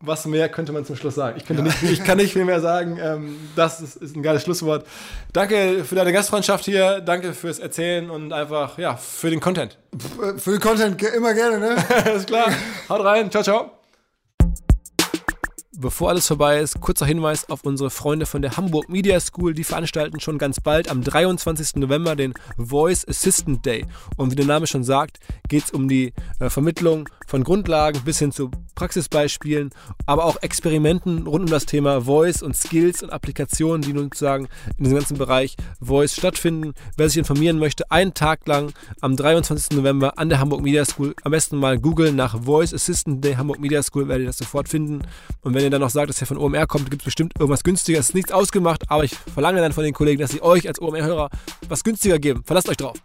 was 0.00 0.24
mehr 0.26 0.48
könnte 0.48 0.72
man 0.72 0.84
zum 0.86 0.96
Schluss 0.96 1.14
sagen? 1.14 1.36
Ich, 1.36 1.44
könnte 1.44 1.62
ja. 1.62 1.68
nicht, 1.68 1.82
ich 1.82 2.04
kann 2.04 2.16
nicht 2.16 2.32
viel 2.32 2.44
mehr 2.44 2.60
sagen. 2.60 2.98
Ähm, 3.02 3.36
das 3.54 3.80
ist, 3.80 3.96
ist, 3.96 4.16
ein 4.16 4.22
geiles 4.22 4.42
Schlusswort. 4.42 4.86
Danke 5.32 5.84
für 5.84 5.94
deine 5.94 6.12
Gastfreundschaft 6.12 6.64
hier. 6.64 7.00
Danke 7.00 7.34
fürs 7.34 7.58
Erzählen 7.58 8.08
und 8.08 8.32
einfach, 8.32 8.78
ja, 8.78 8.96
für 8.96 9.28
den 9.28 9.40
Content. 9.40 9.78
Für 10.38 10.52
den 10.52 10.60
Content 10.60 11.02
immer 11.02 11.34
gerne, 11.34 11.58
ne? 11.58 11.76
Alles 12.04 12.24
klar. 12.24 12.50
Haut 12.88 13.04
rein. 13.04 13.30
Ciao, 13.30 13.42
ciao. 13.42 13.75
Bevor 15.78 16.08
alles 16.08 16.26
vorbei 16.26 16.60
ist, 16.60 16.80
kurzer 16.80 17.04
Hinweis 17.04 17.50
auf 17.50 17.64
unsere 17.64 17.90
Freunde 17.90 18.24
von 18.24 18.40
der 18.40 18.56
Hamburg 18.56 18.88
Media 18.88 19.20
School. 19.20 19.52
Die 19.52 19.62
veranstalten 19.62 20.20
schon 20.20 20.38
ganz 20.38 20.58
bald 20.58 20.88
am 20.88 21.04
23. 21.04 21.76
November 21.76 22.16
den 22.16 22.32
Voice 22.56 23.06
Assistant 23.06 23.66
Day. 23.66 23.84
Und 24.16 24.30
wie 24.30 24.36
der 24.36 24.46
Name 24.46 24.66
schon 24.66 24.84
sagt, 24.84 25.20
geht 25.48 25.64
es 25.64 25.70
um 25.70 25.86
die 25.86 26.14
äh, 26.40 26.48
Vermittlung 26.48 27.10
von 27.26 27.44
Grundlagen 27.44 28.02
bis 28.04 28.18
hin 28.18 28.32
zu 28.32 28.50
Praxisbeispielen, 28.74 29.70
aber 30.06 30.24
auch 30.24 30.42
Experimenten 30.42 31.26
rund 31.26 31.44
um 31.44 31.50
das 31.50 31.66
Thema 31.66 32.02
Voice 32.02 32.42
und 32.42 32.56
Skills 32.56 33.02
und 33.02 33.10
Applikationen, 33.10 33.82
die 33.82 33.92
nun 33.92 34.04
sozusagen 34.04 34.48
in 34.76 34.84
diesem 34.84 34.98
ganzen 34.98 35.18
Bereich 35.18 35.56
Voice 35.80 36.14
stattfinden. 36.14 36.74
Wer 36.96 37.08
sich 37.08 37.18
informieren 37.18 37.58
möchte, 37.58 37.90
einen 37.90 38.14
Tag 38.14 38.46
lang 38.46 38.72
am 39.00 39.16
23. 39.16 39.76
November 39.76 40.18
an 40.18 40.28
der 40.28 40.38
Hamburg 40.38 40.62
Media 40.62 40.84
School, 40.84 41.14
am 41.22 41.32
besten 41.32 41.56
mal 41.56 41.78
googeln 41.78 42.16
nach 42.16 42.42
Voice 42.44 42.74
Assistant 42.74 43.24
Day 43.24 43.34
Hamburg 43.34 43.60
Media 43.60 43.82
School, 43.82 44.08
werdet 44.08 44.24
ihr 44.24 44.28
das 44.28 44.38
sofort 44.38 44.68
finden. 44.68 45.02
Und 45.42 45.54
wenn 45.54 45.62
ihr 45.62 45.70
dann 45.70 45.80
noch 45.80 45.90
sagt, 45.90 46.10
dass 46.10 46.20
ihr 46.20 46.26
von 46.26 46.38
OMR 46.38 46.66
kommt, 46.66 46.90
gibt 46.90 47.02
es 47.02 47.06
bestimmt 47.06 47.34
irgendwas 47.38 47.64
günstiger. 47.64 47.98
Es 47.98 48.10
ist 48.10 48.14
nichts 48.14 48.32
ausgemacht, 48.32 48.90
aber 48.90 49.04
ich 49.04 49.14
verlange 49.32 49.60
dann 49.60 49.72
von 49.72 49.84
den 49.84 49.94
Kollegen, 49.94 50.20
dass 50.20 50.30
sie 50.30 50.42
euch 50.42 50.68
als 50.68 50.80
OMR-Hörer 50.80 51.30
was 51.68 51.84
günstiger 51.84 52.18
geben. 52.18 52.42
Verlasst 52.44 52.68
euch 52.68 52.76
drauf. 52.76 52.96